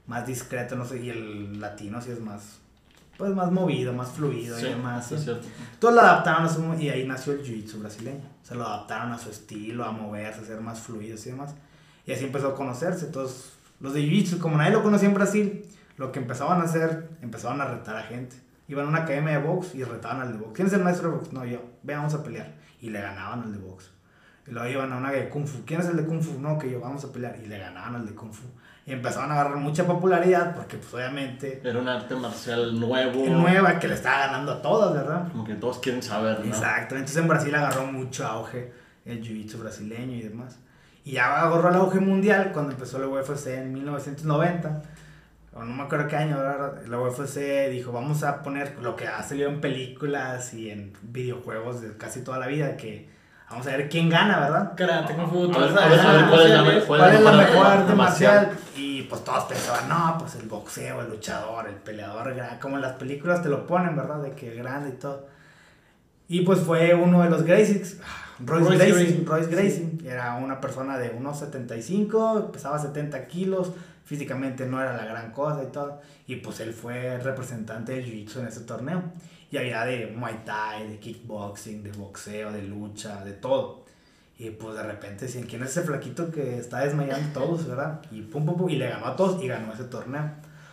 más 0.05 0.27
discreto, 0.27 0.75
no 0.75 0.85
sé, 0.85 1.03
y 1.03 1.09
el 1.09 1.59
latino 1.59 1.99
sí 2.03 2.11
es 2.11 2.19
más, 2.19 2.59
pues 3.17 3.33
más 3.35 3.51
movido, 3.51 3.93
más 3.93 4.11
fluido 4.11 4.57
Sí, 4.57 4.65
y 4.65 4.69
demás. 4.69 5.07
sí, 5.07 5.15
es 5.15 5.23
cierto. 5.23 5.47
Todos 5.79 5.93
lo 5.95 6.01
adaptaron 6.01 6.45
a 6.45 6.49
su, 6.49 6.73
y 6.79 6.89
ahí 6.89 7.05
nació 7.07 7.33
el 7.33 7.43
jiu-jitsu 7.43 7.79
brasileño. 7.79 8.21
Se 8.43 8.55
lo 8.55 8.65
adaptaron 8.65 9.11
a 9.11 9.17
su 9.17 9.29
estilo, 9.29 9.85
a 9.85 9.91
moverse, 9.91 10.41
a 10.41 10.45
ser 10.45 10.61
más 10.61 10.79
fluidos 10.79 11.25
y 11.27 11.29
demás. 11.31 11.53
Y 12.05 12.11
así 12.11 12.25
empezó 12.25 12.49
a 12.49 12.55
conocerse. 12.55 13.05
Todos 13.07 13.53
los 13.79 13.93
de 13.93 14.01
jiu-jitsu, 14.01 14.39
como 14.39 14.57
nadie 14.57 14.71
lo 14.71 14.83
conocía 14.83 15.07
en 15.07 15.15
Brasil, 15.15 15.65
lo 15.97 16.11
que 16.11 16.19
empezaban 16.19 16.59
a 16.61 16.63
hacer, 16.63 17.09
empezaban 17.21 17.61
a 17.61 17.65
retar 17.65 17.95
a 17.95 18.03
gente. 18.03 18.35
Iban 18.67 18.85
a 18.85 18.89
una 18.89 18.99
academia 18.99 19.39
de 19.39 19.45
box 19.45 19.75
y 19.75 19.83
retaban 19.83 20.21
al 20.21 20.31
de 20.33 20.37
box. 20.39 20.51
¿Quién 20.55 20.67
es 20.67 20.73
el 20.73 20.83
maestro 20.83 21.09
de 21.11 21.17
box? 21.17 21.33
No, 21.33 21.45
yo. 21.45 21.61
Ven, 21.83 21.97
vamos 21.97 22.13
a 22.13 22.23
pelear. 22.23 22.55
Y 22.81 22.89
le 22.89 23.01
ganaban 23.01 23.43
al 23.43 23.51
de 23.51 23.59
box. 23.59 23.91
Y 24.47 24.51
luego 24.51 24.67
iban 24.69 24.91
a 24.91 24.97
una 24.97 25.11
de 25.11 25.29
kung 25.29 25.45
fu. 25.45 25.63
¿Quién 25.65 25.79
es 25.81 25.87
el 25.87 25.97
de 25.97 26.05
kung 26.05 26.21
fu? 26.21 26.39
No, 26.39 26.57
que 26.57 26.69
yo, 26.71 26.79
vamos 26.79 27.03
a 27.05 27.11
pelear. 27.11 27.37
Y 27.43 27.47
le 27.47 27.59
ganaban 27.59 27.95
al 27.95 28.05
de 28.05 28.13
kung 28.15 28.31
fu. 28.33 28.43
Y 28.85 28.91
empezaban 28.91 29.31
a 29.31 29.35
agarrar 29.35 29.57
mucha 29.57 29.85
popularidad 29.85 30.55
porque, 30.55 30.77
pues, 30.77 30.93
obviamente, 30.93 31.61
Era 31.63 31.79
un 31.79 31.87
arte 31.87 32.15
marcial 32.15 32.77
nuevo. 32.79 33.25
nueva 33.25 33.79
que 33.79 33.87
le 33.87 33.93
estaba 33.93 34.27
ganando 34.27 34.51
a 34.51 34.61
todas, 34.61 34.93
¿verdad? 34.93 35.31
Como 35.31 35.45
que 35.45 35.55
todos 35.55 35.79
quieren 35.79 36.03
saber, 36.03 36.39
¿no? 36.39 36.45
Exacto, 36.45 36.95
entonces 36.95 37.17
en 37.17 37.27
Brasil 37.29 37.55
agarró 37.55 37.85
mucho 37.85 38.25
auge 38.27 38.73
el 39.05 39.21
jiu-jitsu 39.21 39.59
brasileño 39.59 40.15
y 40.17 40.21
demás. 40.23 40.59
Y 41.05 41.13
ya 41.13 41.43
agarró 41.43 41.69
el 41.69 41.75
auge 41.75 41.99
mundial 41.99 42.51
cuando 42.53 42.71
empezó 42.71 42.99
la 42.99 43.07
UFC 43.07 43.47
en 43.47 43.73
1990. 43.73 44.83
O 45.53 45.63
no 45.63 45.73
me 45.75 45.83
acuerdo 45.83 46.07
qué 46.07 46.15
año, 46.15 46.37
la 46.41 46.99
UFC 46.99 47.69
dijo, 47.69 47.91
vamos 47.91 48.23
a 48.23 48.41
poner 48.41 48.79
lo 48.81 48.95
que 48.95 49.07
ha 49.07 49.21
salido 49.21 49.49
en 49.49 49.61
películas 49.61 50.53
y 50.53 50.71
en 50.71 50.93
videojuegos 51.03 51.81
de 51.81 51.95
casi 51.95 52.21
toda 52.21 52.39
la 52.39 52.47
vida, 52.47 52.75
que 52.75 53.12
vamos 53.53 53.67
a 53.67 53.77
ver 53.77 53.87
quién 53.89 54.09
gana, 54.09 54.39
¿verdad? 54.39 54.73
Karate, 54.75 55.13
Kung 55.13 55.29
Fu, 55.29 55.51
¿cuál 55.51 55.69
es 55.69 55.73
la 55.75 55.87
mejor? 55.87 56.29
¿Cuál 56.87 57.13
es 57.13 57.21
la 57.21 57.31
mejor 57.31 57.37
mejor 57.37 57.65
arte 57.67 57.93
marcial? 57.93 58.47
marcial? 58.47 58.59
Y 58.75 59.03
pues 59.03 59.23
todos 59.23 59.43
pensaban, 59.43 59.87
no, 59.87 60.17
pues 60.17 60.35
el 60.35 60.47
boxeo, 60.47 61.01
el 61.01 61.09
luchador, 61.09 61.67
el 61.67 61.75
peleador, 61.75 62.33
como 62.59 62.77
en 62.77 62.81
las 62.81 62.93
películas 62.93 63.43
te 63.43 63.49
lo 63.49 63.67
ponen, 63.67 63.95
¿verdad? 63.95 64.21
De 64.21 64.31
que 64.31 64.55
grande 64.55 64.89
y 64.89 64.93
todo. 64.93 65.27
Y 66.27 66.41
pues 66.41 66.59
fue 66.59 66.95
uno 66.95 67.21
de 67.21 67.29
los 67.29 67.43
Gracies, 67.43 67.99
Royce, 68.39 68.69
Royce 68.69 68.77
Gracie, 68.77 68.93
Gracie. 68.93 69.25
Royce 69.25 69.49
Gracie, 69.51 69.91
era 70.05 70.35
una 70.35 70.59
persona 70.59 70.97
de 70.97 71.11
unos 71.11 71.37
75, 71.37 72.51
pesaba 72.51 72.79
70 72.79 73.27
kilos, 73.27 73.71
físicamente 74.03 74.65
no 74.65 74.81
era 74.81 74.97
la 74.97 75.05
gran 75.05 75.31
cosa 75.31 75.61
y 75.63 75.71
todo. 75.71 76.01
Y 76.25 76.37
pues 76.37 76.59
él 76.59 76.73
fue 76.73 77.19
representante 77.19 77.91
del 77.91 78.05
Jiu-Jitsu 78.05 78.39
en 78.39 78.47
ese 78.47 78.61
torneo. 78.61 79.03
Y 79.53 79.57
había 79.59 79.85
de 79.85 80.07
Muay 80.07 80.41
Thai, 80.43 80.87
de 80.87 80.97
kickboxing, 80.97 81.83
de 81.83 81.91
boxeo, 81.91 82.51
de 82.51 82.63
lucha, 82.63 83.23
de 83.23 83.33
todo. 83.33 83.85
Y 84.39 84.49
pues 84.49 84.75
de 84.75 84.81
repente 84.81 85.25
decían, 85.25 85.45
¿quién 85.45 85.61
es 85.61 85.69
ese 85.69 85.83
flaquito 85.83 86.31
que 86.31 86.57
está 86.57 86.79
desmayando 86.79 87.39
todos, 87.39 87.67
verdad? 87.67 88.01
Y 88.09 88.23
pum, 88.23 88.47
pum, 88.47 88.57
pum, 88.57 88.67
y 88.71 88.77
le 88.77 88.89
ganó 88.89 89.05
a 89.05 89.15
todos 89.15 89.43
y 89.43 89.47
ganó 89.47 89.71
ese 89.71 89.83
torneo. 89.83 90.23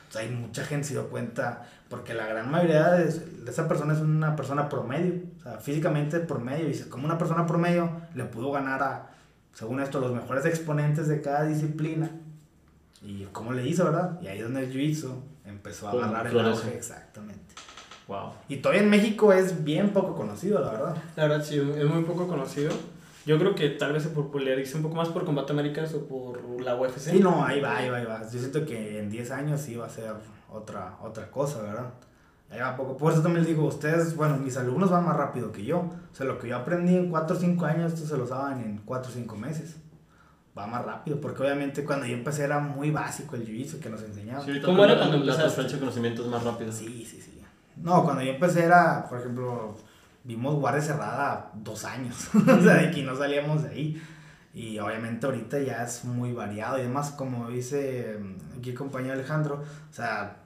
O 0.09 0.11
sea, 0.11 0.22
hay 0.22 0.31
mucha 0.31 0.64
gente 0.64 0.89
se 0.89 0.95
dio 0.95 1.11
cuenta, 1.11 1.68
porque 1.91 2.14
la 2.14 2.24
gran 2.24 2.51
mayoría 2.51 2.93
de, 2.93 3.05
de 3.05 3.51
esa 3.51 3.68
persona 3.68 3.93
es 3.93 4.01
una 4.01 4.35
persona 4.35 4.70
promedio, 4.70 5.24
o 5.41 5.43
sea, 5.43 5.59
físicamente 5.59 6.18
promedio. 6.20 6.64
Y 6.64 6.68
dices, 6.68 6.87
como 6.87 7.05
una 7.05 7.18
persona 7.18 7.47
promedio 7.47 8.01
le 8.14 8.24
pudo 8.24 8.51
ganar 8.51 8.83
a, 8.83 9.11
según 9.53 9.81
esto, 9.81 10.01
los 10.01 10.14
mejores 10.14 10.47
exponentes 10.47 11.07
de 11.07 11.20
cada 11.20 11.45
disciplina. 11.45 12.11
Y 13.03 13.24
cómo 13.33 13.53
le 13.53 13.66
hizo, 13.68 13.85
¿verdad? 13.85 14.18
Y 14.22 14.28
ahí 14.28 14.39
es 14.39 14.45
donde 14.45 14.64
el 14.64 14.72
jiu-jitsu 14.72 15.20
empezó 15.45 15.89
a 15.89 15.93
agarrar 15.93 16.28
el 16.28 16.41
auge, 16.41 16.74
exactamente. 16.74 17.55
Wow. 18.11 18.32
Y 18.48 18.56
todavía 18.56 18.82
en 18.82 18.90
México 18.90 19.32
es 19.32 19.62
bien 19.62 19.90
poco 19.90 20.16
conocido, 20.16 20.58
la 20.61 20.72
verdad. 20.72 20.96
La 21.14 21.28
verdad, 21.28 21.44
sí, 21.44 21.56
es 21.58 21.84
muy 21.84 22.02
poco 22.02 22.26
conocido. 22.26 22.72
Yo 23.24 23.38
creo 23.38 23.54
que 23.54 23.68
tal 23.68 23.92
vez 23.92 24.02
se 24.02 24.08
popularice 24.08 24.76
un 24.76 24.82
poco 24.82 24.96
más 24.96 25.11
por 25.11 25.24
Combate 25.24 25.52
Américas 25.52 25.94
o 25.94 26.08
por 26.08 26.61
la 26.61 26.74
UFC. 26.74 26.98
Sí, 26.98 27.20
no, 27.20 27.44
ahí 27.44 27.61
va, 27.61 27.76
ahí 27.76 27.88
va, 27.88 27.98
ahí 27.98 28.04
va. 28.04 28.22
Yo 28.22 28.40
siento 28.40 28.66
que 28.66 28.98
en 28.98 29.11
10 29.11 29.30
años 29.30 29.61
sí 29.61 29.76
va 29.76 29.86
a 29.86 29.90
ser 29.90 30.12
otra, 30.50 30.96
otra 31.04 31.30
cosa, 31.30 31.62
¿verdad? 31.62 31.90
Ahí 32.50 32.58
va 32.58 32.76
poco. 32.76 32.96
Por 32.96 33.12
eso 33.12 33.22
también 33.22 33.44
les 33.44 33.54
digo, 33.54 33.64
ustedes, 33.64 34.16
bueno, 34.16 34.38
mis 34.38 34.56
alumnos 34.56 34.90
van 34.90 35.04
más 35.04 35.16
rápido 35.16 35.52
que 35.52 35.62
yo. 35.62 35.78
O 35.78 36.12
sea, 36.12 36.26
lo 36.26 36.36
que 36.40 36.48
yo 36.48 36.56
aprendí 36.56 36.96
en 36.96 37.11
4 37.11 37.36
o 37.36 37.38
5 37.38 37.64
años, 37.64 37.92
estos 37.92 38.08
se 38.08 38.16
lo 38.16 38.26
saben 38.26 38.58
en 38.58 38.78
4 38.78 39.08
o 39.08 39.14
5 39.14 39.36
meses. 39.36 39.76
Va 40.58 40.66
más 40.66 40.84
rápido, 40.84 41.20
porque 41.20 41.44
obviamente 41.44 41.84
cuando 41.84 42.06
yo 42.06 42.14
empecé 42.14 42.42
era 42.42 42.58
muy 42.58 42.90
básico 42.90 43.36
el 43.36 43.46
jiu-jitsu 43.46 43.78
que 43.78 43.88
nos 43.88 44.02
enseñaban. 44.02 44.44
Sí, 44.44 44.61
¿Cómo 44.61 44.84
era 44.84 44.96
cuando 44.96 45.18
empezaste? 45.18 45.42
transferencia 45.42 45.76
de 45.76 45.80
conocimiento 45.80 46.22
es 46.22 46.28
más 46.28 46.42
rápida. 46.42 46.72
Sí, 46.72 47.06
sí, 47.08 47.20
sí. 47.20 47.39
No, 47.83 48.05
cuando 48.05 48.22
yo 48.22 48.33
empecé 48.33 48.64
era, 48.64 49.07
por 49.09 49.18
ejemplo, 49.20 49.76
vimos 50.24 50.55
guardia 50.57 50.83
cerrada 50.83 51.51
dos 51.55 51.85
años. 51.85 52.28
o 52.35 52.62
sea, 52.62 52.74
de 52.74 52.91
que 52.91 53.03
no 53.03 53.16
salíamos 53.16 53.62
de 53.62 53.68
ahí. 53.68 54.03
Y 54.53 54.78
obviamente 54.78 55.26
ahorita 55.26 55.59
ya 55.61 55.85
es 55.85 56.05
muy 56.05 56.33
variado. 56.33 56.78
Y 56.78 56.83
además, 56.83 57.11
como 57.12 57.49
dice 57.49 58.18
mm, 58.20 58.59
aquí 58.59 58.70
el 58.70 58.76
compañero 58.76 59.14
Alejandro, 59.14 59.62
o 59.91 59.95
sea, 59.95 60.37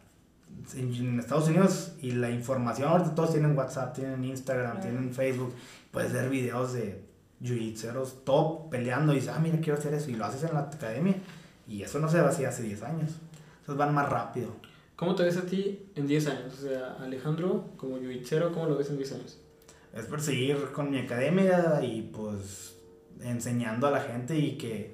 en, 0.74 1.18
Estados 1.18 1.48
Unidos 1.48 1.94
y 2.00 2.12
la 2.12 2.30
información, 2.30 2.88
ahorita 2.88 3.14
todos 3.14 3.32
tienen 3.32 3.56
WhatsApp, 3.56 3.94
tienen 3.94 4.22
Instagram, 4.24 4.72
Claro. 4.72 4.80
tienen 4.80 5.12
Facebook. 5.12 5.54
Puedes 5.90 6.12
ver 6.12 6.28
videos 6.28 6.74
de 6.74 7.02
jiu-jitseros 7.42 8.24
top 8.24 8.70
peleando 8.70 9.12
y 9.12 9.16
dices, 9.16 9.32
ah, 9.34 9.40
mira, 9.40 9.58
quiero 9.58 9.78
hacer 9.78 9.94
eso. 9.94 10.10
Y 10.10 10.14
lo 10.14 10.24
haces 10.24 10.44
en 10.44 10.54
la 10.54 10.60
academia. 10.60 11.16
Y 11.66 11.82
eso 11.82 11.98
no 11.98 12.08
se 12.08 12.20
hacía 12.20 12.50
hace 12.50 12.62
10 12.62 12.82
años. 12.82 13.20
Entonces 13.60 13.76
van 13.76 13.94
más 13.94 14.08
rápido. 14.08 14.50
¿Cómo 14.96 15.14
te 15.14 15.24
ves 15.24 15.36
a 15.36 15.42
ti 15.46 15.90
en 15.96 16.06
10 16.06 16.26
años? 16.28 16.54
O 16.58 16.68
sea, 16.68 16.96
Alejandro, 17.00 17.70
como 17.76 17.98
jiu-jitero, 17.98 18.52
¿cómo 18.52 18.66
lo 18.66 18.76
ves 18.76 18.90
en 18.90 18.96
10 18.98 19.12
años? 19.12 19.40
es 19.92 20.06
perseguir 20.06 20.56
con 20.72 20.90
mi 20.90 20.98
academia 20.98 21.80
y 21.84 22.02
pues 22.12 22.74
enseñando 23.22 23.86
a 23.86 23.92
la 23.92 24.00
gente 24.00 24.36
y 24.36 24.58
que 24.58 24.92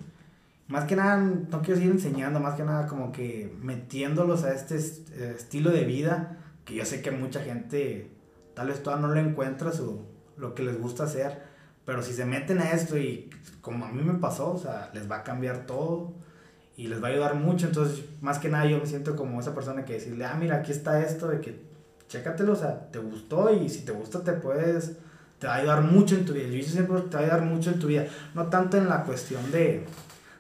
más 0.69 0.85
que 0.85 0.95
nada, 0.95 1.17
no 1.17 1.63
quiero 1.63 1.77
decir 1.81 1.91
enseñando, 1.91 2.39
más 2.39 2.55
que 2.55 2.65
nada 2.65 2.87
como 2.87 3.11
que 3.11 3.51
metiéndolos 3.63 4.45
a 4.45 4.53
este 4.53 4.77
est- 4.77 5.11
estilo 5.19 5.71
de 5.71 5.85
vida 5.87 6.37
que 6.67 6.75
yo 6.75 6.85
sé 6.85 7.01
que 7.01 7.11
mucha 7.13 7.41
gente 7.41 8.11
tal 8.55 8.69
vez 8.69 8.83
todavía 8.83 9.07
no 9.07 9.15
le 9.15 9.21
encuentra 9.23 9.73
su, 9.73 10.03
lo 10.37 10.55
que 10.55 10.65
les 10.65 10.79
gusta 10.79 11.05
hacer, 11.05 11.45
pero 11.87 12.03
si 12.03 12.13
se 12.13 12.27
meten 12.27 12.59
a 12.59 12.73
esto 12.73 12.99
y 12.99 13.31
como 13.63 13.87
a 13.87 13.93
mí 13.93 14.03
me 14.03 14.19
pasó, 14.19 14.53
o 14.53 14.59
sea, 14.59 14.91
les 14.93 15.11
va 15.11 15.21
a 15.21 15.25
cambiar 15.25 15.65
todo 15.65 16.13
y 16.81 16.89
les 16.89 17.03
va 17.03 17.09
a 17.09 17.11
ayudar 17.11 17.35
mucho, 17.35 17.67
entonces 17.67 18.07
más 18.23 18.39
que 18.39 18.49
nada 18.49 18.65
yo 18.65 18.79
me 18.79 18.87
siento 18.87 19.15
como 19.15 19.39
esa 19.39 19.55
persona 19.55 19.85
que 19.85 19.93
decirle, 19.93 20.25
ah, 20.25 20.35
mira, 20.41 20.57
aquí 20.57 20.73
está 20.73 21.05
esto, 21.05 21.29
de 21.29 21.39
que 21.39 21.61
chécatelo, 22.09 22.55
o 22.55 22.57
sea, 22.57 22.91
te 22.91 22.99
gustó 22.99 23.53
y 23.53 23.69
si 23.69 23.85
te 23.85 23.93
gusta 23.93 24.25
te 24.25 24.33
puedes, 24.33 24.97
te 25.39 25.47
va 25.47 25.57
a 25.57 25.57
ayudar 25.59 25.83
mucho 25.83 26.15
en 26.15 26.25
tu 26.25 26.33
vida. 26.33 26.47
Yo 26.47 26.55
hice 26.55 26.71
siempre 26.71 26.99
te 27.03 27.17
va 27.17 27.21
a 27.21 27.23
ayudar 27.25 27.43
mucho 27.43 27.69
en 27.69 27.79
tu 27.79 27.89
vida, 27.89 28.07
no 28.35 28.47
tanto 28.47 28.79
en 28.79 28.89
la 28.89 29.05
cuestión 29.05 29.53
de, 29.53 29.85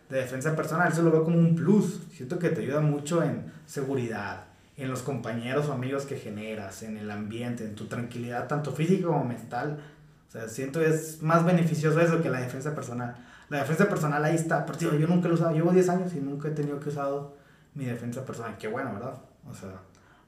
de 0.08 0.16
defensa 0.16 0.56
personal, 0.56 0.90
eso 0.90 1.02
lo 1.02 1.10
veo 1.10 1.24
como 1.24 1.38
un 1.38 1.54
plus. 1.54 2.00
Siento 2.10 2.38
que 2.38 2.48
te 2.48 2.62
ayuda 2.62 2.80
mucho 2.80 3.22
en 3.22 3.52
seguridad, 3.66 4.44
en 4.78 4.88
los 4.88 5.02
compañeros 5.02 5.68
o 5.68 5.74
amigos 5.74 6.06
que 6.06 6.16
generas, 6.16 6.82
en 6.82 6.96
el 6.96 7.10
ambiente, 7.10 7.64
en 7.64 7.74
tu 7.74 7.84
tranquilidad, 7.84 8.48
tanto 8.48 8.72
física 8.72 9.08
como 9.08 9.26
mental. 9.26 9.78
O 10.26 10.30
sea, 10.32 10.48
siento 10.48 10.80
es 10.80 11.20
más 11.20 11.44
beneficioso 11.44 12.00
eso 12.00 12.22
que 12.22 12.30
la 12.30 12.40
defensa 12.40 12.74
personal. 12.74 13.14
La 13.50 13.58
defensa 13.58 13.88
personal 13.88 14.24
ahí 14.24 14.36
está, 14.36 14.64
pero 14.64 14.78
tío, 14.78 14.94
yo 14.96 15.06
nunca 15.06 15.28
lo 15.28 15.34
he 15.34 15.36
usado, 15.36 15.52
llevo 15.52 15.72
10 15.72 15.88
años 15.90 16.14
y 16.14 16.20
nunca 16.20 16.48
he 16.48 16.52
tenido 16.52 16.80
que 16.80 16.88
usado 16.88 17.36
mi 17.74 17.84
defensa 17.84 18.24
personal. 18.24 18.56
Qué 18.56 18.68
bueno, 18.68 18.94
¿verdad? 18.94 19.14
O 19.48 19.54
sea, 19.54 19.80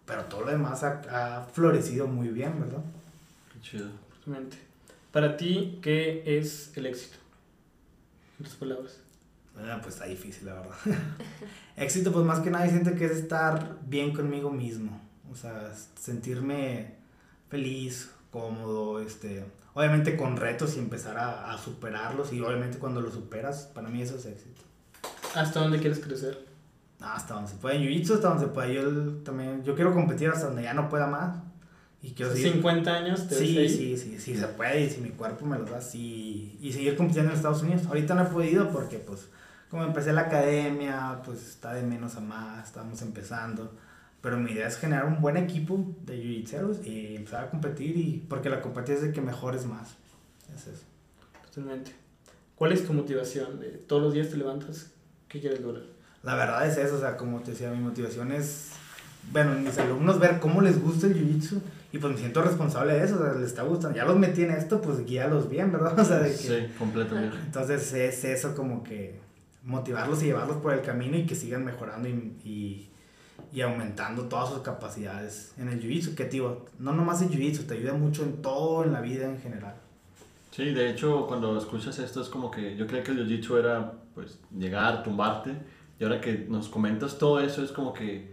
pero 0.05 0.25
todo 0.25 0.43
lo 0.43 0.51
demás 0.51 0.83
ha, 0.83 1.01
ha 1.11 1.45
florecido 1.45 2.07
muy 2.07 2.29
bien, 2.29 2.61
¿verdad? 2.61 2.83
Qué 3.53 3.61
chido. 3.61 3.89
Justamente. 4.17 4.59
Para 5.13 5.37
ti, 5.37 5.79
¿qué 5.83 6.23
es 6.39 6.77
el 6.77 6.87
éxito? 6.87 7.17
En 8.39 8.45
tus 8.45 8.55
palabras. 8.55 8.99
Ah, 9.57 9.79
pues 9.83 9.95
está 9.95 10.07
difícil, 10.07 10.47
la 10.47 10.55
verdad. 10.55 10.75
Éxito, 11.77 12.13
pues 12.13 12.25
más 12.25 12.41
que 12.41 12.51
nada 12.51 12.69
siento 12.69 12.95
que 12.95 13.05
es 13.05 13.13
estar 13.13 13.79
bien 13.87 14.13
conmigo 14.13 14.51
mismo. 14.51 15.01
O 15.31 15.37
sea, 15.37 15.73
sentirme 16.01 16.95
feliz, 17.49 18.11
cómodo, 18.31 19.01
este... 19.01 19.45
Obviamente 19.75 20.17
con 20.17 20.37
retos 20.37 20.77
y 20.77 20.79
empezar 20.79 21.19
a, 21.19 21.53
a 21.53 21.59
superarlos. 21.59 22.33
Y 22.33 22.41
obviamente 22.41 22.79
cuando 22.79 23.01
los 23.01 23.15
superas, 23.15 23.71
para 23.75 23.89
mí 23.89 24.03
eso 24.03 24.17
es 24.17 24.27
éxito. 24.27 24.63
¿Hasta 25.35 25.61
dónde 25.61 25.79
quieres 25.79 25.99
crecer? 26.01 26.47
Hasta 27.01 27.35
donde 27.35 27.51
se 27.51 27.57
puede. 27.57 27.77
En 27.77 27.83
Jiu-Jitsu, 27.83 28.15
hasta 28.15 28.29
donde 28.29 28.45
se 28.45 28.51
puede. 28.53 28.75
Yo 28.75 29.09
también... 29.25 29.65
Yo 29.65 29.75
quiero 29.75 29.93
competir 29.93 30.29
hasta 30.29 30.47
donde 30.47 30.63
ya 30.63 30.75
no 30.75 30.89
pueda 30.89 31.07
más. 31.07 31.39
Y 32.03 32.13
quiero 32.13 32.33
seguir... 32.33 32.53
50 32.53 32.95
años, 32.95 33.29
te 33.29 33.35
Sí, 33.37 33.69
sí, 33.69 33.97
sí, 33.97 34.19
sí 34.19 34.37
se 34.37 34.49
puede 34.49 34.83
y 34.83 34.91
si 34.91 35.01
mi 35.01 35.11
cuerpo 35.11 35.47
me 35.47 35.59
lo 35.59 35.65
da, 35.65 35.81
sí. 35.81 36.59
Y 36.61 36.73
seguir 36.73 36.97
compitiendo 36.97 37.31
en 37.31 37.37
Estados 37.37 37.63
Unidos. 37.63 37.87
Ahorita 37.87 38.15
no 38.15 38.23
he 38.23 38.27
podido 38.27 38.71
porque, 38.71 38.99
pues, 38.99 39.29
como 39.71 39.85
empecé 39.85 40.13
la 40.13 40.23
academia, 40.23 41.21
pues 41.25 41.41
está 41.49 41.73
de 41.73 41.83
menos 41.83 42.17
a 42.17 42.21
más, 42.21 42.67
estamos 42.67 43.01
empezando. 43.03 43.73
Pero 44.23 44.39
mi 44.39 44.53
idea 44.53 44.69
es 44.69 44.79
generar 44.79 45.05
un 45.07 45.21
buen 45.21 45.37
equipo 45.37 45.95
de 46.07 46.17
jiu-jitseros 46.17 46.87
y 46.87 47.17
empezar 47.17 47.45
a 47.45 47.51
competir 47.51 47.97
y 47.97 48.25
porque 48.29 48.49
la 48.49 48.63
competencia 48.63 49.03
es 49.05 49.09
de 49.09 49.13
que 49.13 49.21
mejores 49.21 49.67
más. 49.67 49.97
Es 50.55 50.69
eso. 50.69 50.85
Totalmente. 51.45 51.93
¿Cuál 52.55 52.73
es 52.73 52.87
tu 52.87 52.93
motivación? 52.93 53.59
De 53.59 53.71
todos 53.71 54.01
los 54.01 54.15
días 54.15 54.31
te 54.31 54.37
levantas, 54.37 54.93
¿qué 55.29 55.41
quieres 55.41 55.61
lograr? 55.61 55.83
La 56.23 56.37
verdad 56.37 56.67
es 56.67 56.79
eso, 56.79 56.97
o 56.97 57.01
sea, 57.01 57.17
como 57.17 57.41
te 57.41 57.51
decía, 57.51 57.71
mi 57.73 57.81
motivación 57.81 58.31
es, 58.31 58.71
bueno, 59.33 59.55
en 59.55 59.65
mis 59.65 59.77
alumnos 59.79 60.21
ver 60.21 60.39
cómo 60.39 60.61
les 60.61 60.81
gusta 60.81 61.09
el 61.09 61.17
jiu-jitsu 61.17 61.61
y 61.91 61.99
pues 61.99 62.13
me 62.13 62.19
siento 62.19 62.41
responsable 62.41 62.95
de 62.95 63.05
eso, 63.05 63.17
o 63.17 63.23
sea, 63.23 63.35
les 63.35 63.49
está 63.49 63.63
gustando. 63.65 63.97
Ya 63.97 64.05
los 64.05 64.17
metí 64.17 64.43
en 64.43 64.53
esto, 64.53 64.81
pues 64.81 65.05
guíalos 65.05 65.51
bien, 65.51 65.73
¿verdad? 65.73 65.99
O 65.99 66.05
sea, 66.05 66.21
de 66.21 66.31
que... 66.31 66.37
Sí, 66.37 66.67
completamente. 66.79 67.37
Entonces 67.45 67.93
es 67.93 68.25
eso 68.25 68.55
como 68.55 68.85
que 68.85 69.21
motivarlos 69.65 70.23
y 70.23 70.27
llevarlos 70.27 70.59
por 70.59 70.73
el 70.73 70.83
camino 70.83 71.17
y 71.17 71.27
que 71.27 71.35
sigan 71.35 71.65
mejorando 71.65 72.09
y, 72.09 72.13
y, 72.45 72.91
y 73.53 73.61
aumentando 73.61 74.25
todas 74.25 74.51
sus 74.51 74.59
capacidades 74.61 75.53
en 75.59 75.69
el 75.69 75.81
jiu-jitsu, 75.81 76.15
que 76.15 76.25
tío, 76.25 76.67
no 76.79 76.93
nomás 76.93 77.23
en 77.23 77.31
jiu-jitsu, 77.31 77.67
te 77.67 77.75
ayuda 77.75 77.95
mucho 77.95 78.23
en 78.23 78.43
todo, 78.43 78.85
en 78.85 78.93
la 78.93 79.01
vida 79.01 79.27
en 79.27 79.39
general. 79.41 79.75
Sí, 80.51 80.73
de 80.73 80.91
hecho, 80.91 81.27
cuando 81.27 81.57
escuchas 81.59 81.99
esto 81.99 82.21
es 82.21 82.29
como 82.29 82.51
que 82.51 82.77
yo 82.77 82.87
creía 82.87 83.03
que 83.03 83.13
el 83.13 83.27
jiu-jitsu 83.27 83.59
era 83.59 83.93
pues 84.15 84.39
llegar, 84.57 85.03
tumbarte, 85.03 85.53
y 85.99 86.05
ahora 86.05 86.21
que 86.21 86.47
nos 86.49 86.69
comentas 86.69 87.17
todo 87.17 87.41
eso 87.41 87.63
es 87.63 87.73
como 87.73 87.93
que 87.93 88.33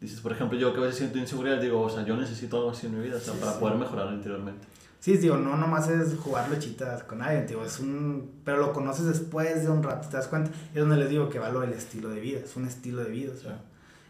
dices, 0.00 0.20
por 0.20 0.32
ejemplo, 0.32 0.58
yo 0.58 0.72
que 0.72 0.80
a 0.80 0.82
veces 0.82 0.98
siento 0.98 1.18
inseguridad, 1.18 1.60
digo, 1.60 1.80
o 1.80 1.88
sea, 1.90 2.04
yo 2.04 2.16
necesito 2.16 2.56
algo 2.56 2.70
así 2.70 2.86
en 2.86 2.98
mi 2.98 3.04
vida, 3.04 3.16
o 3.16 3.20
sea, 3.20 3.34
Sí, 3.34 3.40
para 3.40 3.52
sí. 3.52 3.58
poder 3.60 3.76
mejorar 3.76 4.12
interiormente. 4.12 4.66
Sí, 4.98 5.16
digo, 5.16 5.36
no 5.36 5.56
nomás 5.56 5.88
es 5.88 6.16
jugar 6.16 6.48
luchitas 6.48 7.02
con 7.04 7.22
alguien, 7.22 7.46
tío, 7.46 7.64
es 7.64 7.80
un... 7.80 8.30
Pero 8.44 8.58
lo 8.58 8.72
conoces 8.72 9.06
después 9.06 9.62
de 9.62 9.68
un 9.68 9.82
rato, 9.82 10.08
¿te 10.08 10.16
das 10.16 10.28
cuenta? 10.28 10.50
Es 10.74 10.80
donde 10.80 10.96
les 10.96 11.08
digo 11.08 11.28
que 11.28 11.38
va 11.38 11.50
lo 11.50 11.60
del 11.60 11.72
estilo 11.72 12.08
de 12.08 12.20
vida, 12.20 12.40
es 12.40 12.54
un 12.56 12.66
estilo 12.66 13.02
de 13.02 13.10
vida, 13.10 13.32
o 13.36 13.40
sea... 13.40 13.60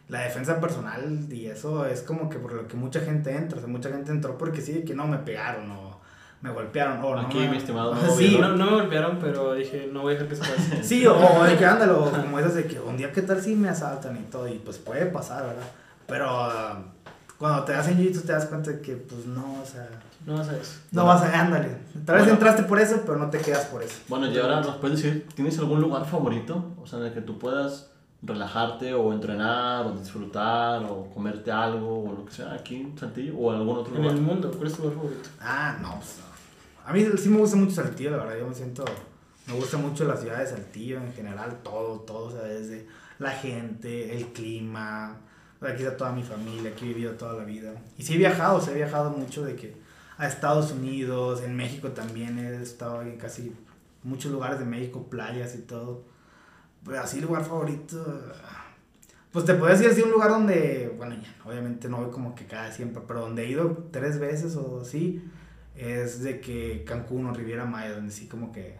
La 0.08 0.20
defensa 0.20 0.60
personal 0.60 1.26
y 1.30 1.46
eso 1.46 1.86
es 1.86 2.02
como 2.02 2.28
que 2.28 2.38
por 2.38 2.52
lo 2.52 2.68
que 2.68 2.76
mucha 2.76 3.00
gente 3.00 3.34
entra, 3.34 3.58
o 3.58 3.60
sea, 3.60 3.68
mucha 3.70 3.88
gente 3.90 4.10
entró 4.10 4.36
porque 4.36 4.60
sí, 4.60 4.72
de 4.72 4.84
que 4.84 4.94
no 4.94 5.06
me 5.06 5.18
pegaron 5.18 5.70
o 5.70 6.00
me 6.42 6.50
golpearon 6.50 6.98
o 7.02 7.14
no 7.14 7.20
Aquí, 7.22 7.38
me- 7.38 7.50
mi 7.50 7.56
estimado, 7.56 7.94
no 7.94 8.10
sí, 8.16 8.36
No, 8.40 8.48
no 8.56 8.66
me 8.66 8.72
golpearon, 8.72 9.18
pero 9.20 9.54
dije, 9.54 9.88
no 9.92 10.02
voy 10.02 10.12
a 10.14 10.18
dejar 10.18 10.28
que 10.28 10.36
se 10.36 10.40
pase. 10.42 10.82
Sí, 10.82 11.06
o, 11.06 11.16
o 11.16 11.44
de 11.44 11.56
que 11.56 11.64
ándalo, 11.64 12.10
como 12.10 12.38
esas 12.38 12.54
de 12.56 12.66
que 12.66 12.80
un 12.80 12.96
día 12.96 13.12
qué 13.12 13.22
tal 13.22 13.40
si 13.40 13.54
me 13.54 13.68
asaltan 13.68 14.16
y 14.16 14.22
todo, 14.30 14.48
y 14.48 14.58
pues 14.58 14.78
puede 14.78 15.06
pasar, 15.06 15.44
¿verdad? 15.46 15.66
Pero 16.06 16.26
ah, 16.28 16.82
cuando 17.38 17.62
te 17.64 17.74
hacen 17.74 17.96
jiu-jitsu 17.96 18.22
te 18.22 18.32
das 18.32 18.46
cuenta 18.46 18.70
de 18.72 18.80
que 18.80 18.96
pues 18.96 19.24
no, 19.24 19.60
o 19.62 19.64
sea, 19.64 19.88
No 20.26 20.36
vas 20.36 20.48
a 20.48 20.56
eso. 20.56 20.72
no 20.90 21.06
vas 21.06 21.22
a, 21.22 21.40
ándale. 21.40 21.68
Tal 22.04 22.16
vez 22.16 22.24
Bueno. 22.24 22.32
entraste 22.32 22.64
por 22.64 22.80
eso, 22.80 23.00
pero 23.06 23.18
no 23.18 23.30
te 23.30 23.38
quedas 23.38 23.64
por 23.66 23.82
eso. 23.82 23.94
Bueno, 24.08 24.26
y 24.30 24.36
ahora 24.38 24.60
nos 24.60 24.76
puedes 24.76 25.00
decir, 25.00 25.26
¿tienes 25.36 25.56
algún 25.60 25.80
lugar 25.80 26.04
favorito? 26.06 26.72
O 26.82 26.86
sea, 26.88 26.98
en 26.98 27.06
el 27.06 27.12
que 27.14 27.20
tú 27.22 27.38
puedas 27.38 27.91
relajarte 28.22 28.94
o 28.94 29.12
entrenar 29.12 29.86
o 29.86 29.92
disfrutar 29.92 30.84
o 30.84 31.10
comerte 31.12 31.50
algo 31.50 32.04
o 32.04 32.12
lo 32.12 32.24
que 32.24 32.32
sea 32.32 32.52
aquí 32.54 32.76
en 32.76 32.96
Saltillo 32.96 33.36
o 33.36 33.52
en 33.52 33.60
algún 33.60 33.76
otro 33.78 33.94
En 33.96 34.02
lugar. 34.02 34.16
el 34.16 34.22
mundo, 34.22 34.50
¿cuál 34.52 34.66
es 34.68 34.74
tu 34.74 34.82
lugar 34.82 34.96
favorito? 34.96 35.28
Ah, 35.40 35.78
no, 35.82 35.96
pues 35.96 36.18
no. 36.18 36.32
A 36.88 36.92
mí 36.92 37.04
sí 37.18 37.28
me 37.28 37.38
gusta 37.38 37.56
mucho 37.56 37.72
Saltillo, 37.72 38.10
la 38.12 38.18
verdad, 38.18 38.38
yo 38.38 38.48
me 38.48 38.54
siento, 38.54 38.84
me 39.46 39.54
gusta 39.54 39.76
mucho 39.76 40.04
la 40.04 40.16
ciudad 40.16 40.38
de 40.38 40.46
Saltillo 40.46 40.98
en 40.98 41.12
general, 41.12 41.58
todo, 41.62 42.00
todo, 42.00 42.26
o 42.26 42.30
sea, 42.30 42.42
desde 42.42 42.86
la 43.18 43.30
gente, 43.30 44.16
el 44.16 44.26
clima. 44.28 45.16
Aquí 45.60 45.84
está 45.84 45.96
toda 45.96 46.12
mi 46.12 46.24
familia, 46.24 46.70
aquí 46.72 46.86
he 46.86 46.88
vivido 46.88 47.12
toda 47.12 47.34
la 47.34 47.44
vida. 47.44 47.72
Y 47.96 48.02
sí 48.02 48.14
he 48.14 48.18
viajado, 48.18 48.60
sí 48.60 48.70
he 48.70 48.74
viajado 48.74 49.10
mucho 49.10 49.44
de 49.44 49.54
que 49.54 49.76
a 50.18 50.26
Estados 50.26 50.72
Unidos, 50.72 51.42
en 51.42 51.56
México 51.56 51.88
también 51.90 52.38
he 52.38 52.60
estado 52.60 53.02
en 53.02 53.16
casi 53.16 53.52
muchos 54.02 54.32
lugares 54.32 54.58
de 54.58 54.64
México, 54.64 55.06
playas 55.08 55.54
y 55.54 55.58
todo. 55.62 56.02
Pero 56.84 57.00
así 57.00 57.20
lugar 57.20 57.44
favorito, 57.44 58.04
pues 59.32 59.46
te 59.46 59.54
puedo 59.54 59.72
decir 59.72 59.88
así 59.88 60.02
un 60.02 60.10
lugar 60.10 60.30
donde, 60.30 60.92
bueno, 60.96 61.14
ya, 61.14 61.34
obviamente 61.48 61.88
no 61.88 61.98
voy 61.98 62.10
como 62.10 62.34
que 62.34 62.44
cada 62.46 62.70
siempre, 62.70 63.02
pero 63.06 63.20
donde 63.20 63.44
he 63.44 63.50
ido 63.50 63.88
tres 63.90 64.18
veces 64.18 64.56
o 64.56 64.82
así, 64.82 65.24
es 65.74 66.22
de 66.22 66.40
que 66.40 66.84
Cancún 66.84 67.26
o 67.26 67.32
Riviera 67.32 67.64
Maya, 67.64 67.94
donde 67.94 68.12
sí 68.12 68.26
como 68.26 68.52
que... 68.52 68.76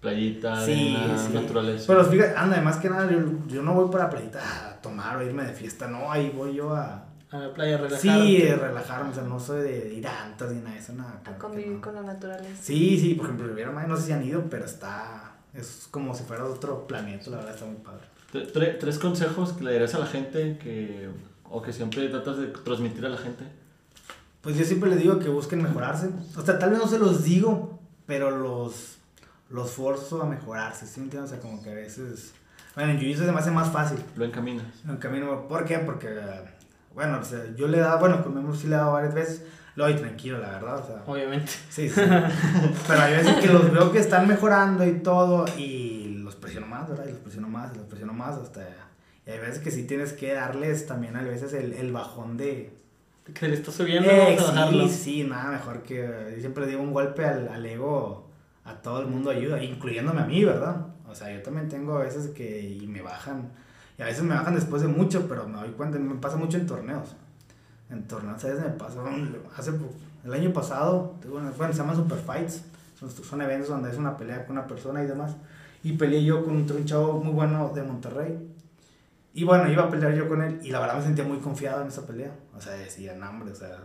Playita, 0.00 0.64
Sí, 0.64 0.96
arena, 0.96 1.18
sí. 1.18 1.32
naturaleza. 1.32 1.84
Pero 1.86 2.04
fíjate, 2.04 2.36
anda, 2.36 2.60
más 2.62 2.76
que 2.78 2.90
nada, 2.90 3.10
yo, 3.10 3.18
yo 3.46 3.62
no 3.62 3.74
voy 3.74 3.90
para 3.90 4.10
playita 4.10 4.70
a 4.70 4.80
tomar 4.80 5.18
o 5.18 5.22
irme 5.22 5.44
de 5.44 5.52
fiesta, 5.52 5.86
no, 5.86 6.10
ahí 6.10 6.32
voy 6.34 6.54
yo 6.54 6.74
a... 6.74 7.04
A 7.30 7.38
la 7.38 7.54
playa, 7.54 7.76
relajarte. 7.76 8.08
Sí, 8.08 8.42
eh, 8.42 8.56
relajarme, 8.56 9.10
o 9.10 9.14
sea, 9.14 9.24
no 9.24 9.38
soy 9.38 9.62
de 9.62 9.94
ir 9.94 10.06
a 10.06 10.24
antas 10.24 10.52
ni 10.52 10.60
nada 10.60 10.72
de 10.72 10.78
eso, 10.78 10.92
nada. 10.94 11.20
A 11.24 11.38
convivir 11.38 11.72
no. 11.72 11.80
con 11.80 11.94
la 11.94 12.02
naturaleza. 12.02 12.62
Sí, 12.62 12.98
sí, 13.00 13.14
por 13.14 13.26
ejemplo, 13.26 13.46
Riviera 13.48 13.70
Maya, 13.72 13.88
no 13.88 13.96
sé 13.96 14.06
si 14.06 14.12
han 14.12 14.24
ido, 14.24 14.44
pero 14.48 14.64
está... 14.64 15.25
Es 15.56 15.88
como 15.90 16.14
si 16.14 16.24
fuera 16.24 16.44
otro 16.44 16.86
planeta, 16.86 17.30
la 17.30 17.38
verdad, 17.38 17.54
está 17.54 17.66
muy 17.66 17.76
padre. 17.76 18.02
Tre- 18.32 18.52
tre- 18.52 18.76
tres 18.78 18.98
consejos 18.98 19.52
que 19.52 19.64
le 19.64 19.72
darías 19.72 19.94
a 19.94 19.98
la 19.98 20.06
gente 20.06 20.58
que, 20.58 21.08
o 21.44 21.62
que 21.62 21.72
siempre 21.72 22.08
tratas 22.08 22.38
de 22.38 22.46
transmitir 22.48 23.06
a 23.06 23.08
la 23.08 23.16
gente. 23.16 23.44
Pues 24.42 24.56
yo 24.56 24.64
siempre 24.64 24.90
les 24.90 24.98
digo 25.00 25.18
que 25.18 25.28
busquen 25.28 25.62
mejorarse. 25.62 26.10
O 26.36 26.42
sea, 26.42 26.58
tal 26.58 26.70
vez 26.70 26.78
no 26.78 26.86
se 26.86 26.98
los 26.98 27.24
digo, 27.24 27.80
pero 28.06 28.30
los, 28.30 28.98
los 29.48 29.70
forzo 29.70 30.22
a 30.22 30.26
mejorarse, 30.26 30.86
¿sí 30.86 31.00
me 31.00 31.04
entiendes? 31.06 31.32
O 31.32 31.34
sea, 31.34 31.42
como 31.42 31.62
que 31.62 31.70
a 31.70 31.74
veces... 31.74 32.32
Bueno, 32.74 32.92
en 32.92 33.00
Jiu-Jitsu 33.00 33.24
se 33.24 33.32
me 33.32 33.38
hace 33.38 33.50
más 33.50 33.70
fácil. 33.70 33.98
Lo 34.16 34.24
encaminas. 34.26 34.66
En 34.84 34.90
el 34.90 34.98
camino, 34.98 35.48
¿por 35.48 35.64
qué? 35.64 35.78
Porque, 35.78 36.14
bueno, 36.94 37.18
o 37.20 37.24
sea, 37.24 37.42
yo 37.56 37.66
le 37.68 37.78
he 37.78 37.80
dado, 37.80 37.98
bueno, 37.98 38.22
con 38.22 38.34
Memo 38.34 38.54
sí 38.54 38.66
le 38.66 38.74
he 38.74 38.78
dado 38.78 38.92
varias 38.92 39.14
veces. 39.14 39.42
Lo 39.76 39.84
doy 39.84 39.94
tranquilo, 39.94 40.38
la 40.38 40.52
verdad, 40.52 40.80
o 40.82 40.86
sea... 40.86 41.02
Obviamente. 41.06 41.52
Sí, 41.70 41.88
sí. 41.88 42.00
Pero 42.88 43.00
hay 43.00 43.12
veces 43.14 43.36
que 43.36 43.48
los 43.48 43.70
veo 43.70 43.92
que 43.92 43.98
están 43.98 44.26
mejorando 44.26 44.86
y 44.86 45.00
todo 45.00 45.44
y 45.58 46.18
los 46.24 46.34
presiono 46.34 46.66
más, 46.66 46.88
¿verdad? 46.88 47.04
Y 47.06 47.10
los 47.10 47.20
presiono 47.20 47.48
más, 47.48 47.72
y 47.74 47.76
los 47.76 47.86
presiono 47.86 48.12
más 48.14 48.36
hasta... 48.36 48.62
Y 49.26 49.30
hay 49.30 49.38
veces 49.38 49.58
que 49.58 49.70
sí 49.70 49.84
tienes 49.84 50.12
que 50.14 50.32
darles 50.32 50.86
también 50.86 51.14
a 51.16 51.22
veces 51.22 51.52
el, 51.52 51.74
el 51.74 51.92
bajón 51.92 52.36
de... 52.36 52.74
Que 53.34 53.48
le 53.48 53.54
está 53.54 53.70
subiendo, 53.70 54.08
Eh, 54.10 54.36
vamos 54.38 54.50
a 54.50 54.52
bajarlo. 54.54 54.88
sí, 54.88 54.94
sí, 54.94 55.24
nada 55.24 55.50
mejor 55.50 55.82
que... 55.82 56.32
Yo 56.34 56.40
siempre 56.40 56.66
digo 56.66 56.80
un 56.80 56.92
golpe 56.94 57.24
al, 57.26 57.48
al 57.48 57.66
ego, 57.66 58.30
a 58.64 58.74
todo 58.76 59.00
el 59.00 59.08
mundo 59.08 59.30
ayuda, 59.30 59.62
incluyéndome 59.62 60.22
a 60.22 60.24
mí, 60.26 60.42
¿verdad? 60.44 60.86
O 61.08 61.14
sea, 61.14 61.30
yo 61.32 61.42
también 61.42 61.68
tengo 61.68 61.96
a 61.98 62.04
veces 62.04 62.28
que... 62.28 62.62
y 62.62 62.86
me 62.86 63.02
bajan. 63.02 63.50
Y 63.98 64.02
a 64.02 64.06
veces 64.06 64.22
me 64.22 64.34
bajan 64.34 64.54
después 64.54 64.80
de 64.80 64.88
mucho, 64.88 65.26
pero 65.28 65.46
me 65.46 65.58
doy 65.58 65.70
cuenta, 65.70 65.98
me 65.98 66.14
pasa 66.14 66.36
mucho 66.36 66.56
en 66.56 66.66
torneos. 66.66 67.14
En 67.88 68.06
torneos, 68.08 68.40
¿sabes? 68.40 68.60
Me 68.60 68.70
pasa, 68.70 69.00
hace, 69.56 69.72
el 70.24 70.32
año 70.32 70.52
pasado, 70.52 71.14
bueno, 71.28 71.52
se 71.52 71.72
llama 71.72 71.94
Super 71.94 72.18
Fights, 72.18 72.64
son, 72.98 73.10
son 73.10 73.42
eventos 73.42 73.68
donde 73.68 73.90
es 73.90 73.96
una 73.96 74.16
pelea 74.16 74.44
con 74.44 74.58
una 74.58 74.66
persona 74.66 75.02
y 75.02 75.06
demás, 75.06 75.36
y 75.84 75.92
peleé 75.92 76.24
yo 76.24 76.44
contra 76.44 76.76
un 76.76 76.84
chavo 76.84 77.22
muy 77.22 77.32
bueno 77.32 77.70
de 77.74 77.82
Monterrey, 77.82 78.54
y 79.34 79.44
bueno, 79.44 79.70
iba 79.70 79.84
a 79.84 79.90
pelear 79.90 80.14
yo 80.14 80.28
con 80.28 80.42
él, 80.42 80.58
y 80.62 80.70
la 80.70 80.80
verdad 80.80 80.96
me 80.96 81.04
sentía 81.04 81.24
muy 81.24 81.38
confiado 81.38 81.82
en 81.82 81.88
esa 81.88 82.04
pelea, 82.04 82.32
o 82.56 82.60
sea, 82.60 82.72
decía, 82.72 83.14
no, 83.14 83.30
hombre, 83.30 83.52
o 83.52 83.54
sea, 83.54 83.78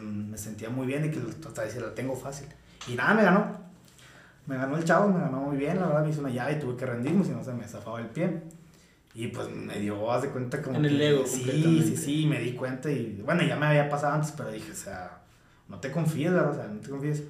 me 0.00 0.38
sentía 0.38 0.70
muy 0.70 0.86
bien 0.86 1.04
y 1.04 1.10
que 1.10 1.20
hasta 1.46 1.62
decía, 1.62 1.80
la 1.80 1.94
tengo 1.94 2.14
fácil, 2.14 2.46
y 2.86 2.94
nada, 2.94 3.14
me 3.14 3.24
ganó, 3.24 3.46
me 4.46 4.56
ganó 4.56 4.76
el 4.76 4.84
chavo, 4.84 5.08
me 5.08 5.18
ganó 5.20 5.40
muy 5.40 5.56
bien, 5.56 5.80
la 5.80 5.86
verdad 5.86 6.04
me 6.04 6.10
hizo 6.10 6.20
una 6.20 6.30
llave 6.30 6.52
y 6.52 6.58
tuve 6.60 6.76
que 6.76 6.86
rendirme, 6.86 7.24
si 7.24 7.32
no 7.32 7.42
se 7.42 7.52
me 7.52 7.66
zafaba 7.66 8.00
el 8.00 8.06
pie. 8.06 8.42
Y 9.14 9.28
pues 9.28 9.48
me 9.50 9.78
dio, 9.80 10.10
haz 10.12 10.22
de 10.22 10.28
cuenta 10.28 10.62
como 10.62 10.76
En 10.78 10.84
el 10.84 10.98
que- 10.98 11.08
ego 11.08 11.26
Sí, 11.26 11.38
completamente. 11.42 11.86
sí, 11.86 11.96
sí, 11.96 12.26
me 12.26 12.38
di 12.40 12.52
cuenta 12.52 12.90
y 12.90 13.20
bueno, 13.24 13.42
ya 13.42 13.56
me 13.56 13.66
había 13.66 13.88
pasado 13.88 14.14
antes, 14.14 14.32
pero 14.36 14.50
dije, 14.50 14.70
o 14.70 14.76
sea, 14.76 15.18
no 15.68 15.78
te 15.80 15.90
confíes, 15.90 16.32
¿verdad? 16.32 16.50
O 16.50 16.54
sea, 16.54 16.66
no 16.68 16.80
te 16.80 16.88
confíes. 16.90 17.22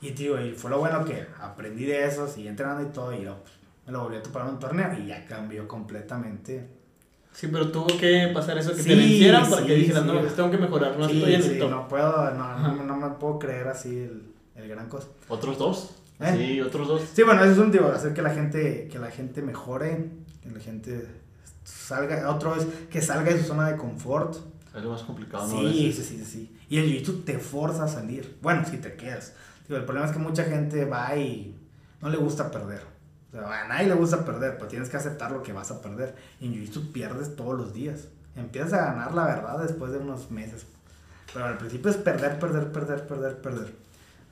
Y 0.00 0.10
tío, 0.12 0.40
y 0.44 0.52
fue 0.52 0.70
lo 0.70 0.78
bueno 0.78 1.04
que 1.04 1.26
aprendí 1.40 1.84
de 1.84 2.06
eso, 2.06 2.28
seguí 2.28 2.48
entrenando 2.48 2.82
y 2.88 2.92
todo, 2.92 3.12
y 3.12 3.22
yo 3.24 3.36
pues, 3.42 3.54
me 3.86 3.92
lo 3.92 4.02
volví 4.04 4.16
a 4.16 4.22
topar 4.22 4.42
en 4.42 4.48
un 4.54 4.58
torneo 4.58 4.88
y 4.98 5.06
ya 5.06 5.24
cambió 5.26 5.66
completamente. 5.66 6.68
Sí, 7.32 7.48
pero 7.50 7.70
tuvo 7.72 7.86
que 7.98 8.30
pasar 8.34 8.58
eso 8.58 8.70
que 8.70 8.76
te 8.76 8.82
Sí, 8.82 8.94
vencieran 8.94 9.48
para 9.48 9.62
sí, 9.62 9.68
que 9.68 9.74
dijeras, 9.74 10.02
sí. 10.02 10.08
no, 10.08 10.20
pues 10.20 10.36
tengo 10.36 10.50
que 10.50 10.58
mejorar, 10.58 10.98
no 10.98 11.08
sí, 11.08 11.16
estoy 11.18 11.34
en 11.34 11.42
sí, 11.42 11.50
el 11.52 11.58
top. 11.60 11.70
no 11.70 11.88
puedo, 11.88 12.30
no, 12.32 12.58
no, 12.58 12.84
no 12.84 12.96
me 12.96 13.08
puedo 13.16 13.38
creer 13.38 13.68
así 13.68 13.88
el, 13.96 14.22
el 14.54 14.68
gran 14.68 14.88
cosa. 14.88 15.08
¿Otros 15.28 15.56
dos? 15.58 15.96
¿Eh? 16.20 16.34
Sí, 16.36 16.60
otros 16.60 16.86
dos. 16.86 17.02
Sí, 17.14 17.22
bueno, 17.22 17.42
eso 17.42 17.52
es 17.52 17.58
un 17.58 17.72
digo, 17.72 17.88
hacer 17.88 18.12
que 18.12 18.20
la 18.22 18.30
gente, 18.34 18.86
que 18.92 18.98
la 18.98 19.10
gente 19.10 19.40
mejore, 19.40 20.10
que 20.42 20.50
la 20.50 20.60
gente 20.60 21.06
salga, 21.64 22.28
otro 22.30 22.54
es 22.56 22.66
que 22.90 23.00
salga 23.00 23.32
de 23.32 23.40
su 23.40 23.46
zona 23.46 23.70
de 23.70 23.76
confort. 23.76 24.36
Es 24.74 24.82
lo 24.82 24.90
más 24.90 25.02
complicado, 25.02 25.46
¿no? 25.46 25.68
Sí, 25.68 25.92
sí, 25.92 26.02
sí, 26.02 26.24
sí. 26.24 26.58
Y 26.68 26.78
el 26.78 26.86
jiu-jitsu 26.86 27.24
te 27.24 27.38
forza 27.38 27.84
a 27.84 27.88
salir. 27.88 28.38
Bueno, 28.40 28.64
si 28.64 28.78
te 28.78 28.94
quedas. 28.94 29.34
Digo, 29.68 29.78
el 29.78 29.84
problema 29.84 30.06
es 30.06 30.12
que 30.12 30.18
mucha 30.18 30.44
gente 30.44 30.84
va 30.84 31.14
y 31.16 31.58
no 32.00 32.08
le 32.08 32.16
gusta 32.16 32.50
perder. 32.50 32.82
O 33.30 33.32
sea, 33.32 33.64
a 33.64 33.68
nadie 33.68 33.88
le 33.88 33.94
gusta 33.94 34.24
perder, 34.24 34.56
pero 34.56 34.68
tienes 34.68 34.88
que 34.88 34.96
aceptar 34.96 35.30
lo 35.30 35.42
que 35.42 35.52
vas 35.52 35.70
a 35.70 35.82
perder. 35.82 36.14
Y 36.40 36.46
en 36.46 36.54
jiu-jitsu 36.54 36.92
pierdes 36.92 37.36
todos 37.36 37.56
los 37.56 37.74
días. 37.74 38.08
Empiezas 38.34 38.72
a 38.72 38.84
ganar 38.86 39.14
la 39.14 39.26
verdad 39.26 39.62
después 39.62 39.92
de 39.92 39.98
unos 39.98 40.30
meses. 40.30 40.66
Pero 41.32 41.46
al 41.46 41.58
principio 41.58 41.90
es 41.90 41.96
perder, 41.96 42.38
perder, 42.38 42.72
perder, 42.72 43.06
perder, 43.06 43.40
perder. 43.40 43.74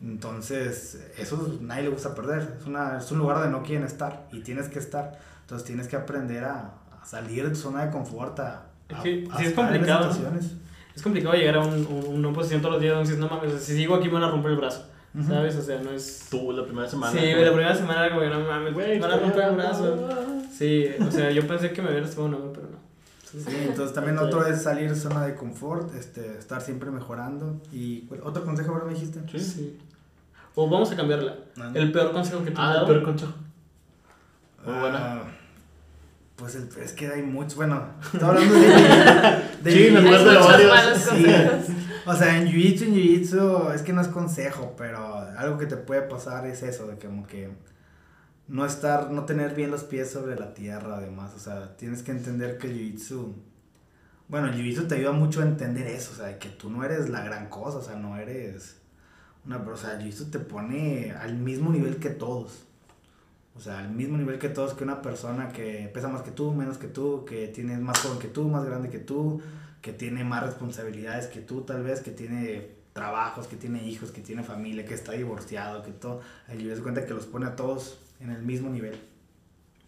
Entonces, 0.02 0.98
eso 1.18 1.58
nadie 1.60 1.84
le 1.84 1.88
gusta 1.90 2.14
perder. 2.14 2.56
Es, 2.58 2.66
una, 2.66 2.98
es 2.98 3.10
un 3.12 3.18
lugar 3.18 3.38
donde 3.38 3.50
no 3.50 3.62
quieren 3.62 3.84
estar 3.86 4.28
y 4.32 4.40
tienes 4.40 4.68
que 4.68 4.78
estar. 4.78 5.18
Entonces 5.42 5.66
tienes 5.66 5.88
que 5.88 5.96
aprender 5.96 6.44
a, 6.44 6.74
a 7.01 7.05
salir 7.05 7.44
de 7.44 7.51
tu 7.51 7.57
zona 7.57 7.86
de 7.86 7.90
confort, 7.90 8.38
a, 8.40 8.66
Es 8.88 8.96
a- 8.96 9.03
que 9.03 9.28
a 9.30 9.38
sí 9.38 9.44
es 9.46 9.53
complicado. 9.55 10.11
Es 10.94 11.03
complicado 11.03 11.34
llegar 11.34 11.57
a 11.57 11.61
un, 11.61 11.86
un- 11.86 12.24
una 12.24 12.32
posición 12.32 12.61
todos 12.61 12.74
los 12.74 12.82
días 12.82 12.94
donde 12.94 13.11
dices, 13.11 13.20
no 13.20 13.28
mames, 13.34 13.62
si 13.62 13.74
sigo 13.76 13.94
aquí 13.94 14.09
me 14.09 14.14
van 14.14 14.24
a 14.24 14.30
romper 14.30 14.51
el 14.53 14.57
brazo, 14.59 14.86
Ujú. 15.14 15.26
¿sabes? 15.28 15.57
O 15.57 15.62
sea, 15.62 15.80
no 15.80 15.90
es... 15.90 16.26
Tú 16.30 16.53
la 16.53 16.64
primera 16.64 16.88
semana. 16.88 17.12
Sí, 17.12 17.30
como- 17.32 17.44
la 17.44 17.53
primera 17.53 17.74
semana 17.74 18.07
era 18.07 18.14
como 18.14 18.20
que 18.22 18.28
no 18.34 18.40
mames, 18.40 18.74
Güey, 18.74 18.94
me 18.94 19.01
van 19.07 19.11
a 19.12 19.16
romper 19.18 19.44
el 19.44 19.55
brazo. 19.57 20.09
Sí, 20.53 20.86
o 21.07 21.11
sea, 21.11 21.30
yo 21.30 21.46
pensé 21.46 21.72
que 21.72 21.80
me 21.80 21.88
hubiera 21.90 22.05
estado 22.07 22.28
no, 22.28 22.53
pero 22.53 22.66
no. 22.70 22.80
Sí, 23.24 23.57
entonces 23.68 23.94
también 23.94 24.18
otro 24.18 24.44
es 24.44 24.61
salir 24.61 24.90
de 24.90 24.96
zona 24.96 25.24
de 25.24 25.36
confort, 25.36 25.94
este, 25.94 26.36
estar 26.36 26.61
siempre 26.61 26.90
mejorando. 26.90 27.61
Y 27.72 28.01
¿cuál- 28.03 28.20
otro 28.24 28.44
consejo, 28.44 28.72
¿verdad? 28.74 28.88
Me 28.88 28.94
dijiste. 28.94 29.20
Sí. 29.30 29.38
Sí. 29.38 29.78
O 30.57 30.68
vamos 30.68 30.90
a 30.90 30.96
cambiarla. 30.96 31.36
Ah, 31.61 31.70
El 31.72 31.92
peor 31.92 32.11
consejo 32.12 32.42
que 32.42 32.51
te 32.51 32.57
Ah, 32.61 32.70
el 32.70 32.74
dado. 32.74 32.86
peor 32.88 33.03
consejo. 33.05 33.32
Muy 34.66 34.74
buena. 34.80 35.22
Pues 36.41 36.55
el, 36.55 36.70
es 36.82 36.93
que 36.93 37.07
hay 37.07 37.20
muchos, 37.20 37.57
bueno, 37.57 37.84
estaba 38.14 38.32
hablando 38.32 38.55
de... 38.55 38.68
de 39.62 39.70
Sí, 39.70 39.91
me 39.93 39.99
acuerdo 39.99 40.57
de 40.57 40.66
varios. 40.66 40.99
Sí. 40.99 41.26
O 42.07 42.16
sea, 42.16 42.38
en 42.38 42.49
Jiu-Jitsu, 42.49 42.84
en 42.84 42.95
Jiu-Jitsu, 42.95 43.74
es 43.74 43.82
que 43.82 43.93
no 43.93 44.01
es 44.01 44.09
consejo, 44.09 44.74
pero 44.74 45.16
algo 45.36 45.59
que 45.59 45.66
te 45.66 45.76
puede 45.76 46.01
pasar 46.01 46.47
es 46.47 46.62
eso, 46.62 46.86
de 46.86 46.97
que 46.97 47.09
como 47.09 47.26
que 47.26 47.51
no 48.49 48.64
estar, 48.64 49.11
no 49.11 49.26
tener 49.26 49.55
bien 49.55 49.70
los 49.70 49.84
pies 49.84 50.11
sobre 50.11 50.34
la 50.34 50.55
tierra, 50.55 50.97
además, 50.97 51.34
o 51.36 51.38
sea, 51.38 51.76
tienes 51.76 52.03
que 52.03 52.12
entender 52.12 52.57
que 52.57 52.68
el 52.68 52.95
Jiu-Jitsu, 52.97 53.34
bueno, 54.28 54.49
el 54.49 54.55
Jiu-Jitsu 54.55 54.88
te 54.88 54.95
ayuda 54.95 55.12
mucho 55.12 55.43
a 55.43 55.45
entender 55.45 55.86
eso, 55.88 56.12
o 56.14 56.16
sea, 56.16 56.26
de 56.26 56.38
que 56.38 56.49
tú 56.49 56.70
no 56.70 56.82
eres 56.84 57.11
la 57.11 57.22
gran 57.22 57.51
cosa, 57.51 57.78
o 57.78 57.82
sea, 57.82 57.97
no 57.97 58.16
eres 58.16 58.78
una, 59.45 59.59
o 59.59 59.76
sea, 59.76 59.93
el 59.93 60.07
Jiu-Jitsu 60.07 60.30
te 60.30 60.38
pone 60.38 61.12
al 61.12 61.34
mismo 61.34 61.70
nivel 61.70 61.99
que 61.99 62.09
todos. 62.09 62.66
O 63.61 63.62
sea, 63.62 63.80
al 63.80 63.90
mismo 63.90 64.16
nivel 64.16 64.38
que 64.38 64.48
todos, 64.48 64.72
que 64.72 64.84
una 64.84 65.02
persona 65.02 65.50
que 65.50 65.90
pesa 65.92 66.08
más 66.08 66.22
que 66.22 66.30
tú, 66.30 66.54
menos 66.54 66.78
que 66.78 66.86
tú, 66.86 67.26
que 67.26 67.46
tiene 67.46 67.76
más 67.76 67.98
joven 67.98 68.18
que 68.18 68.28
tú, 68.28 68.48
más 68.48 68.64
grande 68.64 68.88
que 68.88 69.00
tú, 69.00 69.42
que 69.82 69.92
tiene 69.92 70.24
más 70.24 70.42
responsabilidades 70.42 71.26
que 71.26 71.42
tú 71.42 71.61
tal 71.61 71.82
vez, 71.82 72.00
que 72.00 72.11
tiene 72.11 72.70
trabajos, 72.94 73.46
que 73.48 73.56
tiene 73.56 73.86
hijos, 73.86 74.12
que 74.12 74.22
tiene 74.22 74.42
familia, 74.42 74.86
que 74.86 74.94
está 74.94 75.12
divorciado, 75.12 75.82
que 75.82 75.90
todo. 75.90 76.22
El 76.48 76.74
se 76.74 76.82
cuenta 76.82 77.04
que 77.04 77.12
los 77.12 77.26
pone 77.26 77.44
a 77.44 77.54
todos 77.54 77.98
en 78.18 78.30
el 78.30 78.40
mismo 78.42 78.70
nivel. 78.70 78.98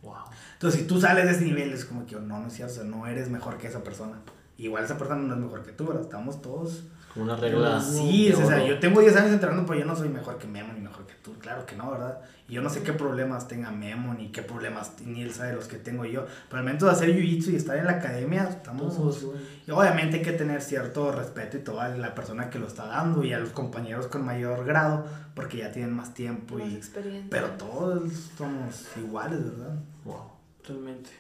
Wow. 0.03 0.17
Entonces, 0.53 0.83
si 0.83 0.87
tú 0.87 1.01
sales 1.01 1.25
de 1.25 1.31
ese 1.31 1.47
nivel, 1.47 1.73
es 1.73 1.87
como 1.87 2.05
que 2.05 2.17
no, 2.17 2.41
no 2.41 2.49
es 2.49 2.53
cierto, 2.53 2.75
o 2.75 2.77
sea, 2.77 2.85
no 2.85 3.07
eres 3.07 3.31
mejor 3.31 3.57
que 3.57 3.69
esa 3.69 3.83
persona. 3.83 4.21
Igual 4.59 4.85
esa 4.85 4.99
persona 4.99 5.23
no 5.23 5.33
es 5.33 5.41
mejor 5.41 5.63
que 5.65 5.73
tú, 5.73 5.87
¿verdad? 5.87 6.03
Estamos 6.03 6.43
todos 6.43 6.85
Como 7.13 7.27
una 7.27 7.37
regla. 7.37 7.81
Sí, 7.81 8.29
de 8.29 8.35
o 8.37 8.47
sea, 8.47 8.65
yo 8.67 8.79
tengo 8.79 9.01
10 9.01 9.17
años 9.17 9.33
entrenando, 9.33 9.67
pero 9.67 9.81
yo 9.81 9.85
no 9.85 9.95
soy 9.95 10.09
mejor 10.09 10.39
que 10.39 10.47
Memo 10.47 10.73
ni 10.73 10.81
mejor 10.81 11.07
que 11.07 11.15
tú. 11.23 11.33
Claro 11.39 11.67
que 11.67 11.77
no, 11.77 11.91
¿verdad? 11.91 12.21
Y 12.49 12.55
yo 12.55 12.63
no 12.63 12.71
sé 12.71 12.83
qué 12.83 12.93
problemas 12.93 13.49
tenga 13.49 13.71
Memo, 13.71 14.15
ni 14.15 14.33
qué 14.33 14.43
problemas 14.43 14.93
ni 15.05 15.23
él 15.23 15.33
sabe 15.33 15.53
los 15.53 15.67
que 15.67 15.77
tengo 15.77 16.05
yo. 16.07 16.25
Pero 16.49 16.59
al 16.59 16.65
momento 16.65 16.87
de 16.87 16.93
hacer 16.93 17.15
jiu-jitsu 17.15 17.53
y 17.53 17.57
estar 17.57 17.77
en 17.77 17.87
la 17.87 17.93
academia, 17.93 18.45
estamos. 18.45 19.27
Y 19.67 19.71
obviamente 19.71 20.19
hay 20.19 20.23
que 20.23 20.33
tener 20.33 20.63
cierto 20.63 21.13
respeto 21.13 21.59
y 21.59 21.61
todo 21.61 21.81
a 21.81 21.89
la 21.89 22.15
persona 22.15 22.49
que 22.49 22.59
lo 22.59 22.67
está 22.67 22.87
dando 22.87 23.25
y 23.25 23.33
a 23.33 23.39
los 23.39 23.51
compañeros 23.51 24.07
con 24.07 24.25
mayor 24.25 24.65
grado, 24.65 25.05
porque 25.35 25.59
ya 25.59 25.71
tienen 25.71 25.93
más 25.93 26.15
tiempo. 26.15 26.57
Más 26.59 26.69
y 26.69 26.77
experiencia. 26.77 27.29
Pero 27.31 27.49
todos 27.51 28.11
somos 28.39 28.87
iguales, 28.97 29.45
¿verdad? 29.45 29.77
Wow. 30.05 30.33
Totalmente. 30.63 31.11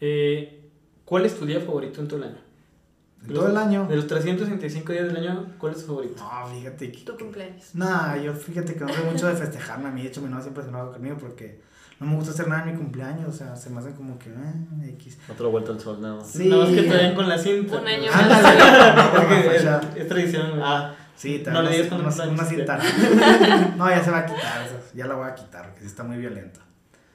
Eh, 0.00 0.70
¿Cuál 1.04 1.26
es 1.26 1.36
tu 1.36 1.44
día 1.44 1.60
favorito 1.60 2.00
en 2.00 2.08
todo 2.08 2.18
el 2.18 2.28
año? 2.28 2.49
De 3.22 3.34
todo 3.34 3.48
el 3.48 3.56
año. 3.56 3.86
De 3.86 3.96
los 3.96 4.06
365 4.06 4.92
días 4.92 5.06
del 5.06 5.16
año, 5.16 5.52
¿cuál 5.58 5.72
es 5.72 5.80
tu 5.80 5.88
favorito? 5.88 6.22
No, 6.22 6.46
fíjate 6.48 6.90
que. 6.90 7.04
Tu 7.04 7.16
cumpleaños. 7.16 7.74
No, 7.74 8.16
yo 8.16 8.32
fíjate 8.34 8.74
que 8.74 8.80
no 8.80 8.88
soy 8.88 9.04
mucho 9.04 9.28
de 9.28 9.34
festejarme. 9.34 9.88
A 9.88 9.92
mí, 9.92 10.02
de 10.02 10.08
hecho, 10.08 10.22
mi 10.22 10.28
novia 10.28 10.42
siempre 10.42 10.62
se 10.62 10.70
enoja 10.70 10.92
conmigo 10.92 11.16
porque 11.18 11.60
no 11.98 12.06
me 12.06 12.16
gusta 12.16 12.30
hacer 12.30 12.48
nada 12.48 12.62
en 12.62 12.72
mi 12.72 12.78
cumpleaños. 12.78 13.28
O 13.28 13.32
sea, 13.32 13.54
se 13.56 13.68
me 13.70 13.80
hace 13.80 13.92
como 13.92 14.18
que. 14.18 14.30
Eh, 14.30 14.90
X. 14.94 15.18
Otra 15.28 15.48
vuelta 15.48 15.72
al 15.72 15.80
sol, 15.80 16.00
nada 16.00 16.16
más. 16.16 16.30
Sí. 16.30 16.48
Nada 16.48 16.64
más 16.64 16.74
que 16.74 16.82
te 16.82 16.94
den 16.94 17.14
con 17.14 17.28
la 17.28 17.38
cinta. 17.38 17.78
Un 17.78 17.86
año. 17.86 18.10
Porque 19.16 19.56
es, 19.96 20.08
tradición. 20.08 20.60
Ah, 20.62 20.94
Sí, 21.20 21.42
No 21.46 21.60
le 21.60 21.70
digas 21.72 21.92
una, 21.92 22.10
con 22.10 22.30
una, 22.30 22.44
cinta. 22.46 22.78
no, 23.76 23.90
ya 23.90 24.02
se 24.02 24.10
va 24.10 24.20
a 24.20 24.24
quitar. 24.24 24.66
Ya 24.94 25.06
la 25.06 25.16
voy 25.16 25.28
a 25.28 25.34
quitar 25.34 25.66
porque 25.66 25.80
sí 25.80 25.86
está 25.86 26.02
muy 26.02 26.16
violenta. 26.16 26.60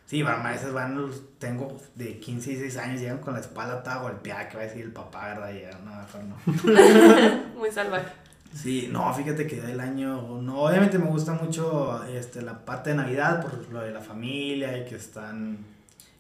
Sí, 0.06 0.22
veces 0.51 0.72
van, 0.72 0.95
los- 0.95 1.24
tengo 1.39 1.76
de 1.95 2.20
15 2.20 2.51
y 2.51 2.56
16 2.56 2.78
años, 2.86 3.01
llegan 3.01 3.18
con 3.20 3.34
la 3.34 3.39
espalda 3.39 3.82
toda 3.82 3.97
golpeada, 3.97 4.47
que 4.47 4.58
va 4.58 4.64
a 4.64 4.66
decir 4.68 4.84
el 4.84 4.91
papá, 4.91 5.30
¿verdad? 5.30 5.51
Y 5.53 5.62
ya, 5.62 5.80
no, 5.80 5.95
mejor 5.95 6.24
no. 6.24 7.56
Muy 7.60 7.72
salvaje. 7.72 8.08
Sí, 8.53 8.88
no, 8.91 9.12
fíjate 9.14 9.47
que 9.47 9.60
del 9.62 9.80
año, 9.80 10.39
no, 10.41 10.62
obviamente 10.62 10.97
me 10.99 11.08
gusta 11.08 11.34
mucho 11.34 12.03
este, 12.06 12.41
la 12.41 12.64
parte 12.64 12.91
de 12.91 12.95
Navidad 12.97 13.41
por 13.41 13.68
lo 13.70 13.82
de 13.82 13.91
la 13.91 13.99
familia 13.99 14.78
y 14.78 14.86
que 14.86 14.95
están, 14.95 15.58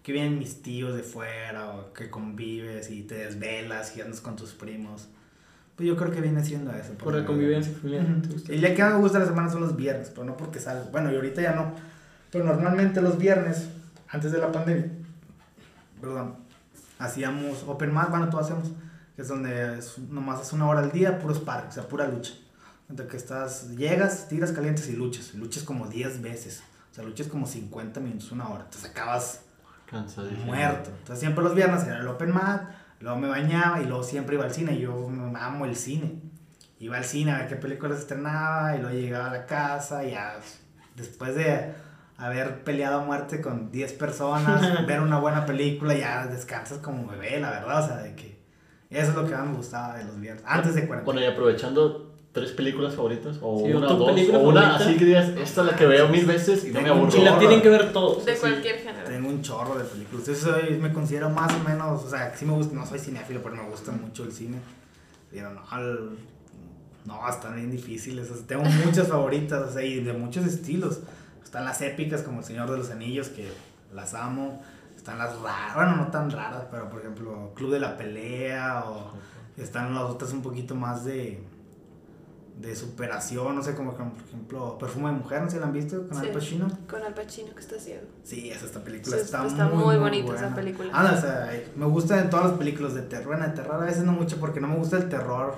que 0.03 0.11
vienen 0.11 0.37
mis 0.39 0.61
tíos 0.61 0.95
de 0.95 1.03
fuera 1.03 1.69
o 1.69 1.93
que 1.93 2.09
convives 2.09 2.89
y 2.89 3.03
te 3.03 3.15
desvelas 3.15 3.95
y 3.95 4.01
andas 4.01 4.19
con 4.19 4.35
tus 4.35 4.51
primos. 4.53 5.07
Pues 5.77 5.87
yo 5.87 5.95
creo 5.95 6.11
que 6.11 6.21
viene 6.21 6.43
siendo 6.43 6.71
eso. 6.71 6.93
Por 6.95 7.13
la 7.15 7.25
convivencia 7.25 7.71
familiar. 7.73 8.05
¿te 8.21 8.29
gusta? 8.29 8.51
El 8.51 8.61
día 8.61 8.73
que 8.75 8.83
más 8.83 8.93
me 8.93 8.99
gusta 8.99 9.19
la 9.19 9.25
semana 9.25 9.49
son 9.49 9.61
los 9.61 9.75
viernes, 9.75 10.09
pero 10.09 10.25
no 10.25 10.35
porque 10.35 10.59
salgo. 10.59 10.89
Bueno, 10.91 11.11
y 11.11 11.15
ahorita 11.15 11.41
ya 11.41 11.53
no. 11.53 11.73
Pero 12.35 12.43
normalmente 12.43 13.01
los 13.01 13.17
viernes, 13.17 13.69
antes 14.09 14.33
de 14.33 14.39
la 14.39 14.51
pandemia, 14.51 14.91
perdón, 16.01 16.35
hacíamos 16.99 17.63
open 17.65 17.93
mat, 17.93 18.09
bueno, 18.09 18.27
todo 18.27 18.41
hacemos, 18.41 18.73
que 19.15 19.21
es 19.21 19.29
donde 19.29 19.79
es, 19.79 19.97
nomás 19.99 20.41
es 20.41 20.51
una 20.51 20.67
hora 20.67 20.81
al 20.81 20.91
día, 20.91 21.17
puros 21.17 21.39
parques, 21.39 21.69
o 21.69 21.73
sea, 21.75 21.87
pura 21.87 22.09
lucha. 22.09 22.33
Entonces 22.89 23.09
que 23.09 23.15
estás, 23.15 23.69
llegas, 23.77 24.27
tiras 24.27 24.51
calientes 24.51 24.89
y 24.89 24.97
luchas. 24.97 25.33
Luchas 25.33 25.63
como 25.63 25.87
10 25.87 26.21
veces. 26.21 26.61
O 26.91 26.93
sea, 26.93 27.05
luchas 27.05 27.27
como 27.27 27.47
50 27.47 28.01
minutos, 28.01 28.29
una 28.33 28.49
hora. 28.49 28.65
Entonces 28.65 28.91
acabas 28.91 29.39
cansadísimo. 29.89 30.47
muerto. 30.47 30.89
Entonces 30.89 31.19
siempre 31.21 31.41
los 31.41 31.55
viernes 31.55 31.85
era 31.85 32.01
el 32.01 32.07
open 32.09 32.33
mat, 32.33 32.63
luego 32.99 33.17
me 33.17 33.29
bañaba 33.29 33.81
y 33.81 33.85
luego 33.85 34.03
siempre 34.03 34.35
iba 34.35 34.43
al 34.43 34.51
cine. 34.51 34.77
Yo 34.77 35.09
amo 35.39 35.63
el 35.63 35.77
cine. 35.77 36.19
Iba 36.79 36.97
al 36.97 37.05
cine 37.05 37.31
a 37.31 37.37
ver 37.37 37.47
qué 37.47 37.55
películas 37.55 37.99
estrenaba 37.99 38.75
y 38.75 38.81
luego 38.81 38.93
llegaba 38.93 39.27
a 39.29 39.31
la 39.31 39.45
casa 39.45 40.03
y 40.03 40.11
ya 40.11 40.35
después 40.97 41.33
de 41.35 41.84
haber 42.17 42.63
peleado 42.63 43.01
a 43.01 43.05
muerte 43.05 43.41
con 43.41 43.71
10 43.71 43.93
personas, 43.93 44.85
ver 44.87 45.01
una 45.01 45.19
buena 45.19 45.45
película, 45.45 45.93
ya 45.95 46.27
descansas 46.27 46.77
como 46.79 47.07
bebé, 47.07 47.39
la 47.39 47.49
verdad. 47.51 47.83
O 47.83 47.87
sea, 47.87 47.97
de 47.97 48.15
que 48.15 48.37
eso 48.89 49.09
es 49.09 49.15
lo 49.15 49.25
que 49.25 49.33
más 49.35 49.45
me 49.47 49.55
gustaba 49.57 49.97
de 49.97 50.05
los 50.05 50.19
viernes. 50.19 50.43
Antes 50.47 50.75
de 50.75 50.87
cuarentena. 50.87 51.03
Bueno, 51.05 51.21
y 51.21 51.25
aprovechando, 51.31 52.13
¿tres 52.31 52.51
películas 52.51 52.95
favoritas? 52.95 53.37
O 53.41 53.59
Sí, 53.65 53.73
una 53.73 53.87
o 53.89 53.95
dos. 53.95 54.11
película 54.13 54.39
O 54.39 54.49
una 54.49 54.75
así 54.77 54.95
que 54.95 55.05
digas, 55.05 55.29
esta 55.29 55.61
es 55.61 55.67
la 55.67 55.75
que 55.75 55.85
veo 55.85 56.07
mil 56.07 56.25
veces 56.25 56.63
y 56.65 56.71
no 56.71 56.81
me 56.81 56.89
aburro. 56.89 57.17
Y 57.17 57.21
la 57.21 57.37
tienen 57.39 57.61
que 57.61 57.69
ver 57.69 57.91
todos. 57.91 58.23
De 58.25 58.31
así. 58.31 58.41
cualquier 58.41 58.77
género. 58.77 59.05
Tengo 59.07 59.27
un 59.29 59.41
chorro 59.41 59.77
de 59.77 59.83
películas. 59.83 60.25
Yo 60.27 60.35
soy, 60.35 60.77
me 60.77 60.93
considero 60.93 61.29
más 61.29 61.51
o 61.53 61.59
menos, 61.67 62.03
o 62.03 62.09
sea, 62.09 62.33
sí 62.35 62.45
me 62.45 62.53
gusta, 62.53 62.73
no 62.75 62.85
soy 62.85 62.99
cinéfilo, 62.99 63.41
pero 63.43 63.55
me 63.55 63.67
gusta 63.69 63.91
mucho 63.91 64.23
el 64.23 64.31
cine. 64.31 64.57
Pero 65.31 65.51
no, 65.51 65.61
al- 65.69 66.11
no, 67.05 67.27
están 67.29 67.55
bien 67.55 67.71
difíciles. 67.71 68.31
o 68.31 68.35
sea, 68.35 68.47
tengo 68.47 68.63
muchas 68.85 69.07
favoritas, 69.09 69.69
o 69.69 69.73
sea, 69.73 69.83
y 69.83 69.99
de 70.01 70.13
muchos 70.13 70.45
estilos. 70.45 70.99
Están 71.45 71.63
las 71.63 71.79
épicas 71.81 72.23
como 72.23 72.39
El 72.39 72.45
Señor 72.45 72.69
de 72.69 72.77
los 72.77 72.89
Anillos, 72.91 73.29
que 73.29 73.49
las 73.93 74.13
amo. 74.13 74.61
Están 74.97 75.19
las 75.19 75.39
raras, 75.39 75.75
bueno, 75.75 75.95
no 75.95 76.07
tan 76.07 76.31
raras, 76.31 76.63
pero 76.71 76.89
por 76.89 76.99
ejemplo, 76.99 77.53
Club 77.55 77.71
de 77.71 77.79
la 77.79 77.95
Pelea, 77.95 78.83
o 78.85 79.11
están 79.55 79.93
las 79.93 80.03
otras 80.03 80.33
un 80.33 80.41
poquito 80.41 80.73
más 80.73 81.05
de, 81.05 81.43
de 82.59 82.75
superación, 82.75 83.55
no 83.55 83.61
sé, 83.61 83.75
como 83.75 83.93
por 83.93 84.01
ejemplo, 84.27 84.77
Perfume 84.79 85.11
de 85.11 85.17
Mujer, 85.17 85.41
no 85.43 85.47
sé 85.47 85.53
si 85.53 85.59
la 85.59 85.67
han 85.67 85.73
visto 85.73 86.07
con 86.07 86.19
Sí. 86.19 86.25
Al 86.25 86.33
Pacino. 86.33 86.67
Con 86.89 87.03
Al 87.03 87.13
Pacino 87.13 87.53
que 87.53 87.59
está 87.59 87.79
ciego. 87.79 88.07
Sí, 88.23 88.49
esa 88.49 88.65
esta 88.65 88.83
película 88.83 89.15
Sí, 89.15 89.21
está, 89.21 89.45
está 89.45 89.67
muy, 89.67 89.83
muy 89.83 89.97
bonita 89.97 90.33
esa 90.35 90.55
película. 90.55 90.89
Ah, 90.91 91.03
no, 91.11 91.17
o 91.17 91.21
sea, 91.21 91.51
me 91.75 91.85
gusta 91.85 92.19
en 92.19 92.29
todas 92.31 92.47
las 92.47 92.57
películas 92.57 92.95
de 92.95 93.03
terror. 93.03 93.27
Bueno, 93.27 93.45
de 93.45 93.51
terror 93.53 93.75
a 93.75 93.85
veces 93.85 94.03
no 94.03 94.13
mucho 94.13 94.39
porque 94.39 94.59
no 94.59 94.67
me 94.67 94.77
gusta 94.77 94.97
el 94.97 95.07
terror, 95.07 95.55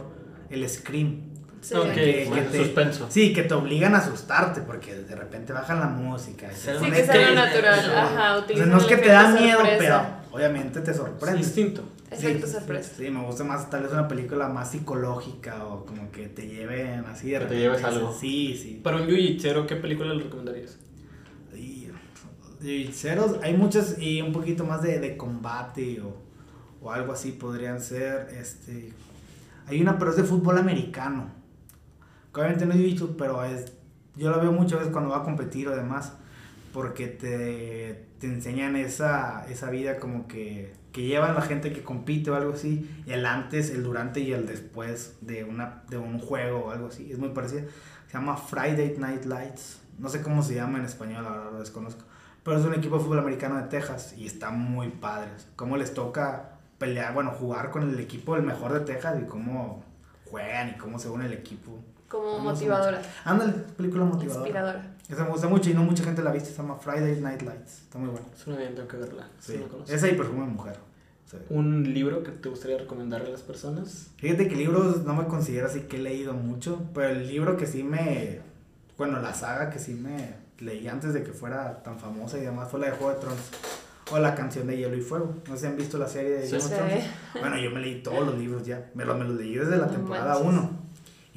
el 0.50 0.68
scream. 0.70 1.27
Sí. 1.70 1.76
Que, 1.94 2.48
te, 2.52 2.58
suspenso. 2.58 3.08
sí, 3.10 3.34
que 3.34 3.44
te 3.44 3.54
obligan 3.54 3.94
a 3.96 3.98
asustarte 3.98 4.62
porque 4.62 4.96
de 4.96 5.16
repente 5.16 5.52
bajan 5.54 5.80
la 5.80 5.88
música. 5.88 6.50
Sí, 6.52 6.68
que 6.92 7.04
sea 7.04 7.06
lo 7.06 7.12
creepy. 7.12 7.36
natural. 7.36 7.80
Ajá, 7.98 8.38
O 8.38 8.48
sea, 8.48 8.66
no 8.66 8.78
es 8.78 8.84
que 8.86 8.98
te 8.98 9.10
da 9.10 9.30
miedo, 9.34 9.58
sorpresa. 9.60 9.78
pero 9.80 10.02
obviamente 10.32 10.80
te 10.82 10.92
Es 10.92 10.98
sorprende. 10.98 11.40
instinto. 11.40 11.84
Efecto 12.10 12.48
Sí, 12.48 12.54
sorpresa. 12.54 12.92
Sí, 12.98 13.10
me 13.10 13.22
gusta 13.26 13.44
más 13.44 13.70
tal 13.70 13.84
vez 13.84 13.92
una 13.92 14.08
película 14.08 14.48
más 14.48 14.72
psicológica 14.72 15.66
o 15.66 15.86
como 15.86 16.10
que 16.12 16.30
te 16.30 16.48
lleven 16.48 17.04
así 17.06 17.32
de 17.32 17.34
Que 17.34 17.38
te 17.40 17.44
repente, 17.44 17.60
lleves 17.60 17.84
algo. 17.84 18.18
Sí, 18.18 18.58
sí. 18.62 18.80
Para 18.82 18.98
un 18.98 19.08
jiu-jitsu, 19.08 19.66
¿qué 19.66 19.76
película 19.76 20.14
le 20.14 20.24
recomendarías? 20.24 20.78
Y, 21.54 21.90
hay 23.44 23.54
muchas 23.56 24.00
y 24.00 24.22
un 24.22 24.32
poquito 24.32 24.64
más 24.64 24.82
de, 24.82 25.00
de 25.00 25.16
combate 25.18 26.02
o, 26.02 26.16
o 26.82 26.92
algo 26.92 27.12
así 27.14 27.34
podrían 27.34 27.82
ser. 27.82 28.30
Este, 28.40 28.94
hay 29.68 29.82
una, 29.82 30.00
pero 30.00 30.12
es 30.12 30.18
de 30.18 30.24
fútbol 30.24 30.58
americano. 30.58 31.30
Obviamente 32.38 32.66
no 32.68 32.74
he 32.74 32.78
visto, 32.78 33.18
pero 33.18 33.44
es, 33.44 33.74
yo 34.16 34.30
la 34.30 34.38
veo 34.38 34.52
muchas 34.52 34.80
veces 34.80 34.94
cuando 34.94 35.10
va 35.10 35.18
a 35.18 35.24
competir 35.24 35.68
o 35.68 35.76
demás, 35.76 36.14
porque 36.72 37.08
te, 37.08 38.06
te 38.20 38.28
enseñan 38.28 38.76
esa, 38.76 39.46
esa 39.50 39.72
vida 39.72 39.98
como 39.98 40.28
que, 40.28 40.74
que 40.92 41.04
llevan 41.04 41.34
la 41.34 41.42
gente 41.42 41.74
que 41.74 41.82
compite 41.82 42.30
o 42.30 42.36
algo 42.36 42.54
así, 42.54 43.04
el 43.08 43.26
antes, 43.26 43.72
el 43.72 43.84
durante 43.84 44.20
y 44.20 44.34
el 44.34 44.46
después 44.46 45.18
de, 45.22 45.44
una, 45.44 45.84
de 45.90 45.98
un 45.98 46.20
juego 46.20 46.66
o 46.66 46.72
algo 46.72 46.88
así. 46.88 47.12
Es 47.12 47.18
muy 47.18 47.30
parecido. 47.30 47.64
Se 48.08 48.14
llama 48.14 48.38
Friday 48.38 48.96
Night 48.98 49.26
Lights. 49.26 49.82
No 49.98 50.10
sé 50.10 50.22
cómo 50.22 50.44
se 50.44 50.54
llama 50.54 50.78
en 50.78 50.86
español, 50.86 51.24
verdad 51.24 51.52
lo 51.52 51.60
desconozco. 51.60 52.04
Pero 52.44 52.60
es 52.60 52.66
un 52.66 52.76
equipo 52.76 52.98
de 52.98 53.04
fútbol 53.04 53.20
americano 53.20 53.58
de 53.58 53.64
Texas 53.64 54.14
y 54.16 54.28
está 54.28 54.52
muy 54.52 54.90
padre. 54.90 55.30
Cómo 55.56 55.76
les 55.76 55.94
toca 55.94 56.52
pelear, 56.78 57.14
bueno, 57.14 57.32
jugar 57.32 57.72
con 57.72 57.84
el 57.84 58.00
equipo 58.00 58.36
el 58.36 58.44
mejor 58.44 58.74
de 58.74 58.82
Texas 58.82 59.20
y 59.22 59.26
cómo 59.26 59.84
juegan 60.30 60.70
y 60.70 60.78
cómo 60.78 61.00
se 61.00 61.10
une 61.10 61.26
el 61.26 61.34
equipo. 61.34 61.80
Como 62.08 62.40
motivadora. 62.40 63.02
Ándale, 63.26 63.54
película 63.76 64.06
motivadora. 64.06 64.46
Inspiradora. 64.46 64.94
Esa 65.10 65.24
me 65.24 65.30
gusta 65.32 65.48
mucho 65.48 65.70
y 65.70 65.74
no 65.74 65.84
mucha 65.84 66.04
gente 66.04 66.22
la 66.22 66.30
ha 66.30 66.34
visto. 66.34 66.50
Se 66.50 66.58
llama 66.58 66.76
Friday 66.76 67.20
Night 67.22 67.42
Lights. 67.42 67.82
Está 67.84 67.98
muy 67.98 68.10
buena. 68.10 68.26
Suena 68.36 68.60
bien, 68.60 68.76
tengo 68.76 68.88
que 68.88 68.98
verla. 68.98 69.28
Sí. 69.40 69.54
Sí. 69.54 69.60
no 69.60 69.68
conozco. 69.68 69.94
Esa 69.96 70.08
y 70.08 70.16
perfume 70.16 70.42
de 70.42 70.52
mujer. 70.52 70.76
Sí. 71.30 71.38
¿Un 71.50 71.94
libro 71.94 72.24
que 72.24 72.32
te 72.32 72.48
gustaría 72.50 72.78
recomendarle 72.78 73.28
a 73.28 73.32
las 73.32 73.42
personas? 73.42 74.08
Fíjate 74.18 74.48
que 74.48 74.56
libros 74.56 75.04
no 75.04 75.14
me 75.14 75.26
considero 75.28 75.68
así 75.68 75.82
que 75.82 75.98
he 75.98 76.00
leído 76.00 76.34
mucho, 76.34 76.82
pero 76.94 77.10
el 77.10 77.28
libro 77.28 77.58
que 77.58 77.68
sí 77.68 77.84
me, 77.84 78.40
bueno, 78.98 79.20
la 79.22 79.34
saga 79.34 79.70
que 79.70 79.78
sí 79.80 79.94
me 79.94 80.36
leí 80.60 80.88
antes 80.88 81.14
de 81.14 81.24
que 81.24 81.34
fuera 81.34 81.84
tan 81.84 82.00
famosa 82.00 82.38
y 82.38 82.42
demás 82.42 82.70
fue 82.72 82.80
la 82.80 82.88
de 82.88 82.92
Juego 82.94 83.14
de 83.14 83.20
Tronos 83.20 83.40
o 84.10 84.20
la 84.20 84.36
canción 84.36 84.68
de 84.68 84.78
Hielo 84.78 84.96
y 84.96 85.02
Fuego. 85.02 85.36
No 85.50 85.56
sé 85.56 85.62
si 85.62 85.68
han 85.68 85.76
visto 85.76 85.98
la 85.98 86.08
serie 86.08 86.32
de 86.32 86.48
Sí. 86.48 86.54
Game 86.54 86.64
of 86.64 86.70
Sí. 86.70 86.76
Thrones. 86.76 87.06
Bueno, 87.42 87.58
yo 87.58 87.72
me 87.72 87.82
leí 87.82 88.02
todos 88.02 88.26
los 88.26 88.38
libros 88.38 88.66
ya, 88.66 88.90
me 88.96 89.04
los, 89.04 89.18
me 89.18 89.26
los 89.26 89.36
leí 89.36 89.56
desde 89.56 89.76
la 89.78 89.88
temporada 89.90 90.36
manches. 90.36 90.48
1. 90.48 90.87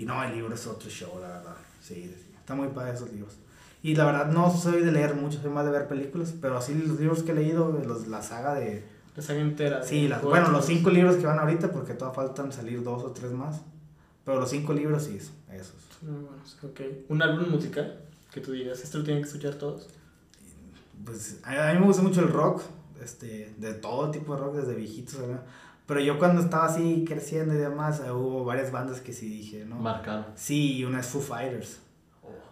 Y 0.01 0.07
no, 0.07 0.25
el 0.25 0.33
libro 0.33 0.55
es 0.55 0.67
otro 0.67 0.89
show, 0.89 1.19
la 1.21 1.29
verdad. 1.29 1.57
Sí, 1.79 1.95
sí, 1.95 2.33
está 2.35 2.55
muy 2.55 2.69
padre 2.69 2.95
esos 2.95 3.13
libros. 3.13 3.35
Y 3.83 3.95
la 3.95 4.07
verdad 4.07 4.33
no 4.33 4.51
soy 4.51 4.81
de 4.81 4.93
leer 4.93 5.15
mucho, 5.15 5.43
soy 5.43 5.51
más 5.51 5.67
de 5.67 5.73
ver 5.73 5.89
películas, 5.89 6.33
pero 6.41 6.57
así 6.57 6.73
los 6.73 6.99
libros 6.99 7.23
que 7.23 7.33
he 7.33 7.35
leído, 7.35 7.71
los, 7.87 8.09
la 8.09 8.23
saga 8.23 8.55
de, 8.55 8.83
La 9.15 9.23
saga 9.23 9.41
entera. 9.41 9.83
Sí, 9.83 10.09
las, 10.09 10.23
bueno, 10.23 10.53
los 10.53 10.65
cinco 10.65 10.89
libros 10.89 11.17
que 11.17 11.27
van 11.27 11.39
ahorita, 11.39 11.71
porque 11.71 11.93
todavía 11.93 12.17
faltan 12.17 12.51
salir 12.51 12.83
dos 12.83 13.03
o 13.03 13.11
tres 13.11 13.33
más. 13.33 13.61
Pero 14.25 14.41
los 14.41 14.49
cinco 14.49 14.73
libros 14.73 15.05
sí, 15.05 15.19
esos. 15.19 15.75
Muy 16.01 16.23
buenos, 16.23 16.57
ok. 16.63 16.81
¿Un 17.11 17.21
álbum 17.21 17.51
musical 17.51 18.01
que 18.33 18.41
tú 18.41 18.53
digas, 18.53 18.83
esto 18.83 18.97
lo 18.97 19.05
tienen 19.05 19.23
que 19.23 19.29
escuchar 19.29 19.57
todos? 19.57 19.87
Pues 21.05 21.41
a, 21.43 21.69
a 21.69 21.75
mí 21.75 21.79
me 21.79 21.85
gusta 21.85 22.01
mucho 22.01 22.23
el 22.23 22.29
rock, 22.29 22.63
este, 23.03 23.53
de 23.59 23.75
todo 23.75 24.11
tipo 24.11 24.35
de 24.35 24.41
rock, 24.41 24.55
desde 24.55 24.75
viejitos. 24.75 25.21
¿verdad? 25.21 25.45
Pero 25.91 26.01
yo 26.01 26.19
cuando 26.21 26.41
estaba 26.41 26.67
así 26.67 27.05
creciendo 27.07 27.53
y 27.53 27.59
demás, 27.59 28.01
eh, 28.07 28.13
hubo 28.13 28.45
varias 28.45 28.71
bandas 28.71 29.01
que 29.01 29.13
sí 29.13 29.29
dije, 29.29 29.65
¿no? 29.65 29.75
Marcado. 29.75 30.25
Sí, 30.37 30.77
y 30.77 30.85
una 30.85 31.01
es 31.01 31.07
Foo 31.09 31.21
Fighters. 31.21 31.81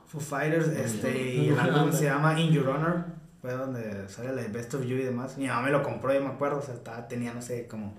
Foo 0.07 0.21
Fighters, 0.21 0.67
este, 0.69 1.35
y 1.35 1.49
el 1.51 1.59
álbum 1.61 1.93
se 1.93 2.07
llama 2.07 2.39
In 2.41 2.51
Your 2.53 2.69
Honor, 2.69 3.05
fue 3.41 3.53
donde 3.53 4.09
sale 4.09 4.33
la 4.35 4.43
de 4.43 4.49
Best 4.49 4.75
of 4.75 4.83
You 4.85 4.97
y 4.97 5.03
demás. 5.05 5.39
Mi 5.39 5.47
mamá 5.47 5.63
me 5.63 5.71
lo 5.71 5.83
compró, 5.85 6.13
yo 6.13 6.21
me 6.21 6.27
acuerdo, 6.31 6.59
o 6.59 6.63
sea, 6.63 6.75
estaba, 6.75 7.07
tenía, 7.07 7.33
no 7.33 7.41
sé, 7.41 7.69
como, 7.69 7.95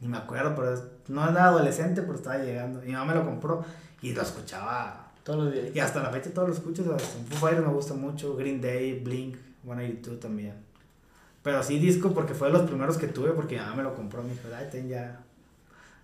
ni 0.00 0.08
me 0.08 0.18
acuerdo, 0.18 0.54
pero 0.54 0.74
es- 0.74 0.82
no 1.08 1.26
era 1.26 1.46
adolescente, 1.46 2.02
pero 2.02 2.14
estaba 2.16 2.36
llegando. 2.38 2.80
Mi 2.82 2.92
mamá 2.92 3.14
me 3.14 3.18
lo 3.20 3.24
compró 3.24 3.64
y 4.02 4.12
lo 4.12 4.20
escuchaba, 4.22 5.10
Todos 5.22 5.44
los 5.44 5.54
días. 5.54 5.66
y 5.74 5.80
hasta 5.80 6.02
la 6.02 6.10
fecha 6.10 6.30
todos 6.34 6.48
lo 6.48 6.54
escucho, 6.54 6.82
o 6.82 6.98
sea, 6.98 6.98
Foo 6.98 7.38
Fighters 7.38 7.66
me 7.66 7.72
gusta 7.72 7.94
mucho, 7.94 8.36
Green 8.36 8.60
Day, 8.60 9.00
Blink, 9.00 9.36
182 9.64 10.20
también. 10.20 10.65
Pero 11.46 11.62
sí 11.62 11.78
disco 11.78 12.12
porque 12.12 12.34
fue 12.34 12.48
de 12.48 12.54
los 12.54 12.62
primeros 12.68 12.98
que 12.98 13.06
tuve, 13.06 13.30
porque 13.30 13.54
mi 13.54 13.60
mamá 13.60 13.76
me 13.76 13.82
lo 13.84 13.94
compró, 13.94 14.20
me 14.20 14.30
dijo, 14.32 14.48
ay, 14.52 14.66
ten 14.68 14.88
ya. 14.88 15.20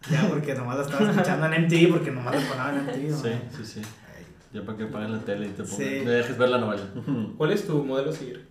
Ya, 0.09 0.28
porque 0.28 0.55
nomás 0.55 0.77
lo 0.77 0.82
estaba 0.85 1.10
escuchando 1.10 1.47
en 1.47 1.64
MTV, 1.64 1.90
porque 1.90 2.10
nomás 2.12 2.35
lo 2.36 2.40
ponía 2.48 2.69
en 2.70 2.86
MTV. 2.86 3.10
¿no? 3.10 3.16
Sí, 3.19 3.31
sí, 3.56 3.64
sí. 3.66 3.82
Ay, 4.16 4.24
Ya 4.52 4.64
para 4.64 4.78
que 4.78 4.86
paguen 4.86 5.10
la 5.10 5.19
tele 5.24 5.48
y 5.48 5.51
te 5.51 5.64
pongan. 5.64 5.77
Sí. 5.78 5.85
Me 6.05 6.10
dejes 6.12 6.39
ver 6.39 6.48
la 6.48 6.59
novela. 6.59 6.85
¿Cuál 7.36 7.51
es 7.51 7.66
tu 7.66 7.82
modelo 7.85 8.10
a 8.10 8.14
seguir? 8.14 8.48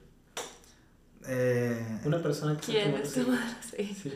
Eh, 1.28 2.00
Una 2.04 2.22
persona 2.22 2.58
que 2.58 2.64
sea 2.66 2.74
tu 2.74 2.80
¿Quién 2.80 2.92
modelo 2.92 3.04
a 3.04 3.08
es 3.08 3.14
tu 3.14 3.20
seguir. 3.22 3.40
madre? 3.40 3.56
Sí. 3.78 3.96
Sí. 4.04 4.14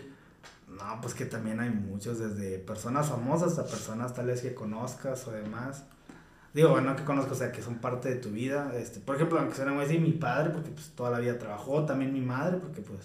No, 0.68 1.00
pues 1.02 1.14
que 1.14 1.26
también 1.26 1.62
hay 1.62 1.70
muchos, 1.70 2.20
desde 2.20 2.60
personas 2.60 3.08
famosas 3.08 3.52
hasta 3.58 3.66
personas 3.66 4.14
tal 4.14 4.26
vez 4.26 4.42
que 4.42 4.54
conozcas 4.54 5.26
o 5.28 5.32
demás. 5.32 5.86
Digo, 6.56 6.70
bueno, 6.70 6.96
que 6.96 7.04
conozco, 7.04 7.34
o 7.34 7.36
sea, 7.36 7.52
que 7.52 7.62
son 7.62 7.80
parte 7.80 8.08
de 8.08 8.16
tu 8.16 8.30
vida. 8.30 8.72
Este, 8.78 9.02
por 9.02 9.18
ejemplo, 9.18 9.38
aunque 9.38 9.58
suene 9.58 9.72
muy 9.72 9.84
así, 9.84 10.00
mi 10.00 10.14
padre, 10.14 10.52
porque 10.52 10.70
pues 10.70 10.90
toda 10.96 11.12
la 11.12 11.20
vida 11.20 11.38
trabajó, 11.38 11.84
también 11.84 12.14
mi 12.14 12.22
madre, 12.22 12.60
porque 12.60 12.82
pues 12.82 13.02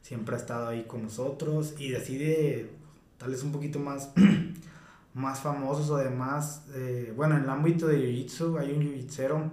siempre 0.00 0.34
ha 0.34 0.38
estado 0.38 0.68
ahí 0.68 0.84
con 0.84 1.02
nosotros. 1.02 1.74
Y 1.78 1.94
así 1.94 2.16
de, 2.16 2.70
tal 3.18 3.30
vez 3.30 3.42
un 3.42 3.52
poquito 3.52 3.78
más, 3.78 4.10
más 5.14 5.40
famosos 5.40 5.90
o 5.90 5.98
demás. 5.98 6.62
Eh, 6.74 7.12
bueno, 7.14 7.36
en 7.36 7.42
el 7.42 7.50
ámbito 7.50 7.88
de 7.88 7.98
Jiu-Jitsu 7.98 8.58
hay 8.58 8.72
un 8.72 8.80
jiu 8.80 9.50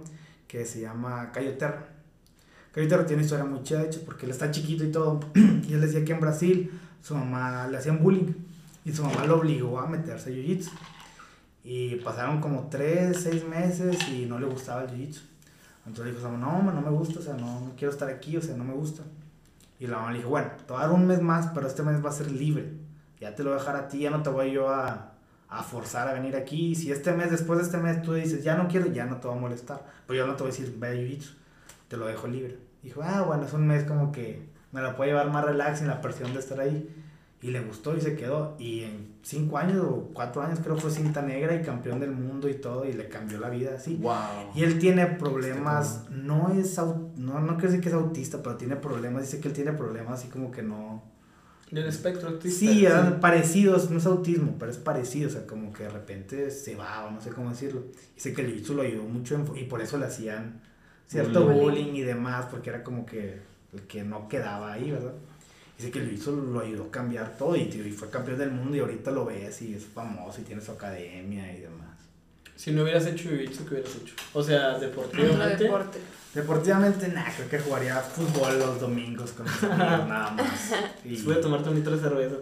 que 0.48 0.64
se 0.64 0.80
llama 0.80 1.30
Cayo 1.30 1.58
Terra. 1.58 1.88
Cayo 2.72 2.88
Terra 2.88 3.04
tiene 3.04 3.20
una 3.20 3.24
historia 3.26 3.44
muy 3.44 3.62
chida, 3.62 3.80
de 3.80 3.88
hecho, 3.88 4.00
porque 4.06 4.24
él 4.24 4.32
está 4.32 4.50
chiquito 4.50 4.82
y 4.82 4.90
todo. 4.90 5.20
y 5.34 5.74
él 5.74 5.82
decía 5.82 6.02
que 6.06 6.12
en 6.12 6.20
Brasil 6.20 6.70
su 7.02 7.14
mamá 7.14 7.68
le 7.68 7.76
hacían 7.76 8.02
bullying. 8.02 8.32
Y 8.82 8.92
su 8.92 9.04
mamá 9.04 9.26
lo 9.26 9.40
obligó 9.40 9.78
a 9.78 9.86
meterse 9.86 10.30
a 10.30 10.32
Jiu-Jitsu. 10.32 10.70
Y 11.68 11.96
pasaron 11.96 12.40
como 12.40 12.68
3, 12.68 13.20
6 13.20 13.48
meses 13.48 14.08
y 14.08 14.26
no 14.26 14.38
le 14.38 14.46
gustaba 14.46 14.84
el 14.84 14.90
jiu-jitsu. 14.90 15.20
Entonces 15.84 16.14
dijo, 16.14 16.30
no, 16.30 16.62
no 16.62 16.80
me 16.80 16.90
gusta, 16.90 17.18
o 17.18 17.22
sea, 17.22 17.34
no, 17.34 17.60
no, 17.60 17.72
quiero 17.76 17.92
estar 17.92 18.08
aquí, 18.08 18.36
o 18.36 18.40
sea, 18.40 18.56
no 18.56 18.62
me 18.62 18.72
gusta. 18.72 19.02
Y 19.80 19.88
la 19.88 19.96
mamá 19.96 20.12
le 20.12 20.18
dijo, 20.18 20.30
bueno, 20.30 20.48
te 20.64 20.72
voy 20.72 20.80
a 20.80 20.86
dar 20.86 20.94
un 20.94 21.08
mes 21.08 21.20
más, 21.20 21.48
pero 21.48 21.66
este 21.66 21.82
mes 21.82 22.04
va 22.04 22.10
a 22.10 22.12
ser 22.12 22.30
libre. 22.30 22.72
Ya 23.20 23.34
te 23.34 23.42
lo 23.42 23.50
voy 23.50 23.58
a 23.58 23.60
dejar 23.60 23.74
a 23.74 23.88
ti, 23.88 23.98
ya 23.98 24.10
no 24.10 24.22
te 24.22 24.30
voy 24.30 24.52
yo 24.52 24.68
a, 24.68 25.14
a 25.48 25.62
forzar 25.64 26.06
a 26.06 26.12
venir 26.12 26.36
aquí. 26.36 26.76
Si 26.76 26.92
este 26.92 27.12
mes, 27.12 27.32
después 27.32 27.58
de 27.58 27.64
este 27.64 27.78
mes, 27.78 28.00
tú 28.00 28.14
dices, 28.14 28.44
ya 28.44 28.56
no 28.56 28.68
quiero, 28.68 28.86
ya 28.86 29.04
no 29.06 29.16
te 29.16 29.26
va 29.26 29.34
a 29.34 29.38
molestar. 29.38 29.84
Pero 30.06 30.20
yo 30.20 30.26
no 30.28 30.36
te 30.36 30.44
voy 30.44 30.52
a 30.52 30.54
decir, 30.54 30.72
ve 30.78 30.94
jiu-jitsu, 30.94 31.34
te 31.88 31.96
lo 31.96 32.06
dejo 32.06 32.28
libre. 32.28 32.58
Dijo, 32.84 33.02
ah, 33.02 33.22
bueno, 33.22 33.44
es 33.44 33.52
un 33.52 33.66
mes 33.66 33.82
como 33.82 34.12
que 34.12 34.48
me 34.70 34.82
la 34.82 34.94
puedo 34.94 35.10
llevar 35.10 35.32
más 35.32 35.44
relax 35.44 35.80
sin 35.80 35.88
la 35.88 36.00
presión 36.00 36.32
de 36.32 36.38
estar 36.38 36.60
ahí. 36.60 36.88
Y 37.42 37.50
le 37.50 37.60
gustó 37.60 37.96
y 37.96 38.00
se 38.00 38.14
quedó. 38.14 38.54
Y 38.58 38.82
en 38.84 39.15
cinco 39.26 39.58
años 39.58 39.84
o 39.84 40.10
cuatro 40.14 40.40
años 40.40 40.60
creo 40.62 40.76
fue 40.76 40.88
cinta 40.88 41.20
negra 41.20 41.56
y 41.56 41.60
campeón 41.60 41.98
del 41.98 42.12
mundo 42.12 42.48
y 42.48 42.54
todo. 42.54 42.84
Y 42.84 42.92
le 42.92 43.08
cambió 43.08 43.40
la 43.40 43.50
vida 43.50 43.74
así. 43.74 43.96
Wow. 43.96 44.52
Y 44.54 44.62
él 44.62 44.78
tiene 44.78 45.06
problemas. 45.06 46.04
No 46.10 46.52
es 46.52 46.78
no, 46.78 47.40
no 47.40 47.56
quiero 47.56 47.68
decir 47.68 47.80
que 47.80 47.88
es 47.88 47.94
autista, 47.94 48.40
pero 48.42 48.56
tiene 48.56 48.76
problemas. 48.76 49.22
Dice 49.22 49.40
que 49.40 49.48
él 49.48 49.54
tiene 49.54 49.72
problemas 49.72 50.20
así 50.20 50.28
como 50.28 50.50
que 50.50 50.62
no. 50.62 51.02
Del 51.70 51.86
espectro 51.86 52.28
autista. 52.28 52.60
Sí, 52.60 52.86
eran 52.86 53.18
parecidos, 53.18 53.90
no 53.90 53.98
es 53.98 54.06
autismo, 54.06 54.54
pero 54.56 54.70
es 54.70 54.78
parecido, 54.78 55.28
o 55.28 55.32
sea, 55.32 55.44
como 55.48 55.72
que 55.72 55.82
de 55.82 55.88
repente 55.88 56.52
se 56.52 56.76
va, 56.76 57.06
o 57.06 57.10
no 57.10 57.20
sé 57.20 57.30
cómo 57.30 57.50
decirlo. 57.50 57.82
Dice 58.14 58.32
que 58.32 58.42
el 58.42 58.64
jiu 58.64 58.76
lo 58.76 58.82
ayudó 58.82 59.02
mucho 59.02 59.44
y 59.56 59.64
por 59.64 59.82
eso 59.82 59.98
le 59.98 60.06
hacían 60.06 60.60
cierto 61.08 61.44
bullying. 61.44 61.60
bullying 61.60 61.94
y 61.94 62.02
demás, 62.02 62.46
porque 62.48 62.70
era 62.70 62.84
como 62.84 63.04
que 63.04 63.40
el 63.72 63.80
que 63.88 64.04
no 64.04 64.28
quedaba 64.28 64.74
ahí, 64.74 64.92
¿verdad? 64.92 65.14
Dice 65.78 65.90
que 65.90 66.00
Luis 66.00 66.26
lo 66.26 66.60
ayudó 66.60 66.84
a 66.84 66.90
cambiar 66.90 67.36
todo 67.36 67.54
y, 67.54 67.62
y 67.62 67.92
fue 67.92 68.08
campeón 68.08 68.38
del 68.38 68.50
mundo 68.50 68.76
y 68.76 68.80
ahorita 68.80 69.10
lo 69.10 69.26
ves 69.26 69.60
y 69.62 69.74
es 69.74 69.84
famoso 69.84 70.40
y 70.40 70.44
tiene 70.44 70.62
su 70.62 70.72
academia 70.72 71.52
y 71.54 71.60
demás. 71.60 71.96
Si 72.56 72.72
no 72.72 72.82
hubieras 72.82 73.04
hecho 73.06 73.28
jiu-jitsu, 73.28 73.64
¿qué 73.64 73.74
hubieras 73.74 73.96
hecho? 73.96 74.14
O 74.32 74.42
sea, 74.42 74.78
deportivamente. 74.78 75.64
Deporte. 75.64 75.98
Deportivamente, 76.36 77.08
nada, 77.08 77.32
creo 77.34 77.48
que 77.48 77.58
jugaría 77.58 77.96
fútbol 77.96 78.58
los 78.58 78.78
domingos 78.78 79.32
con 79.32 79.46
mis 79.46 79.62
amigos, 79.62 79.78
nada 80.08 80.30
más. 80.32 80.72
Y... 81.02 81.22
Voy 81.22 81.34
a 81.34 81.40
tomarte 81.40 81.70
un 81.70 81.76
litro 81.76 81.96
de 81.96 82.02
cerveza. 82.02 82.36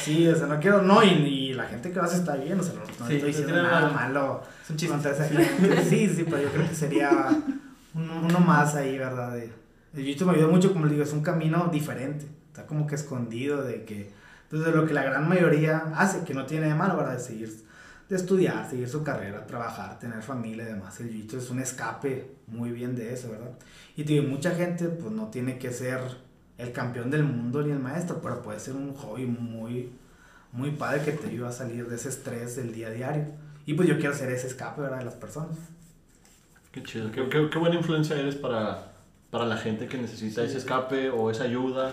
Sí, 0.00 0.28
o 0.28 0.36
sea, 0.36 0.46
no 0.46 0.60
quiero, 0.60 0.82
no, 0.82 1.02
y, 1.02 1.54
la 1.54 1.64
gente 1.64 1.90
que 1.90 1.98
vas 1.98 2.14
está 2.14 2.36
bien, 2.36 2.58
o 2.58 2.62
sea, 2.62 2.74
no, 2.74 2.80
no 2.80 3.10
estoy 3.10 3.28
diciendo 3.28 3.60
nada 3.62 3.88
malo. 3.88 4.42
Es 4.62 4.70
un 4.70 4.76
chiste. 4.76 4.96
Sí, 5.88 6.08
sí, 6.08 6.24
pero 6.24 6.42
yo 6.42 6.50
creo 6.50 6.68
que 6.68 6.74
sería 6.74 7.10
uno, 7.94 8.40
más 8.40 8.74
ahí, 8.76 8.96
¿verdad? 8.96 9.36
El 9.94 10.04
jiu 10.04 10.26
me 10.26 10.32
ayudó 10.32 10.48
mucho, 10.48 10.72
como 10.72 10.86
les 10.86 10.92
digo, 10.92 11.04
es 11.04 11.12
un 11.12 11.22
camino 11.22 11.68
diferente. 11.70 12.26
Está 12.48 12.66
como 12.66 12.86
que 12.86 12.94
escondido 12.94 13.62
de 13.62 13.84
que... 13.84 14.10
Entonces, 14.44 14.74
lo 14.74 14.86
que 14.86 14.94
la 14.94 15.02
gran 15.02 15.28
mayoría 15.28 15.92
hace, 15.96 16.24
que 16.24 16.34
no 16.34 16.46
tiene 16.46 16.68
de 16.68 16.74
malo, 16.74 16.96
¿verdad? 16.96 17.14
De 17.14 17.20
seguir, 17.20 17.50
de 18.08 18.16
estudiar, 18.16 18.68
seguir 18.68 18.88
su 18.88 19.02
carrera, 19.02 19.46
trabajar, 19.46 19.98
tener 19.98 20.22
familia 20.22 20.64
y 20.64 20.66
demás. 20.68 20.98
El 21.00 21.10
jiu 21.10 21.38
es 21.38 21.50
un 21.50 21.60
escape 21.60 22.30
muy 22.46 22.70
bien 22.70 22.94
de 22.94 23.12
eso, 23.12 23.30
¿verdad? 23.30 23.52
Y 23.96 24.04
digo, 24.04 24.28
mucha 24.28 24.52
gente, 24.54 24.86
pues 24.88 25.12
no 25.12 25.28
tiene 25.28 25.58
que 25.58 25.72
ser 25.72 26.00
el 26.58 26.72
campeón 26.72 27.10
del 27.10 27.24
mundo 27.24 27.62
ni 27.62 27.72
el 27.72 27.78
maestro, 27.78 28.20
pero 28.22 28.42
puede 28.42 28.60
ser 28.60 28.74
un 28.74 28.94
hobby 28.94 29.26
muy, 29.26 29.90
muy 30.52 30.70
padre 30.70 31.02
que 31.02 31.12
te 31.12 31.28
ayuda 31.28 31.48
a 31.48 31.52
salir 31.52 31.88
de 31.88 31.96
ese 31.96 32.08
estrés 32.08 32.56
del 32.56 32.72
día 32.72 32.88
a 32.88 32.90
diario. 32.90 33.24
Y 33.66 33.74
pues 33.74 33.88
yo 33.88 33.98
quiero 33.98 34.14
ser 34.14 34.30
ese 34.30 34.46
escape, 34.46 34.80
¿verdad? 34.80 34.98
De 34.98 35.04
las 35.04 35.14
personas. 35.14 35.56
Qué 36.70 36.82
chido, 36.82 37.10
qué, 37.10 37.28
qué, 37.28 37.48
qué 37.50 37.58
buena 37.58 37.76
influencia 37.76 38.18
eres 38.18 38.36
para 38.36 38.91
para 39.32 39.46
la 39.46 39.56
gente 39.56 39.86
que 39.86 39.96
necesita 39.96 40.44
ese 40.44 40.58
escape 40.58 41.08
o 41.08 41.30
esa 41.30 41.44
ayuda 41.44 41.90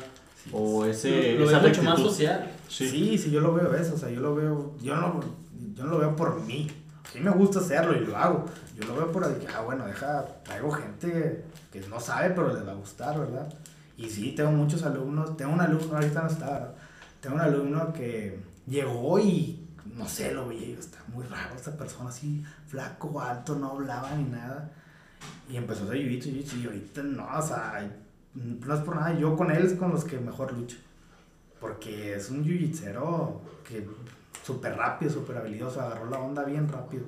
o 0.51 0.83
ese 0.83 1.35
lo, 1.35 1.49
esa 1.49 1.61
mucho 1.61 1.83
más 1.83 1.97
social. 1.97 2.51
Sí. 2.67 3.17
sí. 3.17 3.31
yo 3.31 3.39
lo 3.39 3.53
veo 3.53 3.73
eso, 3.75 3.95
o 3.95 3.97
sea, 3.97 4.09
yo 4.09 4.19
lo 4.19 4.35
veo, 4.35 4.75
yo 4.81 4.93
no, 4.93 5.21
yo 5.73 5.85
no 5.85 5.91
lo 5.91 5.99
veo 5.99 6.15
por 6.17 6.41
mí. 6.41 6.69
A 7.09 7.17
mí 7.17 7.23
me 7.23 7.31
gusta 7.31 7.59
hacerlo 7.59 7.95
y 7.95 8.05
lo 8.05 8.17
hago. 8.17 8.43
Yo 8.77 8.85
lo 8.89 8.95
veo 8.97 9.11
por 9.13 9.39
que, 9.39 9.47
ah, 9.47 9.61
bueno, 9.61 9.87
deja, 9.87 10.25
traigo 10.43 10.69
gente 10.69 11.45
que 11.71 11.79
no 11.87 12.01
sabe, 12.01 12.31
pero 12.31 12.53
les 12.53 12.67
va 12.67 12.73
a 12.73 12.75
gustar, 12.75 13.17
¿verdad? 13.17 13.47
Y 13.95 14.09
sí, 14.09 14.33
tengo 14.33 14.51
muchos 14.51 14.83
alumnos, 14.83 15.37
tengo 15.37 15.53
un 15.53 15.61
alumno, 15.61 15.95
ahorita 15.95 16.23
no 16.23 16.27
está, 16.27 16.45
¿verdad? 16.45 16.75
Tengo 17.21 17.35
un 17.37 17.41
alumno 17.41 17.93
que 17.93 18.37
llegó 18.67 19.17
y, 19.17 19.65
no 19.95 20.05
sé, 20.09 20.33
lo 20.33 20.49
vi, 20.49 20.75
está 20.77 20.97
muy 21.07 21.25
raro 21.25 21.55
esta 21.55 21.71
persona, 21.77 22.09
así, 22.09 22.43
flaco, 22.67 23.21
alto, 23.21 23.55
no 23.55 23.71
hablaba 23.71 24.13
ni 24.15 24.25
nada. 24.25 24.73
Y 25.49 25.57
empezó 25.57 25.83
a 25.83 25.85
hacer 25.85 25.97
jiu-jitsu, 25.97 26.61
y 26.61 26.65
ahorita 26.65 27.03
no, 27.03 27.27
o 27.37 27.41
sea, 27.41 27.89
no 28.35 28.73
es 28.73 28.79
por 28.81 28.95
nada, 28.95 29.17
yo 29.17 29.35
con 29.35 29.49
él 29.51 29.65
es 29.65 29.73
con 29.73 29.91
los 29.91 30.03
que 30.03 30.19
mejor 30.19 30.53
lucho. 30.53 30.77
Porque 31.59 32.15
es 32.15 32.29
un 32.29 32.43
jiu 32.43 32.71
que 33.67 33.87
súper 34.43 34.75
rápido, 34.75 35.11
súper 35.11 35.37
habilidoso, 35.37 35.81
agarró 35.81 36.09
la 36.09 36.19
onda 36.19 36.43
bien 36.43 36.67
rápido. 36.67 37.03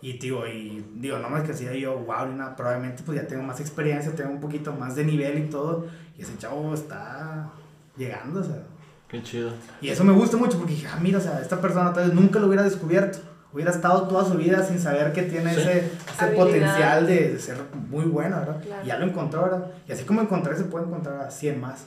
Y 0.00 0.18
digo, 0.18 0.46
y 0.46 0.84
digo, 0.96 1.18
no 1.18 1.30
más 1.30 1.44
que 1.44 1.54
sea 1.54 1.72
yo, 1.74 1.96
wow, 2.00 2.26
ni 2.26 2.34
nada, 2.34 2.56
probablemente 2.56 3.04
pues 3.04 3.20
ya 3.20 3.26
tengo 3.26 3.44
más 3.44 3.60
experiencia, 3.60 4.14
tengo 4.14 4.32
un 4.32 4.40
poquito 4.40 4.72
más 4.72 4.96
de 4.96 5.04
nivel 5.04 5.38
y 5.38 5.48
todo. 5.48 5.86
Y 6.18 6.22
ese 6.22 6.36
chavo 6.38 6.74
está 6.74 7.50
llegando, 7.96 8.40
o 8.40 8.44
sea. 8.44 8.62
Qué 9.06 9.22
chido. 9.22 9.52
Y 9.80 9.88
eso 9.88 10.02
me 10.02 10.12
gusta 10.12 10.36
mucho 10.36 10.58
porque 10.58 10.74
dije, 10.74 10.88
ah, 10.88 10.98
mira, 11.00 11.18
o 11.18 11.20
sea, 11.20 11.40
esta 11.40 11.60
persona 11.60 11.92
tal 11.92 12.08
vez 12.08 12.14
nunca 12.14 12.40
lo 12.40 12.48
hubiera 12.48 12.64
descubierto 12.64 13.31
hubiera 13.52 13.70
estado 13.70 14.08
toda 14.08 14.24
su 14.24 14.34
vida 14.34 14.64
sin 14.64 14.78
saber 14.78 15.12
que 15.12 15.22
tiene 15.22 15.52
ese, 15.52 15.90
ese 16.14 16.26
potencial 16.34 17.06
de, 17.06 17.38
ser 17.38 17.58
muy 17.90 18.04
bueno, 18.04 18.36
¿verdad? 18.36 18.62
Y 18.82 18.86
ya 18.86 18.98
lo 18.98 19.06
encontró, 19.06 19.42
¿verdad? 19.42 19.66
Y 19.86 19.92
así 19.92 20.04
como 20.04 20.22
encontré, 20.22 20.56
se 20.56 20.64
puede 20.64 20.86
encontrar 20.86 21.20
a 21.20 21.30
100 21.30 21.60
más. 21.60 21.86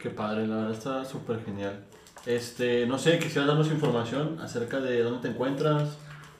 Qué 0.00 0.10
padre, 0.10 0.46
la 0.46 0.56
verdad 0.56 0.72
está 0.72 1.04
súper 1.04 1.44
genial. 1.44 1.84
Este, 2.24 2.86
no 2.86 2.98
sé, 2.98 3.18
quisiera 3.18 3.46
darnos 3.46 3.68
información 3.68 4.38
acerca 4.40 4.78
de 4.80 5.02
dónde 5.02 5.20
te 5.20 5.28
encuentras. 5.28 5.96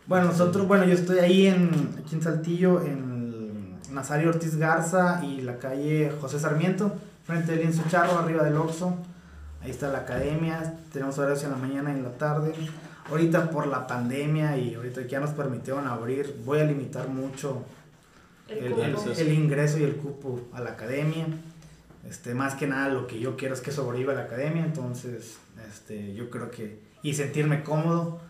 Bueno, 0.07 0.27
nosotros, 0.27 0.67
bueno, 0.67 0.85
yo 0.85 0.95
estoy 0.95 1.19
ahí 1.19 1.47
en, 1.47 1.71
aquí 1.99 2.15
en 2.15 2.23
Saltillo, 2.23 2.83
en 2.83 3.79
Nazario 3.91 4.31
Ortiz 4.31 4.57
Garza 4.57 5.21
y 5.25 5.43
la 5.43 5.59
calle 5.59 6.13
José 6.21 6.39
Sarmiento, 6.39 6.93
frente 7.25 7.53
del 7.53 7.61
Lienzo 7.61 7.83
Charro, 7.89 8.19
arriba 8.19 8.43
del 8.43 8.57
Oxxo. 8.57 8.97
Ahí 9.63 9.71
está 9.71 9.89
la 9.89 9.99
academia, 9.99 10.75
tenemos 10.93 11.19
horarios 11.19 11.45
en 11.45 11.51
la 11.51 11.57
mañana 11.57 11.93
y 11.93 11.97
en 11.97 12.03
la 12.03 12.13
tarde. 12.13 12.53
Ahorita 13.11 13.51
por 13.51 13.67
la 13.67 13.87
pandemia 13.87 14.57
y 14.57 14.75
ahorita 14.75 15.03
que 15.03 15.09
ya 15.09 15.21
nos 15.21 15.31
permitieron 15.31 15.87
abrir, 15.87 16.41
voy 16.45 16.61
a 16.61 16.65
limitar 16.65 17.09
mucho 17.09 17.65
el, 18.49 18.73
el, 18.73 19.33
ingreso 19.33 19.79
y 19.79 19.85
el 19.85 19.97
cupo 19.97 20.41
a 20.53 20.61
la 20.61 20.71
academia. 20.71 21.27
Este, 22.09 22.35
más 22.35 22.55
que 22.55 22.67
nada 22.67 22.89
lo 22.89 23.07
que 23.07 23.21
yo 23.21 23.37
quiero 23.37 23.55
es 23.55 23.61
que 23.61 23.71
sobreviva 23.71 24.13
la 24.13 24.23
academia, 24.23 24.65
entonces 24.65 25.39
este, 25.69 26.15
yo 26.15 26.31
creo 26.31 26.51
que, 26.51 26.81
y 27.03 27.15
sentirme 27.15 27.63
cómodo, 27.63 28.21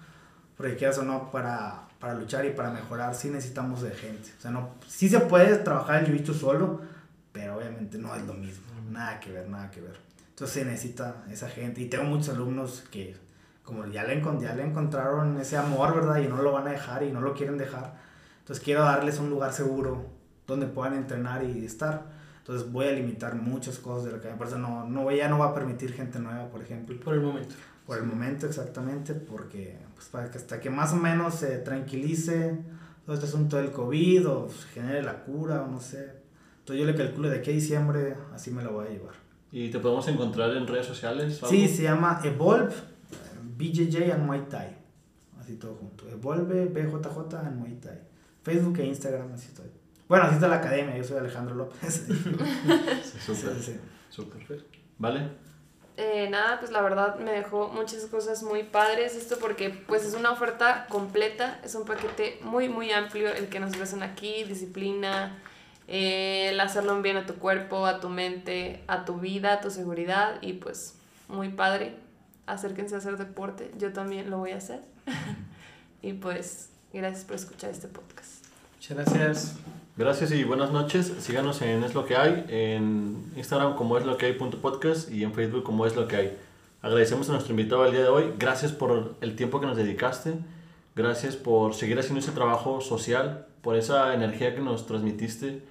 porque 0.57 0.77
quieras 0.77 0.99
o 0.99 1.03
no, 1.03 1.31
para, 1.31 1.89
para 1.99 2.15
luchar 2.15 2.45
y 2.45 2.51
para 2.51 2.71
mejorar, 2.71 3.15
sí 3.15 3.31
necesitamos 3.31 3.83
de 3.83 3.91
gente. 3.93 4.31
O 4.39 4.41
sea, 4.43 4.51
no, 4.51 4.75
sí 4.87 5.09
se 5.09 5.21
puede 5.21 5.57
trabajar 5.57 6.05
el 6.05 6.23
jiu 6.23 6.35
solo, 6.35 6.81
pero 7.33 7.57
obviamente 7.57 7.97
no 7.99 8.15
es 8.15 8.23
lo 8.25 8.35
mismo, 8.35 8.65
nada 8.91 9.19
que 9.21 9.33
ver, 9.33 9.49
nada 9.49 9.71
que 9.71 9.81
ver. 9.81 9.97
Entonces 10.29 10.55
se 10.55 10.65
necesita 10.65 11.25
esa 11.31 11.49
gente, 11.49 11.81
y 11.81 11.87
tengo 11.87 12.05
muchos 12.05 12.31
alumnos 12.31 12.85
que 12.91 13.17
como 13.63 13.87
ya 13.87 14.05
le, 14.05 14.21
ya 14.41 14.55
le 14.55 14.65
encontraron 14.65 15.39
ese 15.39 15.57
amor, 15.57 15.95
¿verdad? 15.95 16.19
Y 16.19 16.29
no 16.29 16.43
lo 16.43 16.53
van 16.53 16.67
a 16.67 16.73
dejar 16.73 17.03
y 17.03 17.13
no 17.13 17.21
lo 17.21 17.35
quieren 17.35 17.59
dejar. 17.59 17.95
Entonces 18.41 18.65
quiero 18.65 18.83
darles 18.83 19.19
un 19.19 19.31
lugar 19.31 19.53
seguro 19.53 20.07
donde 20.47 20.67
puedan 20.67 20.95
entrenar 20.95 21.45
y 21.45 21.65
estar. 21.65 22.07
Entonces 22.39 22.71
voy 22.73 22.87
a 22.87 22.93
limitar 22.93 23.37
muchas 23.37 23.79
cosas 23.79 24.07
de 24.07 24.13
lo 24.13 24.21
que 24.21 24.29
me 24.29 24.35
parece. 24.35 24.59
No, 24.59 24.85
no, 24.85 25.11
ya 25.13 25.29
no 25.29 25.39
va 25.39 25.47
a 25.47 25.55
permitir 25.55 25.93
gente 25.93 26.19
nueva, 26.19 26.49
por 26.49 26.61
ejemplo. 26.61 26.99
Por 27.01 27.15
el 27.15 27.21
momento. 27.21 27.55
Por 27.87 27.99
el 27.99 28.05
momento, 28.05 28.47
exactamente, 28.47 29.15
porque 29.15 29.79
pues, 29.95 30.09
para 30.09 30.31
que 30.31 30.39
hasta 30.39 30.61
que 30.61 30.71
más 30.71 30.93
o 30.93 30.97
menos 30.97 31.35
se 31.35 31.59
tranquilice 31.59 32.59
todo 33.05 33.15
este 33.15 33.27
asunto 33.27 33.57
del 33.57 33.71
COVID 33.71 34.29
o 34.29 34.49
genere 34.73 35.03
la 35.03 35.23
cura 35.23 35.63
o 35.63 35.69
no 35.69 35.81
sé. 35.81 36.23
Entonces 36.61 36.85
yo 36.85 36.91
le 36.91 36.97
calculo 36.97 37.29
de 37.29 37.39
aquí 37.39 37.51
a 37.51 37.55
diciembre, 37.55 38.17
así 38.33 38.51
me 38.51 38.63
lo 38.63 38.73
voy 38.73 38.87
a 38.87 38.91
llevar. 38.91 39.15
¿Y 39.51 39.71
te 39.71 39.79
podemos 39.81 40.07
encontrar 40.09 40.57
en 40.57 40.67
redes 40.67 40.87
sociales? 40.87 41.41
Sí, 41.49 41.69
se 41.69 41.83
llama 41.83 42.21
Evolve 42.25 42.73
BJJ 43.63 44.13
and 44.13 44.27
Muay 44.27 44.49
Thai. 44.49 44.77
Así 45.41 45.57
todo 45.57 45.75
junto. 45.75 46.09
Evolve 46.09 46.67
BJJ 46.67 47.35
and 47.35 47.59
Muay 47.59 47.75
Thai. 47.81 47.99
Facebook 48.43 48.79
e 48.81 48.87
Instagram, 48.87 49.33
así 49.33 49.49
estoy. 49.49 49.71
Bueno, 50.09 50.25
así 50.25 50.35
está 50.35 50.49
la 50.49 50.57
academia, 50.57 50.97
yo 50.97 51.05
soy 51.05 51.19
Alejandro 51.19 51.55
López. 51.55 52.07
Súper. 53.27 53.63
Sí, 53.63 53.79
Súper. 54.11 54.65
¿Vale? 54.99 55.31
eh, 55.97 56.29
nada, 56.31 56.59
pues 56.59 56.71
la 56.71 56.81
verdad 56.81 57.17
me 57.17 57.33
dejó 57.33 57.69
muchas 57.69 58.07
cosas 58.07 58.43
muy 58.43 58.63
padres 58.63 59.15
esto 59.15 59.39
porque 59.39 59.71
pues 59.71 60.05
es 60.05 60.15
una 60.15 60.31
oferta 60.33 60.87
completa, 60.89 61.61
es 61.63 61.75
un 61.75 61.85
paquete 61.85 62.41
muy 62.43 62.69
muy 62.69 62.91
amplio 62.91 63.33
el 63.33 63.49
que 63.49 63.61
nos 63.61 63.73
ofrecen 63.73 64.03
aquí, 64.03 64.45
disciplina, 64.45 65.39
eh, 65.89 66.49
el 66.51 66.61
hacerlo 66.61 67.01
bien 67.03 67.19
a 67.19 67.27
tu 67.27 67.35
cuerpo, 67.35 67.87
a 67.87 68.01
tu 68.01 68.09
mente, 68.09 68.83
a 68.89 69.05
tu 69.05 69.19
vida, 69.19 69.55
a 69.55 69.61
tu 69.61 69.71
seguridad 69.71 70.41
y 70.41 70.55
pues 70.55 70.95
muy 71.29 71.51
padre, 71.51 71.95
acérquense 72.53 72.95
a 72.95 72.99
hacer 72.99 73.17
deporte, 73.17 73.73
yo 73.79 73.93
también 73.93 74.31
lo 74.31 74.39
voy 74.39 74.53
a 74.53 74.57
hacer 74.57 74.81
y 76.03 76.13
pues 76.15 76.71
gracias 76.93 77.25
por 77.25 77.37
escuchar 77.37 77.71
este 77.71 77.89
podcast. 77.89 78.45
Muchas 78.77 78.97
gracias. 78.97 79.57
Gracias 79.97 80.33
y 80.33 80.45
buenas 80.45 80.73
noches. 80.73 81.13
Síganos 81.21 81.61
en 81.63 81.85
Es 81.85 81.95
Lo 81.95 82.07
Que 82.07 82.17
Hay, 82.17 82.47
en 82.49 83.31
Instagram 83.37 83.77
como 83.77 83.99
es 83.99 84.07
lo 84.07 84.17
que 84.17 84.27
hay 84.27 84.33
punto 84.33 84.59
podcast 84.59 85.11
y 85.11 85.23
en 85.23 85.35
Facebook 85.35 85.65
como 85.65 85.87
es 85.87 85.95
lo 85.95 86.09
que 86.09 86.17
hay. 86.17 86.39
Agradecemos 86.81 87.29
a 87.29 87.33
nuestro 87.33 87.53
invitado 87.53 87.85
el 87.87 87.93
día 87.93 88.03
de 88.03 88.09
hoy. 88.09 88.33
Gracias 88.39 88.73
por 88.73 89.15
el 89.21 89.37
tiempo 89.37 89.61
que 89.61 89.67
nos 89.67 89.77
dedicaste. 89.77 90.35
Gracias 90.97 91.37
por 91.37 91.75
seguir 91.75 91.99
haciendo 91.99 92.21
ese 92.21 92.33
trabajo 92.33 92.81
social, 92.81 93.47
por 93.61 93.77
esa 93.77 94.15
energía 94.15 94.55
que 94.55 94.61
nos 94.61 94.87
transmitiste 94.87 95.63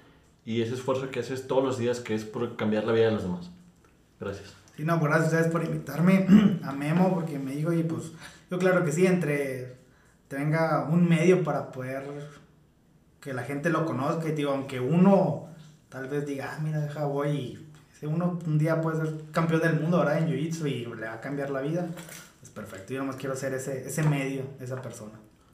y 0.46 0.62
ese 0.62 0.76
esfuerzo 0.76 1.10
que 1.12 1.20
haces 1.20 1.48
todos 1.48 1.64
los 1.64 1.78
días 1.78 2.00
que 2.00 2.16
es 2.16 2.24
por 2.24 2.56
cambiar 2.56 2.86
la 2.86 2.94
vida 2.94 3.06
de 3.06 3.12
los 3.12 3.24
demás. 3.24 3.50
Gracias. 4.20 4.61
Sí, 4.82 4.88
no, 4.88 5.00
pues 5.00 5.12
gracias 5.12 5.32
a 5.32 5.36
ustedes 5.36 5.52
por 5.52 5.64
invitarme 5.64 6.26
a 6.64 6.72
Memo, 6.72 7.14
porque 7.14 7.38
me 7.38 7.52
dijo, 7.52 7.72
y 7.72 7.84
pues 7.84 8.14
yo 8.50 8.58
claro 8.58 8.84
que 8.84 8.92
sí, 8.92 9.06
entre 9.06 9.76
tenga 10.28 10.88
un 10.90 11.08
medio 11.08 11.44
para 11.44 11.72
poder 11.72 12.04
que 13.20 13.32
la 13.32 13.44
gente 13.44 13.70
lo 13.70 13.86
conozca, 13.86 14.28
y 14.28 14.32
digo, 14.32 14.50
aunque 14.50 14.80
uno 14.80 15.50
tal 15.90 16.08
vez 16.08 16.26
diga, 16.26 16.56
ah, 16.56 16.60
mira, 16.64 16.80
deja 16.80 17.06
voy, 17.06 17.30
y 17.30 17.70
si 18.00 18.08
uno 18.08 18.40
un 18.44 18.58
día 18.58 18.82
puede 18.82 19.06
ser 19.06 19.14
campeón 19.32 19.62
del 19.62 19.80
mundo, 19.80 20.00
¿verdad? 20.00 20.18
En 20.18 20.30
Jiu-Jitsu 20.30 20.68
y 20.68 20.86
le 20.86 21.06
va 21.06 21.14
a 21.14 21.22
cambiar 21.22 21.52
la 21.52 21.62
vida, 21.62 21.86
pues 22.40 22.50
perfecto, 22.52 22.96
yo 22.96 23.02
nomás 23.02 23.18
quiero 23.18 23.36
ser 23.36 23.54
ese, 23.54 23.88
ese 23.88 24.02
medio, 24.02 24.46
esa 24.60 24.82
persona. 24.82 25.14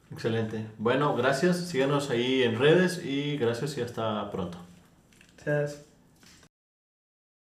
Excelente. 0.10 0.66
Bueno, 0.78 1.18
gracias. 1.18 1.58
Síganos 1.58 2.10
ahí 2.12 2.44
en 2.44 2.58
redes 2.58 3.04
y 3.04 3.36
gracias 3.36 3.78
y 3.78 3.82
hasta 3.82 4.32
pronto. 4.32 4.58
Gracias. 5.44 5.87